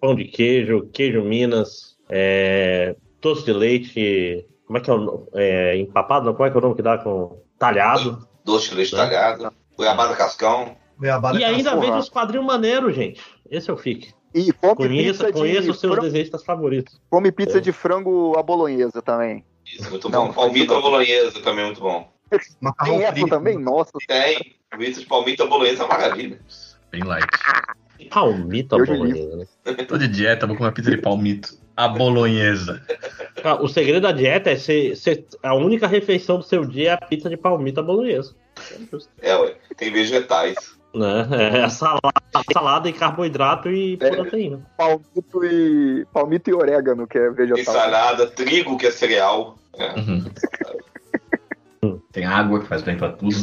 [0.00, 5.26] pão de queijo, queijo Minas, é, doce de leite, como é que é o nome?
[5.34, 6.34] É, empapado, não?
[6.34, 8.26] Como é que é o nome que dá com talhado?
[8.44, 9.52] Doce de leite talhado.
[9.76, 10.76] Goiabada cascão.
[11.02, 11.86] E ainda porra.
[11.86, 13.20] vende os quadrinhos maneiros, gente.
[13.50, 14.12] Esse é o FIC.
[14.34, 17.00] E come Conheça, pizza conheça de os seus frango, desenhistas favoritos.
[17.10, 17.60] come pizza É.
[17.60, 19.44] de frango à bolonhesa também.
[19.66, 20.32] Isso, muito Não, bom.
[20.32, 22.08] Palmito à bolonhesa também, muito bom.
[22.60, 23.28] Macarrão Tem essa frito.
[23.28, 23.58] também?
[23.58, 23.90] Nossa.
[24.06, 24.54] Tem.
[24.78, 26.38] Pizza de palmito bolonhesa é uma maravilha.
[26.92, 27.26] Bem light.
[28.08, 29.74] Palmito me bolonhesa, né?
[29.86, 31.58] Tô de dieta, vou comer pizza de palmito.
[31.76, 32.82] A bolonhesa.
[33.42, 36.92] Cara, o segredo da dieta é ser, ser- a única refeição do seu dia é
[36.92, 38.34] a pizza de palmito bolonhesa.
[39.22, 39.54] É, ué.
[39.76, 40.78] Tem vegetais.
[40.92, 41.28] Né?
[41.64, 42.00] É salada,
[42.52, 44.10] salada e carboidrato e É.
[44.10, 44.60] proteína.
[44.76, 47.74] Palmito e, palmito e orégano, que é Tem vegetal.
[47.74, 49.56] salada, trigo, que é cereal.
[49.76, 49.94] É.
[50.00, 50.24] Uhum.
[52.12, 53.34] Tem água que faz bem pra tudo.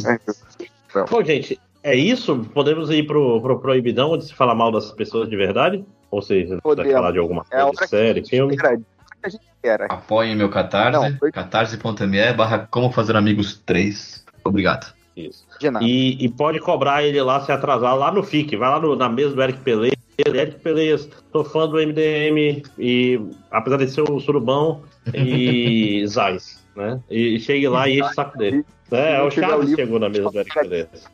[1.10, 2.38] Bom, gente, é isso?
[2.52, 5.84] Podemos ir pro, pro Proibidão, onde se fala mal das pessoas de verdade?
[6.10, 8.56] Ou seja, falar de alguma É coisa, que série, filme?
[8.58, 8.86] Era a dica
[9.20, 9.86] que a gente era.
[9.86, 10.92] Apoiem meu Catarse.
[10.98, 14.24] Não, foi- catarse.me barra como fazer amigos 3.
[14.44, 14.94] Obrigado.
[15.26, 15.46] Isso.
[15.60, 15.84] De nada.
[15.84, 18.56] E, e pode cobrar ele lá se atrasar lá no FIC.
[18.56, 19.94] Vai lá no- na mesa do Eric Peleias.
[20.26, 24.82] Eric Peleias, tô fã do MDM e apesar de ser o surubão
[25.14, 27.00] e Zais, né?
[27.08, 28.64] E chegue lá e enche o saco dele.
[28.90, 31.04] É, não o Chaves chegou na mesa do Eric Peleias.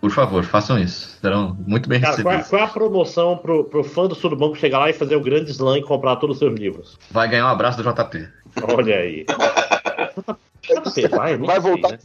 [0.00, 1.18] Por favor, façam isso.
[1.20, 2.50] Serão muito bem Cara, qual, é- recebidos.
[2.50, 5.20] qual é a promoção pro, pro fã do surubão que chegar lá e fazer o
[5.20, 6.98] grande slam e comprar todos os seus livros?
[7.10, 8.28] Vai ganhar um abraço do JP.
[8.76, 9.24] Olha aí.
[10.62, 11.98] JP, vai, Vai sei, voltar.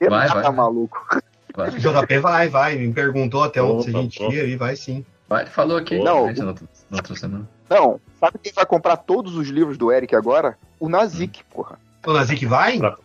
[0.00, 0.08] Né?
[0.08, 0.42] Vai, vai.
[0.42, 1.06] Tá maluco.
[1.54, 1.70] Vai.
[1.70, 2.76] JP vai, vai.
[2.76, 4.34] Me perguntou até onde Opa, a gente opa.
[4.34, 5.04] ia e vai sim.
[5.28, 5.98] Vai, falou aqui.
[5.98, 6.28] Não.
[6.28, 7.48] gente, na outra- na outra semana.
[7.68, 10.58] Não, sabe quem vai comprar todos os livros do Eric agora?
[10.78, 11.78] O Nazik, porra.
[12.06, 12.78] O Nazik vai?
[12.78, 12.96] Pra-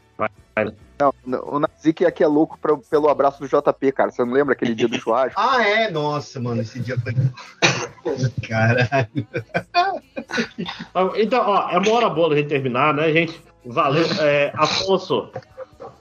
[0.97, 1.13] Não,
[1.43, 4.09] o Nazik é que é louco pra- pelo abraço do JP, cara.
[4.11, 5.39] Você não lembra aquele dia do churrasco?
[5.39, 5.91] Ah, é?
[5.91, 7.13] Nossa, mano, esse dia foi.
[8.47, 9.27] Caralho.
[11.17, 13.39] Então, ó, é uma hora boa da gente terminar, né, gente?
[13.65, 14.05] Valeu.
[14.21, 15.29] É, Afonso,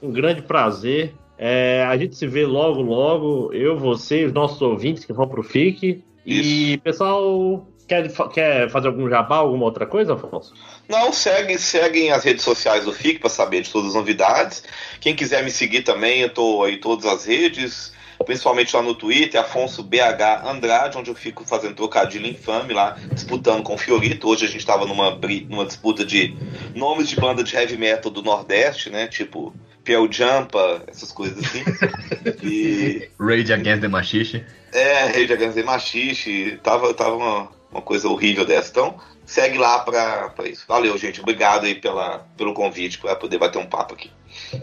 [0.01, 1.13] um grande prazer.
[1.37, 3.53] É, a gente se vê logo, logo.
[3.53, 6.03] Eu, você, os nossos ouvintes que vão pro FIC.
[6.25, 10.53] E, pessoal, quer, quer fazer algum jabá, alguma outra coisa, Afonso?
[10.89, 14.63] Não, seguem, seguem as redes sociais do FIC para saber de todas as novidades.
[14.99, 17.93] Quem quiser me seguir também, eu tô aí em todas as redes,
[18.25, 23.61] principalmente lá no Twitter, Afonso BH Andrade, onde eu fico fazendo trocadilho infame lá, disputando
[23.61, 24.27] com o Fiorito.
[24.27, 26.35] Hoje a gente estava numa, numa disputa de
[26.73, 29.07] nomes de banda de heavy metal do Nordeste, né?
[29.07, 29.53] Tipo
[29.85, 31.63] Pearl Jampa, essas coisas assim.
[32.43, 34.43] e Rage Against the Machixe.
[34.73, 38.71] é, Rei de Against the Machixe, tava, tava uma, uma coisa horrível dessa.
[38.71, 40.65] Então, segue lá pra, pra isso.
[40.67, 41.21] Valeu, gente.
[41.21, 44.11] Obrigado aí pela, pelo convite para poder bater um papo aqui.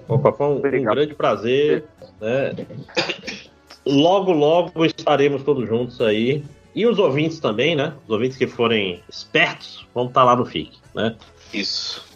[0.09, 1.85] Opa, foi um, um grande prazer.
[2.21, 2.67] Né?
[3.87, 6.45] Logo, logo estaremos todos juntos aí.
[6.75, 7.93] E os ouvintes também, né?
[8.07, 11.15] Os ouvintes que forem espertos vão estar lá no FIC, né?
[11.53, 12.12] Isso.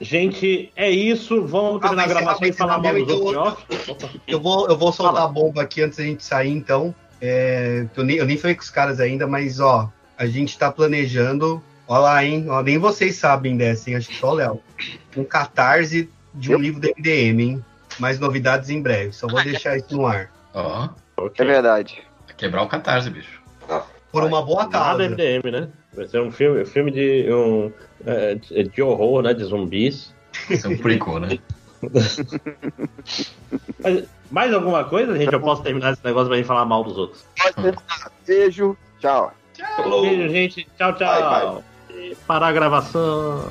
[0.00, 1.44] Gente, é isso.
[1.46, 3.64] Vamos Ah, terminar a vai encerrar, gravação e falar mal dos outros.
[4.26, 5.28] Eu vou, eu vou soltar Fala.
[5.28, 6.94] a bomba aqui antes da gente sair, então.
[7.20, 10.72] É, eu, nem, eu nem falei com os caras ainda, mas ó, a gente tá
[10.72, 11.62] planejando.
[11.86, 12.46] Ó lá, hein?
[12.48, 13.96] Ó, nem vocês sabem dessa, hein?
[13.96, 14.60] Acho que só o Léo.
[15.16, 17.64] Um catarse de um livro do MDM, hein?
[17.98, 19.12] Mais novidades em breve.
[19.12, 20.30] Só vou deixar isso no ar.
[20.54, 20.88] Ó,
[21.36, 22.00] É verdade.
[22.26, 23.40] vai quebrar o Catarse, bicho.
[24.10, 25.08] Por uma boa Nada causa.
[25.08, 25.68] MDM, né?
[25.92, 27.72] Vai ser um filme, filme de, um,
[28.06, 29.34] é, de de horror, né?
[29.34, 30.14] De zumbis.
[30.48, 31.38] Isso é um prequel, né?
[33.82, 35.32] Mas, mais alguma coisa, gente?
[35.32, 37.24] Eu posso terminar esse negócio pra gente falar mal dos outros.
[37.40, 38.12] Pode terminar.
[38.26, 38.76] Beijo.
[39.00, 39.32] Tchau.
[39.76, 40.02] Falou.
[40.02, 40.68] Beijo, gente.
[40.76, 41.22] Tchau, tchau.
[41.22, 41.62] Vai, vai.
[42.10, 43.50] E Parar a gravação.